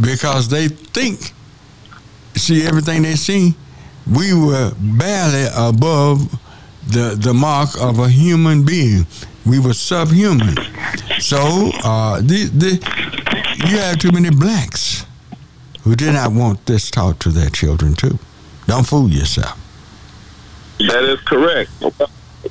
because 0.00 0.48
they 0.48 0.68
think 0.68 1.32
see 2.36 2.66
everything 2.66 3.02
they 3.02 3.14
see 3.14 3.54
we 4.12 4.34
were 4.34 4.72
barely 4.78 5.46
above 5.56 6.38
the 6.86 7.14
the 7.18 7.32
mark 7.32 7.70
of 7.80 7.98
a 7.98 8.08
human 8.08 8.62
being 8.64 9.06
we 9.46 9.58
were 9.58 9.72
subhuman 9.74 10.54
so 11.18 11.70
uh 11.84 12.20
the, 12.20 12.44
the 12.52 12.78
you 13.68 13.78
have 13.78 13.98
too 13.98 14.10
many 14.12 14.30
blacks 14.30 15.06
who 15.82 15.94
did 15.94 16.12
not 16.12 16.32
want 16.32 16.64
this 16.66 16.90
taught 16.90 17.18
to 17.20 17.30
their 17.30 17.48
children 17.50 17.94
too 17.94 18.18
don't 18.66 18.86
fool 18.86 19.08
yourself 19.08 19.58
That 20.78 21.04
is 21.04 21.20
correct. 21.20 21.70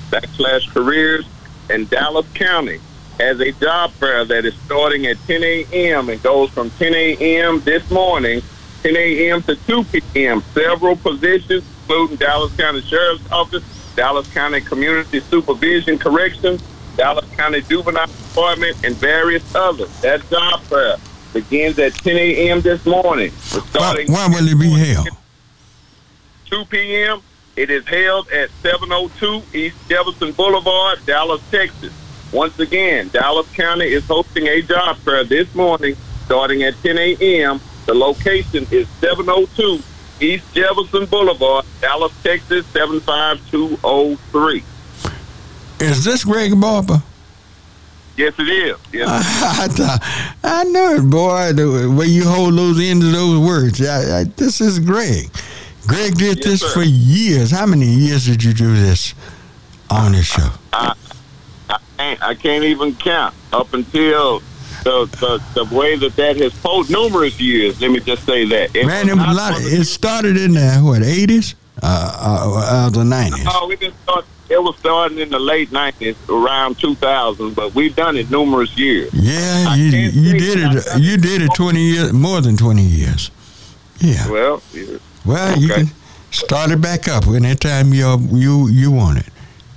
backslash 0.10 0.70
careers. 0.74 1.26
And 1.70 1.90
Dallas 1.90 2.26
County 2.34 2.80
has 3.20 3.40
a 3.42 3.52
job 3.54 3.92
fair 3.92 4.26
that 4.26 4.46
is 4.46 4.56
starting 4.66 5.06
at 5.06 5.18
10 5.28 5.44
a.m. 5.44 6.10
and 6.10 6.24
goes 6.24 6.50
from 6.50 6.70
10 6.72 6.96
a.m. 6.96 7.60
this 7.62 7.92
morning, 7.92 8.42
10 8.82 8.96
a.m. 8.96 9.44
to 9.44 9.56
2 9.56 9.84
p.m. 9.84 10.42
Several 10.54 10.96
positions, 10.96 11.64
including 11.82 12.16
Dallas 12.16 12.56
County 12.56 12.82
Sheriff's 12.82 13.32
Office, 13.32 13.64
Dallas 13.96 14.28
County 14.34 14.62
Community 14.62 15.20
Supervision 15.20 16.00
Corrections, 16.00 16.64
Dallas 16.96 17.30
County 17.36 17.62
Juvenile 17.62 18.08
Department, 18.08 18.78
and 18.84 18.96
various 18.96 19.54
others. 19.54 19.90
That 20.02 20.28
job 20.30 20.62
fair 20.62 20.96
begins 21.34 21.80
at 21.80 21.94
10 21.94 22.16
a.m. 22.16 22.62
this 22.62 22.86
morning. 22.86 23.32
We're 23.54 23.62
why 24.08 24.28
will 24.28 24.48
it 24.48 24.60
be 24.60 24.70
held 24.70 25.08
2 26.50 26.66
p.m. 26.66 27.22
It 27.56 27.70
is 27.70 27.86
held 27.88 28.30
at 28.30 28.50
702 28.62 29.58
East 29.58 29.76
Jefferson 29.90 30.32
Boulevard, 30.32 31.00
Dallas, 31.06 31.42
Texas. 31.52 31.94
Once 32.32 32.58
again, 32.60 33.10
Dallas 33.10 33.52
County 33.54 33.86
is 33.86 34.06
hosting 34.08 34.48
a 34.48 34.62
job 34.62 34.98
fair 34.98 35.24
this 35.24 35.54
morning 35.56 35.96
starting 36.26 36.64
at 36.64 36.76
10 36.84 36.98
a.m. 36.98 37.60
The 37.86 37.94
location 37.94 38.68
is 38.72 38.88
702 39.02 39.84
East 40.22 40.46
Jefferson 40.54 41.06
Boulevard, 41.06 41.66
Dallas, 41.82 42.14
Texas, 42.24 42.66
75203. 42.68 44.64
is 45.80 46.04
this 46.04 46.24
greg 46.24 46.60
barber 46.60 47.02
Yes, 48.20 48.34
it 48.38 48.50
is. 48.50 48.78
Yes. 48.92 49.08
I, 49.62 49.68
thought, 49.70 50.00
I 50.44 50.64
know 50.66 50.96
it, 50.96 51.10
boy. 51.10 51.54
The 51.54 51.90
way 51.90 52.08
you 52.08 52.28
hold 52.28 52.54
those 52.58 52.78
ends 52.78 53.06
of 53.06 53.14
those 53.14 53.40
words. 53.40 53.82
I, 53.82 54.20
I, 54.20 54.24
this 54.26 54.60
is 54.60 54.78
Greg. 54.78 55.32
Greg 55.88 56.16
did 56.16 56.36
Yes, 56.40 56.46
this 56.46 56.60
sir. 56.60 56.68
for 56.74 56.84
years. 56.84 57.50
How 57.50 57.66
many 57.66 57.86
years 57.86 58.26
did 58.26 58.44
you 58.44 58.52
do 58.52 58.76
this 58.76 59.14
on 59.90 60.12
this 60.12 60.26
show? 60.26 60.50
I, 60.74 60.94
I, 61.70 61.80
can't, 61.98 62.22
I 62.24 62.36
can't 62.36 62.66
even 62.66 62.94
count 62.96 63.34
up 63.54 63.74
until 63.74 64.42
the, 64.84 65.06
the, 65.56 65.64
the 65.64 65.74
way 65.74 65.96
that 65.96 66.18
that 66.18 66.36
has 66.36 66.54
posed 66.60 66.92
numerous 66.92 67.40
years. 67.40 67.80
Let 67.80 67.92
me 67.92 68.02
just 68.02 68.26
say 68.26 68.44
that. 68.50 68.76
It 68.76 68.86
Man, 68.86 69.08
it, 69.08 69.16
was 69.16 69.28
a 69.28 69.32
lot. 69.34 69.54
it 69.56 69.86
started 69.86 70.36
in 70.36 70.56
the 70.56 70.82
what 70.84 71.04
eighties, 71.04 71.56
uh, 71.82 71.86
uh, 72.20 72.64
uh, 72.66 72.90
the 72.90 73.06
nineties. 73.06 73.46
Oh, 73.48 73.66
we 73.70 73.78
didn't 73.78 73.96
start. 74.04 74.26
It 74.50 74.62
was 74.64 74.76
starting 74.78 75.20
in 75.20 75.30
the 75.30 75.40
late 75.40 75.72
nineties, 75.72 76.16
around 76.28 76.80
two 76.80 76.96
thousand, 76.96 77.56
but 77.56 77.76
we've 77.76 77.96
done 77.96 78.18
it 78.18 78.32
numerous 78.32 78.76
years. 78.78 79.12
Yeah, 79.14 79.76
you, 79.76 79.86
you 80.10 80.40
did 80.40 80.60
it. 80.76 81.00
You 81.00 81.18
did 81.18 81.42
it 81.44 81.52
twenty 81.56 81.82
years, 81.82 82.14
more 82.14 82.42
than 82.42 82.58
twenty 82.58 82.84
years. 82.84 83.30
Yeah. 84.00 84.30
Well, 84.30 84.62
yeah. 84.74 84.98
Well, 85.26 85.58
you 85.60 85.68
can 85.70 85.88
start 86.32 86.72
it 86.72 86.82
back 86.82 87.08
up 87.08 87.28
anytime 87.28 87.94
you 87.94 88.18
you 88.32 88.68
you 88.70 88.92
want 88.92 89.20
it. 89.20 89.28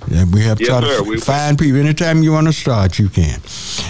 Yeah, 0.09 0.25
we 0.25 0.41
have 0.41 0.59
Yes, 0.59 0.69
tried 0.69 0.81
to 0.81 1.17
find 1.21 1.57
people. 1.57 1.79
Anytime 1.79 2.23
you 2.23 2.31
want 2.31 2.47
to 2.47 2.53
start, 2.53 2.97
you 2.99 3.09
can. 3.09 3.39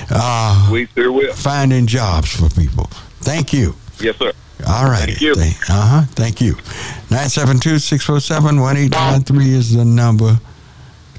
Uh, 0.10 0.70
we 0.72 0.88
sure 0.88 1.12
will. 1.12 1.34
Finding 1.34 1.88
jobs 1.88 2.36
for 2.36 2.50
people. 2.50 2.86
Thank 3.22 3.54
you. 3.54 3.76
Yes, 4.00 4.18
sir. 4.18 4.32
All 4.68 4.86
right. 4.86 5.10
Thank 5.10 5.22
you. 5.22 5.32
Uh 5.32 5.88
huh. 5.88 6.02
Thank 6.12 6.40
you. 6.42 6.54
972 7.10 7.80
647 7.80 8.62
1893 8.62 9.54
is 9.54 9.74
the 9.76 9.86
number 9.86 10.40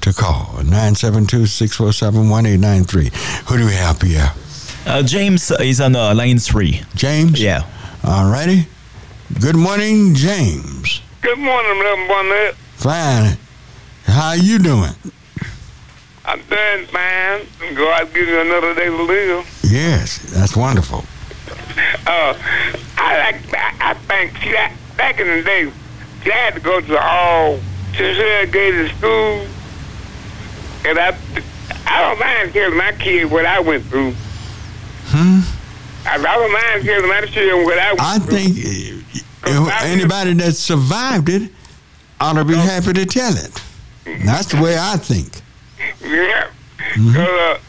to 0.05 0.13
call. 0.13 0.53
972 0.57 1.47
647 1.47 2.29
1893. 2.29 3.09
Who 3.47 3.57
do 3.57 3.65
we 3.65 3.73
have, 3.73 3.99
here? 4.01 4.31
Uh, 4.85 5.01
James 5.01 5.49
is 5.49 5.81
on 5.81 5.95
uh, 5.95 6.13
line 6.13 6.37
three. 6.37 6.83
James? 6.93 7.41
Yeah. 7.41 7.65
All 8.03 8.29
righty. 8.29 8.67
Good 9.41 9.55
morning, 9.55 10.13
James. 10.13 11.01
Good 11.21 11.39
morning, 11.39 11.77
little 11.79 12.07
Barnett. 12.07 12.53
Fine. 12.75 13.37
How 14.05 14.33
you 14.33 14.59
doing? 14.59 14.93
I'm 16.23 16.39
doing 16.41 16.85
fine. 16.85 17.75
God 17.75 18.13
give 18.13 18.27
you 18.27 18.41
another 18.41 18.75
day 18.75 18.85
to 18.85 19.03
live. 19.03 19.59
Yes, 19.63 20.19
that's 20.31 20.55
wonderful. 20.55 21.03
Uh, 22.05 22.37
I 22.97 23.17
like. 23.17 23.53
I, 23.55 23.75
I 23.79 23.93
think 23.95 24.37
see, 24.37 24.51
that 24.51 24.75
back 24.97 25.19
in 25.19 25.25
the 25.25 25.41
day, 25.41 25.61
you 25.63 26.31
had 26.31 26.53
to 26.53 26.59
go 26.59 26.79
to 26.79 26.87
the 26.87 27.01
all 27.01 27.59
segregated 27.97 28.95
schools, 28.97 29.49
and 30.85 30.99
I 30.99 31.17
I 31.87 32.01
don't 32.01 32.19
mind 32.19 32.53
telling 32.53 32.77
my 32.77 32.91
kids 32.93 33.29
what 33.31 33.45
I 33.45 33.59
went 33.59 33.83
through. 33.85 34.13
Hmm? 35.07 35.39
I, 36.07 36.15
I 36.15 36.17
don't 36.17 36.51
mind 36.51 36.83
telling 36.85 37.09
my 37.09 37.21
children 37.25 37.63
what 37.65 37.79
I 37.79 37.89
went 37.93 38.01
I 38.01 38.19
through. 38.19 38.37
think 38.37 39.25
uh, 39.47 39.79
anybody 39.83 40.33
that 40.33 40.53
survived 40.55 41.29
it 41.29 41.51
ought 42.19 42.33
to 42.33 42.45
be 42.45 42.55
happy 42.55 42.93
to 42.93 43.05
tell 43.05 43.33
it. 43.35 43.61
That's 44.25 44.47
the 44.47 44.61
way 44.61 44.77
I 44.79 44.97
think. 44.97 45.41
Yeah. 46.01 46.49
Mm-hmm. 46.93 47.17
uh, 47.17 47.59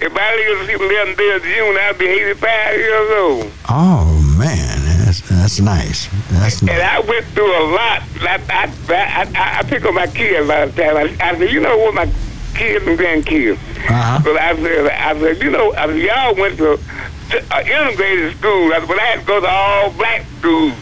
if 0.00 0.12
I 0.16 0.34
live 0.34 0.58
to 0.58 0.66
see 0.66 0.72
the 0.72 0.84
11th 0.84 1.16
day 1.16 1.34
of 1.36 1.42
June, 1.42 1.76
I'll 1.80 1.94
be 1.94 2.06
85 2.06 2.76
years 2.76 3.10
old. 3.12 3.52
Oh 3.68 4.34
man, 4.38 5.04
that's 5.04 5.20
that's 5.28 5.60
nice. 5.60 6.08
That's 6.30 6.58
And 6.60 6.66
nice. 6.68 6.80
I 6.80 7.00
went 7.00 7.24
through 7.26 7.52
a 7.52 7.64
lot. 7.70 8.02
I, 8.22 8.40
I, 8.50 8.72
I, 8.88 9.30
I, 9.34 9.58
I 9.58 9.62
pick 9.62 9.84
on 9.84 9.94
my 9.94 10.06
kids 10.08 10.40
a 10.40 10.42
lot 10.44 10.62
of 10.68 10.74
times. 10.76 11.16
I, 11.20 11.30
I 11.30 11.32
you 11.44 11.60
know 11.60 11.76
what, 11.78 11.94
my 11.94 12.06
kids 12.54 12.86
and 12.86 12.98
grandkids. 12.98 13.56
Uh-huh. 13.56 14.20
But 14.24 14.40
I 14.40 14.56
said, 14.56 14.90
I 14.90 15.20
said, 15.20 15.42
you 15.42 15.50
know, 15.50 15.72
I 15.74 15.86
said, 15.86 15.98
y'all 15.98 16.34
went 16.34 16.58
to 16.58 16.72
uh, 16.72 17.60
integrated 17.60 18.36
school. 18.36 18.72
I 18.72 18.78
said, 18.78 18.88
but 18.88 18.98
I 18.98 19.04
had 19.04 19.20
to 19.20 19.26
go 19.26 19.40
to 19.40 19.48
all 19.48 19.90
black 19.92 20.26
schools. 20.38 20.74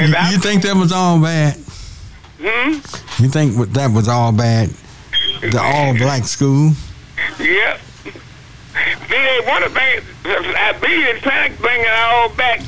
You, 0.00 0.08
you 0.30 0.38
think 0.38 0.62
that 0.62 0.76
was 0.76 0.92
all 0.92 1.20
bad? 1.20 1.56
Hmm? 2.40 3.22
You 3.22 3.28
think 3.28 3.56
that 3.72 3.90
was 3.90 4.08
all 4.08 4.32
bad? 4.32 4.70
The 5.40 5.60
all 5.60 5.94
black 5.96 6.24
school? 6.24 6.72
Yep. 7.38 7.80
They 9.08 9.40
want 9.46 9.64
to 9.64 9.70
bring, 9.70 10.00
I 10.26 10.72
be 10.80 11.20
trying 11.20 11.54
to 11.54 11.62
bring 11.62 11.80
it 11.80 11.88
all 11.88 12.28
back. 12.30 12.60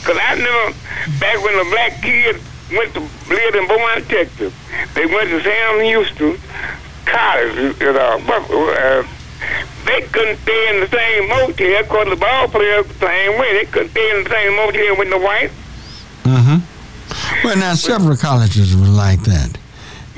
Because 0.00 0.18
I 0.18 0.34
remember 0.34 0.78
back 1.18 1.42
when 1.42 1.56
the 1.56 1.70
black 1.70 2.02
kids 2.02 2.38
went 2.72 2.94
to 2.94 3.00
live 3.00 3.54
in 3.54 3.66
Beaumont, 3.68 4.08
Texas, 4.08 4.54
they 4.94 5.06
went 5.06 5.30
to 5.30 5.40
Sam 5.42 5.80
Houston 5.80 6.38
College, 7.04 7.80
you 7.80 7.92
know, 7.92 8.20
uh, 8.26 9.06
they 9.86 10.02
couldn't 10.02 10.38
stay 10.38 10.74
in 10.74 10.80
the 10.80 10.88
same 10.88 11.28
motel 11.28 11.82
because 11.82 12.08
the 12.08 12.16
ball 12.16 12.48
players 12.48 12.86
the 12.86 12.94
same 12.94 13.38
way. 13.38 13.52
They 13.52 13.70
couldn't 13.70 13.90
stay 13.90 14.10
in 14.16 14.24
the 14.24 14.30
same 14.30 14.56
motel 14.56 14.98
with 14.98 15.10
the 15.10 15.18
whites. 15.18 15.54
Mm-hmm. 16.24 17.46
Well, 17.46 17.56
now 17.56 17.74
several 17.74 18.16
colleges 18.16 18.74
were 18.74 18.86
like 18.86 19.22
that. 19.22 19.56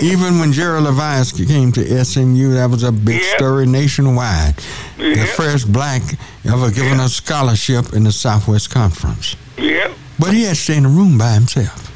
Even 0.01 0.39
when 0.39 0.53
Gerald 0.53 0.87
LeVias 0.87 1.47
came 1.47 1.73
to 1.73 2.05
SMU, 2.05 2.55
that 2.55 2.71
was 2.71 2.85
a 2.85 2.93
big 2.93 3.21
story 3.37 3.67
nationwide. 3.67 4.55
The 4.97 5.31
first 5.37 5.71
black 5.73 6.03
ever 6.45 6.71
given 6.71 7.01
a 7.01 7.09
scholarship 7.09 7.93
in 7.93 8.05
the 8.05 8.13
Southwest 8.13 8.71
Conference. 8.71 9.37
Yep. 9.57 9.93
But 10.19 10.33
he 10.35 10.45
had 10.45 10.51
to 10.51 10.55
stay 10.55 10.77
in 10.77 10.87
a 10.87 10.89
room 10.89 11.19
by 11.19 11.33
himself. 11.33 11.88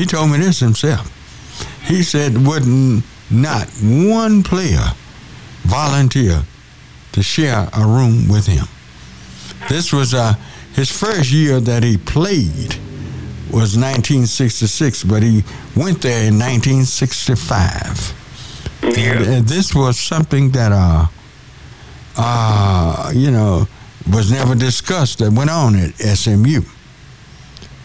He 0.00 0.06
told 0.06 0.30
me 0.30 0.38
this 0.38 0.60
himself. 0.60 1.12
He 1.86 2.02
said, 2.02 2.46
wouldn't 2.46 3.04
not 3.30 3.68
one 3.82 4.42
player 4.42 4.94
volunteer 5.64 6.42
to 7.12 7.22
share 7.22 7.68
a 7.74 7.86
room 7.86 8.26
with 8.26 8.46
him. 8.46 8.64
This 9.68 9.92
was 9.92 10.14
uh, 10.14 10.36
his 10.74 10.90
first 10.90 11.30
year 11.30 11.60
that 11.60 11.82
he 11.82 11.98
played 11.98 12.76
was 13.52 13.76
1966, 13.76 15.04
but 15.04 15.22
he 15.22 15.44
went 15.76 16.00
there 16.00 16.28
in 16.28 16.38
1965. 16.38 18.14
And, 18.82 18.96
and 18.96 19.46
this 19.46 19.74
was 19.74 20.00
something 20.00 20.48
that, 20.52 20.72
uh, 20.72 21.08
uh, 22.16 23.12
you 23.14 23.30
know, 23.30 23.68
was 24.10 24.32
never 24.32 24.54
discussed 24.54 25.18
that 25.18 25.30
went 25.30 25.50
on 25.50 25.76
at 25.76 25.94
SMU. 25.96 26.62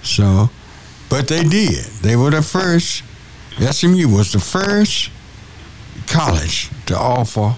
So, 0.01 0.49
but 1.09 1.27
they 1.27 1.43
did. 1.43 1.85
They 2.01 2.15
were 2.15 2.31
the 2.31 2.41
first. 2.41 3.03
SMU 3.59 4.07
was 4.09 4.31
the 4.33 4.39
first 4.39 5.09
college 6.07 6.69
to 6.87 6.97
offer 6.97 7.55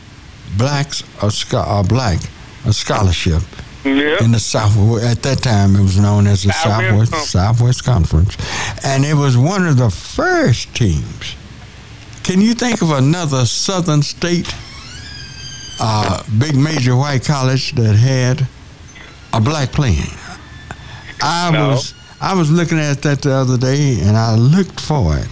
blacks 0.57 1.03
a, 1.21 1.31
scho- 1.31 1.79
a 1.79 1.83
black 1.83 2.19
a 2.65 2.73
scholarship 2.73 3.41
in 4.23 4.31
the 4.31 4.39
South. 4.39 4.75
At 5.03 5.21
that 5.23 5.41
time, 5.41 5.75
it 5.75 5.81
was 5.81 5.97
known 5.99 6.27
as 6.27 6.43
the 6.43 6.49
Southwest 6.53 7.11
Southwest 7.11 7.31
Southwest 7.31 7.83
Conference, 7.85 8.37
and 8.83 9.05
it 9.05 9.13
was 9.15 9.37
one 9.37 9.65
of 9.65 9.77
the 9.77 9.89
first 9.89 10.75
teams. 10.75 11.35
Can 12.23 12.41
you 12.41 12.53
think 12.53 12.81
of 12.81 12.91
another 12.91 13.45
Southern 13.45 14.01
state, 14.03 14.53
uh, 15.79 16.21
big 16.37 16.55
major 16.55 16.95
white 16.95 17.23
college 17.23 17.73
that 17.75 17.95
had 17.95 18.45
a 19.33 19.39
black 19.39 19.71
playing? 19.71 20.11
I 21.21 21.49
was 21.69 21.93
I 22.19 22.33
was 22.33 22.49
looking 22.49 22.79
at 22.79 23.03
that 23.03 23.21
the 23.21 23.31
other 23.31 23.57
day, 23.57 23.99
and 24.01 24.17
I 24.17 24.35
looked 24.35 24.79
for 24.79 25.15
it. 25.17 25.27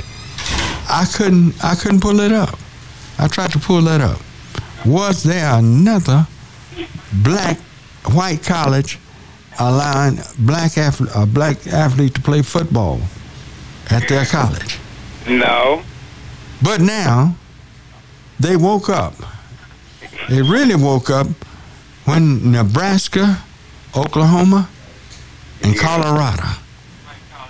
I 0.87 1.05
couldn't 1.11 1.63
I 1.63 1.75
couldn't 1.75 2.01
pull 2.01 2.19
it 2.19 2.31
up. 2.31 2.59
I 3.17 3.27
tried 3.27 3.51
to 3.53 3.59
pull 3.59 3.81
that 3.81 4.01
up. 4.01 4.19
Was 4.85 5.23
there 5.23 5.55
another 5.55 6.27
black 7.23 7.57
white 8.13 8.43
college 8.43 8.99
allowing 9.59 10.19
black 10.39 10.77
athlete, 10.77 11.09
a 11.15 11.25
black 11.25 11.65
athlete 11.67 12.13
to 12.15 12.21
play 12.21 12.43
football 12.43 13.01
at 13.89 14.07
their 14.07 14.25
college? 14.25 14.77
No. 15.27 15.81
But 16.61 16.81
now 16.81 17.35
they 18.39 18.55
woke 18.55 18.89
up. 18.89 19.15
They 20.29 20.41
really 20.41 20.75
woke 20.75 21.09
up 21.09 21.27
when 22.05 22.51
Nebraska, 22.51 23.39
Oklahoma, 23.95 24.69
and 25.63 25.75
Colorado 25.77 26.59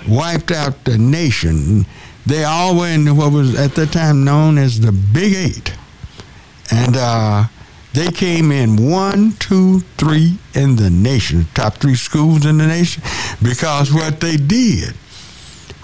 wiped 0.07 0.51
out 0.51 0.83
the 0.83 0.97
nation. 0.97 1.85
They 2.25 2.43
all 2.43 2.77
were 2.77 2.87
in 2.87 3.15
what 3.15 3.31
was 3.31 3.57
at 3.59 3.75
that 3.75 3.91
time 3.91 4.23
known 4.23 4.57
as 4.57 4.79
the 4.79 4.91
Big 4.91 5.33
Eight. 5.33 5.73
And 6.71 6.95
uh, 6.97 7.45
they 7.93 8.11
came 8.11 8.51
in 8.51 8.89
one, 8.89 9.33
two, 9.33 9.79
three 9.97 10.37
in 10.53 10.75
the 10.75 10.89
nation, 10.89 11.45
top 11.53 11.75
three 11.75 11.95
schools 11.95 12.45
in 12.45 12.57
the 12.57 12.67
nation, 12.67 13.03
because 13.41 13.93
what 13.93 14.19
they 14.19 14.37
did, 14.37 14.93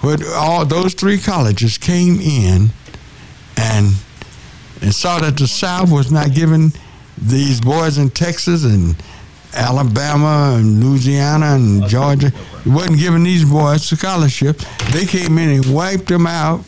what 0.00 0.22
all 0.34 0.66
those 0.66 0.94
three 0.94 1.18
colleges 1.18 1.78
came 1.78 2.20
in 2.20 2.70
and 3.56 3.94
and 4.82 4.92
saw 4.92 5.20
that 5.20 5.36
the 5.36 5.46
South 5.46 5.92
was 5.92 6.10
not 6.10 6.34
giving 6.34 6.72
these 7.16 7.60
boys 7.60 7.98
in 7.98 8.10
Texas 8.10 8.64
and 8.64 8.96
Alabama 9.54 10.54
and 10.56 10.82
Louisiana 10.82 11.54
and 11.54 11.86
Georgia 11.88 12.32
wasn't 12.66 12.98
giving 12.98 13.24
these 13.24 13.44
boys 13.44 13.84
scholarships. 13.84 14.64
They 14.92 15.06
came 15.06 15.38
in 15.38 15.50
and 15.50 15.74
wiped 15.74 16.06
them 16.06 16.26
out 16.26 16.64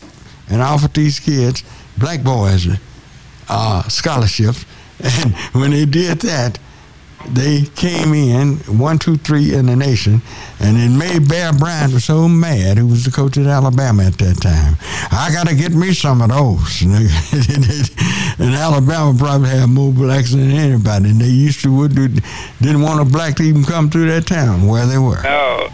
and 0.49 0.61
offered 0.61 0.93
these 0.93 1.19
kids, 1.19 1.63
black 1.97 2.23
boys, 2.23 2.67
uh, 3.49 3.83
scholarships. 3.89 4.65
And 5.03 5.35
when 5.51 5.71
they 5.71 5.85
did 5.85 6.21
that, 6.21 6.57
they 7.33 7.63
came 7.75 8.13
in 8.13 8.57
one, 8.77 8.99
two, 8.99 9.17
three 9.17 9.53
in 9.53 9.65
the 9.65 9.75
nation, 9.75 10.21
and 10.59 10.77
it 10.77 10.89
made 10.89 11.27
Bear 11.27 11.53
Bryant 11.53 11.93
so 12.01 12.27
mad, 12.27 12.77
who 12.77 12.87
was 12.87 13.05
the 13.05 13.11
coach 13.11 13.37
at 13.37 13.45
Alabama 13.45 14.03
at 14.03 14.17
that 14.19 14.41
time. 14.41 14.77
I 15.11 15.31
got 15.33 15.47
to 15.47 15.55
get 15.55 15.71
me 15.71 15.93
some 15.93 16.21
of 16.21 16.29
those. 16.29 16.81
and 18.39 18.55
Alabama 18.55 19.17
probably 19.17 19.49
had 19.49 19.67
more 19.67 19.91
blacks 19.91 20.31
than 20.31 20.51
anybody, 20.51 21.09
and 21.09 21.19
they 21.19 21.27
used 21.27 21.61
to 21.63 21.75
would 21.75 21.95
do, 21.95 22.07
didn't 22.61 22.81
want 22.81 23.01
a 23.01 23.05
black 23.05 23.35
to 23.35 23.43
even 23.43 23.63
come 23.63 23.89
through 23.89 24.07
that 24.07 24.27
town 24.27 24.67
where 24.67 24.85
they 24.85 24.97
were. 24.97 25.21
Oh. 25.25 25.69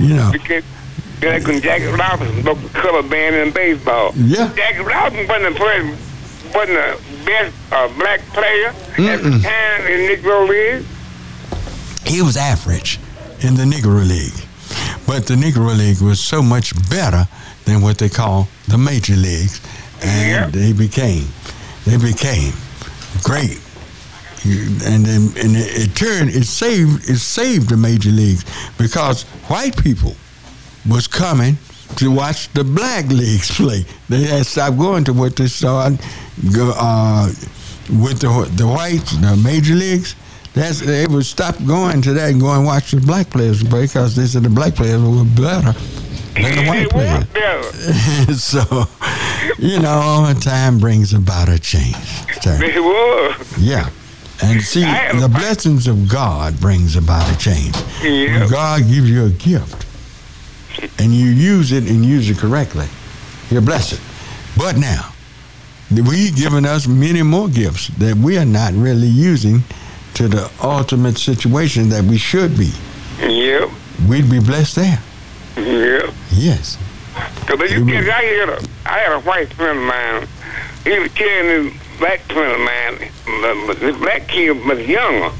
You 0.00 0.16
know. 0.16 0.30
Because 0.32 0.64
like 1.22 1.46
when 1.46 1.60
Jackie 1.60 1.86
Robinson 1.86 2.42
broke 2.42 2.60
the 2.60 2.68
color 2.70 3.02
band 3.02 3.36
in 3.36 3.52
baseball. 3.52 4.12
Yeah. 4.16 4.52
Jackie 4.54 4.80
Robinson 4.80 5.28
wasn't 5.28 5.54
the 5.54 5.60
first, 5.60 6.54
wasn't 6.54 6.76
the 6.78 7.11
best 7.24 7.54
uh, 7.72 7.88
black 7.98 8.20
player 8.32 8.68
at 8.68 9.22
the 9.22 9.30
time 9.30 9.86
in 9.86 10.08
Negro 10.10 10.48
League. 10.48 10.84
he 12.06 12.22
was 12.22 12.36
average 12.36 12.98
in 13.40 13.54
the 13.54 13.64
Negro 13.64 14.06
League. 14.06 14.46
But 15.06 15.26
the 15.26 15.34
Negro 15.34 15.76
League 15.76 16.00
was 16.00 16.20
so 16.20 16.42
much 16.42 16.72
better 16.88 17.26
than 17.64 17.82
what 17.82 17.98
they 17.98 18.08
call 18.08 18.48
the 18.68 18.78
major 18.78 19.14
leagues. 19.14 19.60
And 20.02 20.52
they 20.52 20.72
became, 20.72 21.26
they 21.84 21.96
became 21.96 22.52
great. 23.22 23.60
And 24.44 25.04
then, 25.06 25.22
and 25.36 25.56
it, 25.56 25.90
it 25.90 25.94
turned, 25.96 26.30
it 26.30 26.44
saved, 26.46 27.08
it 27.08 27.18
saved 27.18 27.68
the 27.68 27.76
major 27.76 28.10
leagues 28.10 28.44
because 28.78 29.22
white 29.48 29.76
people 29.76 30.16
was 30.88 31.06
coming 31.06 31.56
to 31.96 32.10
watch 32.10 32.48
the 32.52 32.64
black 32.64 33.06
leagues 33.08 33.50
play. 33.54 33.84
They 34.08 34.22
had 34.24 34.46
stopped 34.46 34.78
going 34.78 35.04
to 35.04 35.12
what 35.12 35.36
they 35.36 35.46
saw 35.46 35.90
go, 36.54 36.72
uh, 36.76 37.26
with 38.00 38.20
the 38.20 38.50
the 38.56 38.66
whites, 38.66 39.16
the 39.18 39.36
major 39.36 39.74
leagues. 39.74 40.14
That's 40.54 40.80
they 40.80 41.06
would 41.06 41.24
stop 41.24 41.56
going 41.64 42.02
to 42.02 42.12
that 42.12 42.30
and 42.30 42.40
go 42.40 42.52
and 42.52 42.64
watch 42.66 42.90
the 42.90 43.00
black 43.00 43.30
players 43.30 43.62
play 43.62 43.82
because 43.82 44.14
they 44.14 44.26
said 44.26 44.42
the 44.42 44.50
black 44.50 44.74
players 44.74 45.00
were 45.00 45.24
better 45.24 45.72
than 46.34 46.56
the 46.56 46.64
white 46.66 46.90
players. 46.90 48.42
so, 48.42 48.84
you 49.58 49.78
know, 49.80 50.32
time 50.40 50.78
brings 50.78 51.14
about 51.14 51.48
a 51.48 51.58
change. 51.58 51.96
Time. 52.42 52.60
They 52.60 52.78
was. 52.78 53.58
Yeah. 53.58 53.88
And 54.42 54.60
see, 54.60 54.82
the 54.82 55.30
blessings 55.32 55.86
of 55.86 56.08
God 56.08 56.58
brings 56.60 56.96
about 56.96 57.30
a 57.32 57.38
change. 57.38 57.76
Yeah. 58.02 58.40
When 58.40 58.50
God 58.50 58.80
gives 58.88 59.08
you 59.08 59.26
a 59.26 59.30
gift 59.30 59.86
and 60.98 61.14
you 61.14 61.26
use 61.26 61.70
it 61.70 61.88
and 61.88 62.04
use 62.04 62.28
it 62.28 62.38
correctly, 62.38 62.88
you're 63.50 63.62
blessed. 63.62 64.00
But 64.56 64.76
now, 64.76 65.11
He's 65.94 66.30
given 66.30 66.64
us 66.64 66.86
many 66.86 67.22
more 67.22 67.48
gifts 67.48 67.88
that 67.98 68.16
we 68.16 68.38
are 68.38 68.44
not 68.44 68.72
really 68.74 69.08
using 69.08 69.62
to 70.14 70.28
the 70.28 70.50
ultimate 70.62 71.18
situation 71.18 71.88
that 71.90 72.04
we 72.04 72.16
should 72.18 72.56
be. 72.56 72.70
Yep. 73.20 73.70
We'd 74.08 74.30
be 74.30 74.40
blessed 74.40 74.76
there. 74.76 75.02
Yep. 75.56 76.14
Yes. 76.30 76.78
Because 77.46 77.72
you 77.72 77.84
kids, 77.84 78.08
I 78.08 78.22
had 78.22 78.48
a, 78.48 78.62
I 78.86 78.98
had 78.98 79.12
a 79.12 79.20
white 79.20 79.52
friend 79.52 79.78
of 79.78 79.84
mine. 79.84 80.28
He 80.84 80.98
was 80.98 81.12
carrying 81.12 81.70
this 81.70 81.82
black 81.98 82.20
friend 82.20 82.52
of 82.52 82.60
mine. 82.60 83.78
This 83.80 83.96
black 83.96 84.28
kid 84.28 84.52
was 84.64 84.80
younger, 84.86 85.30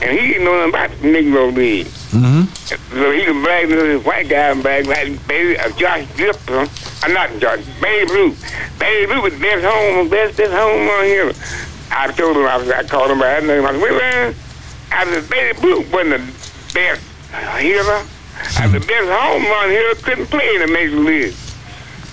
and 0.00 0.18
he 0.18 0.28
didn't 0.28 0.44
know 0.44 0.66
nothing 0.66 0.68
about 0.70 0.90
the 1.02 1.08
Negro 1.08 1.54
League. 1.54 1.86
Mm-hmm. 1.86 2.42
So 2.98 3.10
he 3.12 3.30
was 3.30 3.70
to 3.70 3.76
this 3.76 4.04
white 4.04 4.28
guy 4.28 4.50
and 4.50 4.62
bragging 4.62 4.90
like 4.90 5.26
baby 5.28 5.58
uh, 5.58 5.70
Josh 5.76 6.06
Gibson. 6.16 6.68
I'm 7.02 7.12
not 7.12 7.30
Josh, 7.38 7.64
Babe 7.80 8.08
Ruth. 8.10 8.78
Babe 8.78 9.08
Ruth 9.10 9.22
was 9.24 9.32
the 9.34 9.40
best 9.40 9.64
home, 9.64 10.08
best 10.08 10.36
best 10.36 10.52
home 10.52 10.88
on 10.88 11.04
here. 11.04 11.32
I 11.90 12.12
told 12.12 12.36
him 12.36 12.46
I 12.46 12.56
was 12.56 12.70
I 12.70 12.84
called 12.84 13.10
him 13.10 13.18
by 13.18 13.40
that 13.40 13.44
name. 13.44 13.64
I 13.64 13.72
said, 13.72 13.82
well, 13.82 13.98
man, 13.98 14.34
I 14.92 15.04
said 15.04 15.30
Babe 15.30 15.64
Ruth 15.64 15.92
wasn't 15.92 16.10
the 16.10 16.72
best 16.74 17.02
hitter. 17.58 18.06
I 18.40 18.50
said, 18.50 18.72
the 18.72 18.80
best 18.80 19.08
home 19.08 19.44
run 19.44 19.70
hitter 19.70 20.02
couldn't 20.02 20.26
play 20.26 20.54
in 20.54 20.60
the 20.62 20.72
major 20.72 20.96
league. 20.96 21.34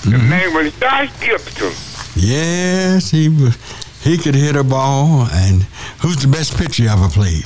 The 0.06 0.18
name 0.18 0.54
was 0.54 0.74
Josh 0.80 1.12
Gibson. 1.20 1.72
Yes, 2.16 3.12
he 3.12 3.30
was. 3.30 3.58
He 4.04 4.20
could 4.20 4.36
hit 4.36 4.56
a 4.56 4.64
ball. 4.64 5.28
And 5.32 5.64
who's 6.02 6.18
the 6.18 6.28
best 6.28 6.56
pitcher 6.58 6.84
you 6.84 6.90
ever 6.90 7.10
played? 7.10 7.46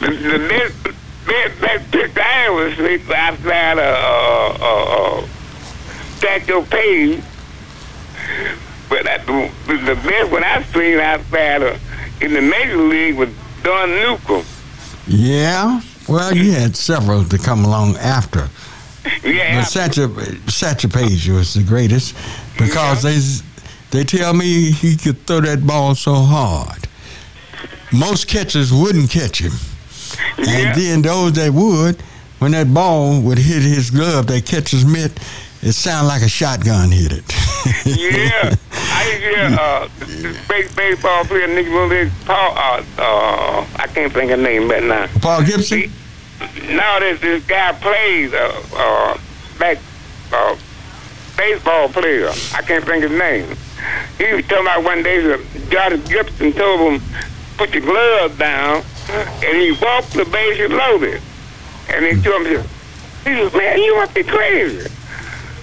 The, 0.00 0.08
the 0.10 0.48
best, 0.48 0.82
best, 1.26 1.60
best 1.60 1.90
pitcher 1.90 2.20
I 2.20 2.46
ever 2.46 2.74
seen 2.74 3.12
outside 3.12 3.78
of 3.78 3.94
uh, 3.94 4.64
uh, 4.64 5.22
uh, 5.22 5.26
Satchel 6.18 6.62
Paige. 6.64 7.22
But 8.88 9.08
I, 9.08 9.18
the, 9.18 9.50
the 9.66 9.94
best 9.94 10.30
one 10.30 10.44
I've 10.44 10.66
seen 10.66 10.98
outside 10.98 11.62
of 11.62 11.80
in 12.22 12.32
the 12.34 12.42
major 12.42 12.76
league 12.76 13.16
was 13.16 13.30
Don 13.62 13.88
Newcombe. 13.90 14.44
Yeah. 15.06 15.80
Well, 16.08 16.36
you 16.36 16.52
had 16.52 16.76
several 16.76 17.24
to 17.24 17.38
come 17.38 17.64
along 17.64 17.96
after. 17.96 18.48
Yeah. 19.22 19.60
But 19.60 19.64
Satchel, 19.64 20.14
Satchel 20.48 20.90
Paige 20.90 21.30
was 21.30 21.54
the 21.54 21.62
greatest 21.62 22.14
because 22.58 23.02
they 23.02 23.18
they 23.90 24.04
tell 24.04 24.34
me 24.34 24.70
he 24.70 24.96
could 24.96 25.26
throw 25.26 25.40
that 25.40 25.66
ball 25.66 25.94
so 25.94 26.14
hard. 26.14 26.83
Most 27.94 28.28
catchers 28.28 28.72
wouldn't 28.72 29.10
catch 29.10 29.38
him. 29.40 29.52
And 30.36 30.74
then 30.74 31.02
those 31.02 31.32
that 31.34 31.52
would, 31.52 32.00
when 32.38 32.52
that 32.52 32.72
ball 32.72 33.20
would 33.20 33.38
hit 33.38 33.62
his 33.62 33.90
glove, 33.90 34.26
that 34.26 34.44
catcher's 34.44 34.84
mitt, 34.84 35.12
it 35.62 35.72
sounded 35.72 36.08
like 36.08 36.22
a 36.22 36.28
shotgun 36.28 36.90
hit 36.90 37.12
it. 37.12 37.24
yeah. 37.86 38.54
I 38.72 39.08
used 39.08 39.22
to 39.22 39.28
hear 39.30 39.46
uh, 39.58 40.48
base, 40.48 40.74
baseball 40.74 41.24
player, 41.24 41.48
Negro 41.48 41.88
League, 41.88 42.12
Paul, 42.26 42.52
uh, 42.56 42.84
uh, 42.98 43.66
I 43.76 43.86
can't 43.86 44.12
think 44.12 44.30
of 44.30 44.38
his 44.38 44.46
name 44.46 44.68
right 44.68 44.82
now. 44.82 45.06
Paul 45.20 45.44
Gibson? 45.44 45.90
Now 46.68 46.98
this 46.98 47.20
this 47.20 47.46
guy 47.46 47.72
plays 47.72 48.34
uh, 48.34 48.62
uh 48.76 49.18
back 49.58 49.78
uh 50.32 50.56
baseball 51.36 51.88
player. 51.88 52.28
I 52.54 52.62
can't 52.62 52.84
think 52.84 53.04
of 53.04 53.10
his 53.10 53.18
name. 53.18 53.56
He 54.18 54.32
was 54.34 54.46
talking 54.46 54.66
about 54.66 54.84
one 54.84 55.02
day 55.02 55.20
that 55.20 55.40
Johnny 55.70 55.98
Gibson 55.98 56.52
told 56.52 56.92
him, 56.92 57.02
put 57.56 57.74
your 57.74 57.82
gloves 57.82 58.36
down 58.38 58.82
uh, 59.08 59.40
and 59.44 59.56
he 59.58 59.72
walked 59.82 60.12
the 60.12 60.24
bases 60.24 60.70
loaded. 60.70 61.20
And 61.88 62.04
he 62.04 62.14
hmm. 62.14 62.22
told 62.22 62.46
him 62.46 62.62
he 63.24 63.30
said, 63.30 63.54
Man, 63.54 63.78
you 63.78 63.96
must 63.96 64.14
be 64.14 64.22
crazy. 64.22 64.90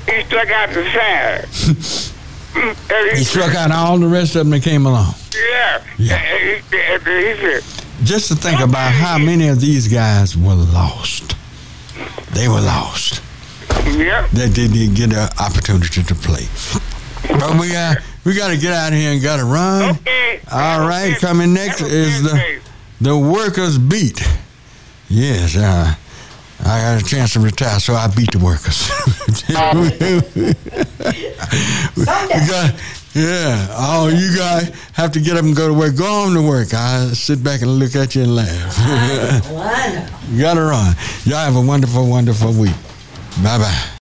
He 0.09 0.23
struck 0.23 0.49
out 0.49 0.69
the 0.69 0.84
side. 0.91 2.11
And 2.53 3.18
he 3.18 3.23
struck 3.23 3.55
out 3.55 3.72
all 3.72 3.97
the 3.97 4.07
rest 4.07 4.35
of 4.35 4.39
them 4.39 4.49
that 4.49 4.61
came 4.61 4.85
along. 4.85 5.13
Yeah. 5.34 5.84
Yeah. 5.97 6.38
He, 6.38 6.55
he 6.55 6.61
said, 6.61 7.63
Just 8.03 8.27
to 8.27 8.35
think 8.35 8.59
about 8.59 8.91
how 8.91 9.18
many 9.18 9.47
of 9.47 9.61
these 9.61 9.88
guys 9.88 10.35
were 10.35 10.53
lost. 10.53 11.35
They 12.34 12.49
were 12.49 12.59
lost. 12.59 13.22
Yeah. 13.85 14.27
That 14.34 14.51
they 14.53 14.68
didn't 14.68 14.95
get 14.95 15.13
an 15.13 15.30
opportunity 15.39 16.03
to 16.03 16.15
play. 16.15 16.47
But 17.39 17.57
we 17.57 17.69
got 17.72 17.99
we 18.23 18.35
got 18.35 18.49
to 18.49 18.57
get 18.57 18.73
out 18.73 18.93
of 18.93 18.99
here 18.99 19.11
and 19.11 19.22
got 19.22 19.38
to 19.38 19.45
run. 19.45 19.98
All 20.52 20.88
right, 20.88 21.15
coming 21.18 21.53
next 21.53 21.81
is 21.81 22.23
the 22.23 22.61
the 22.99 23.18
workers 23.18 23.77
beat. 23.77 24.22
Yes, 25.10 25.57
uh, 25.57 25.95
I 26.64 26.81
got 26.81 27.02
a 27.02 27.06
chance 27.06 27.34
to 27.34 27.39
retire, 27.39 27.80
so 27.80 27.95
I 27.95 28.07
beat 28.07 28.31
the 28.31 28.39
workers. 28.39 28.89
we 29.49 29.56
got, 32.48 32.76
yeah, 33.14 33.68
oh, 33.72 34.07
you 34.07 34.38
guys 34.38 34.69
have 34.93 35.11
to 35.14 35.19
get 35.19 35.35
up 35.35 35.43
and 35.43 35.56
go 35.56 35.68
to 35.68 35.73
work. 35.73 35.98
Go 35.98 36.06
on 36.06 36.34
to 36.34 36.41
work. 36.41 36.73
I 36.73 37.07
sit 37.07 37.43
back 37.43 37.61
and 37.61 37.80
look 37.80 37.95
at 37.95 38.15
you 38.15 38.23
and 38.23 38.35
laugh. 38.35 38.77
you 40.30 40.41
got 40.41 40.53
to 40.53 40.61
run. 40.61 40.95
Y'all 41.26 41.38
have 41.39 41.56
a 41.56 41.61
wonderful, 41.61 42.07
wonderful 42.07 42.53
week. 42.53 42.76
Bye 43.43 43.57
bye. 43.57 44.00